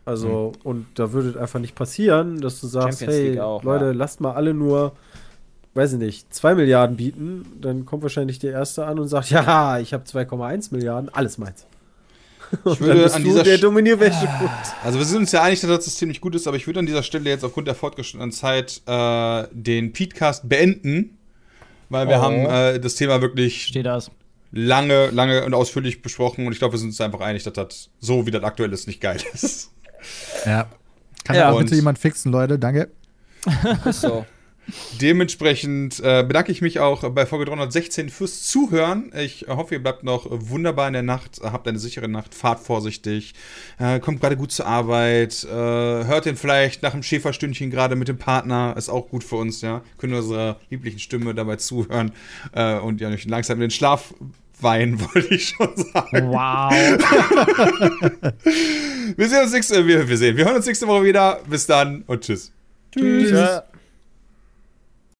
also, 0.03 0.51
und 0.63 0.87
da 0.95 1.13
würde 1.13 1.29
es 1.29 1.37
einfach 1.37 1.59
nicht 1.59 1.75
passieren, 1.75 2.41
dass 2.41 2.59
du 2.59 2.67
sagst, 2.67 3.01
hey, 3.05 3.39
auch, 3.39 3.63
Leute, 3.63 3.85
ja. 3.85 3.91
lasst 3.91 4.19
mal 4.19 4.33
alle 4.33 4.53
nur, 4.53 4.93
weiß 5.75 5.93
ich 5.93 5.99
nicht, 5.99 6.33
2 6.33 6.55
Milliarden 6.55 6.97
bieten. 6.97 7.45
Dann 7.61 7.85
kommt 7.85 8.01
wahrscheinlich 8.03 8.39
der 8.39 8.51
Erste 8.51 8.85
an 8.85 8.99
und 8.99 9.07
sagt, 9.07 9.29
ja, 9.29 9.79
ich 9.79 9.93
habe 9.93 10.03
2,1 10.03 10.73
Milliarden, 10.73 11.09
alles 11.13 11.37
meins. 11.37 11.65
Und 12.63 12.79
würde 12.81 13.13
an 13.13 13.23
dieser 13.23 13.43
der 13.43 13.57
Sch- 13.57 13.61
Dominierwäsche. 13.61 14.27
Also 14.83 14.97
wir 14.99 15.05
sind 15.05 15.17
uns 15.19 15.31
ja 15.31 15.41
einig, 15.43 15.59
dass 15.61 15.69
das 15.69 15.85
System 15.85 16.09
nicht 16.09 16.21
gut 16.21 16.35
ist, 16.35 16.47
aber 16.47 16.57
ich 16.57 16.67
würde 16.67 16.79
an 16.79 16.85
dieser 16.85 17.03
Stelle 17.03 17.29
jetzt 17.29 17.43
aufgrund 17.45 17.67
der 17.67 17.75
fortgeschrittenen 17.75 18.31
Zeit 18.31 18.81
äh, 18.85 19.47
den 19.51 19.93
Podcast 19.93 20.47
beenden, 20.49 21.17
weil 21.89 22.07
wir 22.09 22.17
Oh. 22.17 22.21
haben 22.21 22.45
äh, 22.45 22.79
das 22.79 22.95
Thema 22.95 23.21
wirklich 23.21 23.63
Steht 23.67 23.85
das. 23.85 24.11
lange, 24.51 25.11
lange 25.11 25.45
und 25.45 25.53
ausführlich 25.53 26.01
besprochen 26.01 26.45
und 26.45 26.53
ich 26.53 26.59
glaube, 26.59 26.73
wir 26.73 26.79
sind 26.79 26.89
uns 26.89 26.99
einfach 27.01 27.21
einig, 27.21 27.43
dass 27.43 27.53
das 27.53 27.89
so, 27.99 28.25
wie 28.25 28.31
das 28.31 28.43
aktuell 28.43 28.73
ist, 28.73 28.87
nicht 28.87 28.99
geil 29.01 29.19
ist. 29.33 29.71
Ja. 30.45 30.67
Kann 31.23 31.35
Ja, 31.35 31.53
bitte 31.53 31.75
jemand 31.75 31.99
fixen, 31.99 32.31
Leute? 32.31 32.57
Danke. 32.59 32.89
So. 33.91 34.25
Dementsprechend 34.99 35.99
äh, 35.99 36.23
bedanke 36.23 36.51
ich 36.51 36.61
mich 36.61 36.79
auch 36.79 37.09
bei 37.09 37.25
Folge 37.25 37.45
316 37.45 38.09
fürs 38.09 38.43
Zuhören. 38.43 39.11
Ich 39.17 39.45
hoffe, 39.47 39.75
ihr 39.75 39.83
bleibt 39.83 40.03
noch 40.03 40.27
wunderbar 40.29 40.87
in 40.87 40.93
der 40.93 41.03
Nacht, 41.03 41.41
habt 41.43 41.67
eine 41.67 41.79
sichere 41.79 42.07
Nacht, 42.07 42.33
fahrt 42.35 42.59
vorsichtig, 42.59 43.33
äh, 43.79 43.99
kommt 43.99 44.21
gerade 44.21 44.37
gut 44.37 44.51
zur 44.51 44.67
Arbeit, 44.67 45.43
äh, 45.43 45.49
hört 45.49 46.25
den 46.25 46.35
vielleicht 46.35 46.83
nach 46.83 46.91
dem 46.91 47.03
Schäferstündchen 47.03 47.71
gerade 47.71 47.95
mit 47.95 48.07
dem 48.07 48.17
Partner, 48.17 48.75
ist 48.77 48.89
auch 48.89 49.09
gut 49.09 49.23
für 49.23 49.37
uns, 49.37 49.61
ja. 49.61 49.81
Können 49.97 50.13
unserer 50.13 50.59
lieblichen 50.69 50.99
Stimme 50.99 51.33
dabei 51.33 51.55
zuhören 51.57 52.11
äh, 52.53 52.77
und 52.77 53.01
ja 53.01 53.09
nicht 53.09 53.29
langsam 53.29 53.57
in 53.57 53.61
den 53.61 53.71
Schlaf 53.71 54.13
weinen, 54.61 54.99
wollte 55.13 55.33
ich 55.33 55.49
schon 55.49 55.75
sagen. 55.75 56.29
Wow. 56.29 56.71
Wir 59.17 59.29
sehen 59.29 59.43
uns 59.43 59.51
nächste, 59.51 59.85
wir, 59.85 60.07
wir 60.07 60.17
sehen, 60.17 60.37
wir 60.37 60.45
hören 60.45 60.55
uns 60.55 60.65
nächste 60.65 60.87
Woche 60.87 61.03
wieder. 61.03 61.41
Bis 61.49 61.65
dann 61.65 62.03
und 62.07 62.21
tschüss. 62.21 62.51
Tschüss. 62.91 63.61